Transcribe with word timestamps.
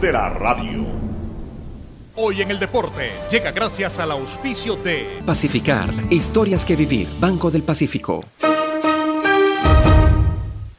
de 0.00 0.12
la 0.12 0.30
radio. 0.30 0.86
Hoy 2.16 2.40
en 2.40 2.50
el 2.50 2.58
deporte 2.58 3.10
llega 3.30 3.50
gracias 3.50 3.98
al 3.98 4.10
auspicio 4.12 4.76
de 4.76 5.20
Pacificar, 5.26 5.88
historias 6.08 6.64
que 6.64 6.74
vivir, 6.74 7.08
Banco 7.20 7.50
del 7.50 7.62
Pacífico. 7.62 8.24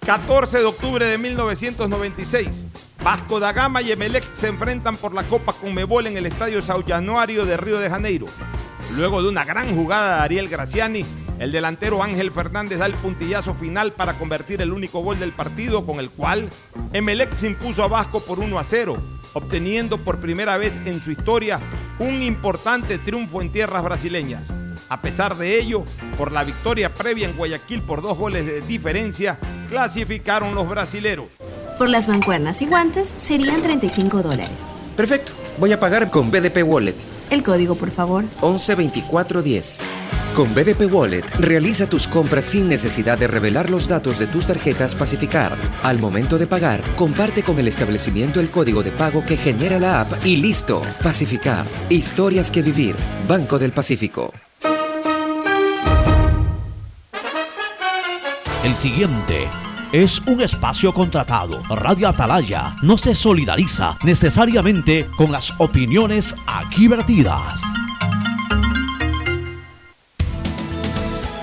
14 0.06 0.58
de 0.58 0.66
octubre 0.66 1.06
de 1.06 1.18
1996. 1.18 2.48
Vasco 3.04 3.40
da 3.40 3.54
Gama 3.54 3.82
y 3.82 3.92
Emelec 3.92 4.24
se 4.36 4.48
enfrentan 4.48 4.96
por 4.98 5.14
la 5.14 5.24
Copa 5.24 5.54
Conmebol 5.54 6.08
en 6.08 6.18
el 6.18 6.26
Estadio 6.26 6.62
Sao 6.62 6.84
Januario 6.86 7.46
de 7.46 7.58
Río 7.58 7.80
de 7.80 7.90
Janeiro. 7.90 8.26
Luego 8.96 9.22
de 9.22 9.30
una 9.30 9.46
gran 9.46 9.76
jugada 9.76 10.18
de 10.18 10.22
Ariel 10.24 10.48
Graciani, 10.48 11.06
el 11.42 11.52
delantero 11.52 12.04
Ángel 12.04 12.30
Fernández 12.30 12.78
da 12.78 12.86
el 12.86 12.94
puntillazo 12.94 13.56
final 13.56 13.94
para 13.94 14.14
convertir 14.14 14.62
el 14.62 14.72
único 14.72 15.02
gol 15.02 15.20
del 15.20 15.32
partido 15.32 15.84
con 15.88 15.98
el 15.98 16.12
cual 16.12 16.50
Emelec 16.94 17.36
se 17.36 17.48
impuso 17.48 17.84
a 17.84 17.88
Vasco 17.88 18.20
por 18.20 18.40
1 18.40 18.60
a 18.60 18.64
0, 18.64 18.96
obteniendo 19.34 19.98
por 19.98 20.20
primera 20.20 20.58
vez 20.58 20.78
en 20.86 21.02
su 21.02 21.10
historia 21.10 21.60
un 21.98 22.22
importante 22.22 23.00
triunfo 23.00 23.42
en 23.42 23.50
tierras 23.50 23.84
brasileñas. 23.84 24.44
A 24.88 25.02
pesar 25.02 25.36
de 25.36 25.60
ello, 25.60 25.84
por 26.16 26.32
la 26.32 26.44
victoria 26.44 26.94
previa 26.94 27.28
en 27.28 27.36
Guayaquil 27.36 27.82
por 27.82 28.04
dos 28.04 28.20
goles 28.20 28.46
de 28.46 28.62
diferencia, 28.62 29.40
clasificaron 29.68 30.54
los 30.54 30.70
brasileros. 30.70 31.26
Por 31.80 31.90
las 31.90 32.08
mancuernas 32.08 32.62
y 32.62 32.68
guantes 32.68 33.16
serían 33.18 33.64
35 33.64 34.22
dólares. 34.22 34.52
Perfecto, 34.96 35.32
voy 35.58 35.72
a 35.72 35.80
pagar 35.80 36.12
con 36.12 36.30
BDP 36.30 36.64
Wallet. 36.64 36.96
El 37.32 37.42
código, 37.42 37.74
por 37.74 37.90
favor. 37.90 38.26
112410. 38.42 39.80
Con 40.36 40.56
BDP 40.56 40.90
Wallet, 40.90 41.26
realiza 41.40 41.88
tus 41.88 42.08
compras 42.08 42.46
sin 42.46 42.70
necesidad 42.70 43.18
de 43.18 43.28
revelar 43.28 43.70
los 43.70 43.90
datos 43.90 44.18
de 44.18 44.28
tus 44.28 44.46
tarjetas 44.46 44.96
Pacificar. 44.96 45.58
Al 45.84 46.00
momento 46.00 46.38
de 46.38 46.48
pagar, 46.48 46.82
comparte 46.96 47.44
con 47.44 47.60
el 47.60 47.68
establecimiento 47.68 48.40
el 48.40 48.50
código 48.50 48.82
de 48.82 48.92
pago 48.92 49.26
que 49.26 49.36
genera 49.36 49.78
la 49.78 50.00
app 50.00 50.26
y 50.26 50.38
listo. 50.38 50.82
Pacificar. 51.04 51.66
Historias 51.90 52.50
que 52.50 52.62
vivir. 52.62 52.96
Banco 53.28 53.60
del 53.60 53.74
Pacífico. 53.74 54.32
El 58.64 58.76
siguiente 58.78 59.50
es 59.92 60.22
un 60.22 60.40
espacio 60.40 60.94
contratado. 60.94 61.62
Radio 61.68 62.08
Atalaya 62.08 62.78
no 62.84 62.98
se 62.98 63.16
solidariza 63.16 63.98
necesariamente 64.04 65.08
con 65.18 65.34
las 65.34 65.52
opiniones 65.60 66.34
aquí 66.48 66.88
vertidas. 66.88 67.62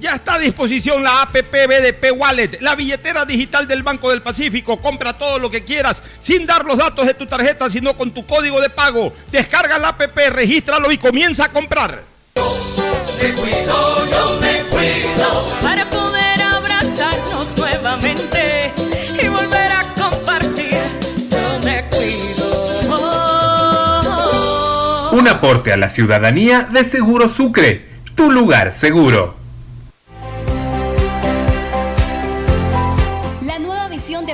Ya 0.00 0.14
está 0.14 0.34
a 0.34 0.38
disposición 0.38 1.02
la 1.02 1.22
APP 1.22 1.52
BDP 1.52 2.12
Wallet, 2.16 2.58
la 2.60 2.74
billetera 2.74 3.24
digital 3.24 3.66
del 3.66 3.82
Banco 3.82 4.10
del 4.10 4.22
Pacífico. 4.22 4.76
Compra 4.78 5.16
todo 5.16 5.38
lo 5.38 5.50
que 5.50 5.64
quieras 5.64 6.02
sin 6.20 6.46
dar 6.46 6.64
los 6.64 6.76
datos 6.76 7.06
de 7.06 7.14
tu 7.14 7.26
tarjeta, 7.26 7.70
sino 7.70 7.96
con 7.96 8.10
tu 8.10 8.26
código 8.26 8.60
de 8.60 8.68
pago. 8.68 9.12
Descarga 9.30 9.78
la 9.78 9.88
APP, 9.88 10.16
regístralo 10.30 10.92
y 10.92 10.98
comienza 10.98 11.44
a 11.46 11.52
comprar. 11.52 12.02
Me 13.22 13.32
cuido, 13.32 14.10
yo 14.10 14.38
me 14.40 14.62
cuido 14.64 15.46
para 15.62 15.88
poder 15.88 16.42
abrazarnos 16.42 17.56
nuevamente 17.56 18.72
y 19.22 19.28
volver 19.28 19.72
a 19.72 19.82
compartir. 19.94 20.82
Yo 21.30 21.58
me 21.64 21.84
cuido. 21.88 23.06
Un 25.12 25.28
aporte 25.28 25.72
a 25.72 25.76
la 25.78 25.88
ciudadanía 25.88 26.68
de 26.70 26.84
Seguro 26.84 27.28
Sucre, 27.28 27.86
tu 28.14 28.30
lugar 28.30 28.74
seguro. 28.74 29.35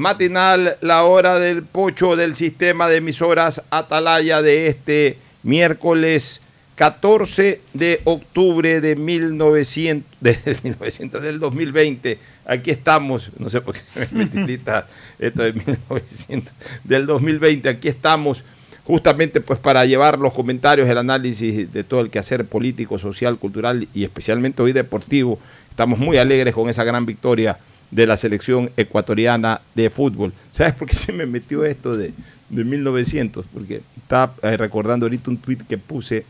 matinal, 0.00 0.78
la 0.80 1.04
hora 1.04 1.38
del 1.38 1.62
pocho 1.62 2.16
del 2.16 2.34
sistema 2.34 2.88
de 2.88 2.96
emisoras 2.96 3.62
Atalaya 3.70 4.40
de 4.42 4.66
este 4.66 5.18
miércoles 5.42 6.40
14 6.76 7.60
de 7.74 8.00
octubre 8.04 8.80
de 8.80 8.96
1900, 8.96 10.10
de 10.20 10.58
1900 10.62 11.22
del 11.22 11.38
2020. 11.38 12.18
Aquí 12.46 12.70
estamos, 12.70 13.30
no 13.38 13.50
sé 13.50 13.60
por 13.60 13.74
qué 13.74 13.80
se 13.92 14.00
me 14.00 14.06
multiplica 14.24 14.86
esto 15.18 15.42
de 15.42 15.52
1900 15.52 16.52
del 16.82 17.06
2020. 17.06 17.68
Aquí 17.68 17.88
estamos 17.88 18.42
justamente 18.84 19.42
pues 19.42 19.58
para 19.58 19.84
llevar 19.84 20.18
los 20.18 20.32
comentarios, 20.32 20.88
el 20.88 20.96
análisis 20.96 21.70
de 21.70 21.84
todo 21.84 22.00
el 22.00 22.08
quehacer 22.08 22.46
político, 22.46 22.98
social, 22.98 23.36
cultural 23.36 23.86
y 23.92 24.04
especialmente 24.04 24.62
hoy 24.62 24.72
deportivo. 24.72 25.38
Estamos 25.68 25.98
muy 25.98 26.16
alegres 26.16 26.54
con 26.54 26.70
esa 26.70 26.84
gran 26.84 27.04
victoria 27.04 27.58
de 27.90 28.06
la 28.06 28.16
selección 28.16 28.70
ecuatoriana 28.76 29.60
de 29.74 29.90
fútbol. 29.90 30.32
¿Sabes 30.50 30.74
por 30.74 30.88
qué 30.88 30.94
se 30.94 31.12
me 31.12 31.26
metió 31.26 31.64
esto 31.64 31.96
de, 31.96 32.12
de 32.48 32.64
1900? 32.64 33.46
Porque 33.52 33.82
estaba 33.96 34.34
eh, 34.42 34.56
recordando 34.56 35.06
ahorita 35.06 35.30
un 35.30 35.38
tweet 35.38 35.58
que 35.68 35.78
puse 35.78 36.24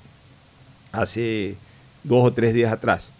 hace 0.92 1.56
dos 2.02 2.26
o 2.26 2.32
tres 2.32 2.54
días 2.54 2.72
atrás, 2.72 3.10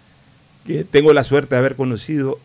que 0.66 0.84
tengo 0.84 1.12
la 1.12 1.25
suerte 1.25 1.54
de 1.54 1.58
haber 1.58 1.76
conocido 1.76 2.40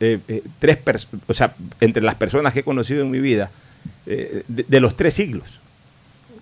eh, 0.00 0.18
eh, 0.28 0.42
tres 0.58 0.78
personas, 0.78 1.22
o 1.28 1.34
sea, 1.34 1.54
entre 1.80 2.02
las 2.02 2.14
personas 2.14 2.52
que 2.52 2.60
he 2.60 2.64
conocido 2.64 3.02
en 3.02 3.10
mi 3.10 3.20
vida, 3.20 3.50
de, 4.06 4.44
de 4.46 4.80
los 4.80 4.96
tres 4.96 5.14
siglos. 5.14 5.60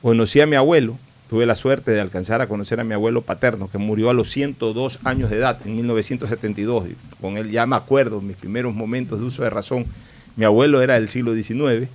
Conocí 0.01 0.41
a 0.41 0.47
mi 0.47 0.57
abuelo, 0.57 0.99
tuve 1.31 1.47
la 1.47 1.55
suerte 1.55 1.93
de 1.93 2.01
alcanzar 2.01 2.41
a 2.41 2.49
conocer 2.49 2.81
a 2.81 2.85
mi 2.85 2.93
abuelo 2.93 3.23
paterno, 3.23 3.71
que 3.71 3.79
murió 3.79 4.11
a 4.11 4.15
los 4.15 4.29
102 4.31 4.99
años 5.05 5.31
de 5.31 5.37
edad, 5.37 5.61
en 5.65 5.77
1972. 5.77 6.89
Con 7.21 7.39
él 7.39 7.53
ya 7.53 7.67
me 7.67 7.77
acuerdo, 7.77 8.21
mis 8.21 8.37
primeros 8.37 8.75
momentos 8.75 9.21
de 9.21 9.27
uso 9.27 9.45
de 9.45 9.51
razón. 9.51 9.87
Mi 10.35 10.45
abuelo 10.45 10.83
era 10.83 10.95
del 10.95 11.09
siglo 11.09 11.33
XIX, 11.33 11.89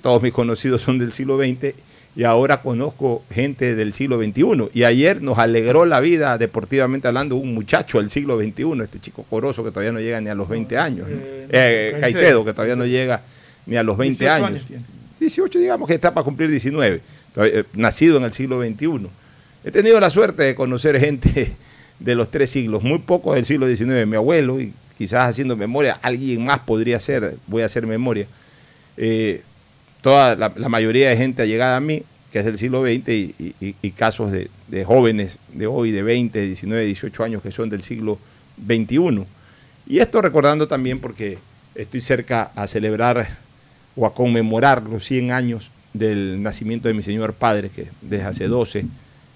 todos 0.00 0.22
mis 0.22 0.32
conocidos 0.32 0.82
son 0.82 0.98
del 1.00 1.12
siglo 1.12 1.36
XX, 1.36 1.74
y 2.14 2.22
ahora 2.22 2.62
conozco 2.62 3.24
gente 3.28 3.74
del 3.74 3.92
siglo 3.92 4.22
XXI. 4.22 4.70
Y 4.72 4.84
ayer 4.84 5.20
nos 5.20 5.38
alegró 5.38 5.84
la 5.84 5.98
vida, 5.98 6.38
deportivamente 6.38 7.08
hablando, 7.08 7.34
un 7.34 7.54
muchacho 7.54 7.98
del 7.98 8.08
siglo 8.08 8.38
XXI, 8.38 8.82
este 8.84 9.00
chico 9.00 9.24
coroso 9.28 9.64
que 9.64 9.70
todavía 9.70 9.90
no 9.90 9.98
llega 9.98 10.20
ni 10.20 10.30
a 10.30 10.36
los 10.36 10.48
20 10.48 10.78
años. 10.78 11.08
Eh, 11.10 11.48
eh, 11.50 11.96
Caicedo, 11.98 12.44
que 12.44 12.52
todavía 12.52 12.76
no 12.76 12.86
llega 12.86 13.20
ni 13.66 13.74
a 13.74 13.82
los 13.82 13.96
20 13.96 14.28
años. 14.28 14.64
18, 15.18 15.58
digamos 15.58 15.88
que 15.88 15.94
está 15.94 16.14
para 16.14 16.22
cumplir 16.22 16.50
19. 16.50 17.00
Eh, 17.36 17.64
nacido 17.74 18.18
en 18.18 18.24
el 18.24 18.32
siglo 18.32 18.62
XXI. 18.62 19.08
He 19.64 19.70
tenido 19.72 19.98
la 19.98 20.08
suerte 20.08 20.44
de 20.44 20.54
conocer 20.54 21.00
gente 21.00 21.52
de 21.98 22.14
los 22.14 22.30
tres 22.30 22.50
siglos, 22.50 22.82
muy 22.82 22.98
pocos 22.98 23.34
del 23.34 23.44
siglo 23.44 23.66
XIX, 23.66 24.06
mi 24.06 24.16
abuelo, 24.16 24.60
y 24.60 24.72
quizás 24.96 25.30
haciendo 25.30 25.56
memoria, 25.56 25.98
alguien 26.02 26.44
más 26.44 26.60
podría 26.60 27.00
ser, 27.00 27.36
voy 27.46 27.62
a 27.62 27.66
hacer 27.66 27.86
memoria. 27.86 28.26
Eh, 28.96 29.42
toda 30.00 30.36
la, 30.36 30.68
mayoría 30.68 31.08
de 31.08 31.16
gente 31.16 31.42
allegada 31.42 31.76
a 31.76 31.80
mí, 31.80 32.02
que 32.30 32.38
es 32.38 32.44
del 32.44 32.58
siglo 32.58 32.84
XX, 32.84 33.08
y, 33.08 33.90
casos 33.96 34.30
de, 34.30 34.48
de, 34.68 34.84
jóvenes 34.84 35.38
de 35.52 35.66
hoy, 35.66 35.90
de 35.90 36.02
20, 36.02 36.40
19, 36.40 36.84
18 36.84 37.24
años, 37.24 37.42
que 37.42 37.50
son 37.50 37.68
del 37.68 37.82
siglo 37.82 38.18
XXI. 38.64 39.24
Y 39.86 39.98
esto 39.98 40.22
recordando 40.22 40.68
también 40.68 41.00
porque 41.00 41.38
estoy 41.74 42.00
cerca 42.00 42.52
a 42.54 42.66
celebrar 42.66 43.26
o 43.96 44.06
a 44.06 44.14
conmemorar 44.14 44.82
los 44.82 45.04
100 45.04 45.32
años 45.32 45.72
del 45.94 46.42
nacimiento 46.42 46.88
de 46.88 46.94
mi 46.94 47.02
señor 47.02 47.32
padre, 47.32 47.70
que 47.70 47.88
desde 48.02 48.24
hace 48.24 48.48
12 48.48 48.84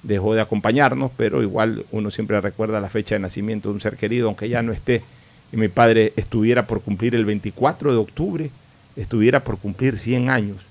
dejó 0.02 0.34
de 0.34 0.40
acompañarnos, 0.40 1.10
pero 1.16 1.42
igual 1.42 1.86
uno 1.92 2.10
siempre 2.10 2.40
recuerda 2.40 2.80
la 2.80 2.90
fecha 2.90 3.14
de 3.14 3.20
nacimiento 3.20 3.68
de 3.68 3.74
un 3.74 3.80
ser 3.80 3.96
querido, 3.96 4.26
aunque 4.26 4.48
ya 4.48 4.62
no 4.62 4.72
esté, 4.72 5.02
y 5.52 5.56
mi 5.56 5.68
padre 5.68 6.12
estuviera 6.16 6.66
por 6.66 6.82
cumplir 6.82 7.14
el 7.14 7.24
24 7.24 7.92
de 7.92 7.96
octubre, 7.96 8.50
estuviera 8.96 9.42
por 9.42 9.58
cumplir 9.58 9.96
100 9.96 10.30
años. 10.30 10.66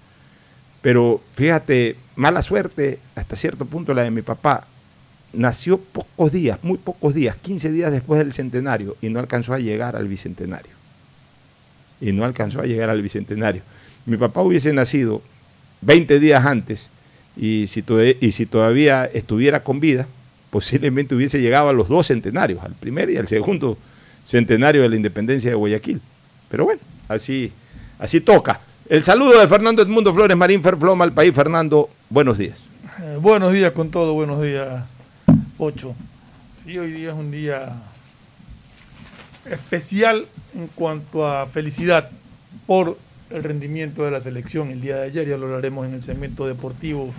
Pero 0.81 1.21
fíjate, 1.33 1.95
mala 2.15 2.41
suerte 2.41 2.99
hasta 3.15 3.35
cierto 3.35 3.65
punto 3.65 3.93
la 3.93 4.03
de 4.03 4.11
mi 4.11 4.21
papá. 4.21 4.67
Nació 5.33 5.77
pocos 5.79 6.31
días, 6.31 6.59
muy 6.61 6.77
pocos 6.77 7.13
días, 7.13 7.35
15 7.37 7.71
días 7.71 7.91
después 7.91 8.19
del 8.19 8.33
centenario, 8.33 8.95
y 9.01 9.09
no 9.09 9.19
alcanzó 9.19 9.53
a 9.53 9.59
llegar 9.59 9.95
al 9.95 10.07
bicentenario. 10.07 10.71
Y 11.99 12.11
no 12.11 12.25
alcanzó 12.25 12.61
a 12.61 12.65
llegar 12.65 12.89
al 12.89 13.01
bicentenario. 13.01 13.61
Mi 14.05 14.17
papá 14.17 14.41
hubiese 14.41 14.71
nacido 14.71 15.21
20 15.81 16.19
días 16.19 16.45
antes 16.45 16.89
y 17.35 17.67
si, 17.67 17.83
y 18.19 18.31
si 18.31 18.45
todavía 18.45 19.05
estuviera 19.05 19.63
con 19.63 19.79
vida, 19.79 20.07
posiblemente 20.49 21.15
hubiese 21.15 21.39
llegado 21.39 21.69
a 21.69 21.73
los 21.73 21.87
dos 21.87 22.07
centenarios, 22.07 22.63
al 22.63 22.73
primer 22.73 23.09
y 23.09 23.17
al 23.17 23.27
segundo 23.27 23.77
centenario 24.25 24.81
de 24.81 24.89
la 24.89 24.95
independencia 24.95 25.49
de 25.49 25.55
Guayaquil. 25.55 26.01
Pero 26.49 26.65
bueno, 26.65 26.81
así, 27.07 27.51
así 27.99 28.21
toca. 28.21 28.59
El 28.89 29.03
saludo 29.03 29.39
de 29.39 29.47
Fernando 29.47 29.81
Edmundo 29.81 30.13
Flores 30.13 30.37
Marín 30.37 30.63
Ferfloma 30.63 31.03
al 31.03 31.13
país. 31.13 31.33
Fernando, 31.33 31.89
buenos 32.09 32.37
días. 32.37 32.57
Eh, 33.01 33.17
buenos 33.19 33.53
días 33.53 33.71
con 33.73 33.91
todo, 33.91 34.13
buenos 34.13 34.41
días, 34.41 34.83
Ocho. 35.57 35.95
Sí, 36.63 36.77
hoy 36.77 36.91
día 36.91 37.09
es 37.09 37.15
un 37.15 37.31
día 37.31 37.73
especial 39.45 40.25
en 40.55 40.67
cuanto 40.67 41.27
a 41.27 41.45
felicidad 41.45 42.09
por 42.65 42.97
el 43.29 43.43
rendimiento 43.43 44.03
de 44.05 44.11
la 44.11 44.21
selección 44.21 44.71
el 44.71 44.81
día 44.81 44.97
de 44.97 45.03
ayer, 45.03 45.27
ya 45.27 45.37
lo 45.37 45.45
hablaremos 45.47 45.85
en 45.87 45.93
el 45.93 46.03
segmento 46.03 46.47
deportivo, 46.47 47.13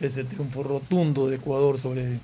ese 0.00 0.24
triunfo 0.24 0.62
rotundo 0.62 1.28
de 1.28 1.36
Ecuador 1.36 1.78
sobre, 1.78 2.18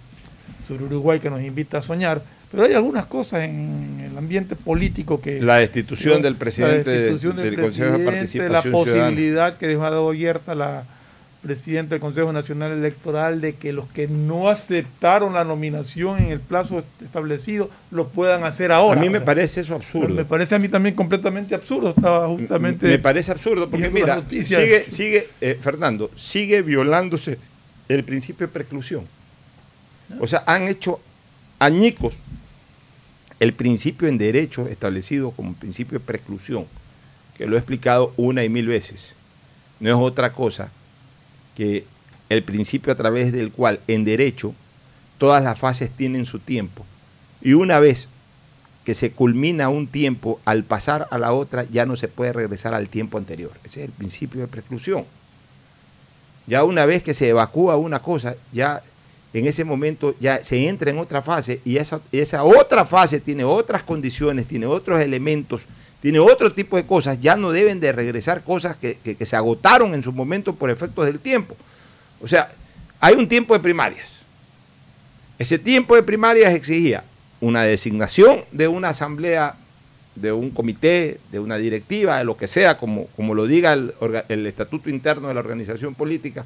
sobre 0.66 0.84
Uruguay 0.84 1.20
que 1.20 1.30
nos 1.30 1.42
invita 1.42 1.78
a 1.78 1.82
soñar. 1.82 2.22
Pero 2.50 2.64
hay 2.64 2.74
algunas 2.74 3.06
cosas 3.06 3.44
en 3.44 4.06
el 4.10 4.18
ambiente 4.18 4.56
político 4.56 5.20
que... 5.20 5.40
La 5.40 5.56
destitución 5.56 6.20
del 6.20 6.36
presidente 6.36 6.90
del, 6.90 7.58
Consejo 7.58 7.98
de 7.98 8.04
Participación 8.04 8.52
La 8.52 8.62
posibilidad 8.62 9.56
que 9.56 9.66
dejó 9.66 9.86
abierta 9.86 10.54
la 10.54 10.84
presidente 11.42 11.90
del 11.90 12.00
Consejo 12.00 12.32
Nacional 12.32 12.72
Electoral 12.72 13.40
de 13.40 13.56
que 13.56 13.72
los 13.72 13.88
que 13.88 14.06
no 14.06 14.48
aceptaron 14.48 15.34
la 15.34 15.44
nominación 15.44 16.20
en 16.20 16.30
el 16.30 16.40
plazo 16.40 16.82
establecido 17.02 17.68
lo 17.90 18.08
puedan 18.08 18.44
hacer 18.44 18.70
ahora. 18.70 19.00
A 19.00 19.02
mí 19.02 19.10
me 19.10 19.20
parece 19.20 19.60
eso 19.60 19.74
absurdo. 19.74 20.14
Me 20.14 20.24
parece 20.24 20.54
a 20.54 20.58
mí 20.60 20.68
también 20.68 20.94
completamente 20.94 21.54
absurdo. 21.54 21.90
Estaba 21.90 22.28
justamente. 22.28 22.86
Me 22.86 22.98
parece 22.98 23.32
absurdo 23.32 23.68
porque, 23.68 23.90
mira, 23.90 24.22
sigue, 24.28 24.84
sigue 24.88 25.28
eh, 25.40 25.58
Fernando, 25.60 26.10
sigue 26.14 26.62
violándose 26.62 27.38
el 27.88 28.04
principio 28.04 28.46
de 28.46 28.52
preclusión. 28.52 29.06
O 30.20 30.26
sea, 30.26 30.44
han 30.46 30.68
hecho 30.68 31.00
añicos 31.58 32.14
el 33.40 33.52
principio 33.52 34.06
en 34.06 34.16
derecho 34.16 34.68
establecido 34.68 35.32
como 35.32 35.54
principio 35.54 35.98
de 35.98 36.04
preclusión, 36.04 36.66
que 37.36 37.46
lo 37.46 37.56
he 37.56 37.58
explicado 37.58 38.12
una 38.16 38.44
y 38.44 38.48
mil 38.48 38.68
veces. 38.68 39.16
No 39.80 39.88
es 39.88 39.96
otra 39.96 40.32
cosa 40.32 40.70
que 41.56 41.84
el 42.28 42.42
principio 42.42 42.92
a 42.92 42.96
través 42.96 43.32
del 43.32 43.52
cual 43.52 43.80
en 43.88 44.04
derecho 44.04 44.54
todas 45.18 45.42
las 45.42 45.58
fases 45.58 45.90
tienen 45.90 46.24
su 46.24 46.38
tiempo. 46.38 46.84
Y 47.40 47.54
una 47.54 47.78
vez 47.78 48.08
que 48.84 48.94
se 48.94 49.12
culmina 49.12 49.68
un 49.68 49.86
tiempo, 49.86 50.40
al 50.44 50.64
pasar 50.64 51.06
a 51.10 51.18
la 51.18 51.32
otra 51.32 51.64
ya 51.64 51.86
no 51.86 51.96
se 51.96 52.08
puede 52.08 52.32
regresar 52.32 52.74
al 52.74 52.88
tiempo 52.88 53.18
anterior. 53.18 53.52
Ese 53.64 53.80
es 53.80 53.86
el 53.86 53.92
principio 53.92 54.40
de 54.40 54.48
preclusión. 54.48 55.04
Ya 56.46 56.64
una 56.64 56.86
vez 56.86 57.02
que 57.02 57.14
se 57.14 57.28
evacúa 57.28 57.76
una 57.76 58.00
cosa, 58.00 58.34
ya 58.52 58.82
en 59.32 59.46
ese 59.46 59.64
momento 59.64 60.14
ya 60.20 60.42
se 60.42 60.68
entra 60.68 60.90
en 60.90 60.98
otra 60.98 61.22
fase 61.22 61.60
y 61.64 61.76
esa, 61.76 62.00
esa 62.10 62.42
otra 62.42 62.84
fase 62.84 63.20
tiene 63.20 63.44
otras 63.44 63.82
condiciones, 63.82 64.46
tiene 64.46 64.66
otros 64.66 65.00
elementos 65.00 65.62
tiene 66.02 66.18
otro 66.18 66.52
tipo 66.52 66.76
de 66.76 66.84
cosas, 66.84 67.20
ya 67.20 67.36
no 67.36 67.52
deben 67.52 67.78
de 67.78 67.92
regresar 67.92 68.42
cosas 68.42 68.76
que, 68.76 68.98
se 69.24 69.36
agotaron 69.36 69.94
en 69.94 70.02
su 70.02 70.12
momento 70.12 70.52
por 70.52 70.68
efectos 70.68 71.06
del 71.06 71.20
tiempo. 71.20 71.56
O 72.20 72.26
sea, 72.26 72.50
hay 72.98 73.14
un 73.14 73.28
tiempo 73.28 73.54
de 73.54 73.60
primarias. 73.60 74.22
Ese 75.38 75.60
tiempo 75.60 75.94
de 75.94 76.02
primarias 76.02 76.54
exigía 76.54 77.04
una 77.40 77.62
designación 77.62 78.42
de 78.50 78.66
una 78.66 78.88
asamblea, 78.88 79.54
de 80.16 80.32
un 80.32 80.50
comité, 80.50 81.20
de 81.30 81.38
una 81.38 81.56
directiva, 81.56 82.18
de 82.18 82.24
lo 82.24 82.36
que 82.36 82.48
sea, 82.48 82.78
como, 82.78 83.06
como 83.14 83.32
lo 83.32 83.46
diga 83.46 83.72
el, 83.72 83.94
el 84.28 84.48
estatuto 84.48 84.90
interno 84.90 85.28
de 85.28 85.34
la 85.34 85.40
organización 85.40 85.94
política, 85.94 86.44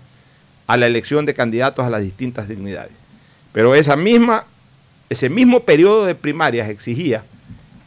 a 0.67 0.77
la 0.77 0.87
elección 0.87 1.25
de 1.25 1.33
candidatos 1.33 1.87
a 1.87 1.91
las 1.91 2.03
distintas 2.03 2.47
dignidades. 2.47 2.93
Pero 3.55 3.75
esa 3.75 3.97
misma, 3.97 4.45
ese 5.09 5.31
mismo 5.31 5.61
periodo 5.61 6.05
de 6.05 6.15
primarias 6.15 6.69
exigía 6.69 7.25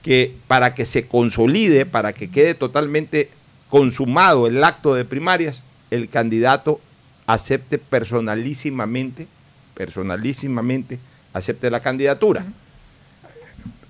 que 0.04 0.34
para 0.48 0.74
que 0.74 0.86
se 0.86 1.08
consolide, 1.08 1.86
para 1.86 2.14
que 2.14 2.30
quede 2.30 2.54
totalmente 2.54 3.30
consumado 3.70 4.48
el 4.48 4.64
acto 4.64 4.96
de 4.96 5.06
primarias, 5.06 5.62
el 5.92 6.10
candidato 6.10 6.80
acepte 7.28 7.78
personalísimamente, 7.78 9.28
personalísimamente, 9.76 11.00
acepte 11.34 11.70
la 11.70 11.80
candidatura. 11.80 12.46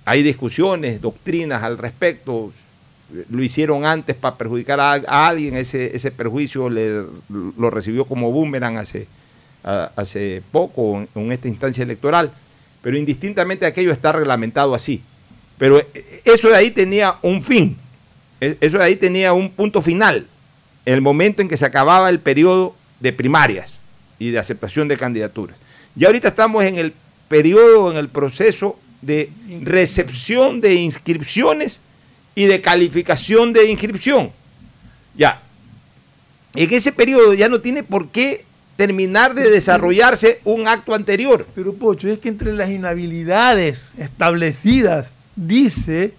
Hay 0.04 0.22
discusiones, 0.22 1.00
doctrinas 1.00 1.62
al 1.62 1.78
respecto, 1.78 2.52
lo 3.28 3.42
hicieron 3.42 3.84
antes 3.84 4.16
para 4.16 4.36
perjudicar 4.36 4.80
a, 4.80 5.26
alguien, 5.26 5.56
ese, 5.56 5.96
ese 5.96 6.10
perjuicio 6.10 6.68
le, 6.68 7.04
lo 7.28 7.70
recibió 7.70 8.04
como 8.04 8.30
boomerang 8.30 8.78
hace, 8.78 9.06
hace 9.62 10.42
poco 10.52 11.06
en 11.14 11.32
esta 11.32 11.48
instancia 11.48 11.82
electoral, 11.82 12.32
pero 12.82 12.96
indistintamente 12.96 13.66
aquello 13.66 13.92
está 13.92 14.12
reglamentado 14.12 14.74
así. 14.74 15.02
Pero 15.60 15.86
eso 16.24 16.48
de 16.48 16.56
ahí 16.56 16.70
tenía 16.70 17.16
un 17.20 17.44
fin, 17.44 17.76
e, 18.40 18.56
eso 18.62 18.78
de 18.78 18.84
ahí 18.84 18.96
tenía 18.96 19.34
un 19.34 19.50
punto 19.50 19.82
final, 19.82 20.26
el 20.86 21.02
momento 21.02 21.42
en 21.42 21.48
que 21.48 21.58
se 21.58 21.66
acababa 21.66 22.08
el 22.08 22.18
periodo 22.18 22.74
de 22.98 23.12
primarias 23.12 23.78
y 24.18 24.30
de 24.30 24.38
aceptación 24.38 24.88
de 24.88 24.96
candidaturas. 24.96 25.58
Y 25.94 26.06
ahorita 26.06 26.28
estamos 26.28 26.64
en 26.64 26.78
el 26.78 26.94
periodo, 27.28 27.90
en 27.90 27.98
el 27.98 28.08
proceso 28.08 28.78
de 29.02 29.30
recepción 29.62 30.62
de 30.62 30.76
inscripciones 30.76 31.78
y 32.34 32.46
de 32.46 32.62
calificación 32.62 33.52
de 33.52 33.70
inscripción. 33.70 34.32
Ya. 35.14 35.42
En 36.54 36.72
ese 36.72 36.90
periodo 36.90 37.34
ya 37.34 37.50
no 37.50 37.60
tiene 37.60 37.82
por 37.82 38.08
qué 38.08 38.46
terminar 38.76 39.34
de 39.34 39.50
desarrollarse 39.50 40.40
un 40.44 40.66
acto 40.68 40.94
anterior. 40.94 41.46
Pero 41.54 41.74
Pocho, 41.74 42.08
es 42.08 42.18
que 42.18 42.30
entre 42.30 42.54
las 42.54 42.70
inhabilidades 42.70 43.92
establecidas 43.98 45.12
dice 45.36 46.14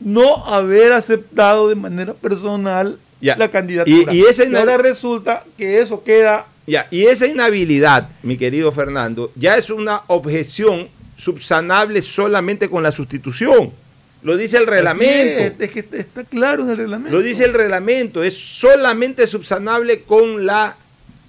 no 0.00 0.44
haber 0.46 0.92
aceptado 0.92 1.68
de 1.68 1.74
manera 1.74 2.14
personal 2.14 2.98
la 3.20 3.50
candidatura. 3.50 4.12
Y, 4.12 4.22
esa 4.22 4.44
ahora 4.58 4.76
resulta 4.78 5.44
que 5.56 5.80
eso 5.80 6.02
queda... 6.02 6.46
Ya, 6.66 6.86
y 6.90 7.04
esa 7.04 7.26
inhabilidad, 7.26 8.08
mi 8.22 8.36
querido 8.36 8.70
Fernando, 8.70 9.32
ya 9.34 9.56
es 9.56 9.70
una 9.70 10.02
objeción 10.06 10.88
subsanable 11.16 12.02
solamente 12.02 12.68
con 12.68 12.82
la 12.82 12.92
sustitución. 12.92 13.72
Lo 14.22 14.36
dice 14.36 14.58
el 14.58 14.66
reglamento. 14.66 15.64
Es, 15.64 15.70
que 15.70 15.84
está 15.92 16.22
claro 16.24 16.62
en 16.62 16.70
el 16.70 16.76
reglamento. 16.76 17.16
Lo 17.16 17.22
dice 17.22 17.44
el 17.44 17.54
reglamento, 17.54 18.22
es 18.22 18.36
solamente 18.36 19.26
subsanable 19.26 20.02
con 20.02 20.46
la 20.46 20.76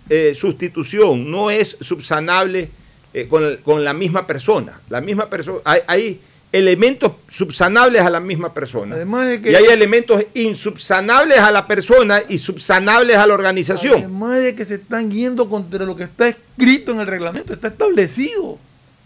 eh, 0.10 0.34
sustitución, 0.36 1.30
no 1.30 1.50
es 1.50 1.78
subsanable 1.80 2.70
eh, 3.14 3.28
con, 3.28 3.58
con 3.58 3.84
la 3.84 3.94
misma 3.94 4.28
persona. 4.28 4.80
La 4.90 5.02
misma 5.02 5.30
persona, 5.30 5.60
hay, 5.66 5.80
hay 5.88 6.22
elementos 6.54 7.12
subsanables 7.28 8.02
a 8.04 8.10
la 8.12 8.20
misma 8.22 8.54
persona. 8.54 8.96
Además 8.96 9.28
de 9.28 9.42
que- 9.42 9.52
y 9.52 9.56
hay 9.56 9.66
elementos 9.66 10.24
insubsanables 10.36 11.40
a 11.40 11.52
la 11.52 11.68
persona 11.68 12.22
y 12.30 12.38
subsanables 12.38 13.18
a 13.18 13.28
la 13.28 13.34
organización. 13.34 13.98
Además 13.98 14.40
de 14.40 14.56
que 14.56 14.64
se 14.64 14.76
están 14.76 15.12
yendo 15.12 15.50
contra 15.50 15.84
lo 15.84 15.96
que 15.98 16.04
está 16.04 16.28
escrito 16.30 16.92
en 16.92 17.00
el 17.02 17.08
reglamento, 17.08 17.54
está 17.54 17.68
establecido. 17.70 18.60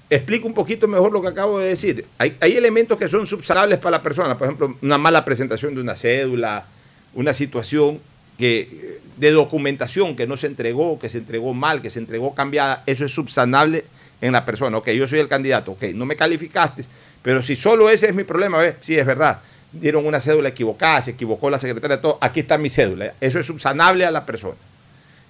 Explico 0.09 0.45
un 0.47 0.53
poquito 0.53 0.87
mejor 0.89 1.11
lo 1.11 1.21
que 1.21 1.29
acabo 1.29 1.59
de 1.59 1.69
decir. 1.69 2.05
Hay, 2.17 2.35
hay 2.41 2.53
elementos 2.57 2.97
que 2.97 3.07
son 3.07 3.25
subsanables 3.25 3.79
para 3.79 3.97
la 3.97 4.03
persona, 4.03 4.37
por 4.37 4.47
ejemplo, 4.47 4.77
una 4.81 4.97
mala 4.97 5.23
presentación 5.25 5.73
de 5.73 5.81
una 5.81 5.95
cédula, 5.95 6.65
una 7.13 7.33
situación 7.33 7.99
que, 8.37 8.99
de 9.15 9.31
documentación 9.31 10.15
que 10.17 10.27
no 10.27 10.35
se 10.37 10.47
entregó, 10.47 10.99
que 10.99 11.07
se 11.09 11.17
entregó 11.17 11.53
mal, 11.53 11.81
que 11.81 11.89
se 11.89 11.99
entregó 11.99 12.35
cambiada, 12.35 12.83
eso 12.85 13.05
es 13.05 13.11
subsanable 13.13 13.85
en 14.21 14.31
la 14.33 14.45
persona. 14.45 14.77
Ok, 14.77 14.89
yo 14.89 15.07
soy 15.07 15.19
el 15.19 15.27
candidato, 15.27 15.71
ok, 15.71 15.83
no 15.95 16.05
me 16.05 16.15
calificaste, 16.15 16.85
pero 17.27 17.41
si 17.41 17.57
solo 17.57 17.89
ese 17.89 18.07
es 18.07 18.15
mi 18.15 18.23
problema, 18.23 18.57
¿ves? 18.57 18.75
sí, 18.79 18.97
es 18.97 19.05
verdad, 19.05 19.41
dieron 19.73 20.05
una 20.05 20.17
cédula 20.17 20.47
equivocada, 20.47 21.01
se 21.01 21.11
equivocó 21.11 21.49
la 21.49 21.59
secretaria, 21.59 21.99
todo, 21.99 22.17
aquí 22.21 22.39
está 22.39 22.57
mi 22.57 22.69
cédula, 22.69 23.15
eso 23.19 23.37
es 23.37 23.45
subsanable 23.45 24.05
a 24.05 24.11
la 24.11 24.25
persona. 24.25 24.55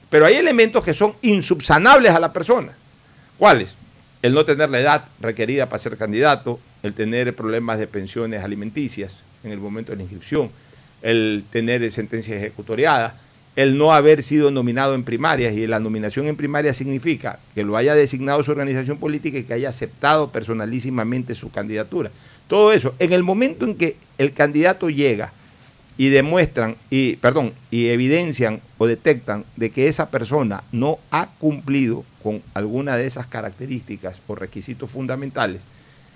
Pero 0.07 0.27
hay 0.27 0.35
elementos 0.35 0.83
que 0.83 0.93
son 0.93 1.15
insubsanables 1.23 2.11
a 2.11 2.19
la 2.19 2.31
persona. 2.31 2.73
¿Cuáles? 3.39 3.73
El 4.21 4.35
no 4.35 4.45
tener 4.45 4.69
la 4.69 4.79
edad 4.79 5.05
requerida 5.19 5.69
para 5.69 5.79
ser 5.79 5.97
candidato, 5.97 6.59
el 6.83 6.93
tener 6.93 7.35
problemas 7.35 7.79
de 7.79 7.87
pensiones 7.87 8.43
alimenticias 8.43 9.15
en 9.43 9.51
el 9.51 9.57
momento 9.57 9.91
de 9.91 9.95
la 9.95 10.03
inscripción, 10.03 10.51
el 11.01 11.45
tener 11.49 11.91
sentencia 11.91 12.35
ejecutoriada, 12.35 13.15
el 13.57 13.75
no 13.75 13.91
haber 13.91 14.21
sido 14.21 14.51
nominado 14.51 14.93
en 14.93 15.03
primarias 15.03 15.55
y 15.55 15.65
la 15.65 15.79
nominación 15.79 16.27
en 16.27 16.37
primarias 16.37 16.77
significa 16.77 17.39
que 17.55 17.63
lo 17.63 17.75
haya 17.75 17.95
designado 17.95 18.43
su 18.43 18.51
organización 18.51 18.99
política 18.99 19.39
y 19.39 19.43
que 19.43 19.55
haya 19.55 19.69
aceptado 19.69 20.31
personalísimamente 20.31 21.33
su 21.33 21.49
candidatura. 21.49 22.11
Todo 22.47 22.71
eso, 22.71 22.93
en 22.99 23.13
el 23.13 23.23
momento 23.23 23.65
en 23.65 23.75
que 23.75 23.97
el 24.19 24.31
candidato 24.31 24.91
llega 24.91 25.33
y 25.97 26.09
demuestran 26.09 26.75
y 26.91 27.15
perdón 27.15 27.51
y 27.71 27.87
evidencian 27.87 28.61
o 28.77 28.85
detectan 28.85 29.43
de 29.55 29.71
que 29.71 29.87
esa 29.87 30.11
persona 30.11 30.63
no 30.71 30.99
ha 31.09 31.31
cumplido 31.39 32.05
con 32.21 32.43
alguna 32.53 32.95
de 32.95 33.07
esas 33.07 33.25
características 33.25 34.21
o 34.27 34.35
requisitos 34.35 34.91
fundamentales 34.91 35.63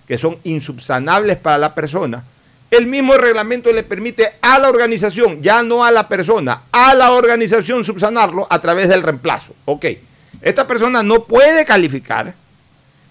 que 0.08 0.20
son 0.20 0.38
insubsanables 0.44 1.38
para 1.38 1.58
la 1.58 1.74
persona, 1.74 2.24
el 2.72 2.88
mismo 2.88 3.18
reglamento 3.18 3.72
le 3.74 3.84
permite 3.84 4.34
a 4.42 4.58
la 4.58 4.70
organización, 4.70 5.42
ya 5.42 5.62
no 5.62 5.84
a 5.84 5.92
la 5.92 6.08
persona, 6.08 6.64
a 6.72 6.96
la 6.96 7.12
organización 7.12 7.84
subsanarlo 7.84 8.48
a 8.50 8.60
través 8.62 8.88
del 8.88 9.04
reemplazo. 9.04 9.54
Ok, 9.66 9.86
esta 10.42 10.66
persona 10.66 11.04
no 11.04 11.26
puede 11.26 11.66
calificar, 11.66 12.34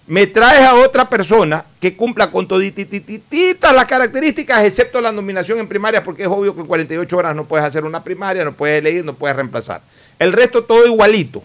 me 0.07 0.25
traes 0.25 0.67
a 0.67 0.75
otra 0.75 1.07
persona 1.07 1.63
que 1.79 1.95
cumpla 1.95 2.31
con 2.31 2.47
todititititas 2.47 3.73
las 3.73 3.85
características, 3.85 4.65
excepto 4.65 4.99
la 4.99 5.11
nominación 5.11 5.59
en 5.59 5.67
primaria, 5.67 6.03
porque 6.03 6.23
es 6.23 6.27
obvio 6.27 6.55
que 6.55 6.61
en 6.61 6.67
48 6.67 7.15
horas 7.15 7.35
no 7.35 7.45
puedes 7.45 7.65
hacer 7.65 7.85
una 7.85 8.03
primaria, 8.03 8.43
no 8.43 8.53
puedes 8.53 8.79
elegir, 8.79 9.05
no 9.05 9.13
puedes 9.13 9.35
reemplazar. 9.35 9.81
El 10.17 10.33
resto 10.33 10.63
todo 10.63 10.87
igualito. 10.87 11.43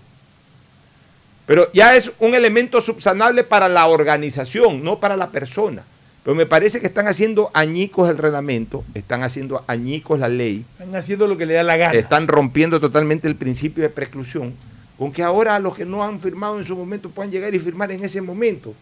Pero 1.44 1.70
ya 1.73 1.94
es 1.94 2.11
un 2.18 2.35
elemento 2.35 2.80
subsanable 2.80 3.44
para 3.44 3.68
la 3.68 3.87
organización, 3.87 4.82
no 4.82 4.99
para 4.99 5.16
la 5.16 5.30
persona. 5.30 5.85
Pero 6.26 6.35
me 6.35 6.45
parece 6.45 6.80
que 6.80 6.87
están 6.88 7.06
haciendo 7.06 7.52
añicos 7.54 8.11
el 8.11 8.18
reglamento, 8.18 8.83
están 8.95 9.23
haciendo 9.23 9.62
añicos 9.68 10.18
la 10.18 10.28
ley, 10.28 10.64
Están 10.76 10.97
haciendo 10.97 11.28
lo 11.28 11.37
que 11.38 11.47
le 11.47 11.54
da 11.54 11.62
la 11.62 11.76
gana. 11.76 11.92
están 11.97 12.26
rompiendo 12.26 12.80
totalmente 12.80 13.28
el 13.28 13.37
principio 13.37 13.85
de 13.85 13.90
preclusión, 13.90 14.52
con 14.99 15.12
que 15.12 15.23
ahora 15.23 15.61
los 15.61 15.76
que 15.76 15.85
no 15.85 16.02
han 16.02 16.18
firmado 16.18 16.59
en 16.59 16.64
su 16.64 16.75
momento 16.76 17.11
puedan 17.11 17.30
llegar 17.30 17.54
y 17.54 17.61
firmar 17.61 17.92
en 17.92 18.02
ese 18.04 18.21
momento. 18.23 18.75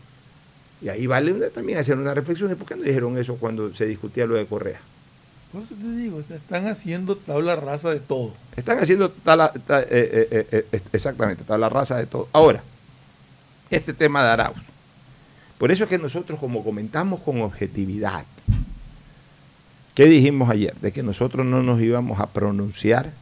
Y 0.81 0.89
ahí 0.89 1.07
vale 1.07 1.35
también 1.51 1.77
hacer 1.77 1.99
una 1.99 2.15
reflexión 2.15 2.49
de 2.49 2.57
por 2.57 2.67
qué 2.67 2.77
no 2.77 2.83
dijeron 2.83 3.19
eso 3.19 3.37
cuando 3.37 3.75
se 3.75 3.85
discutía 3.85 4.25
lo 4.25 4.37
de 4.37 4.47
Correa. 4.47 4.81
Por 5.53 5.63
eso 5.65 5.75
te 5.75 5.87
digo, 5.99 6.17
o 6.17 6.23
sea, 6.23 6.37
están 6.39 6.67
haciendo 6.67 7.15
tabla 7.15 7.57
rasa 7.57 7.91
de 7.91 8.01
todo. 8.01 8.33
Están 8.57 8.79
haciendo 8.79 9.11
tal- 9.11 9.53
ta- 9.67 9.83
eh, 9.83 9.87
eh, 10.31 10.47
eh, 10.73 10.81
exactamente, 10.95 11.45
la 11.59 11.69
raza 11.69 11.97
de 11.99 12.07
todo. 12.07 12.27
Ahora, 12.33 12.63
este 13.71 13.93
tema 13.93 14.25
de 14.25 14.31
Arauz. 14.31 14.57
Por 15.59 15.71
eso 15.71 15.85
es 15.85 15.91
que 15.91 15.99
nosotros, 15.99 16.39
como 16.41 16.65
comentamos 16.65 17.21
con 17.21 17.41
objetividad, 17.41 18.25
¿qué 19.95 20.07
dijimos 20.07 20.51
ayer? 20.51 20.75
De 20.81 20.93
que 20.93 21.03
nosotros 21.03 21.47
no 21.47 21.63
nos 21.63 21.81
íbamos 21.81 22.21
a 22.21 22.27
pronunciar 22.27 23.13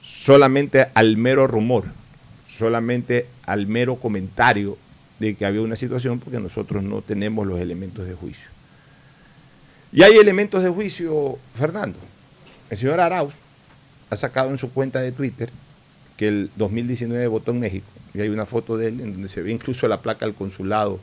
solamente 0.00 0.88
al 0.94 1.16
mero 1.16 1.46
rumor, 1.46 1.84
solamente 2.46 3.26
al 3.44 3.66
mero 3.66 3.96
comentario 3.96 4.78
de 5.18 5.34
que 5.34 5.46
había 5.46 5.62
una 5.62 5.76
situación, 5.76 6.20
porque 6.20 6.40
nosotros 6.40 6.82
no 6.82 7.02
tenemos 7.02 7.46
los 7.46 7.60
elementos 7.60 8.06
de 8.06 8.14
juicio. 8.14 8.50
Y 9.92 10.02
hay 10.02 10.16
elementos 10.16 10.62
de 10.62 10.70
juicio, 10.70 11.38
Fernando. 11.54 11.98
El 12.70 12.76
señor 12.76 13.00
Arauz 13.00 13.34
ha 14.10 14.16
sacado 14.16 14.50
en 14.50 14.58
su 14.58 14.72
cuenta 14.72 15.00
de 15.00 15.12
Twitter 15.12 15.50
que 16.16 16.28
el 16.28 16.50
2019 16.56 17.26
votó 17.28 17.50
en 17.52 17.60
México. 17.60 17.86
Y 18.14 18.20
hay 18.20 18.28
una 18.28 18.46
foto 18.46 18.76
de 18.76 18.88
él 18.88 19.00
en 19.00 19.12
donde 19.12 19.28
se 19.28 19.42
ve 19.42 19.52
incluso 19.52 19.86
la 19.88 20.00
placa 20.00 20.24
del 20.24 20.34
consulado 20.34 21.00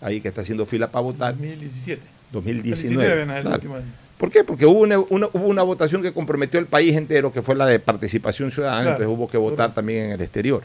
ahí 0.00 0.20
que 0.20 0.28
está 0.28 0.40
haciendo 0.42 0.66
fila 0.66 0.88
para 0.90 1.02
votar. 1.02 1.32
2017. 1.34 2.02
2019. 2.32 3.22
en 3.22 3.30
el 3.30 3.40
claro. 3.42 3.56
último 3.56 3.74
año. 3.76 3.84
¿Por 4.18 4.30
qué? 4.30 4.44
Porque 4.44 4.64
hubo 4.66 4.80
una, 4.80 4.98
una- 4.98 5.28
hubo 5.32 5.46
una 5.46 5.62
votación 5.62 6.02
que 6.02 6.12
comprometió 6.12 6.58
el 6.58 6.66
país 6.66 6.96
entero, 6.96 7.32
que 7.32 7.42
fue 7.42 7.54
la 7.54 7.66
de 7.66 7.78
participación 7.78 8.50
ciudadana, 8.50 8.82
Claro, 8.82 8.96
entonces 9.02 9.16
hubo 9.18 9.28
que 9.28 9.36
votar 9.36 9.74
también 9.74 10.06
en 10.06 10.12
el 10.12 10.20
exterior. 10.22 10.62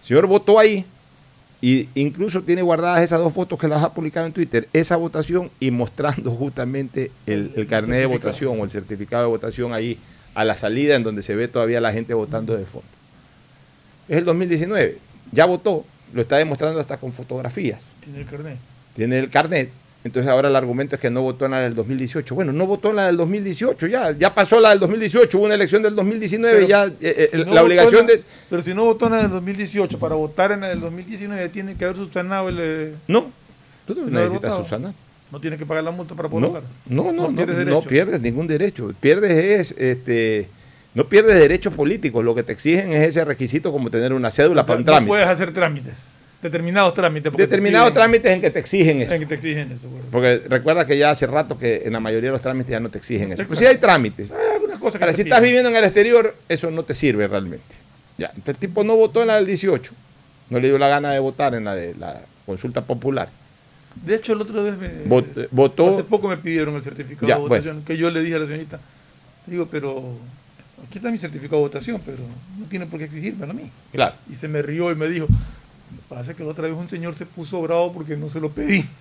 El 0.00 0.06
señor 0.06 0.26
votó 0.26 0.58
ahí 0.58 0.84
y 1.60 1.88
incluso 1.94 2.42
tiene 2.42 2.62
guardadas 2.62 3.02
esas 3.02 3.18
dos 3.18 3.32
fotos 3.32 3.58
que 3.58 3.68
las 3.68 3.82
ha 3.82 3.92
publicado 3.92 4.26
en 4.26 4.32
Twitter, 4.32 4.68
esa 4.72 4.96
votación 4.96 5.50
y 5.60 5.70
mostrando 5.72 6.30
justamente 6.30 7.10
el, 7.26 7.52
el 7.56 7.66
carnet 7.66 7.98
de 8.00 8.06
votación 8.06 8.58
o 8.60 8.64
el 8.64 8.70
certificado 8.70 9.24
de 9.24 9.28
votación 9.30 9.72
ahí 9.74 9.98
a 10.34 10.44
la 10.44 10.54
salida 10.54 10.94
en 10.94 11.02
donde 11.02 11.22
se 11.22 11.34
ve 11.34 11.48
todavía 11.48 11.80
la 11.80 11.92
gente 11.92 12.14
votando 12.14 12.56
de 12.56 12.64
fondo. 12.64 12.86
Es 14.08 14.18
el 14.18 14.24
2019, 14.24 14.98
ya 15.32 15.44
votó, 15.44 15.84
lo 16.14 16.22
está 16.22 16.36
demostrando 16.36 16.78
hasta 16.80 16.96
con 16.98 17.12
fotografías 17.12 17.80
Tiene 18.02 18.20
el 18.20 18.26
carnet. 18.26 18.56
tiene 18.94 19.18
el 19.18 19.28
carnet. 19.30 19.70
Entonces 20.02 20.30
ahora 20.30 20.48
el 20.48 20.56
argumento 20.56 20.94
es 20.94 21.00
que 21.00 21.10
no 21.10 21.20
votó 21.20 21.44
en 21.44 21.50
la 21.50 21.60
del 21.60 21.74
2018. 21.74 22.34
Bueno, 22.34 22.52
no 22.52 22.66
votó 22.66 22.88
en 22.90 22.96
la 22.96 23.06
del 23.06 23.18
2018, 23.18 23.86
ya, 23.86 24.12
ya 24.12 24.34
pasó 24.34 24.58
la 24.58 24.70
del 24.70 24.80
2018, 24.80 25.36
hubo 25.36 25.44
una 25.44 25.54
elección 25.56 25.82
del 25.82 25.94
2019, 25.94 26.54
Pero 26.56 26.68
ya 26.68 26.86
eh, 26.86 26.92
eh, 27.00 27.28
Si 27.30 27.36
no 27.44 27.52
la 27.52 27.62
obligación 27.62 28.06
la- 28.06 28.12
de... 28.14 28.22
Pero 28.48 28.62
si 28.62 28.72
no 28.72 28.84
votó 28.86 29.06
en 29.08 29.12
la 29.12 29.18
del 29.22 29.30
2018, 29.30 29.98
para 29.98 30.14
votar 30.14 30.52
en 30.52 30.60
la 30.60 30.68
del 30.70 30.80
2019 30.80 31.50
tiene 31.50 31.74
que 31.74 31.84
haber 31.84 31.96
subsanado 31.98 32.48
el... 32.48 32.56
eh, 32.58 32.94
No, 33.08 33.30
tú 33.86 33.94
no, 33.94 34.02
No 34.06 34.20
necesitas 34.20 34.54
subsanar. 34.54 34.94
No 35.30 35.38
tiene 35.38 35.58
que 35.58 35.66
pagar 35.66 35.84
la 35.84 35.90
multa 35.90 36.14
para 36.14 36.30
poder 36.30 36.42
No, 36.42 36.48
votar. 36.48 36.62
no, 36.86 37.12
no, 37.12 37.30
no, 37.30 37.36
pierdes 37.84 38.18
no 38.20 38.24
ningún 38.24 38.46
derecho. 38.46 38.92
Pierdes 39.00 39.30
es, 39.32 39.74
este, 39.78 40.48
no 40.94 41.04
pierdes 41.10 41.34
derechos 41.36 41.74
políticos. 41.74 42.24
Lo 42.24 42.34
que 42.34 42.42
te 42.42 42.52
exigen 42.52 42.90
es 42.92 43.10
ese 43.10 43.22
requisito 43.24 43.70
como 43.70 43.90
tener 43.90 44.14
una 44.14 44.30
cédula 44.30 44.62
O 44.62 44.64
sea, 44.64 44.68
para 44.68 44.78
un 44.78 44.84
no 44.86 44.92
trámite. 44.92 45.08
puedes 45.08 45.26
hacer 45.26 45.52
trámites. 45.52 45.92
Determinados 46.42 46.94
trámites. 46.94 47.32
Determinados 47.36 47.92
trámites 47.92 48.32
en 48.32 48.40
que 48.40 48.50
te 48.50 48.58
exigen 48.60 49.02
eso. 49.02 49.12
En 49.14 49.20
que 49.20 49.26
te 49.26 49.34
exigen 49.34 49.72
eso. 49.72 49.88
bueno. 49.88 50.06
Porque 50.10 50.42
recuerda 50.48 50.86
que 50.86 50.96
ya 50.96 51.10
hace 51.10 51.26
rato 51.26 51.58
que 51.58 51.82
en 51.84 51.92
la 51.92 52.00
mayoría 52.00 52.28
de 52.28 52.32
los 52.32 52.40
trámites 52.40 52.70
ya 52.70 52.80
no 52.80 52.88
te 52.88 52.98
exigen 52.98 53.32
eso. 53.32 53.42
Exacto. 53.42 53.56
sí 53.60 53.66
hay 53.66 53.76
trámites. 53.76 54.30
Hay 54.30 54.54
algunas 54.54 54.78
cosas 54.78 54.98
que 54.98 55.04
Ahora, 55.04 55.12
si 55.12 55.22
piden. 55.24 55.32
estás 55.32 55.42
viviendo 55.44 55.68
en 55.68 55.76
el 55.76 55.84
exterior, 55.84 56.34
eso 56.48 56.70
no 56.70 56.82
te 56.82 56.94
sirve 56.94 57.28
realmente. 57.28 57.74
Ya, 58.16 58.32
el 58.46 58.56
tipo 58.56 58.84
no 58.84 58.96
votó 58.96 59.20
en 59.20 59.28
la 59.28 59.36
del 59.36 59.46
18. 59.46 59.92
No 60.48 60.58
le 60.58 60.68
dio 60.68 60.78
la 60.78 60.88
gana 60.88 61.12
de 61.12 61.18
votar 61.18 61.54
en 61.54 61.64
la 61.64 61.74
de 61.74 61.94
la 61.94 62.22
consulta 62.46 62.80
popular. 62.82 63.28
De 64.04 64.14
hecho, 64.14 64.32
el 64.32 64.40
otro 64.40 64.62
vez 64.64 64.78
me... 64.78 65.04
Vot- 65.04 65.48
votó- 65.50 65.90
Hace 65.90 66.04
poco 66.04 66.28
me 66.28 66.36
pidieron 66.38 66.74
el 66.76 66.82
certificado 66.82 67.26
Ya, 67.28 67.34
de 67.34 67.40
votación, 67.40 67.82
que 67.82 67.96
yo 67.96 68.10
le 68.10 68.20
dije 68.22 68.36
a 68.36 68.38
la 68.38 68.46
señorita, 68.46 68.80
digo, 69.46 69.68
pero 69.70 70.16
aquí 70.86 70.98
está 70.98 71.10
mi 71.10 71.18
certificado 71.18 71.56
de 71.56 71.62
votación, 71.68 72.00
pero 72.06 72.18
no 72.58 72.66
tiene 72.66 72.86
por 72.86 72.98
qué 72.98 73.06
exigírmelo 73.06 73.52
a 73.52 73.54
mí. 73.54 73.70
Claro. 73.92 74.14
Y 74.30 74.36
se 74.36 74.48
me 74.48 74.62
rió 74.62 74.90
y 74.90 74.94
me 74.94 75.08
dijo, 75.08 75.26
pasa 76.08 76.34
que 76.34 76.42
la 76.44 76.50
otra 76.50 76.68
vez 76.68 76.76
un 76.76 76.88
señor 76.88 77.14
se 77.14 77.26
puso 77.26 77.60
bravo 77.62 77.92
porque 77.92 78.16
no 78.16 78.28
se 78.28 78.40
lo 78.40 78.50
pedí. 78.50 78.84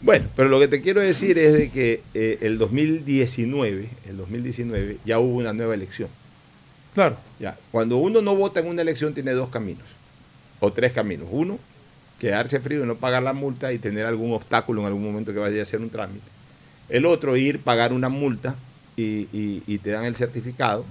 Bueno, 0.00 0.26
pero 0.36 0.50
lo 0.50 0.60
que 0.60 0.68
te 0.68 0.82
quiero 0.82 1.00
decir 1.00 1.38
es 1.38 1.54
de 1.54 1.70
que 1.70 2.02
eh, 2.12 2.36
el 2.42 2.58
2019, 2.58 3.88
el 4.06 4.16
2019 4.18 4.98
ya 5.06 5.18
hubo 5.18 5.38
una 5.38 5.54
nueva 5.54 5.72
elección. 5.74 6.10
Claro. 6.92 7.16
Ya, 7.40 7.56
cuando 7.72 7.96
uno 7.96 8.20
no 8.20 8.36
vota 8.36 8.60
en 8.60 8.66
una 8.66 8.82
elección 8.82 9.14
tiene 9.14 9.32
dos 9.32 9.48
caminos 9.48 9.86
o 10.60 10.70
tres 10.70 10.92
caminos. 10.92 11.26
Uno, 11.30 11.58
quedarse 12.20 12.60
frío 12.60 12.84
y 12.84 12.86
no 12.86 12.96
pagar 12.96 13.22
la 13.22 13.32
multa 13.32 13.72
y 13.72 13.78
tener 13.78 14.04
algún 14.04 14.32
obstáculo 14.34 14.82
en 14.82 14.88
algún 14.88 15.04
momento 15.04 15.32
que 15.32 15.38
vaya 15.38 15.60
a 15.60 15.62
hacer 15.62 15.80
un 15.80 15.88
trámite. 15.88 16.26
El 16.90 17.06
otro, 17.06 17.34
ir, 17.38 17.60
pagar 17.60 17.94
una 17.94 18.10
multa 18.10 18.56
y, 18.96 19.02
y- 19.32 19.62
y 19.66 19.78
te 19.78 19.90
dan 19.90 20.04
el 20.04 20.16
certificado. 20.16 20.84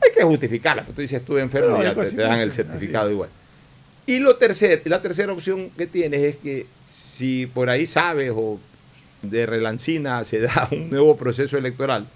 Hay 0.00 0.10
que 0.14 0.22
justificarla, 0.22 0.82
porque 0.84 0.94
tú 0.94 1.02
dices 1.02 1.20
estuve 1.20 1.40
enfermo 1.42 1.70
No, 1.70 1.80
y 1.80 1.84
ya 1.86 1.94
te, 1.94 2.14
dan 2.14 2.38
el 2.38 2.52
certificado 2.52 3.10
igual. 3.10 3.30
Y 4.06 4.18
lo 4.18 4.36
tercer, 4.36 4.82
la 4.86 5.00
tercera 5.00 5.32
opción 5.32 5.70
que 5.70 5.86
tienes 5.86 6.22
es 6.22 6.36
que 6.36 6.66
si 6.88 7.46
por 7.46 7.70
ahí 7.70 7.86
sabes 7.86 8.32
o 8.34 8.58
de 9.22 9.46
relancina 9.46 10.24
se 10.24 10.40
da 10.40 10.68
un 10.70 10.90
nuevo 10.90 11.16
proceso 11.16 11.56
electoral 11.56 12.06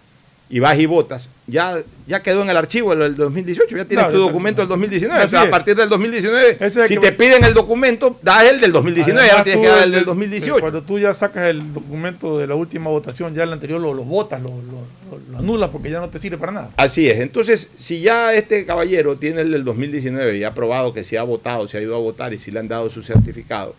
y 0.48 0.60
vas 0.60 0.78
y 0.78 0.86
votas, 0.86 1.28
ya, 1.48 1.76
ya 2.06 2.22
quedó 2.22 2.42
en 2.42 2.50
el 2.50 2.56
archivo 2.56 2.92
el 2.92 3.00
del 3.00 3.14
2018, 3.16 3.76
ya 3.76 3.84
tienes 3.84 4.06
No, 4.06 4.12
tu 4.12 4.18
documento 4.18 4.60
del 4.62 4.68
2019. 4.68 5.18
Así 5.24 5.26
O 5.34 5.38
sea, 5.38 5.48
a 5.48 5.50
partir 5.50 5.74
del 5.76 5.88
2019, 5.88 6.50
Ese 6.52 6.66
es 6.66 6.76
el 6.76 6.86
si 6.88 6.96
te 6.98 7.12
piden 7.12 7.42
el 7.44 7.52
documento, 7.54 8.18
das 8.22 8.44
el 8.50 8.60
del 8.60 8.72
2019, 8.72 9.26
ya 9.26 9.32
no 9.34 9.38
Además, 9.40 9.44
tienes 9.44 9.60
tú 9.60 9.62
que 9.64 9.68
dar 9.68 9.78
el 9.78 9.84
el- 9.84 9.92
del 9.92 10.04
2018. 10.04 10.60
Cuando 10.60 10.82
tú 10.82 10.98
ya 10.98 11.14
sacas 11.14 11.48
el 11.48 11.72
documento 11.72 12.38
de 12.38 12.46
la 12.46 12.54
última 12.54 12.90
votación, 12.90 13.34
ya 13.34 13.42
el 13.44 13.52
anterior 13.52 13.80
lo, 13.80 13.92
lo 13.94 14.04
votas, 14.04 14.40
lo, 14.40 14.48
lo, 14.48 14.56
lo- 15.10 15.32
lo 15.32 15.38
anulas 15.38 15.70
porque 15.70 15.90
ya 15.90 16.00
no 16.00 16.08
te 16.10 16.18
sirve 16.18 16.38
para 16.38 16.52
nada. 16.52 16.70
Así 16.76 17.08
es. 17.08 17.18
Entonces, 17.20 17.68
si 17.76 18.00
ya 18.00 18.32
este 18.34 18.64
caballero 18.66 19.16
tiene 19.16 19.40
el 19.42 19.50
del 19.52 19.64
2019 19.64 20.36
y 20.38 20.44
ha 20.44 20.54
probado 20.54 20.92
que 20.92 21.04
se 21.04 21.16
ha 21.18 21.22
votado, 21.22 21.66
se 21.68 21.78
ha 21.78 21.80
ido 21.80 21.94
a 21.94 21.98
votar 21.98 22.32
y 22.34 22.38
si 22.38 22.50
le 22.50 22.58
han 22.60 22.68
dado 22.68 22.88
su 22.90 23.02
certificado, 23.02 23.74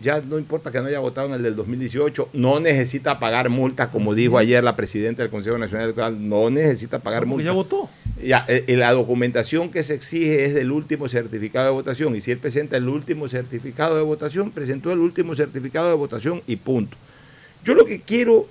ya 0.00 0.20
no 0.20 0.38
importa 0.38 0.70
que 0.70 0.80
no 0.80 0.86
haya 0.86 1.00
votado 1.00 1.26
en 1.28 1.34
el 1.34 1.42
del 1.42 1.56
2018, 1.56 2.28
no 2.32 2.60
necesita 2.60 3.18
pagar 3.18 3.48
multa, 3.48 3.90
como 3.90 4.14
dijo 4.14 4.38
ayer 4.38 4.62
la 4.62 4.76
presidenta 4.76 5.22
del 5.22 5.30
Consejo 5.30 5.58
Nacional 5.58 5.84
Electoral, 5.86 6.28
no 6.28 6.50
necesita 6.50 7.00
pagar 7.00 7.20
Porque 7.22 7.30
multa. 7.30 7.44
ya 7.46 7.52
votó. 7.52 7.90
Ya, 8.22 8.44
eh, 8.48 8.64
eh, 8.66 8.76
la 8.76 8.92
documentación 8.92 9.70
que 9.70 9.82
se 9.82 9.94
exige 9.94 10.44
es 10.44 10.54
del 10.54 10.70
último 10.72 11.08
certificado 11.08 11.66
de 11.66 11.72
votación 11.72 12.14
y 12.16 12.20
si 12.20 12.30
él 12.32 12.38
presenta 12.38 12.76
el 12.76 12.88
último 12.88 13.28
certificado 13.28 13.96
de 13.96 14.02
votación, 14.02 14.50
presentó 14.50 14.92
el 14.92 14.98
último 14.98 15.34
certificado 15.34 15.88
de 15.88 15.94
votación 15.94 16.42
y 16.46 16.56
punto. 16.56 16.96
Yo 17.64 17.74
lo 17.74 17.84
que 17.84 18.00
quiero 18.00 18.48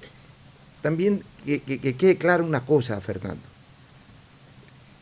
también 0.81 1.21
que, 1.45 1.59
que- 1.61 1.79
que 1.79 1.95
quede 1.95 2.17
clara 2.17 2.43
una 2.43 2.61
cosa, 2.61 2.99
Fernando. 3.01 3.41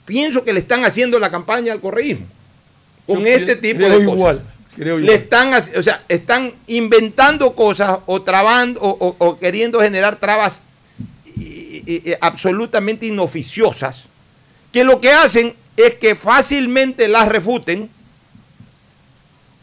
Pienso 0.05 0.43
que 0.43 0.53
le 0.53 0.59
están 0.59 0.85
haciendo 0.85 1.19
la 1.19 1.31
campaña 1.31 1.73
al 1.73 1.81
correísmo 1.81 2.27
con 3.07 3.19
Yo 3.21 3.25
este 3.27 3.55
tipo 3.55 3.79
de 3.81 3.97
cosas. 4.05 4.13
igual, 4.13 4.43
creo 4.75 4.97
Le 4.97 5.05
igual. 5.05 5.17
están, 5.17 5.53
o 5.77 5.81
sea, 5.81 6.03
están 6.07 6.53
inventando 6.67 7.55
cosas 7.55 7.99
o 8.05 8.21
trabando 8.21 8.79
o, 8.81 9.39
queriendo 9.39 9.79
generar 9.79 10.17
trabas 10.17 10.61
absolutamente 12.21 13.05
inoficiosas 13.05 14.05
que 14.71 14.83
lo 14.83 14.99
que 14.99 15.11
hacen 15.11 15.55
es 15.77 15.95
que 15.95 16.15
fácilmente 16.15 17.07
las 17.07 17.29
refuten 17.29 17.89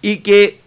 y 0.00 0.18
que 0.18 0.58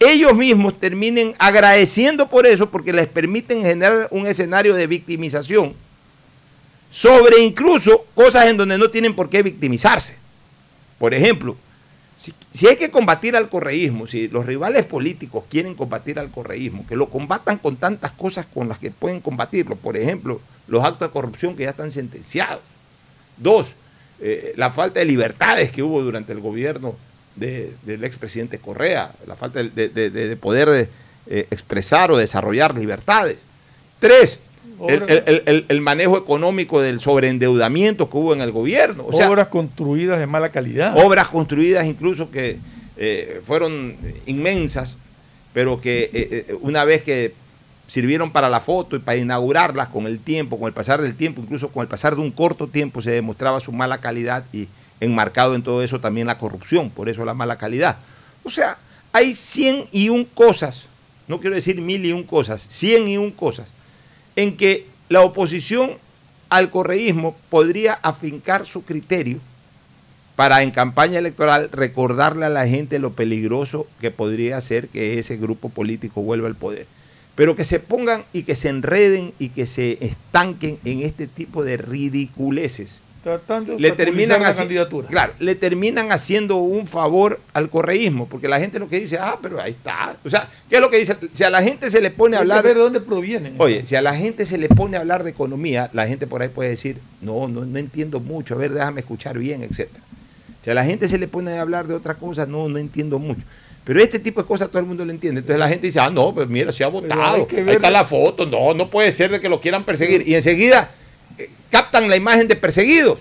ellos 0.00 0.34
mismos 0.34 0.80
terminen 0.80 1.34
agradeciendo 1.38 2.28
por 2.28 2.46
eso 2.46 2.70
porque 2.70 2.92
les 2.92 3.06
permiten 3.06 3.62
generar 3.62 4.08
un 4.10 4.26
escenario 4.26 4.74
de 4.74 4.86
victimización 4.86 5.74
sobre 6.90 7.40
incluso 7.40 8.06
cosas 8.14 8.46
en 8.46 8.56
donde 8.56 8.76
no 8.76 8.90
tienen 8.90 9.14
por 9.14 9.30
qué 9.30 9.42
victimizarse. 9.42 10.16
Por 10.98 11.14
ejemplo, 11.14 11.56
si, 12.20 12.34
si 12.52 12.66
hay 12.68 12.76
que 12.76 12.90
combatir 12.90 13.34
al 13.36 13.48
correísmo, 13.48 14.06
si 14.06 14.28
los 14.28 14.44
rivales 14.44 14.84
políticos 14.84 15.44
quieren 15.48 15.74
combatir 15.74 16.18
al 16.18 16.30
correísmo, 16.30 16.84
que 16.86 16.96
lo 16.96 17.08
combatan 17.08 17.58
con 17.58 17.76
tantas 17.76 18.12
cosas 18.12 18.46
con 18.52 18.68
las 18.68 18.78
que 18.78 18.90
pueden 18.90 19.20
combatirlo. 19.20 19.76
Por 19.76 19.96
ejemplo, 19.96 20.40
los 20.68 20.84
actos 20.84 21.08
de 21.08 21.12
corrupción 21.12 21.56
que 21.56 21.62
ya 21.64 21.70
están 21.70 21.90
sentenciados. 21.90 22.60
Dos, 23.38 23.72
eh, 24.20 24.52
la 24.56 24.70
falta 24.70 25.00
de 25.00 25.06
libertades 25.06 25.70
que 25.72 25.82
hubo 25.82 26.02
durante 26.02 26.32
el 26.32 26.40
gobierno 26.40 26.94
de- 27.36 27.74
del 27.84 28.04
expresidente 28.04 28.58
Correa, 28.58 29.12
la 29.26 29.34
falta 29.36 29.62
de, 29.62 29.70
de- 29.88 30.10
de- 30.10 30.10
de 30.28 30.36
poder 30.36 30.68
de, 30.68 30.88
eh, 31.26 31.46
expresar 31.50 32.10
o 32.10 32.18
desarrollar 32.18 32.74
libertades. 32.76 33.38
Tres, 33.98 34.40
el, 34.88 35.02
el- 35.08 35.22
el- 35.26 35.42
el- 35.46 35.64
el 35.68 35.80
manejo 35.80 36.16
económico 36.16 36.80
del 36.80 37.00
sobreendeudamiento 37.00 38.08
que 38.10 38.16
hubo 38.16 38.32
en 38.32 38.40
el 38.40 38.50
gobierno. 38.52 39.04
O 39.06 39.12
sea, 39.12 39.28
Obras 39.28 39.48
construidas 39.48 40.18
de 40.18 40.26
mala 40.26 40.50
calidad. 40.50 40.96
obras 41.04 41.28
construidas 41.28 41.86
incluso 41.86 42.30
que 42.30 42.58
eh, 42.96 43.40
fueron 43.44 43.96
inmensas, 44.26 44.96
pero 45.52 45.80
que 45.80 46.04
eh, 46.04 46.10
eh, 46.48 46.54
una 46.60 46.84
vez 46.84 47.02
que 47.02 47.34
sirvieron 47.86 48.30
para 48.30 48.48
la 48.48 48.60
foto 48.60 48.94
y 48.94 49.00
para 49.00 49.16
inaugurarlas 49.18 49.88
con 49.88 50.06
el 50.06 50.20
tiempo, 50.20 50.58
con 50.58 50.68
el 50.68 50.72
pasar 50.72 51.00
del 51.02 51.14
tiempo, 51.16 51.40
incluso 51.42 51.68
con 51.70 51.82
el 51.82 51.88
pasar 51.88 52.14
de 52.14 52.20
un 52.20 52.30
corto 52.30 52.68
tiempo 52.68 53.02
se 53.02 53.10
demostraba 53.10 53.58
su 53.60 53.72
mala 53.72 53.98
calidad 53.98 54.44
y 54.52 54.68
enmarcado 55.00 55.54
en 55.54 55.62
todo 55.62 55.82
eso 55.82 55.98
también 55.98 56.26
la 56.26 56.38
corrupción, 56.38 56.90
por 56.90 57.08
eso 57.08 57.24
la 57.24 57.34
mala 57.34 57.56
calidad. 57.56 57.96
O 58.44 58.50
sea, 58.50 58.78
hay 59.12 59.34
100 59.34 59.86
y 59.92 60.08
un 60.08 60.24
cosas, 60.24 60.86
no 61.26 61.40
quiero 61.40 61.56
decir 61.56 61.80
mil 61.80 62.04
y 62.04 62.12
un 62.12 62.22
cosas, 62.22 62.66
100 62.68 63.08
y 63.08 63.16
un 63.16 63.30
cosas, 63.32 63.72
en 64.36 64.56
que 64.56 64.86
la 65.08 65.22
oposición 65.22 65.92
al 66.48 66.70
correísmo 66.70 67.36
podría 67.48 67.94
afincar 67.94 68.66
su 68.66 68.82
criterio 68.84 69.40
para 70.36 70.62
en 70.62 70.70
campaña 70.70 71.18
electoral 71.18 71.68
recordarle 71.70 72.46
a 72.46 72.48
la 72.50 72.66
gente 72.66 72.98
lo 72.98 73.12
peligroso 73.12 73.86
que 74.00 74.10
podría 74.10 74.60
ser 74.60 74.88
que 74.88 75.18
ese 75.18 75.36
grupo 75.36 75.68
político 75.68 76.22
vuelva 76.22 76.48
al 76.48 76.56
poder. 76.56 76.86
Pero 77.34 77.56
que 77.56 77.64
se 77.64 77.78
pongan 77.78 78.24
y 78.32 78.44
que 78.44 78.54
se 78.54 78.70
enreden 78.70 79.32
y 79.38 79.50
que 79.50 79.66
se 79.66 79.98
estanquen 80.00 80.78
en 80.84 81.02
este 81.02 81.26
tipo 81.26 81.62
de 81.62 81.76
ridiculeces. 81.76 83.00
Tratando 83.22 83.74
de 83.74 83.80
Le 83.80 83.92
terminan, 83.92 84.42
la 84.42 84.54
candidatura. 84.54 85.06
claro, 85.08 85.34
le 85.38 85.54
terminan 85.54 86.10
haciendo 86.10 86.56
un 86.56 86.86
favor 86.86 87.38
al 87.52 87.68
correísmo, 87.68 88.26
porque 88.26 88.48
la 88.48 88.58
gente 88.58 88.78
lo 88.78 88.88
que 88.88 88.98
dice, 88.98 89.18
ah, 89.20 89.38
pero 89.42 89.60
ahí 89.60 89.72
está. 89.72 90.16
O 90.24 90.30
sea, 90.30 90.48
¿qué 90.70 90.76
es 90.76 90.80
lo 90.80 90.88
que 90.88 90.98
dice? 90.98 91.16
Si 91.32 91.44
a 91.44 91.50
la 91.50 91.62
gente 91.62 91.90
se 91.90 92.00
le 92.00 92.10
pone 92.10 92.36
a 92.36 92.40
Hay 92.40 92.46
que 92.46 92.52
hablar... 92.52 92.64
ver 92.64 92.76
de 92.76 92.82
dónde 92.82 93.00
provienen. 93.00 93.54
Oye, 93.58 93.84
si 93.84 93.94
a 93.94 94.00
la 94.00 94.14
gente 94.14 94.46
se 94.46 94.56
le 94.56 94.68
pone 94.70 94.96
a 94.96 95.00
hablar 95.00 95.22
de 95.22 95.30
economía, 95.30 95.90
la 95.92 96.06
gente 96.06 96.26
por 96.26 96.40
ahí 96.40 96.48
puede 96.48 96.70
decir, 96.70 96.98
no, 97.20 97.46
no, 97.46 97.66
no 97.66 97.78
entiendo 97.78 98.20
mucho, 98.20 98.54
a 98.54 98.58
ver, 98.58 98.72
déjame 98.72 99.00
escuchar 99.00 99.38
bien, 99.38 99.62
etcétera. 99.62 100.02
Si 100.62 100.70
a 100.70 100.74
la 100.74 100.84
gente 100.84 101.06
se 101.08 101.18
le 101.18 101.28
pone 101.28 101.58
a 101.58 101.60
hablar 101.60 101.86
de 101.86 101.94
otra 101.94 102.14
cosa, 102.14 102.46
no, 102.46 102.68
no 102.68 102.78
entiendo 102.78 103.18
mucho. 103.18 103.42
Pero 103.84 104.00
este 104.00 104.18
tipo 104.18 104.40
de 104.42 104.46
cosas 104.46 104.68
todo 104.68 104.78
el 104.78 104.86
mundo 104.86 105.04
lo 105.04 105.10
entiende. 105.10 105.40
Entonces 105.40 105.58
la 105.58 105.68
gente 105.68 105.86
dice, 105.86 106.00
ah, 106.00 106.10
no, 106.10 106.34
pues 106.34 106.48
mira, 106.48 106.70
se 106.70 106.84
ha 106.84 106.88
votado. 106.88 107.46
Ahí 107.50 107.70
está 107.70 107.90
la 107.90 108.04
foto. 108.04 108.46
No, 108.46 108.72
no 108.74 108.88
puede 108.90 109.10
ser 109.10 109.30
de 109.30 109.40
que 109.40 109.48
lo 109.48 109.60
quieran 109.60 109.84
perseguir. 109.84 110.26
Y 110.28 110.34
enseguida 110.34 110.90
captan 111.70 112.08
la 112.08 112.16
imagen 112.16 112.48
de 112.48 112.56
perseguidos. 112.56 113.20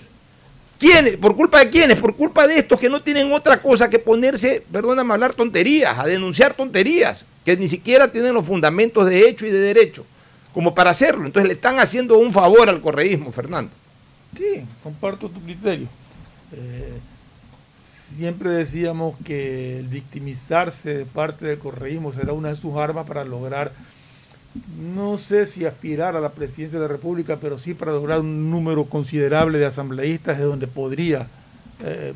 ¿Quiénes? 0.78 1.18
¿Por 1.18 1.36
culpa 1.36 1.60
de 1.60 1.70
quiénes? 1.70 1.98
Por 2.00 2.16
culpa 2.16 2.48
de 2.48 2.58
estos 2.58 2.80
que 2.80 2.90
no 2.90 3.02
tienen 3.02 3.32
otra 3.34 3.62
cosa 3.62 3.90
que 3.90 4.00
ponerse, 4.00 4.64
perdóname, 4.72 5.12
a 5.12 5.16
hablar 5.16 5.34
tonterías, 5.34 6.00
a 6.00 6.06
denunciar 6.06 6.54
tonterías, 6.54 7.26
que 7.44 7.58
ni 7.58 7.68
siquiera 7.68 8.12
tienen 8.12 8.34
los 8.34 8.46
fundamentos 8.46 9.08
de 9.10 9.28
hecho 9.28 9.46
y 9.46 9.52
de 9.52 9.60
derecho 9.60 10.06
como 10.54 10.74
para 10.74 10.92
hacerlo. 10.92 11.26
Entonces 11.26 11.48
le 11.48 11.54
están 11.54 11.80
haciendo 11.80 12.18
un 12.18 12.34
favor 12.34 12.70
al 12.70 12.82
correísmo, 12.82 13.32
Fernando. 13.32 13.72
Sí, 14.36 14.66
comparto 14.84 15.30
tu 15.30 15.42
criterio. 15.42 15.88
Eh, 16.54 17.00
siempre 18.18 18.50
decíamos 18.50 19.16
que 19.24 19.80
el 19.80 19.88
victimizarse 19.88 20.94
de 20.94 21.06
parte 21.06 21.46
del 21.46 21.60
correísmo 21.60 22.12
será 22.12 22.34
una 22.34 22.50
de 22.50 22.56
sus 22.56 22.76
armas 22.76 23.08
para 23.08 23.24
lograr, 23.26 23.72
no 24.80 25.18
sé 25.18 25.46
si 25.46 25.66
aspirar 25.66 26.16
a 26.16 26.22
la 26.22 26.32
presidencia 26.32 26.80
de 26.80 26.86
la 26.86 26.92
República, 26.92 27.38
pero 27.40 27.58
sí 27.58 27.74
para 27.74 27.92
lograr 27.92 28.22
un 28.22 28.50
número 28.50 28.86
considerable 28.86 29.60
de 29.60 29.66
asambleístas 29.66 30.38
de 30.38 30.44
donde 30.44 30.68
podría 30.68 31.28
eh, 31.84 32.14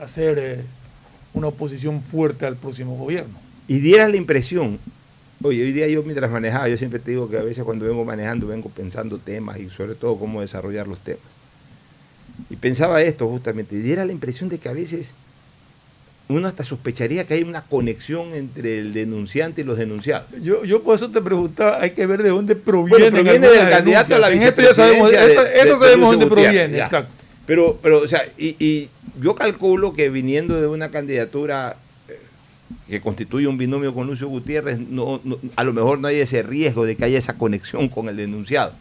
hacer 0.00 0.38
eh, 0.38 0.64
una 1.32 1.48
oposición 1.48 2.02
fuerte 2.02 2.46
al 2.46 2.56
próximo 2.56 2.96
gobierno. 2.96 3.34
y 3.68 3.80
dieras 3.80 4.10
la 4.10 4.16
impresión, 4.16 4.78
oye, 5.42 5.62
hoy 5.62 5.72
día 5.72 5.88
yo 5.88 6.02
mientras 6.02 6.30
manejaba, 6.30 6.68
yo 6.68 6.76
siempre 6.76 6.98
te 6.98 7.12
digo 7.12 7.28
que 7.28 7.38
a 7.38 7.42
veces 7.42 7.64
cuando 7.64 7.86
vengo 7.86 8.04
manejando 8.04 8.46
vengo 8.46 8.68
pensando 8.68 9.18
temas 9.18 9.58
y 9.58 9.70
sobre 9.70 9.94
todo 9.94 10.18
cómo 10.18 10.40
desarrollar 10.40 10.86
los 10.86 10.98
temas. 10.98 11.22
Y 12.50 12.56
pensaba 12.56 13.02
esto 13.02 13.28
justamente, 13.28 13.76
y 13.76 13.80
diera 13.80 14.04
la 14.04 14.12
impresión 14.12 14.48
de 14.48 14.58
que 14.58 14.68
a 14.68 14.72
veces 14.72 15.14
uno 16.32 16.48
hasta 16.48 16.64
sospecharía 16.64 17.24
que 17.26 17.34
hay 17.34 17.42
una 17.42 17.62
conexión 17.64 18.34
entre 18.34 18.78
el 18.80 18.92
denunciante 18.92 19.60
y 19.60 19.64
los 19.64 19.78
denunciados. 19.78 20.26
Yo, 20.42 20.64
yo 20.64 20.82
por 20.82 20.94
eso 20.96 21.10
te 21.10 21.20
preguntaba, 21.20 21.80
hay 21.80 21.90
que 21.90 22.06
ver 22.06 22.22
de 22.22 22.30
dónde 22.30 22.56
proviene. 22.56 23.10
Bueno, 23.10 23.22
proviene 23.22 23.48
del 23.48 23.70
candidato 23.70 24.14
a 24.16 24.18
la 24.18 24.28
En 24.30 24.42
esto 24.42 24.62
ya 24.62 24.72
sabemos, 24.74 25.10
vicepresidencia 25.10 25.26
esto, 25.30 25.42
de- 25.44 25.54
esto 25.58 25.66
de- 25.66 25.72
de 25.72 25.78
sabemos 25.78 26.10
dónde 26.10 26.26
Gutiérrez, 26.26 26.52
proviene, 26.54 26.76
ya. 26.78 26.84
exacto. 26.84 27.12
Pero, 27.46 27.78
pero, 27.82 27.98
o 28.02 28.08
sea, 28.08 28.22
y, 28.38 28.56
y 28.64 28.88
yo 29.20 29.34
calculo 29.34 29.92
que 29.94 30.08
viniendo 30.10 30.60
de 30.60 30.66
una 30.68 30.90
candidatura 30.90 31.76
eh, 32.08 32.12
que 32.88 33.00
constituye 33.00 33.46
un 33.48 33.58
binomio 33.58 33.92
con 33.94 34.06
Lucio 34.06 34.28
Gutiérrez, 34.28 34.78
no, 34.78 35.20
no- 35.24 35.38
a 35.56 35.64
lo 35.64 35.72
mejor 35.72 35.98
no 35.98 36.08
hay 36.08 36.16
ese 36.20 36.42
riesgo 36.42 36.84
de 36.86 36.96
que 36.96 37.04
haya 37.04 37.18
esa 37.18 37.34
conexión 37.34 37.88
con 37.88 38.08
el 38.08 38.16
denunciado. 38.16 38.72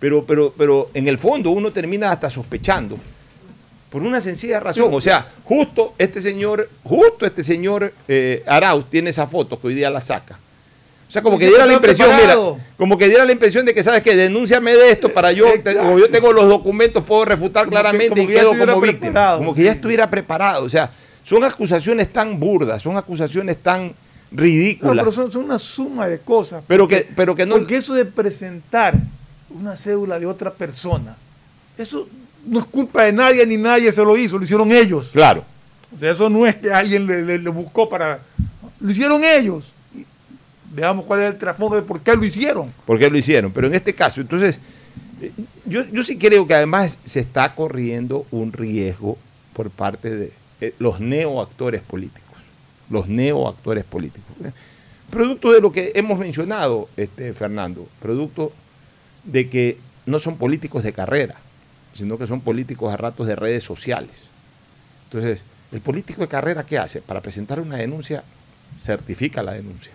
Pero, 0.00 0.24
pero, 0.24 0.54
pero 0.56 0.90
en 0.94 1.08
el 1.08 1.18
fondo 1.18 1.50
uno 1.50 1.70
termina 1.72 2.10
hasta 2.12 2.30
sospechando 2.30 2.98
por 3.90 4.02
una 4.02 4.20
sencilla 4.20 4.60
razón. 4.60 4.90
O 4.92 5.00
sea, 5.00 5.26
justo 5.44 5.94
este 5.98 6.20
señor, 6.20 6.68
justo 6.84 7.24
este 7.26 7.42
señor 7.42 7.92
eh, 8.06 8.42
Arauz 8.46 8.88
tiene 8.90 9.10
esa 9.10 9.26
foto 9.26 9.60
que 9.60 9.68
hoy 9.68 9.74
día 9.74 9.90
la 9.90 10.00
saca. 10.00 10.38
O 11.06 11.10
sea, 11.10 11.22
como 11.22 11.38
que 11.38 11.46
diera 11.46 11.64
la 11.64 11.72
impresión, 11.72 12.14
mira, 12.16 12.36
como 12.76 12.98
que 12.98 13.08
diera 13.08 13.24
la 13.24 13.32
impresión 13.32 13.64
de 13.64 13.72
que, 13.72 13.82
¿sabes 13.82 14.02
que 14.02 14.14
Denúnciame 14.14 14.76
de 14.76 14.90
esto 14.90 15.10
para 15.12 15.32
yo, 15.32 15.46
como 15.78 15.98
yo 15.98 16.10
tengo 16.10 16.34
los 16.34 16.48
documentos, 16.48 17.02
puedo 17.02 17.24
refutar 17.24 17.64
Como 17.64 17.70
claramente 17.72 18.22
y 18.22 18.26
quedo 18.26 18.50
como 18.50 18.78
víctima. 18.78 19.00
preparado, 19.12 19.38
Como 19.38 19.54
que 19.54 19.62
ya 19.62 19.70
estuviera 19.70 20.10
preparado. 20.10 20.64
O 20.64 20.68
sea, 20.68 20.90
son 21.22 21.44
acusaciones 21.44 22.12
tan 22.12 22.38
burdas, 22.38 22.82
son 22.82 22.98
acusaciones 22.98 23.56
tan 23.56 23.86
No, 23.86 23.94
ridículas. 24.32 24.96
pero 24.98 25.10
son, 25.12 25.32
son 25.32 25.44
una 25.44 25.58
suma 25.58 26.08
de 26.08 26.18
cosas. 26.18 26.62
pero, 26.68 26.86
que, 26.86 27.08
pero 27.16 27.34
que 27.34 27.46
no... 27.46 27.54
Porque 27.56 27.78
eso 27.78 27.94
de 27.94 28.04
presentar 28.04 28.94
una 29.48 29.76
cédula 29.78 30.18
de 30.18 30.26
otra 30.26 30.52
persona, 30.52 31.16
eso 31.78 32.06
no 32.46 32.58
es 32.60 32.64
culpa 32.66 33.04
de 33.04 33.12
nadie 33.12 33.44
ni 33.46 33.56
nadie 33.56 33.90
se 33.92 34.02
lo 34.02 34.16
hizo, 34.16 34.38
lo 34.38 34.44
hicieron 34.44 34.72
ellos. 34.72 35.10
Claro. 35.12 35.44
O 35.94 35.96
sea, 35.98 36.12
eso 36.12 36.28
no 36.28 36.46
es 36.46 36.56
que 36.56 36.70
alguien 36.72 37.06
le, 37.06 37.22
le- 37.22 37.38
le 37.38 37.50
buscó 37.50 37.88
para... 37.88 38.20
Lo 38.80 38.90
hicieron 38.90 39.22
ellos. 39.24 39.72
Veamos 40.70 41.04
cuál 41.06 41.20
es 41.20 41.26
el 41.32 41.38
trasfondo 41.38 41.76
de 41.76 41.82
por 41.82 42.00
qué 42.00 42.14
lo 42.14 42.24
hicieron. 42.24 42.72
¿Por 42.84 42.98
qué 42.98 43.08
lo 43.10 43.16
hicieron? 43.16 43.50
Pero 43.52 43.66
en 43.66 43.74
este 43.74 43.94
caso, 43.94 44.20
entonces, 44.20 44.58
eh, 45.20 45.32
yo, 45.64 45.84
yo 45.90 46.04
sí 46.04 46.18
creo 46.18 46.46
que 46.46 46.54
además 46.54 46.98
se 47.04 47.20
está 47.20 47.54
corriendo 47.54 48.26
un 48.30 48.52
riesgo 48.52 49.16
por 49.54 49.70
parte 49.70 50.14
de 50.14 50.32
eh, 50.60 50.74
los 50.78 51.00
neoactores 51.00 51.80
políticos. 51.82 52.22
Los 52.90 53.08
neoactores 53.08 53.84
políticos. 53.84 54.30
¿eh? 54.44 54.52
Producto 55.10 55.52
de 55.52 55.60
lo 55.62 55.72
que 55.72 55.92
hemos 55.94 56.18
mencionado, 56.18 56.88
este, 56.96 57.32
Fernando, 57.32 57.88
producto 58.00 58.52
de 59.24 59.48
que 59.48 59.78
no 60.04 60.18
son 60.18 60.36
políticos 60.36 60.84
de 60.84 60.92
carrera, 60.92 61.34
sino 61.94 62.18
que 62.18 62.26
son 62.26 62.40
políticos 62.40 62.92
a 62.92 62.96
ratos 62.96 63.26
de 63.26 63.36
redes 63.36 63.64
sociales. 63.64 64.22
Entonces, 65.04 65.42
el 65.72 65.80
político 65.80 66.22
de 66.22 66.28
carrera, 66.28 66.64
¿qué 66.64 66.78
hace? 66.78 67.00
Para 67.00 67.20
presentar 67.20 67.60
una 67.60 67.76
denuncia, 67.76 68.22
certifica 68.80 69.42
la 69.42 69.52
denuncia. 69.52 69.92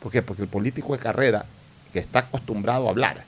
¿Por 0.00 0.12
qué? 0.12 0.22
Porque 0.22 0.42
el 0.42 0.48
político 0.48 0.92
de 0.92 0.98
carrera, 0.98 1.44
que 1.92 1.98
está 1.98 2.20
acostumbrado 2.20 2.86
a 2.86 2.90
hablar, 2.90 3.24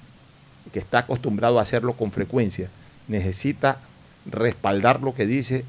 que 0.72 0.79
está 0.79 0.98
acostumbrado 0.98 1.59
a 1.59 1.62
hacerlo 1.62 1.94
con 1.94 2.12
frecuencia, 2.12 2.68
necesita 3.09 3.79
respaldar 4.27 5.01
lo 5.01 5.14
que 5.14 5.27
dice 5.27 5.64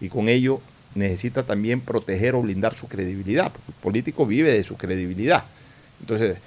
y 0.00 0.08
con 0.08 0.28
ello 0.28 0.60
necesita 0.94 1.42
también 1.42 1.80
proteger 1.80 2.34
o 2.34 2.42
blindar 2.42 2.74
su 2.74 2.88
credibilidad, 2.88 3.52
porque 3.52 3.70
el 3.70 3.82
político 3.82 4.26
vive 4.26 4.52
de 4.52 4.62
su 4.62 4.76
credibilidad. 4.76 5.44
Entonces, 6.00 6.38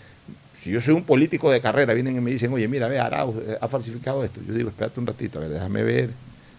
si 0.62 0.72
yo 0.72 0.82
soy 0.82 0.94
un 0.94 1.04
político 1.04 1.50
de 1.50 1.62
carrera, 1.62 1.94
vienen 1.94 2.18
y 2.18 2.20
me 2.20 2.32
dicen, 2.32 2.52
oye, 2.52 2.68
mira, 2.68 2.88
ve, 2.88 3.00
Arauz 3.00 3.36
eh, 3.38 3.58
ha 3.60 3.68
falsificado 3.68 4.24
esto. 4.24 4.42
Yo 4.46 4.54
digo, 4.54 4.70
espérate 4.70 5.00
un 5.00 5.08
ratito, 5.08 5.40
a 5.40 5.42
ver, 5.42 5.52
déjame 5.52 5.84
ver, 5.84 6.10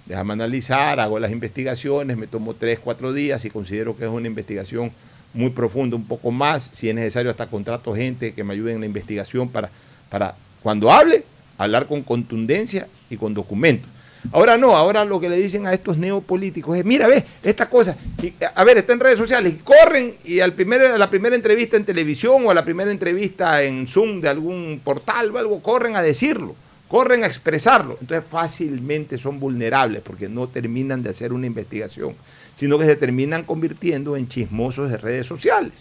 déjame 0.07 0.33
analizar, 0.33 0.99
hago 1.01 1.19
las 1.19 1.31
investigaciones, 1.31 2.17
me 2.17 2.27
tomo 2.27 2.55
tres, 2.55 2.79
cuatro 2.79 3.13
días 3.13 3.45
y 3.45 3.51
considero 3.51 3.97
que 3.97 4.05
es 4.05 4.11
una 4.11 4.27
investigación 4.27 4.91
muy 5.35 5.51
profunda, 5.51 5.97
un 5.97 6.07
poco 6.07 6.31
más, 6.31 6.71
si 6.73 6.89
es 6.89 6.95
necesario 6.95 7.31
hasta 7.31 7.47
contrato 7.47 7.95
gente 7.95 8.33
que 8.33 8.43
me 8.43 8.55
ayude 8.55 8.73
en 8.73 8.81
la 8.81 8.87
investigación 8.87 9.49
para, 9.49 9.71
para 10.09 10.35
cuando 10.63 10.91
hable, 10.91 11.25
hablar 11.59 11.87
con 11.87 12.03
contundencia 12.03 12.89
y 13.11 13.17
con 13.17 13.35
documentos. 13.35 13.89
Ahora 14.33 14.59
no, 14.59 14.76
ahora 14.76 15.04
lo 15.04 15.18
que 15.18 15.28
le 15.28 15.37
dicen 15.37 15.66
a 15.66 15.72
estos 15.72 15.96
neopolíticos 15.96 16.76
es, 16.76 16.85
mira, 16.85 17.09
ve, 17.09 17.24
esta 17.42 17.68
cosa, 17.68 17.96
y, 18.22 18.33
a 18.54 18.64
ver, 18.64 18.78
está 18.78 18.92
en 18.92 19.00
redes 19.00 19.16
sociales, 19.16 19.54
y 19.54 19.56
corren 19.56 20.14
y 20.24 20.40
al 20.40 20.52
primer, 20.52 20.83
a 20.83 20.98
la 20.98 21.11
primera 21.11 21.35
entrevista 21.35 21.76
en 21.76 21.85
televisión 21.85 22.46
o 22.46 22.50
a 22.50 22.54
la 22.54 22.64
primera 22.64 22.90
entrevista 22.90 23.62
en 23.62 23.88
Zoom 23.88 24.20
de 24.20 24.28
algún 24.28 24.80
portal 24.85 25.35
o 25.35 25.38
algo, 25.38 25.62
corren 25.62 25.96
a 25.96 26.02
decirlo, 26.02 26.54
corren 26.87 27.24
a 27.24 27.26
expresarlo. 27.26 27.96
Entonces 28.00 28.28
fácilmente 28.30 29.16
son 29.16 29.40
vulnerables 29.40 30.02
porque 30.02 30.28
no 30.28 30.48
terminan 30.48 31.02
de 31.02 31.11
hacer 31.11 31.33
una 31.33 31.46
investigación, 31.46 32.14
sino 32.54 32.78
que 32.78 32.87
se 32.87 32.96
terminan 32.96 33.44
convirtiendo 33.44 34.16
en 34.16 34.28
chismosos 34.28 34.90
de 34.90 34.98
redes 34.98 35.26
sociales. 35.26 35.74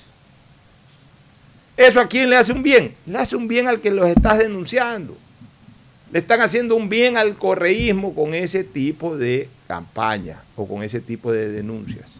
¿Eso 1.75 1.99
a 1.99 2.08
quién 2.08 2.30
le 2.30 2.38
hace 2.38 2.54
un 2.54 2.63
bien? 2.63 2.95
Le 3.06 3.17
hace 3.17 3.36
un 3.36 3.47
bien 3.47 3.67
al 3.67 3.80
que 3.80 3.91
los 3.91 4.08
estás 4.08 4.39
denunciando 4.39 5.15
le 6.12 6.19
están 6.19 6.41
haciendo 6.41 6.76
un 6.76 6.89
bien 6.89 7.17
al 7.17 7.36
correísmo 7.36 8.15
con 8.15 8.34
ese 8.34 8.63
tipo 8.63 9.17
de 9.17 9.48
campaña 9.67 10.41
o 10.56 10.67
con 10.67 10.84
ese 10.84 11.00
tipo 11.00 11.32
de 11.32 11.50
denuncias. 11.50 12.13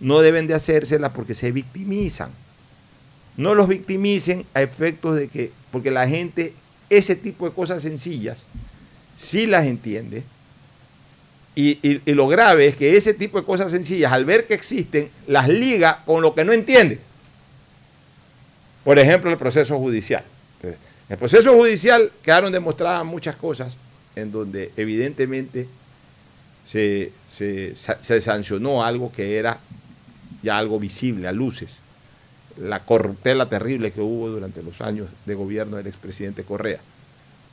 No 0.00 0.20
deben 0.20 0.46
de 0.46 0.54
hacérselas 0.54 1.12
porque 1.12 1.34
se 1.34 1.52
victimizan. 1.52 2.30
No 3.36 3.54
los 3.54 3.68
victimicen 3.68 4.46
a 4.54 4.62
efectos 4.62 5.16
de 5.16 5.28
que, 5.28 5.52
porque 5.70 5.90
la 5.90 6.08
gente, 6.08 6.54
ese 6.88 7.14
tipo 7.16 7.48
de 7.48 7.54
cosas 7.54 7.82
sencillas, 7.82 8.46
sí 9.16 9.46
las 9.46 9.66
entiende. 9.66 10.24
Y, 11.54 11.78
y, 11.82 12.00
y 12.06 12.14
lo 12.14 12.28
grave 12.28 12.68
es 12.68 12.76
que 12.76 12.96
ese 12.96 13.14
tipo 13.14 13.38
de 13.38 13.44
cosas 13.44 13.70
sencillas, 13.70 14.12
al 14.12 14.24
ver 14.24 14.46
que 14.46 14.54
existen, 14.54 15.10
las 15.26 15.48
liga 15.48 16.02
con 16.06 16.22
lo 16.22 16.34
que 16.34 16.44
no 16.44 16.52
entiende. 16.52 17.00
Por 18.84 18.98
ejemplo, 18.98 19.30
el 19.30 19.36
proceso 19.36 19.76
judicial. 19.78 20.24
En 21.08 21.14
el 21.14 21.18
proceso 21.18 21.54
judicial 21.54 22.12
quedaron 22.22 22.52
demostradas 22.52 23.04
muchas 23.04 23.36
cosas 23.36 23.76
en 24.14 24.30
donde 24.30 24.72
evidentemente 24.76 25.66
se, 26.64 27.12
se, 27.32 27.74
se, 27.74 28.20
sancionó 28.20 28.84
algo 28.84 29.10
que 29.10 29.38
era 29.38 29.58
ya 30.42 30.58
algo 30.58 30.78
visible 30.78 31.26
a 31.26 31.32
luces, 31.32 31.76
la 32.58 32.84
corruptela 32.84 33.48
terrible 33.48 33.90
que 33.90 34.02
hubo 34.02 34.28
durante 34.28 34.62
los 34.62 34.82
años 34.82 35.08
de 35.24 35.34
gobierno 35.34 35.78
del 35.78 35.86
expresidente 35.86 36.44
Correa. 36.44 36.80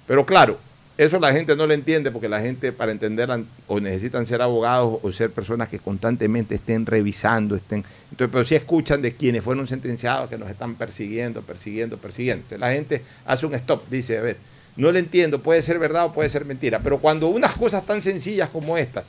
Pero 0.05 0.25
claro, 0.25 0.59
eso 0.97 1.19
la 1.19 1.33
gente 1.33 1.55
no 1.55 1.67
lo 1.67 1.73
entiende 1.73 2.09
porque 2.09 2.29
la 2.29 2.39
gente 2.39 2.71
para 2.71 2.91
entenderla 2.91 3.43
o 3.67 3.79
necesitan 3.81 4.25
ser 4.25 4.41
abogados 4.41 4.99
o 5.01 5.11
ser 5.11 5.29
personas 5.29 5.67
que 5.67 5.79
constantemente 5.79 6.55
estén 6.55 6.85
revisando, 6.85 7.55
estén... 7.55 7.83
Entonces, 8.11 8.29
pero 8.31 8.45
sí 8.45 8.55
escuchan 8.55 9.01
de 9.01 9.13
quienes 9.13 9.43
fueron 9.43 9.67
sentenciados 9.67 10.29
que 10.29 10.37
nos 10.37 10.49
están 10.49 10.75
persiguiendo, 10.75 11.41
persiguiendo, 11.41 11.97
persiguiendo. 11.97 12.43
Entonces, 12.43 12.59
la 12.59 12.71
gente 12.71 13.01
hace 13.25 13.45
un 13.45 13.53
stop, 13.55 13.89
dice, 13.89 14.17
a 14.17 14.21
ver, 14.21 14.37
no 14.77 14.91
lo 14.91 14.97
entiendo, 14.97 15.41
puede 15.41 15.61
ser 15.61 15.79
verdad 15.79 16.05
o 16.05 16.13
puede 16.13 16.29
ser 16.29 16.45
mentira, 16.45 16.79
pero 16.79 16.99
cuando 16.99 17.27
unas 17.27 17.55
cosas 17.55 17.85
tan 17.85 18.01
sencillas 18.01 18.49
como 18.49 18.77
estas 18.77 19.07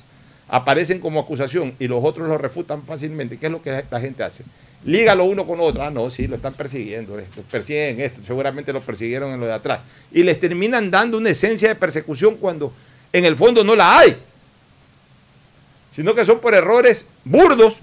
aparecen 0.49 1.01
como 1.01 1.20
acusación 1.20 1.75
y 1.79 1.88
los 1.88 2.03
otros 2.03 2.29
lo 2.29 2.38
refutan 2.38 2.83
fácilmente, 2.83 3.37
¿qué 3.37 3.46
es 3.46 3.53
lo 3.53 3.62
que 3.62 3.85
la 3.90 4.01
gente 4.01 4.22
hace? 4.22 4.44
Lígalo 4.87 5.25
uno 5.25 5.44
con 5.44 5.59
otro. 5.61 5.83
Ah, 5.83 5.90
no, 5.90 6.09
sí, 6.11 6.29
lo 6.29 6.37
están 6.37 6.55
persiguiendo. 6.55 7.18
Esto, 7.18 7.42
persiguen 7.51 8.01
esto. 8.01 8.22
Seguramente 8.22 8.72
lo 8.72 8.81
persiguieron 8.81 9.33
en 9.33 9.40
lo 9.40 9.46
de 9.46 9.53
atrás. 9.53 9.81
Y 10.12 10.22
les 10.22 10.38
terminan 10.38 10.92
dando 10.92 11.18
una 11.18 11.31
esencia 11.31 11.68
de 11.68 11.75
persecución 11.75 12.37
cuando 12.37 12.72
en 13.12 13.25
el 13.25 13.37
fondo 13.37 13.64
no 13.64 13.75
la 13.75 13.99
hay. 13.99 14.16
Sino 15.90 16.14
que 16.14 16.25
son 16.25 16.38
por 16.38 16.55
errores 16.55 17.05
burdos 17.25 17.79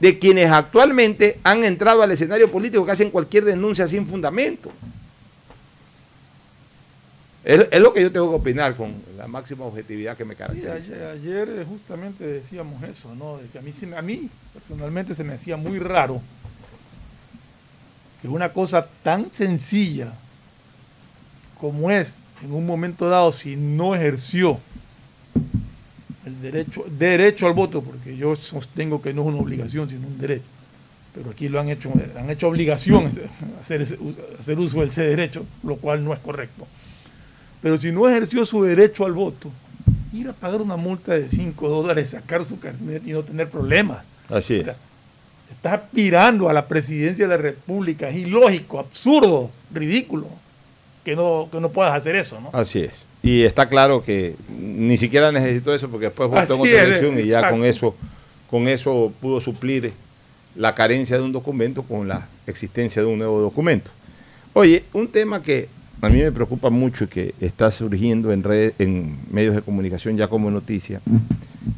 de 0.00 0.18
quienes 0.18 0.50
actualmente 0.50 1.38
han 1.44 1.64
entrado 1.64 2.02
al 2.02 2.10
escenario 2.10 2.50
político 2.50 2.84
que 2.84 2.92
hacen 2.92 3.10
cualquier 3.10 3.44
denuncia 3.44 3.86
sin 3.86 4.04
fundamento. 4.04 4.72
Es, 7.42 7.68
es, 7.70 7.80
lo 7.80 7.92
que 7.92 8.02
yo 8.02 8.12
tengo 8.12 8.28
que 8.30 8.36
opinar 8.36 8.74
con 8.76 8.94
la 9.16 9.26
máxima 9.26 9.64
objetividad 9.64 10.16
que 10.16 10.24
me 10.26 10.36
caracteriza. 10.36 10.82
Sí, 10.82 10.92
ayer, 10.92 11.48
ayer, 11.48 11.66
justamente 11.66 12.26
decíamos 12.26 12.82
eso, 12.82 13.14
¿no? 13.14 13.38
De 13.38 13.48
que 13.48 13.58
a 13.58 13.62
mí, 13.62 13.72
a 13.96 14.02
mí 14.02 14.28
personalmente 14.52 15.14
se 15.14 15.24
me 15.24 15.34
hacía 15.34 15.56
muy 15.56 15.78
raro 15.78 16.20
que 18.20 18.28
una 18.28 18.52
cosa 18.52 18.86
tan 19.02 19.32
sencilla 19.32 20.12
como 21.58 21.90
es, 21.90 22.16
en 22.42 22.52
un 22.52 22.64
momento 22.64 23.08
dado, 23.08 23.32
si 23.32 23.56
no 23.56 23.94
ejerció 23.94 24.58
el 26.24 26.40
derecho, 26.40 26.84
derecho 26.98 27.46
al 27.46 27.52
voto, 27.52 27.82
porque 27.82 28.16
yo 28.16 28.34
sostengo 28.34 29.02
que 29.02 29.12
no 29.12 29.22
es 29.22 29.28
una 29.28 29.38
obligación, 29.38 29.88
sino 29.88 30.06
un 30.06 30.18
derecho, 30.18 30.44
pero 31.14 31.30
aquí 31.30 31.48
lo 31.48 31.60
han 31.60 31.68
hecho, 31.68 31.92
han 32.18 32.30
hecho 32.30 32.48
obligación 32.48 33.06
hacer, 33.60 33.82
ese, 33.82 33.98
hacer 34.38 34.58
uso 34.58 34.80
de 34.80 34.86
ese 34.86 35.02
derecho, 35.02 35.44
lo 35.62 35.76
cual 35.76 36.02
no 36.02 36.14
es 36.14 36.18
correcto. 36.20 36.66
Pero 37.62 37.78
si 37.78 37.92
no 37.92 38.08
ejerció 38.08 38.44
su 38.44 38.62
derecho 38.62 39.04
al 39.04 39.12
voto, 39.12 39.50
ir 40.12 40.28
a 40.28 40.32
pagar 40.32 40.62
una 40.62 40.76
multa 40.76 41.14
de 41.14 41.28
5 41.28 41.68
dólares, 41.68 42.10
sacar 42.10 42.44
su 42.44 42.58
carnet 42.58 43.02
y 43.06 43.12
no 43.12 43.22
tener 43.22 43.48
problemas. 43.48 44.04
Así 44.28 44.56
es. 44.56 44.62
O 44.62 44.64
sea, 44.64 44.76
se 45.46 45.54
está 45.54 45.74
aspirando 45.74 46.48
a 46.48 46.52
la 46.52 46.66
presidencia 46.66 47.26
de 47.26 47.36
la 47.36 47.42
República. 47.42 48.08
Es 48.08 48.16
ilógico, 48.16 48.78
absurdo, 48.78 49.50
ridículo 49.72 50.26
que 51.04 51.16
no, 51.16 51.48
que 51.50 51.60
no 51.60 51.70
puedas 51.70 51.94
hacer 51.94 52.16
eso, 52.16 52.40
¿no? 52.40 52.50
Así 52.52 52.80
es. 52.80 53.02
Y 53.22 53.42
está 53.42 53.68
claro 53.68 54.02
que 54.02 54.36
ni 54.48 54.96
siquiera 54.96 55.30
necesitó 55.30 55.74
eso 55.74 55.88
porque 55.90 56.06
después 56.06 56.30
votó 56.30 56.54
en 56.54 56.60
otra 56.60 56.82
elección 56.82 57.18
y 57.18 57.26
ya 57.26 57.50
con 57.50 57.64
eso, 57.64 57.94
con 58.48 58.66
eso 58.66 59.12
pudo 59.20 59.40
suplir 59.40 59.92
la 60.54 60.74
carencia 60.74 61.16
de 61.16 61.22
un 61.22 61.32
documento 61.32 61.82
con 61.82 62.08
la 62.08 62.26
existencia 62.46 63.02
de 63.02 63.08
un 63.08 63.18
nuevo 63.18 63.40
documento. 63.40 63.90
Oye, 64.54 64.84
un 64.92 65.08
tema 65.08 65.42
que 65.42 65.68
a 66.02 66.08
mí 66.08 66.22
me 66.22 66.32
preocupa 66.32 66.70
mucho 66.70 67.04
y 67.04 67.08
que 67.08 67.34
está 67.40 67.70
surgiendo 67.70 68.32
en, 68.32 68.42
red, 68.42 68.72
en 68.78 69.18
medios 69.30 69.54
de 69.54 69.62
comunicación 69.62 70.16
ya 70.16 70.28
como 70.28 70.50
noticia, 70.50 71.00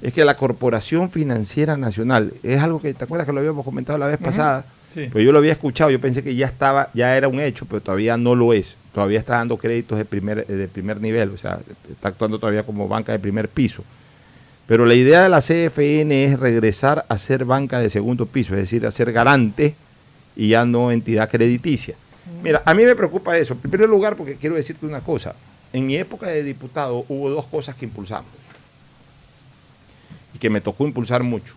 es 0.01 0.13
que 0.13 0.25
la 0.25 0.37
Corporación 0.37 1.11
Financiera 1.11 1.77
Nacional, 1.77 2.33
es 2.43 2.61
algo 2.61 2.81
que, 2.81 2.95
¿te 2.95 3.05
acuerdas 3.05 3.27
que 3.27 3.33
lo 3.33 3.41
habíamos 3.41 3.65
comentado 3.65 3.99
la 3.99 4.07
vez 4.07 4.17
uh 4.17 4.23
-huh. 4.23 4.25
pasada? 4.25 4.65
Sí. 4.95 5.09
Pues 5.11 5.25
yo 5.25 5.33
lo 5.33 5.39
había 5.39 5.53
escuchado, 5.53 5.91
yo 5.91 6.01
pensé 6.01 6.23
que 6.23 6.35
ya 6.35 6.47
estaba, 6.47 6.91
ya 6.93 7.17
era 7.17 7.27
un 7.27 7.41
hecho, 7.41 7.65
pero 7.65 7.81
todavía 7.81 8.17
no 8.17 8.35
lo 8.35 8.53
es. 8.53 8.77
Todavía 8.93 9.19
está 9.19 9.37
dando 9.37 9.57
créditos 9.57 9.97
de 9.97 10.05
primer, 10.05 10.47
de 10.47 10.69
primer 10.69 11.01
nivel, 11.01 11.31
o 11.31 11.39
sea, 11.39 11.61
está 11.91 12.09
actuando 12.09 12.39
todavía 12.39 12.63
como 12.63 12.89
banca 12.89 13.13
de 13.13 13.19
primer 13.19 13.49
piso. 13.49 13.83
Pero 14.67 14.85
la 14.85 14.95
idea 14.95 15.23
de 15.23 15.29
la 15.31 15.41
CFN 15.41 16.25
es 16.25 16.39
regresar 16.39 17.07
a 17.09 17.17
ser 17.17 17.47
banca 17.47 17.79
de 17.79 17.89
segundo 17.89 18.27
piso, 18.27 18.55
es 18.55 18.61
decir, 18.61 18.87
a 18.87 18.91
ser 18.91 19.13
garante 19.13 19.75
y 20.37 20.49
ya 20.49 20.65
no 20.67 20.93
entidad 20.93 21.31
crediticia. 21.31 21.95
Mira, 22.43 22.63
a 22.65 22.75
mí 22.75 22.85
me 22.85 22.95
preocupa 22.95 23.37
eso. 23.37 23.55
En 23.63 23.71
primer 23.71 23.89
lugar, 23.89 24.17
porque 24.17 24.37
quiero 24.37 24.57
decirte 24.57 24.87
una 24.87 25.01
cosa. 25.01 25.35
En 25.73 25.87
mi 25.87 25.97
época 25.97 26.27
de 26.27 26.43
diputado 26.43 27.05
hubo 27.09 27.31
dos 27.31 27.47
cosas 27.47 27.75
que 27.75 27.85
impulsamos 27.85 28.31
y 30.35 30.39
que 30.39 30.51
me 30.51 30.61
tocó 30.61 30.87
impulsar 30.87 31.23
mucho. 31.23 31.55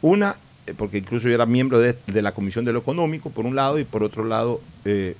Una, 0.00 0.36
porque 0.76 0.98
incluso 0.98 1.28
yo 1.28 1.34
era 1.34 1.46
miembro 1.46 1.78
de, 1.78 1.96
la 2.22 2.32
Comisión 2.32 2.64
de 2.64 2.72
lo 2.72 2.80
Económico, 2.80 3.30
por 3.30 3.46
un 3.46 3.54
lado, 3.54 3.78
y 3.78 3.84
por 3.84 4.02
otro 4.02 4.24
lado, 4.24 4.60
eh, 4.84 5.16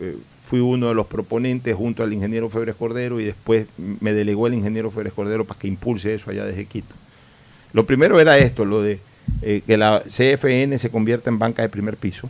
eh, 0.00 0.16
fui 0.44 0.60
uno 0.60 0.88
de 0.88 0.94
los 0.94 1.06
proponentes 1.06 1.74
junto 1.74 2.02
al 2.02 2.12
ingeniero 2.12 2.50
Febres 2.50 2.74
Cordero 2.74 3.18
y 3.20 3.24
después 3.24 3.66
me 3.78 4.12
delegó 4.12 4.46
el 4.46 4.54
ingeniero 4.54 4.90
Febres 4.90 5.12
Cordero 5.12 5.44
para 5.44 5.58
que 5.58 5.68
impulse 5.68 6.14
eso 6.14 6.30
allá 6.30 6.44
desde 6.44 6.66
Quito. 6.66 6.94
Lo 7.72 7.86
primero 7.86 8.20
era 8.20 8.38
esto, 8.38 8.64
lo 8.64 8.82
de 8.82 9.00
eh, 9.42 9.62
que 9.66 9.76
la 9.76 10.02
CFN 10.02 10.78
se 10.78 10.90
convierta 10.90 11.30
en 11.30 11.38
banca 11.38 11.62
de 11.62 11.68
primer 11.68 11.96
piso 11.96 12.28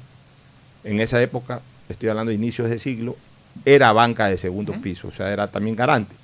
en 0.84 1.00
esa 1.00 1.20
época, 1.20 1.62
estoy 1.88 2.10
hablando 2.10 2.30
de 2.30 2.36
inicios 2.36 2.70
de 2.70 2.78
siglo, 2.78 3.16
era 3.64 3.92
banca 3.92 4.26
de 4.26 4.36
segundo 4.36 4.72
piso, 4.80 5.08
o 5.08 5.12
sea, 5.12 5.32
era 5.32 5.48
también 5.48 5.76
garante. 5.76 6.14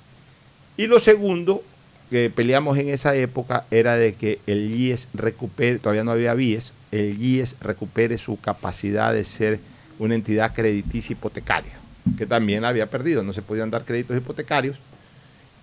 Y 0.77 0.87
lo 0.87 0.99
segundo 0.99 1.63
que 2.09 2.29
peleamos 2.29 2.77
en 2.77 2.89
esa 2.89 3.15
época 3.15 3.65
era 3.71 3.95
de 3.95 4.13
que 4.13 4.39
el 4.45 4.71
IES 4.71 5.07
recupere, 5.13 5.79
todavía 5.79 6.03
no 6.03 6.11
había 6.11 6.33
BIES, 6.33 6.73
el 6.91 7.21
IES 7.21 7.55
recupere 7.61 8.17
su 8.17 8.39
capacidad 8.39 9.13
de 9.13 9.23
ser 9.23 9.59
una 9.97 10.15
entidad 10.15 10.53
crediticia 10.53 11.13
hipotecaria, 11.13 11.73
que 12.17 12.25
también 12.25 12.63
la 12.63 12.69
había 12.69 12.87
perdido, 12.89 13.23
no 13.23 13.33
se 13.33 13.41
podían 13.41 13.69
dar 13.69 13.85
créditos 13.85 14.17
hipotecarios 14.17 14.77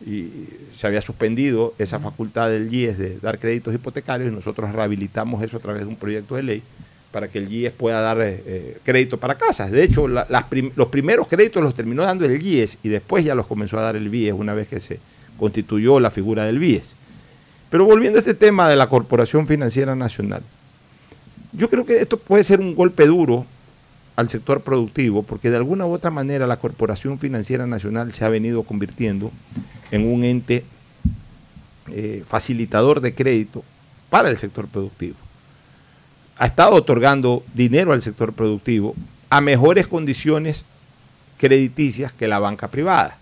y 0.05 0.31
se 0.75 0.87
había 0.87 1.01
suspendido 1.01 1.75
esa 1.79 1.99
facultad 1.99 2.49
del 2.49 2.73
IES 2.73 2.99
de 2.99 3.19
dar 3.19 3.39
créditos 3.39 3.75
hipotecarios 3.75 4.33
y 4.33 4.35
nosotros 4.35 4.73
rehabilitamos 4.73 5.43
eso 5.43 5.57
a 5.57 5.61
través 5.61 5.83
de 5.83 5.89
un 5.89 5.97
proyecto 5.97 6.37
de 6.37 6.43
ley 6.43 6.63
para 7.11 7.29
que 7.29 7.38
el 7.38 7.53
IES 7.53 7.73
pueda 7.73 8.01
dar 8.01 8.21
eh, 8.21 8.42
eh, 8.47 8.79
crédito 8.85 9.18
para 9.18 9.37
casas. 9.37 9.71
De 9.71 9.83
hecho, 9.83 10.07
los 10.09 10.88
primeros 10.88 11.27
créditos 11.29 11.62
los 11.62 11.75
terminó 11.75 12.03
dando 12.03 12.25
el 12.25 12.42
IES 12.42 12.79
y 12.83 12.88
después 12.88 13.25
ya 13.25 13.35
los 13.35 13.47
comenzó 13.47 13.79
a 13.79 13.83
dar 13.83 13.97
el 13.97 14.09
BIES 14.09 14.35
una 14.35 14.55
vez 14.55 14.68
que 14.68 14.81
se 14.81 15.01
constituyó 15.38 16.01
la 16.01 16.11
figura 16.11 16.44
del 16.44 16.59
BIES. 16.59 16.92
Pero 17.71 17.85
volviendo 17.85 18.18
a 18.18 18.21
este 18.21 18.35
tema 18.35 18.68
de 18.68 18.77
la 18.77 18.88
Corporación 18.88 19.47
Financiera 19.47 19.94
Nacional, 19.94 20.42
yo 21.53 21.71
creo 21.71 21.85
que 21.87 22.01
esto 22.01 22.18
puede 22.18 22.44
ser 22.44 22.61
un 22.61 22.75
golpe 22.75 23.07
duro 23.07 23.47
al 24.16 24.29
sector 24.29 24.62
productivo, 24.62 25.23
porque 25.23 25.51
de 25.51 25.57
alguna 25.57 25.87
u 25.87 25.92
otra 25.92 26.11
manera 26.11 26.47
la 26.47 26.59
Corporación 26.59 27.18
Financiera 27.18 27.66
Nacional 27.66 28.12
se 28.12 28.25
ha 28.25 28.29
venido 28.29 28.64
convirtiendo 28.64 29.31
en 29.90 30.12
un 30.12 30.25
ente 30.25 30.64
eh, 31.90 32.23
facilitador 32.27 33.01
de 33.01 33.14
crédito 33.14 33.62
para 34.11 34.29
el 34.29 34.37
sector 34.37 34.66
productivo. 34.66 35.16
Ha 36.38 36.46
estado 36.46 36.74
otorgando 36.74 37.42
dinero 37.55 37.92
al 37.92 38.03
sector 38.03 38.33
productivo 38.33 38.94
a 39.31 39.40
mejores 39.40 39.87
condiciones 39.88 40.64
crediticias 41.38 42.12
que 42.12 42.29
la 42.29 42.38
banca 42.38 42.68
privada. 42.68 43.16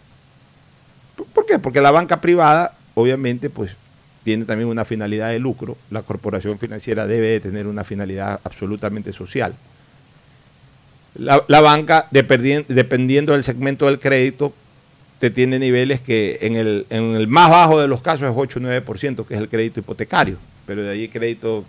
¿Por 1.34 1.46
qué? 1.46 1.58
Porque 1.58 1.80
la 1.80 1.90
banca 1.90 2.20
privada, 2.20 2.74
obviamente, 2.94 3.50
pues 3.50 3.76
tiene 4.22 4.44
también 4.44 4.68
una 4.68 4.84
finalidad 4.84 5.30
de 5.30 5.38
lucro. 5.38 5.76
La 5.90 6.02
corporación 6.02 6.58
financiera 6.58 7.06
debe 7.06 7.28
de 7.28 7.40
tener 7.40 7.66
una 7.66 7.84
finalidad 7.84 8.40
absolutamente 8.44 9.12
social. 9.12 9.54
La, 11.14 11.40
banca, 11.60 12.08
dependien- 12.10 12.66
dependiendo 12.68 13.32
del 13.32 13.42
segmento 13.42 13.86
del 13.86 13.98
crédito, 13.98 14.52
te 15.18 15.30
tiene 15.30 15.58
niveles 15.58 16.02
que 16.02 16.38
en 16.42 16.56
el, 16.56 17.26
más 17.28 17.50
bajo 17.50 17.80
de 17.80 17.88
los 17.88 18.02
casos 18.02 18.28
es 18.28 18.34
8 18.36 18.58
o 18.58 18.62
9%, 18.62 19.26
que 19.26 19.34
es 19.34 19.40
el 19.40 19.48
crédito 19.48 19.80
hipotecario. 19.80 20.36
Pero 20.66 20.82
de 20.82 20.90
ahí 20.90 21.08
crédito 21.08 21.64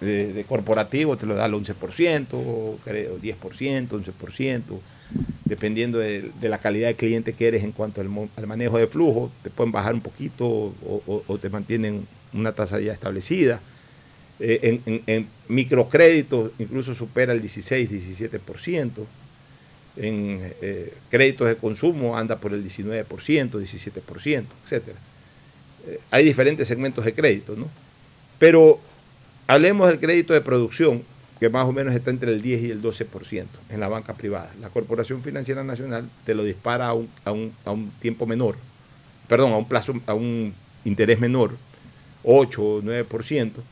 de, 0.00 0.32
de 0.32 0.44
corporativo 0.44 1.16
te 1.16 1.26
lo 1.26 1.34
da 1.34 1.44
al 1.44 1.52
11%, 1.52 2.26
o 2.32 2.78
creo, 2.84 3.18
10%, 3.18 3.88
11%, 3.88 4.62
dependiendo 5.44 5.98
de, 5.98 6.30
la 6.42 6.58
calidad 6.58 6.88
de 6.88 6.94
cliente 6.94 7.32
que 7.32 7.48
eres 7.48 7.64
en 7.64 7.72
cuanto 7.72 8.00
al, 8.00 8.08
manejo 8.46 8.78
de 8.78 8.86
flujo, 8.86 9.30
te 9.42 9.50
pueden 9.50 9.72
bajar 9.72 9.94
un 9.94 10.00
poquito 10.00 10.46
o, 10.46 11.38
te 11.40 11.48
mantienen 11.48 12.06
una 12.32 12.52
tasa 12.52 12.78
ya 12.80 12.92
establecida. 12.92 13.60
Eh, 14.40 14.80
en 14.86 15.26
microcréditos 15.48 16.52
incluso 16.58 16.94
supera 16.94 17.32
el 17.32 17.40
16, 17.40 17.90
17%. 17.90 18.90
En 19.96 20.52
eh, 20.60 20.94
créditos 21.10 21.48
de 21.48 21.56
consumo 21.56 22.16
anda 22.16 22.36
por 22.36 22.52
el 22.52 22.64
19%, 22.64 23.04
17%, 23.04 24.44
etc. 24.64 24.88
Eh, 25.86 26.00
hay 26.10 26.24
diferentes 26.24 26.68
segmentos 26.68 27.04
de 27.04 27.14
crédito, 27.14 27.56
¿no? 27.56 27.68
Pero 28.38 28.78
hablemos 29.48 29.88
del 29.88 29.98
crédito 29.98 30.32
de 30.32 30.40
producción, 30.40 31.02
que 31.40 31.48
más 31.48 31.66
o 31.66 31.72
menos 31.72 31.94
está 31.94 32.10
entre 32.10 32.32
el 32.32 32.42
10 32.42 32.62
y 32.62 32.70
el 32.70 32.80
12% 32.82 33.46
en 33.70 33.80
la 33.80 33.88
banca 33.88 34.14
privada. 34.14 34.50
La 34.60 34.68
Corporación 34.70 35.22
Financiera 35.22 35.62
Nacional 35.64 36.08
te 36.24 36.34
lo 36.34 36.44
dispara 36.44 36.88
a 36.88 36.94
un, 36.94 37.08
a 37.24 37.32
un- 37.32 37.52
a 37.64 37.70
un 37.72 37.90
tiempo 38.00 38.26
menor, 38.26 38.56
perdón, 39.28 39.52
a 39.52 39.56
un 39.56 39.66
plazo, 39.68 39.94
a 40.06 40.14
un 40.14 40.54
interés 40.84 41.18
menor, 41.20 41.56
8 42.24 42.62
o 42.62 42.82
9%. 42.82 43.62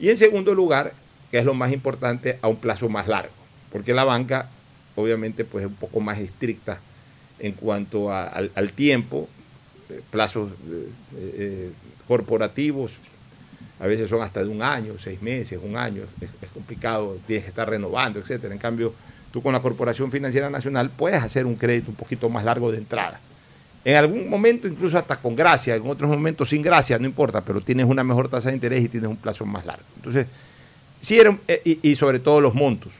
Y 0.00 0.08
en 0.08 0.16
segundo 0.16 0.54
lugar, 0.54 0.94
que 1.30 1.38
es 1.38 1.44
lo 1.44 1.54
más 1.54 1.72
importante, 1.72 2.38
a 2.42 2.48
un 2.48 2.56
plazo 2.56 2.88
más 2.88 3.06
largo, 3.06 3.32
porque 3.70 3.92
la 3.94 4.04
banca 4.04 4.48
obviamente 4.96 5.44
pues 5.44 5.64
es 5.64 5.70
un 5.70 5.76
poco 5.76 6.00
más 6.00 6.18
estricta 6.18 6.80
en 7.38 7.52
cuanto 7.52 8.12
al 8.12 8.72
tiempo, 8.72 9.28
eh, 9.88 10.00
plazos 10.10 10.50
eh, 10.70 10.88
eh, 11.16 11.70
corporativos, 12.08 12.98
a 13.80 13.86
veces 13.86 14.08
son 14.08 14.22
hasta 14.22 14.42
de 14.44 14.48
un 14.48 14.62
año, 14.62 14.94
seis 14.98 15.22
meses, 15.22 15.58
un 15.62 15.76
año, 15.76 16.02
es, 16.20 16.50
complicado, 16.52 17.16
tienes 17.26 17.44
que 17.44 17.48
estar 17.48 17.68
renovando, 17.68 18.20
etcétera. 18.20 18.52
En 18.52 18.60
cambio, 18.60 18.92
tú 19.32 19.42
con 19.42 19.54
la 19.54 19.60
Corporación 19.60 20.10
Financiera 20.10 20.50
Nacional 20.50 20.90
puedes 20.90 21.22
hacer 21.22 21.46
un 21.46 21.54
crédito 21.54 21.90
un 21.90 21.96
poquito 21.96 22.28
más 22.28 22.44
largo 22.44 22.70
de 22.70 22.78
entrada. 22.78 23.18
En 23.82 23.96
algún 23.96 24.28
momento, 24.28 24.68
incluso 24.68 24.98
hasta 24.98 25.16
con 25.16 25.34
gracia, 25.34 25.74
en 25.74 25.86
otros 25.86 26.10
momentos 26.10 26.50
sin 26.50 26.60
gracia, 26.60 26.98
no 26.98 27.06
importa, 27.06 27.40
pero 27.40 27.62
tienes 27.62 27.86
una 27.86 28.04
mejor 28.04 28.28
tasa 28.28 28.50
de 28.50 28.56
interés 28.56 28.84
y 28.84 28.88
tienes 28.90 29.08
un 29.08 29.16
plazo 29.16 29.46
más 29.46 29.64
largo. 29.64 29.84
Entonces, 29.96 30.26
sí 31.00 31.18
era, 31.18 31.38
eh, 31.48 31.78
y, 31.82 31.96
sobre 31.96 32.18
todo 32.20 32.42
los 32.42 32.54
montos. 32.54 32.92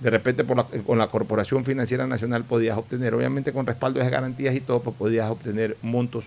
De 0.00 0.08
repente 0.08 0.44
con 0.86 0.98
la 0.98 1.06
Corporación 1.06 1.64
Financiera 1.64 2.06
Nacional 2.06 2.44
podías 2.44 2.78
obtener, 2.78 3.14
obviamente 3.14 3.52
con 3.52 3.66
respaldo 3.66 4.00
de 4.00 4.08
garantías 4.08 4.54
y 4.54 4.60
todo, 4.60 4.80
pues 4.80 4.96
podías 4.96 5.30
obtener 5.30 5.76
montos 5.82 6.24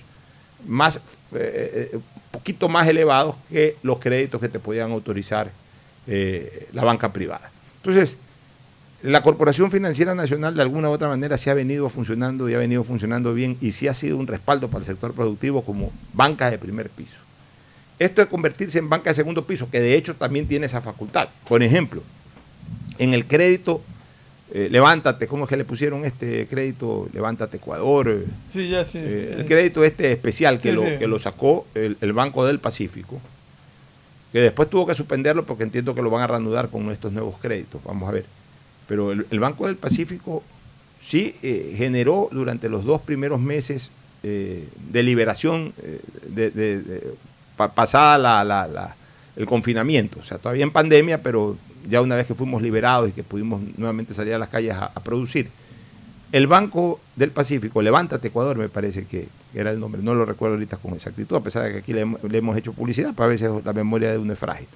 más, 0.66 0.98
eh, 1.34 1.92
eh, 1.94 2.00
poquito 2.38 2.70
más 2.70 2.88
elevados 2.88 3.36
que 3.50 3.76
los 3.82 3.98
créditos 3.98 4.40
que 4.40 4.48
te 4.48 4.60
podían 4.60 4.92
autorizar 4.92 5.50
eh, 6.06 6.70
la 6.72 6.84
banca 6.84 7.12
privada. 7.12 7.50
Entonces, 7.78 8.16
la 9.02 9.24
Corporación 9.24 9.72
Financiera 9.72 10.14
Nacional 10.14 10.56
de 10.56 10.62
alguna 10.62 10.90
u 10.90 10.92
otra 10.92 11.08
manera 11.08 11.36
se 11.38 11.50
ha 11.50 11.56
venido 11.56 11.90
funcionando 11.90 12.48
y 12.48 12.54
ha 12.54 12.60
venido 12.60 12.84
funcionando 12.84 13.34
bien 13.34 13.58
y 13.60 13.72
sí 13.72 13.88
ha 13.88 13.94
sido 13.94 14.18
un 14.18 14.28
respaldo 14.28 14.68
para 14.68 14.82
el 14.82 14.86
sector 14.86 15.14
productivo 15.14 15.64
como 15.64 15.92
banca 16.14 16.52
de 16.52 16.60
primer 16.60 16.90
piso. 16.90 17.18
Esto 17.98 18.22
de 18.22 18.28
convertirse 18.28 18.78
en 18.78 18.88
banca 18.88 19.10
de 19.10 19.16
segundo 19.16 19.46
piso, 19.46 19.70
que 19.72 19.80
de 19.80 19.96
hecho 19.96 20.16
también 20.16 20.48
tiene 20.48 20.68
esa 20.68 20.82
facultad. 20.82 21.30
Por 21.48 21.64
ejemplo, 21.64 22.04
en 23.00 23.16
el 23.16 23.26
crédito, 23.26 23.82
eh, 24.54 24.70
levántate, 24.72 25.28
¿cómo 25.28 25.44
es 25.44 25.50
que 25.50 25.58
le 25.58 25.66
pusieron 25.66 26.06
este 26.06 26.48
crédito? 26.48 27.08
Levántate 27.14 27.58
Ecuador. 27.58 28.24
Sí, 28.52 28.70
ya 28.70 28.86
sí. 28.86 28.98
eh, 29.02 29.36
el 29.40 29.46
crédito 29.46 29.84
este 29.84 30.12
especial 30.12 30.60
que, 30.60 30.72
lo, 30.72 30.82
sí. 30.84 30.92
que 31.00 31.08
lo 31.08 31.20
sacó 31.20 31.68
el, 31.76 31.98
el 32.02 32.14
Banco 32.14 32.46
del 32.46 32.60
Pacífico, 32.60 33.20
que 34.32 34.40
después 34.40 34.70
tuvo 34.70 34.86
que 34.88 34.96
suspenderlo 34.96 35.46
porque 35.46 35.64
entiendo 35.64 35.94
que 35.96 36.02
lo 36.02 36.10
van 36.10 36.22
a 36.24 36.28
reanudar 36.28 36.70
con 36.70 36.90
estos 36.92 37.12
nuevos 37.12 37.36
créditos, 37.42 37.82
vamos 37.84 38.08
a 38.08 38.12
ver. 38.14 38.26
Pero 38.88 39.12
el, 39.12 39.26
el 39.32 39.40
Banco 39.40 39.66
del 39.68 39.76
Pacífico 39.76 40.44
sí 41.02 41.36
eh, 41.44 41.74
generó 41.78 42.30
durante 42.32 42.70
los 42.70 42.86
dos 42.86 43.02
primeros 43.02 43.40
meses 43.40 43.92
de 44.24 45.04
liberación 45.04 45.74
de, 46.28 46.50
de- 46.52 46.82
de- 46.82 47.14
pa- 47.56 47.72
pasada 47.74 48.18
la- 48.18 48.44
la- 48.44 48.68
la- 48.68 48.96
el 49.38 49.46
confinamiento, 49.46 50.20
o 50.20 50.24
sea, 50.24 50.38
todavía 50.38 50.64
en 50.64 50.72
pandemia, 50.72 51.22
pero 51.22 51.56
ya 51.90 52.02
una 52.02 52.16
vez 52.16 52.28
que 52.28 52.36
fuimos 52.36 52.62
liberados 52.62 53.10
y 53.10 53.12
que 53.14 53.24
pudimos 53.24 53.62
nuevamente 53.78 54.14
salir 54.14 54.34
a 54.34 54.38
las 54.38 54.50
calles 54.50 54.76
a- 54.76 54.90
producir, 55.04 55.50
el 56.32 56.46
Banco 56.48 57.00
del 57.16 57.32
Pacífico, 57.32 57.82
Levántate 57.82 58.28
Ecuador, 58.28 58.58
me 58.58 58.68
parece 58.68 59.06
que 59.06 59.28
era 59.54 59.72
el 59.72 59.80
nombre, 59.80 60.02
no 60.04 60.14
lo 60.14 60.26
recuerdo 60.26 60.56
ahorita 60.56 60.78
con 60.78 60.94
exactitud, 60.94 61.38
a 61.38 61.42
pesar 61.42 61.64
de 61.64 61.72
que 61.72 61.78
aquí 61.80 61.94
le, 61.94 62.02
hemos- 62.02 62.58
hecho 62.58 62.74
publicidad, 62.74 63.14
pero 63.16 63.26
a 63.26 63.30
veces 63.30 63.50
la 63.64 63.72
memoria 63.74 64.12
de 64.12 64.18
uno 64.18 64.34
es 64.34 64.40
frágil. 64.40 64.68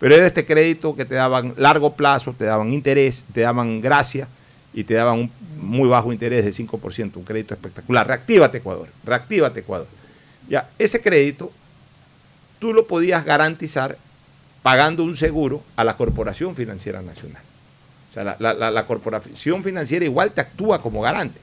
Pero 0.00 0.14
era 0.14 0.26
este 0.26 0.44
crédito 0.46 0.96
que 0.96 1.04
te 1.04 1.14
daban 1.14 1.52
largo 1.56 1.94
plazo, 1.94 2.34
te 2.36 2.44
daban 2.46 2.72
interés, 2.72 3.24
te 3.32 3.42
daban 3.42 3.80
gracia 3.80 4.26
y 4.72 4.84
te 4.84 4.94
daban 4.94 5.18
un 5.20 5.30
muy 5.60 5.88
bajo 5.88 6.12
interés 6.12 6.44
de 6.44 6.52
5%, 6.52 7.16
un 7.16 7.24
crédito 7.24 7.54
espectacular. 7.54 8.06
Reactívate 8.06 8.58
Ecuador, 8.58 8.88
reactívate 9.04 9.60
Ecuador. 9.60 9.86
Ya, 10.48 10.68
ese 10.78 11.00
crédito 11.00 11.52
tú 12.58 12.72
lo 12.72 12.86
podías 12.86 13.24
garantizar 13.24 13.96
pagando 14.64 15.04
un 15.04 15.14
seguro 15.14 15.62
a 15.76 15.84
la 15.84 15.94
Corporación 15.94 16.54
Financiera 16.54 17.02
Nacional. 17.02 17.42
O 18.10 18.14
sea, 18.14 18.36
la, 18.38 18.86
corporación 18.86 19.62
financiera 19.62 20.06
igual 20.06 20.30
te 20.30 20.40
actúa 20.40 20.80
como 20.80 21.02
garante. 21.02 21.38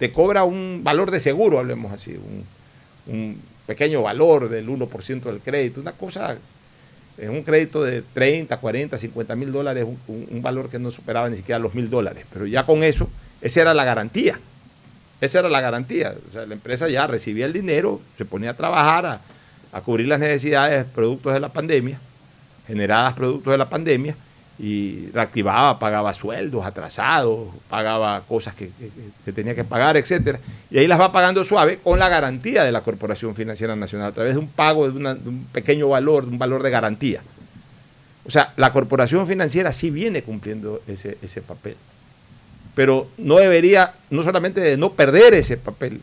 Te 0.00 0.10
cobra 0.10 0.42
un 0.42 0.80
valor 0.82 1.12
de 1.12 1.20
seguro, 1.20 1.60
hablemos 1.60 1.92
así, 1.92 2.18
un, 3.06 3.40
pequeño 3.64 4.02
valor 4.02 4.48
del 4.48 4.68
1% 4.68 5.22
del 5.22 5.38
crédito, 5.38 5.80
una 5.80 5.92
cosa, 5.92 6.36
en 7.16 7.30
un 7.30 7.44
crédito 7.44 7.84
de 7.84 8.02
30, 8.02 8.56
40, 8.56 8.98
50 8.98 9.36
mil 9.36 9.52
dólares, 9.52 9.86
un 10.08 10.42
valor 10.42 10.68
que 10.68 10.80
no 10.80 10.90
superaba 10.90 11.30
ni 11.30 11.36
siquiera 11.36 11.60
los 11.60 11.76
mil 11.76 11.88
dólares. 11.88 12.26
Pero 12.32 12.44
ya 12.44 12.66
con 12.66 12.82
eso, 12.82 13.08
esa 13.40 13.60
era 13.60 13.72
la 13.72 13.84
garantía. 13.84 14.40
Esa 15.20 15.38
era 15.38 15.48
la 15.48 15.60
garantía. 15.60 16.12
O 16.28 16.32
sea, 16.32 16.44
la 16.44 16.54
empresa 16.54 16.88
ya 16.88 17.06
recibía 17.06 17.46
el 17.46 17.52
dinero, 17.52 18.00
se 18.16 18.24
ponía 18.24 18.50
a 18.50 18.54
trabajar, 18.54 19.06
a, 19.06 19.20
a 19.70 19.80
cubrir 19.80 20.08
las 20.08 20.18
necesidades 20.18 20.84
productos 20.86 21.34
de 21.34 21.40
la 21.40 21.50
pandemia, 21.50 22.00
generadas 22.68 23.14
producto 23.14 23.50
de 23.50 23.58
la 23.58 23.68
pandemia, 23.68 24.14
y 24.60 25.10
reactivaba, 25.12 25.78
pagaba 25.78 26.12
sueldos 26.12 26.66
atrasados, 26.66 27.48
pagaba 27.70 28.22
cosas 28.22 28.54
que, 28.54 28.70
que 29.24 29.32
tenía 29.32 29.54
que 29.54 29.62
pagar, 29.62 29.96
etcétera, 29.96 30.40
y 30.68 30.78
ahí 30.78 30.88
las 30.88 31.00
va 31.00 31.12
pagando 31.12 31.44
suave 31.44 31.78
con 31.78 31.98
la 31.98 32.08
garantía 32.08 32.64
de 32.64 32.72
la 32.72 32.80
Corporación 32.80 33.34
Financiera 33.36 33.76
Nacional, 33.76 34.08
a 34.08 34.12
través 34.12 34.34
de 34.34 34.40
un 34.40 34.48
pago 34.48 34.90
de, 34.90 34.98
un 34.98 35.46
pequeño 35.52 35.88
valor, 35.88 36.24
de 36.24 36.32
un 36.32 36.38
valor 36.38 36.62
de 36.62 36.70
garantía. 36.70 37.22
O 38.26 38.30
sea, 38.30 38.52
la 38.56 38.72
Corporación 38.72 39.26
Financiera 39.28 39.72
sí 39.72 39.90
viene 39.90 40.22
cumpliendo 40.22 40.82
ese, 40.88 41.18
ese 41.22 41.40
papel. 41.40 41.76
pero 42.74 43.08
no 43.16 43.36
debería, 43.36 43.94
no 44.10 44.24
solamente 44.24 44.76
no 44.76 44.92
perder 44.92 45.34
ese 45.34 45.56
papel, 45.56 46.00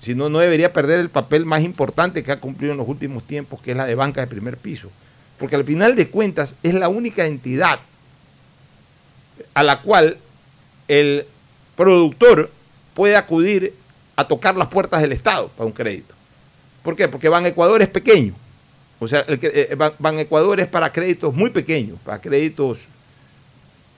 sino 0.00 0.30
no 0.30 0.38
debería 0.38 0.72
perder 0.72 1.00
el 1.00 1.10
papel 1.10 1.44
más 1.44 1.62
importante 1.62 2.22
que 2.22 2.32
ha 2.32 2.40
cumplido 2.40 2.72
en 2.72 2.78
los 2.78 2.88
últimos 2.88 3.22
tiempos, 3.26 3.60
que 3.60 3.72
es 3.72 3.76
la 3.76 3.84
de 3.84 3.94
banca 3.94 4.22
de 4.22 4.26
primer 4.28 4.56
piso. 4.56 4.90
Porque 5.38 5.56
al 5.56 5.64
final 5.64 5.94
de 5.94 6.08
cuentas 6.08 6.54
es 6.62 6.74
la 6.74 6.88
única 6.88 7.26
entidad 7.26 7.80
a 9.54 9.62
la 9.62 9.80
cual 9.80 10.18
el 10.88 11.26
productor 11.76 12.50
puede 12.94 13.16
acudir 13.16 13.74
a 14.16 14.26
tocar 14.26 14.56
las 14.56 14.68
puertas 14.68 15.00
del 15.00 15.12
Estado 15.12 15.48
para 15.48 15.66
un 15.66 15.72
crédito. 15.72 16.14
¿Por 16.82 16.96
qué? 16.96 17.08
Porque 17.08 17.28
Ban 17.28 17.46
Ecuador 17.46 17.80
es 17.82 17.88
pequeño. 17.88 18.34
O 18.98 19.06
sea, 19.06 19.20
el, 19.20 19.38
eh, 19.42 19.76
Ban 19.98 20.18
Ecuador 20.18 20.58
es 20.58 20.66
para 20.66 20.90
créditos 20.90 21.32
muy 21.32 21.50
pequeños, 21.50 21.98
para 22.04 22.20
créditos 22.20 22.80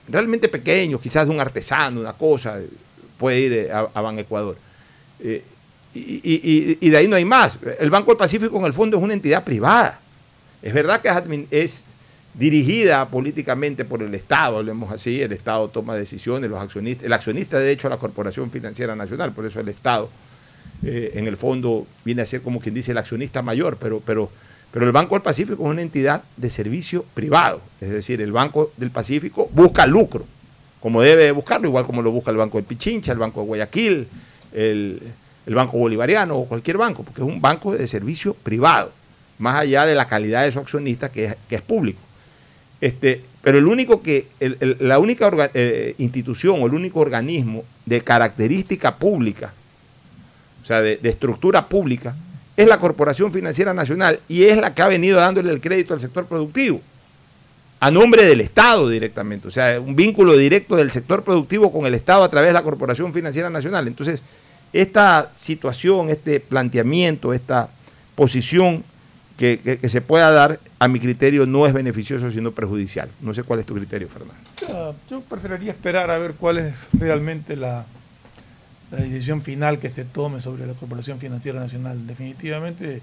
realmente 0.07 0.47
pequeños, 0.47 1.01
quizás 1.01 1.27
de 1.27 1.33
un 1.33 1.39
artesano, 1.39 2.01
una 2.01 2.13
cosa, 2.13 2.59
puede 3.17 3.39
ir 3.39 3.53
eh, 3.53 3.71
a, 3.71 4.01
Ban 4.01 4.19
Ecuador. 4.19 4.57
Eh, 5.19 5.43
y, 5.93 6.89
de 6.89 6.97
ahí 6.97 7.07
no 7.07 7.15
hay 7.15 7.25
más. 7.25 7.57
El 7.79 7.89
Banco 7.89 8.11
del 8.11 8.17
Pacífico 8.17 8.57
en 8.57 8.65
el 8.65 8.73
fondo 8.73 8.97
es 8.97 9.03
una 9.03 9.13
entidad 9.13 9.43
privada. 9.43 9.99
Es 10.61 10.73
verdad 10.73 11.01
que 11.01 11.47
es, 11.51 11.85
dirigida 12.33 13.09
políticamente 13.09 13.83
por 13.83 14.01
el 14.01 14.15
Estado, 14.15 14.57
hablemos 14.57 14.91
así, 14.91 15.21
el 15.21 15.33
Estado 15.33 15.67
toma 15.67 15.95
decisiones, 15.95 16.49
los 16.49 16.61
accionistas, 16.61 17.05
el 17.05 17.11
accionista 17.11 17.59
de 17.59 17.71
hecho 17.71 17.89
la 17.89 17.97
Corporación 17.97 18.49
Financiera 18.49 18.95
Nacional, 18.95 19.33
por 19.33 19.45
eso 19.45 19.59
el 19.59 19.67
Estado 19.67 20.09
eh, 20.83 21.11
en 21.15 21.27
el 21.27 21.35
fondo 21.35 21.85
viene 22.05 22.21
a 22.21 22.25
ser 22.25 22.41
como 22.41 22.61
quien 22.61 22.73
dice 22.73 22.91
el 22.91 22.97
accionista 22.97 23.41
mayor, 23.41 23.77
pero, 23.77 24.01
pero, 24.05 24.31
pero 24.71 24.85
el 24.85 24.93
Banco 24.93 25.15
del 25.15 25.21
Pacífico 25.21 25.63
es 25.63 25.69
una 25.69 25.81
entidad 25.81 26.23
de 26.37 26.49
servicio 26.49 27.03
privado, 27.13 27.61
es 27.81 27.89
decir, 27.89 28.21
el 28.21 28.31
Banco 28.31 28.71
del 28.77 28.91
Pacífico 28.91 29.49
busca 29.51 29.85
lucro, 29.85 30.25
como 30.79 31.01
debe 31.01 31.31
buscarlo, 31.31 31.67
igual 31.67 31.85
como 31.85 32.01
lo 32.01 32.11
busca 32.11 32.31
el 32.31 32.37
Banco 32.37 32.57
de 32.59 32.63
Pichincha, 32.63 33.11
el 33.11 33.19
Banco 33.19 33.41
de 33.41 33.47
Guayaquil, 33.47 34.07
el, 34.53 35.01
el 35.45 35.55
Banco 35.55 35.77
Bolivariano 35.77 36.37
o 36.37 36.45
cualquier 36.45 36.77
banco, 36.77 37.03
porque 37.03 37.21
es 37.21 37.27
un 37.27 37.41
banco 37.41 37.73
de 37.73 37.85
servicio 37.87 38.33
privado, 38.33 38.91
más 39.41 39.55
allá 39.55 39.85
de 39.85 39.95
la 39.95 40.05
calidad 40.05 40.43
de 40.43 40.51
su 40.51 40.59
accionista 40.59 41.11
que 41.11 41.35
es, 41.49 41.61
público. 41.61 41.99
Este, 42.79 43.21
pero 43.41 43.57
el 43.57 43.65
único 43.65 44.01
que, 44.01 44.27
la 44.79 44.99
única 44.99 45.31
eh, 45.53 45.95
institución 45.97 46.61
o 46.61 46.67
el 46.67 46.73
único 46.73 46.99
organismo 46.99 47.63
de 47.85 48.01
característica 48.01 48.95
pública, 48.95 49.51
o 50.61 50.65
sea, 50.65 50.81
de, 50.81 50.99
estructura 51.03 51.67
pública, 51.67 52.15
es 52.55 52.67
la 52.67 52.77
Corporación 52.77 53.33
Financiera 53.33 53.73
Nacional 53.73 54.19
y 54.27 54.43
es 54.43 54.57
la 54.57 54.75
que 54.75 54.83
ha 54.83 54.87
venido 54.87 55.19
dándole 55.19 55.51
el 55.51 55.59
crédito 55.59 55.95
al 55.95 55.99
sector 55.99 56.27
productivo, 56.27 56.79
a 57.79 57.89
nombre 57.89 58.23
del 58.25 58.41
Estado 58.41 58.89
directamente, 58.89 59.47
o 59.47 59.51
sea, 59.51 59.79
un 59.79 59.95
vínculo 59.95 60.37
directo 60.37 60.75
del 60.75 60.91
sector 60.91 61.23
productivo 61.23 61.71
con 61.71 61.87
el 61.87 61.95
Estado 61.95 62.23
a 62.23 62.29
través 62.29 62.49
de 62.49 62.53
la 62.53 62.61
Corporación 62.61 63.11
Financiera 63.11 63.49
Nacional. 63.49 63.87
Entonces, 63.87 64.21
esta 64.71 65.31
situación, 65.35 66.11
este 66.11 66.39
planteamiento, 66.39 67.33
esta 67.33 67.69
posición 68.13 68.83
que, 69.41 69.89
se 69.89 70.01
pueda 70.01 70.29
dar, 70.29 70.59
a 70.77 70.87
mi 70.87 70.99
criterio, 70.99 71.47
no 71.47 71.65
es 71.65 71.73
beneficioso, 71.73 72.29
sino 72.29 72.51
perjudicial. 72.51 73.09
No 73.21 73.33
sé 73.33 73.41
cuál 73.41 73.59
es 73.59 73.65
tu 73.65 73.73
criterio, 73.73 74.07
Fernando. 74.07 74.95
yo 75.09 75.21
preferiría 75.21 75.71
esperar 75.71 76.11
a 76.11 76.19
ver 76.19 76.35
cuál 76.35 76.59
es 76.59 76.75
realmente 76.93 77.55
la, 77.55 77.85
decisión 78.91 79.41
final 79.41 79.79
que 79.79 79.89
se 79.89 80.03
tome 80.05 80.41
sobre 80.41 80.67
la 80.67 80.73
Corporación 80.73 81.17
Financiera 81.17 81.59
Nacional. 81.59 82.05
Definitivamente, 82.05 83.01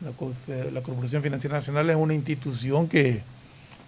la, 0.00 0.80
Corporación 0.80 1.22
Financiera 1.22 1.56
Nacional 1.56 1.90
es 1.90 1.96
una 1.96 2.14
institución 2.14 2.88
que, 2.88 3.20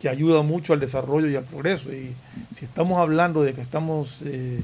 ayuda 0.06 0.42
mucho 0.42 0.74
al 0.74 0.80
desarrollo 0.80 1.28
y 1.28 1.36
al 1.36 1.44
progreso. 1.44 1.90
Y 1.92 2.14
si 2.56 2.66
estamos 2.66 2.98
hablando 2.98 3.42
de 3.42 3.54
que 3.54 3.62
estamos... 3.62 4.18
Eh, 4.24 4.60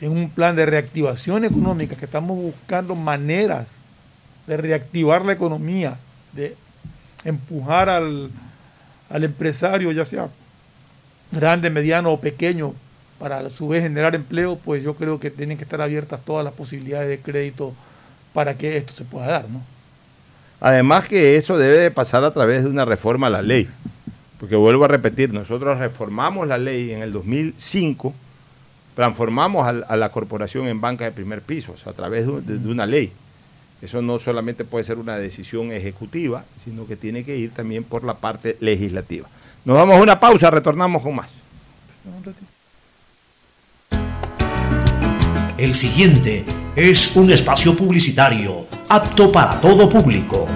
en 0.00 0.12
un 0.12 0.30
plan 0.30 0.54
de 0.54 0.64
reactivación 0.64 1.44
económica, 1.44 1.96
que 1.96 2.04
estamos 2.04 2.36
buscando 2.36 2.94
maneras 2.94 3.78
de 4.46 4.56
reactivar 4.56 5.24
la 5.24 5.32
economía, 5.32 5.96
de 6.32 6.56
empujar 7.24 7.88
al, 7.88 8.30
empresario, 9.10 9.92
ya 9.92 10.04
sea 10.04 10.28
grande, 11.30 11.70
mediano 11.70 12.12
o 12.12 12.20
pequeño, 12.20 12.74
para 13.18 13.38
a 13.38 13.50
su 13.50 13.68
vez 13.68 13.82
generar 13.82 14.14
empleo, 14.14 14.56
pues 14.56 14.82
yo 14.82 14.94
creo 14.94 15.20
que 15.20 15.30
tienen 15.30 15.56
que 15.56 15.64
estar 15.64 15.80
abiertas 15.80 16.20
todas 16.24 16.44
las 16.44 16.52
posibilidades 16.52 17.08
de 17.08 17.18
crédito 17.18 17.72
para 18.32 18.54
que 18.58 18.76
esto 18.76 18.92
se 18.92 19.04
pueda 19.04 19.26
dar, 19.26 19.48
¿no? 19.48 19.62
Además 20.60 21.08
que 21.08 21.36
eso 21.36 21.58
debe 21.58 21.78
de 21.78 21.90
pasar 21.90 22.24
a 22.24 22.32
través 22.32 22.64
de 22.64 22.70
una 22.70 22.84
reforma 22.84 23.26
a 23.28 23.30
la 23.30 23.42
ley, 23.42 23.68
porque 24.40 24.56
vuelvo 24.56 24.84
a 24.84 24.88
repetir, 24.88 25.32
nosotros 25.32 25.78
reformamos 25.78 26.48
la 26.48 26.58
ley 26.58 26.92
en 26.92 27.02
el 27.02 27.12
2005 27.12 28.14
transformamos 28.94 29.66
a, 29.66 29.96
la 29.96 30.08
corporación 30.10 30.68
en 30.68 30.80
banca 30.80 31.04
de 31.04 31.12
primer 31.12 31.42
piso, 31.42 31.74
a 31.84 31.92
través 31.92 32.26
de, 32.46 32.70
una 32.70 32.86
ley. 32.86 33.12
Eso 33.82 34.00
no 34.00 34.18
solamente 34.18 34.64
puede 34.64 34.84
ser 34.84 34.98
una 34.98 35.16
decisión 35.16 35.72
ejecutiva, 35.72 36.44
sino 36.62 36.86
que 36.86 36.96
tiene 36.96 37.24
que 37.24 37.36
ir 37.36 37.50
también 37.50 37.84
por 37.84 38.04
la 38.04 38.14
parte 38.14 38.56
legislativa. 38.60 39.28
Nos 39.64 39.76
vamos 39.76 39.96
a 39.96 40.02
una 40.02 40.18
pausa, 40.18 40.50
retornamos 40.50 41.02
con 41.02 41.16
más. 41.16 41.34
El 45.56 45.74
siguiente 45.74 46.44
es 46.74 47.14
un 47.14 47.30
espacio 47.30 47.76
publicitario 47.76 48.66
apto 48.88 49.30
para 49.30 49.60
todo 49.60 49.88
público. 49.88 50.46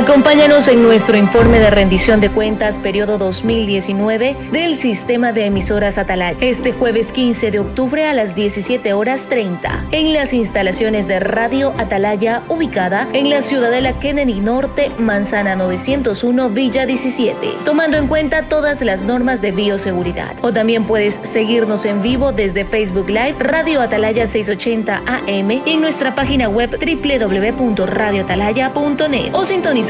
Acompáñanos 0.00 0.66
en 0.68 0.82
nuestro 0.82 1.18
informe 1.18 1.58
de 1.58 1.70
rendición 1.70 2.22
de 2.22 2.30
cuentas 2.30 2.78
periodo 2.78 3.18
2019 3.18 4.34
del 4.50 4.78
sistema 4.78 5.32
de 5.32 5.44
emisoras 5.44 5.98
Atalaya 5.98 6.38
este 6.40 6.72
jueves 6.72 7.12
15 7.12 7.50
de 7.50 7.58
octubre 7.58 8.08
a 8.08 8.14
las 8.14 8.34
17 8.34 8.94
horas 8.94 9.26
30 9.28 9.88
en 9.92 10.14
las 10.14 10.32
instalaciones 10.32 11.06
de 11.06 11.20
Radio 11.20 11.74
Atalaya 11.76 12.42
ubicada 12.48 13.08
en 13.12 13.28
la 13.28 13.42
ciudad 13.42 13.70
de 13.70 13.82
la 13.82 13.98
Kennedy 13.98 14.40
Norte, 14.40 14.90
Manzana 14.98 15.54
901, 15.54 16.48
Villa 16.48 16.86
17, 16.86 17.56
tomando 17.66 17.98
en 17.98 18.06
cuenta 18.06 18.48
todas 18.48 18.80
las 18.80 19.04
normas 19.04 19.42
de 19.42 19.52
bioseguridad. 19.52 20.34
O 20.40 20.50
también 20.50 20.86
puedes 20.86 21.20
seguirnos 21.24 21.84
en 21.84 22.00
vivo 22.00 22.32
desde 22.32 22.64
Facebook 22.64 23.10
Live 23.10 23.36
Radio 23.38 23.82
Atalaya 23.82 24.26
680 24.26 25.02
AM 25.06 25.50
y 25.50 25.62
en 25.66 25.82
nuestra 25.82 26.14
página 26.14 26.48
web 26.48 26.70
www.radioatalaya.net 26.70 29.34
o 29.34 29.44
sintonizar 29.44 29.89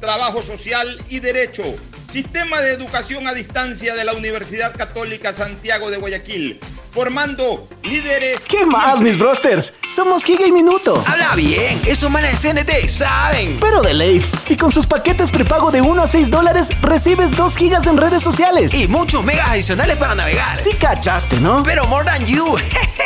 Trabajo 0.00 0.42
Social 0.42 1.00
y 1.08 1.20
Derecho. 1.20 1.64
Sistema 2.10 2.60
de 2.60 2.72
Educación 2.72 3.26
a 3.28 3.34
Distancia 3.34 3.94
de 3.94 4.04
la 4.04 4.14
Universidad 4.14 4.74
Católica 4.74 5.32
Santiago 5.34 5.90
de 5.90 5.98
Guayaquil. 5.98 6.58
Formando 6.90 7.68
líderes. 7.82 8.40
¿Qué 8.48 8.64
más, 8.64 8.98
mis 9.00 9.18
brosters? 9.18 9.74
Somos 9.94 10.24
Giga 10.24 10.46
y 10.46 10.52
Minuto. 10.52 11.04
Habla 11.06 11.34
bien, 11.34 11.78
esos 11.86 12.10
manes 12.10 12.40
de 12.40 12.54
CNT 12.54 12.88
saben. 12.88 13.58
Pero 13.60 13.82
de 13.82 13.92
Leif. 13.92 14.32
Y 14.48 14.56
con 14.56 14.72
sus 14.72 14.86
paquetes 14.86 15.30
prepago 15.30 15.70
de 15.70 15.82
1 15.82 16.02
a 16.02 16.06
6 16.06 16.30
dólares, 16.30 16.70
recibes 16.80 17.30
2 17.32 17.56
gigas 17.56 17.86
en 17.86 17.98
redes 17.98 18.22
sociales. 18.22 18.72
Y 18.72 18.88
muchos 18.88 19.22
megas 19.22 19.50
adicionales 19.50 19.96
para 19.98 20.14
navegar. 20.14 20.56
Sí 20.56 20.72
cachaste, 20.74 21.40
¿no? 21.40 21.62
Pero 21.62 21.86
more 21.86 22.06
than 22.06 22.24
you. 22.24 22.56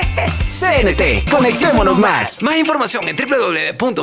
CNT, 0.48 1.28
conectémonos 1.28 1.98
más. 1.98 2.40
Más 2.40 2.56
información 2.56 3.08
en 3.08 3.16
www.cnt.com.es. 3.16 4.02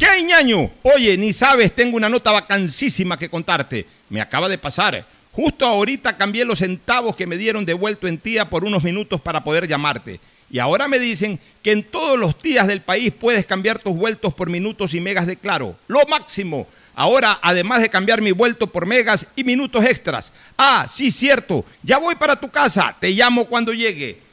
¿Qué 0.00 0.06
hay, 0.06 0.24
ñaño? 0.24 0.70
Oye, 0.82 1.18
ni 1.18 1.34
sabes, 1.34 1.74
tengo 1.74 1.98
una 1.98 2.08
nota 2.08 2.32
vacancísima 2.32 3.18
que 3.18 3.28
contarte. 3.28 3.84
Me 4.08 4.22
acaba 4.22 4.48
de 4.48 4.56
pasar. 4.56 5.04
Justo 5.30 5.66
ahorita 5.66 6.16
cambié 6.16 6.46
los 6.46 6.60
centavos 6.60 7.14
que 7.14 7.26
me 7.26 7.36
dieron 7.36 7.66
devuelto 7.66 8.08
en 8.08 8.16
tía 8.16 8.48
por 8.48 8.64
unos 8.64 8.82
minutos 8.82 9.20
para 9.20 9.44
poder 9.44 9.68
llamarte. 9.68 10.18
Y 10.50 10.58
ahora 10.58 10.88
me 10.88 10.98
dicen 10.98 11.38
que 11.62 11.72
en 11.72 11.82
todos 11.82 12.18
los 12.18 12.40
días 12.40 12.66
del 12.66 12.80
país 12.80 13.12
puedes 13.12 13.44
cambiar 13.44 13.78
tus 13.78 13.94
vueltos 13.94 14.32
por 14.32 14.48
minutos 14.48 14.94
y 14.94 15.00
megas 15.00 15.26
de 15.26 15.36
claro. 15.36 15.76
Lo 15.86 16.06
máximo. 16.06 16.66
Ahora, 16.94 17.38
además 17.42 17.82
de 17.82 17.90
cambiar 17.90 18.22
mi 18.22 18.32
vuelto 18.32 18.68
por 18.68 18.86
megas 18.86 19.26
y 19.36 19.44
minutos 19.44 19.84
extras. 19.84 20.32
Ah, 20.56 20.86
sí, 20.90 21.10
cierto. 21.10 21.62
Ya 21.82 21.98
voy 21.98 22.14
para 22.14 22.40
tu 22.40 22.48
casa. 22.48 22.96
Te 22.98 23.10
llamo 23.10 23.44
cuando 23.44 23.74
llegue. 23.74 24.29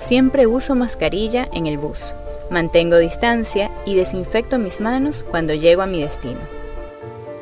siempre 0.00 0.46
uso 0.46 0.74
mascarilla 0.74 1.48
en 1.52 1.66
el 1.66 1.78
bus. 1.78 2.14
Mantengo 2.50 2.98
distancia 2.98 3.70
y 3.86 3.94
desinfecto 3.94 4.58
mis 4.58 4.80
manos 4.80 5.24
cuando 5.30 5.54
llego 5.54 5.82
a 5.82 5.86
mi 5.86 6.02
destino. 6.02 6.40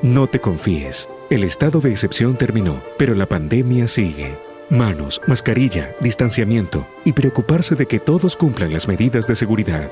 No 0.02 0.26
te 0.26 0.40
confíes. 0.40 1.08
El 1.30 1.44
estado 1.44 1.80
de 1.80 1.90
excepción 1.90 2.36
terminó, 2.36 2.80
pero 2.98 3.14
la 3.14 3.26
pandemia 3.26 3.88
sigue. 3.88 4.34
Manos, 4.70 5.20
mascarilla, 5.26 5.94
distanciamiento 6.00 6.86
y 7.04 7.12
preocuparse 7.12 7.74
de 7.74 7.86
que 7.86 8.00
todos 8.00 8.36
cumplan 8.36 8.72
las 8.72 8.86
medidas 8.86 9.26
de 9.26 9.34
seguridad. 9.34 9.90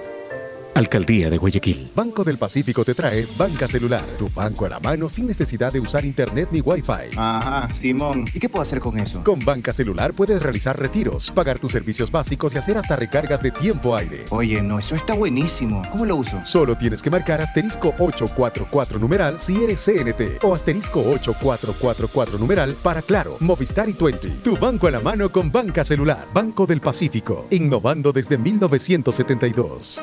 Alcaldía 0.77 1.31
de 1.31 1.39
Guayaquil. 1.39 1.91
Banco 1.95 2.23
del 2.23 2.37
Pacífico 2.37 2.85
te 2.85 2.93
trae 2.93 3.27
Banca 3.39 3.67
Celular, 3.67 4.05
tu 4.19 4.29
banco 4.29 4.67
a 4.67 4.69
la 4.69 4.79
mano 4.79 5.09
sin 5.09 5.27
necesidad 5.27 5.73
de 5.73 5.81
usar 5.81 6.05
internet 6.05 6.51
ni 6.53 6.61
wifi. 6.61 7.17
Ajá, 7.17 7.73
Simón. 7.73 8.27
¿Y 8.35 8.39
qué 8.39 8.51
puedo 8.51 8.63
hacer 8.63 8.79
con 8.81 8.99
eso? 8.99 9.25
Con 9.25 9.39
Banca 9.39 9.73
Celular 9.73 10.13
puedes 10.13 10.43
realizar 10.43 10.79
retiros, 10.79 11.31
pagar 11.31 11.59
tus 11.59 11.73
servicios 11.73 12.11
básicos 12.11 12.55
y 12.55 12.59
hacer 12.59 12.77
hasta 12.77 12.95
recargas 12.95 13.43
de 13.43 13.53
tiempo 13.53 13.97
aire. 13.97 14.27
Oye, 14.29 14.61
no, 14.61 14.79
eso 14.79 14.97
está 14.97 15.15
buenísimo. 15.15 15.81
¿Cómo 15.91 16.05
lo 16.05 16.17
uso? 16.17 16.43
Solo 16.45 16.77
tienes 16.77 17.01
que 17.01 17.09
marcar 17.09 17.41
asterisco 17.41 17.95
844 17.99 18.99
numeral 18.99 19.39
si 19.39 19.65
eres 19.65 19.83
CNT 19.83 20.45
o 20.45 20.53
asterisco 20.53 21.01
8444 21.01 22.37
numeral 22.39 22.77
para 22.83 23.01
Claro, 23.01 23.39
Movistar 23.41 23.89
y 23.89 23.95
Twenty. 23.95 24.29
Tu 24.45 24.59
banco 24.59 24.89
a 24.89 24.91
la 24.91 25.01
mano 25.01 25.33
con 25.33 25.51
Banca 25.51 25.87
Celular. 25.87 26.27
Banco 26.35 26.67
del 26.67 26.83
Pacífico, 26.83 27.47
innovando 27.49 28.13
desde 28.13 28.37
1972. 28.37 30.03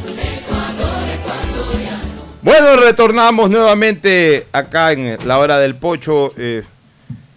Bueno, 2.43 2.75
retornamos 2.75 3.49
nuevamente 3.49 4.47
acá 4.51 4.91
en 4.93 5.17
la 5.27 5.37
hora 5.37 5.59
del 5.59 5.75
pocho. 5.75 6.33
eh, 6.37 6.63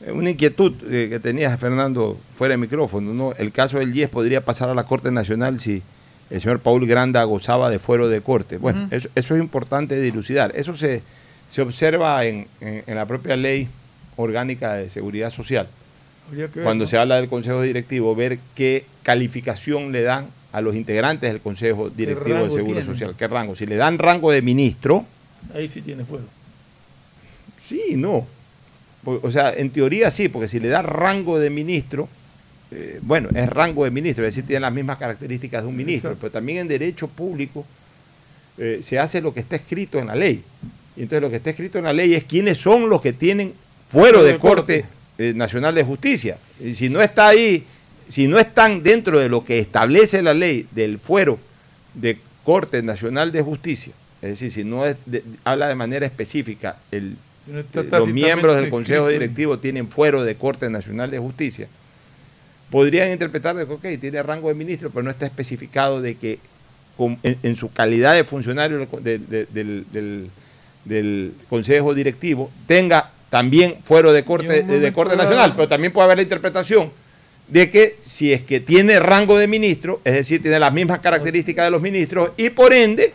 una 0.06 0.28
inquietud 0.30 0.72
eh, 0.90 1.06
que 1.08 1.18
tenía 1.18 1.56
Fernando 1.56 2.18
fuera 2.36 2.52
de 2.52 2.58
micrófono, 2.58 3.14
¿no? 3.14 3.32
El 3.38 3.52
caso 3.52 3.78
del 3.78 3.90
10 3.92 4.10
podría 4.10 4.42
pasar 4.42 4.68
a 4.68 4.74
la 4.74 4.84
Corte 4.84 5.10
Nacional 5.10 5.58
si 5.58 5.82
el 6.28 6.40
señor 6.42 6.60
Paul 6.60 6.86
Granda 6.86 7.24
gozaba 7.24 7.70
de 7.70 7.78
fuero 7.78 8.08
de 8.08 8.20
corte. 8.20 8.58
Bueno, 8.58 8.86
eso, 8.90 9.08
eso 9.14 9.34
es 9.34 9.40
importante 9.40 9.98
dilucidar. 9.98 10.52
Eso 10.54 10.76
se, 10.76 11.00
se 11.50 11.62
observa 11.62 12.22
en, 12.26 12.46
en- 12.60 12.82
en 12.86 12.94
la 12.96 13.06
propia 13.06 13.34
ley 13.36 13.66
orgánica 14.16 14.74
de 14.74 14.90
seguridad 14.90 15.30
social. 15.30 15.68
Ver, 16.30 16.50
Cuando 16.50 16.84
¿no? 16.84 16.88
se 16.88 16.98
habla 16.98 17.16
del 17.16 17.28
Consejo 17.28 17.62
Directivo, 17.62 18.14
ver 18.14 18.38
qué 18.54 18.84
calificación 19.02 19.90
le 19.92 20.02
dan 20.02 20.26
a 20.54 20.60
los 20.60 20.76
integrantes 20.76 21.32
del 21.32 21.42
Consejo 21.42 21.90
Directivo 21.90 22.38
del 22.38 22.52
Seguro 22.52 22.74
tiene? 22.74 22.84
Social. 22.84 23.14
¿Qué 23.18 23.26
rango? 23.26 23.56
Si 23.56 23.66
le 23.66 23.74
dan 23.74 23.98
rango 23.98 24.30
de 24.30 24.40
ministro, 24.40 25.04
Ahí 25.52 25.68
sí 25.68 25.82
tiene 25.82 26.04
fuego. 26.04 26.24
Sí, 27.66 27.94
no. 27.96 28.26
O 29.04 29.30
sea, 29.30 29.52
en 29.52 29.70
teoría 29.70 30.10
sí, 30.10 30.28
porque 30.28 30.48
si 30.48 30.60
le 30.60 30.68
da 30.68 30.80
rango 30.80 31.38
de 31.38 31.50
ministro, 31.50 32.08
eh, 32.70 32.98
bueno, 33.02 33.28
es 33.34 33.48
rango 33.48 33.84
de 33.84 33.90
ministro, 33.90 34.24
es 34.24 34.34
decir, 34.34 34.46
tiene 34.46 34.60
las 34.60 34.72
mismas 34.72 34.96
características 34.96 35.62
de 35.62 35.68
un 35.68 35.76
ministro, 35.76 36.10
Exacto. 36.10 36.20
pero 36.22 36.32
también 36.32 36.58
en 36.58 36.68
derecho 36.68 37.08
público 37.08 37.66
eh, 38.56 38.78
se 38.82 38.98
hace 38.98 39.20
lo 39.20 39.34
que 39.34 39.40
está 39.40 39.56
escrito 39.56 39.98
en 39.98 40.06
la 40.06 40.14
ley. 40.14 40.42
Y 40.96 41.02
entonces 41.02 41.20
lo 41.20 41.30
que 41.30 41.36
está 41.36 41.50
escrito 41.50 41.78
en 41.78 41.84
la 41.84 41.92
ley 41.92 42.14
es 42.14 42.24
quiénes 42.24 42.56
son 42.58 42.88
los 42.88 43.02
que 43.02 43.12
tienen 43.12 43.52
fuero 43.88 44.22
de 44.22 44.38
Corte 44.38 44.86
eh, 45.18 45.32
Nacional 45.34 45.74
de 45.74 45.84
Justicia. 45.84 46.38
Y 46.60 46.74
si 46.74 46.88
no 46.88 47.02
está 47.02 47.28
ahí, 47.28 47.64
si 48.08 48.28
no 48.28 48.38
están 48.38 48.82
dentro 48.82 49.18
de 49.18 49.28
lo 49.28 49.44
que 49.44 49.58
establece 49.58 50.22
la 50.22 50.34
ley 50.34 50.66
del 50.72 50.98
fuero 50.98 51.38
de 51.94 52.18
Corte 52.44 52.82
Nacional 52.82 53.32
de 53.32 53.42
Justicia, 53.42 53.92
es 54.22 54.30
decir, 54.30 54.50
si 54.50 54.64
no 54.64 54.84
es 54.86 54.96
de- 55.06 55.22
habla 55.44 55.68
de 55.68 55.74
manera 55.74 56.06
específica 56.06 56.76
el 56.90 57.16
Si 57.44 57.52
no 57.52 57.60
está 57.60 57.80
eh, 57.80 57.86
los 57.90 58.08
miembros 58.08 58.56
del 58.56 58.70
Consejo. 58.70 59.08
Directivo 59.08 59.58
tienen 59.58 59.88
fuero 59.88 60.24
de 60.24 60.34
Corte 60.36 60.68
Nacional 60.70 61.10
de 61.10 61.18
Justicia, 61.18 61.68
podrían 62.70 63.10
interpretar 63.12 63.54
de 63.56 63.66
que, 63.66 63.72
ok, 63.72 64.00
tiene 64.00 64.22
rango 64.22 64.48
de 64.48 64.54
ministro, 64.54 64.90
pero 64.90 65.02
no 65.02 65.10
está 65.10 65.26
especificado 65.26 66.00
de 66.00 66.16
que 66.16 66.38
con- 66.96 67.18
en, 67.22 67.36
en 67.42 67.56
su 67.56 67.72
calidad 67.72 68.14
de 68.14 68.24
funcionario 68.24 68.78
del, 68.78 69.26
del- 69.28 69.48
del- 69.52 69.84
del- 69.92 70.30
del 70.84 71.32
Consejo 71.48 71.94
Directivo 71.94 72.50
tenga 72.66 73.10
también 73.30 73.76
fuero 73.82 74.12
de 74.12 74.22
Corte, 74.24 74.62
de 74.62 74.92
corte 74.92 75.16
Nacional, 75.16 75.54
pero 75.56 75.66
también 75.66 75.92
puede 75.92 76.04
haber 76.04 76.18
la 76.18 76.22
interpretación 76.22 76.90
de 77.48 77.70
que 77.70 77.96
si 78.02 78.32
es 78.32 78.42
que 78.42 78.60
tiene 78.60 78.98
rango 79.00 79.36
de 79.36 79.46
ministro, 79.46 80.00
es 80.04 80.14
decir, 80.14 80.40
tiene 80.40 80.58
las 80.58 80.72
mismas 80.72 81.00
características 81.00 81.66
de 81.66 81.70
los 81.70 81.82
ministros 81.82 82.30
y 82.36 82.50
por 82.50 82.72
ende 82.72 83.12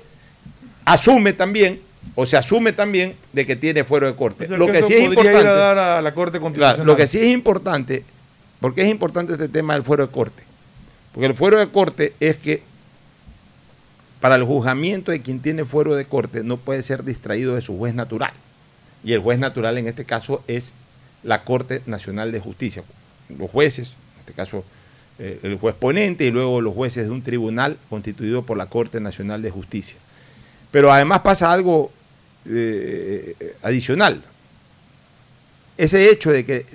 asume 0.86 1.34
también 1.34 1.80
o 2.16 2.26
se 2.26 2.38
asume 2.38 2.74
también 2.74 3.16
de 3.34 3.46
que 3.46 3.56
tiene 3.56 3.84
fuero 3.84 4.08
de 4.08 4.16
corte. 4.16 4.46
O 4.46 4.48
sea, 4.48 4.58
lo 4.58 4.68
que 4.68 4.84
sí 4.84 4.94
es 4.94 5.06
podría 5.14 5.32
ir 5.32 5.38
a 5.38 5.40
importante, 5.40 5.48
dar 5.60 5.78
a 5.78 6.02
la 6.02 6.14
Corte 6.14 6.38
Claro, 6.40 6.44
Constitucional. 6.44 6.88
lo 6.88 6.96
que 6.96 7.08
sí 7.08 7.20
es 7.20 7.28
importante, 7.28 8.04
porque 8.60 8.82
es 8.82 8.90
importante 8.90 9.34
este 9.34 9.48
tema 9.50 9.74
del 9.74 9.84
fuero 9.84 10.06
de 10.06 10.12
corte, 10.12 10.44
porque 11.14 11.28
el 11.28 11.34
fuero 11.34 11.58
de 11.60 11.70
corte 11.70 12.14
es 12.20 12.38
que 12.38 12.62
para 14.20 14.36
el 14.36 14.44
juzgamiento 14.44 15.12
de 15.12 15.22
quien 15.22 15.40
tiene 15.40 15.64
fuero 15.66 15.96
de 15.96 16.06
corte 16.06 16.44
no 16.44 16.58
puede 16.58 16.82
ser 16.82 17.04
distraído 17.04 17.56
de 17.56 17.62
su 17.62 17.78
juez 17.78 17.94
natural. 17.96 18.34
Y 19.04 19.14
el 19.14 19.20
juez 19.20 19.40
natural 19.40 19.78
en 19.78 19.88
este 19.88 20.04
caso 20.04 20.44
es 20.48 20.74
la 21.24 21.44
Corte 21.44 21.82
Nacional 21.86 22.32
de 22.34 22.40
Justicia. 22.42 22.84
Los 23.38 23.50
jueces, 23.50 23.94
este 24.30 24.42
caso 24.42 24.64
eh, 25.18 25.40
el 25.44 25.58
juez 25.58 25.76
ponente 25.76 26.24
y 26.24 26.32
luego 26.32 26.62
los 26.62 26.74
jueces 26.74 27.06
de 27.06 27.12
un 27.12 27.24
tribunal 27.24 27.78
constituido 27.90 28.44
por 28.44 28.58
la 28.58 28.68
Corte 28.68 29.00
Nacional 29.00 29.42
de 29.42 29.50
Justicia. 29.50 29.98
Pero 30.72 30.94
además 30.94 31.22
pasa 31.22 31.52
algo 31.52 31.92
eh, 32.48 33.56
adicional. 33.64 34.22
Ese 35.78 36.12
hecho 36.12 36.32
de 36.32 36.46
que 36.46 36.66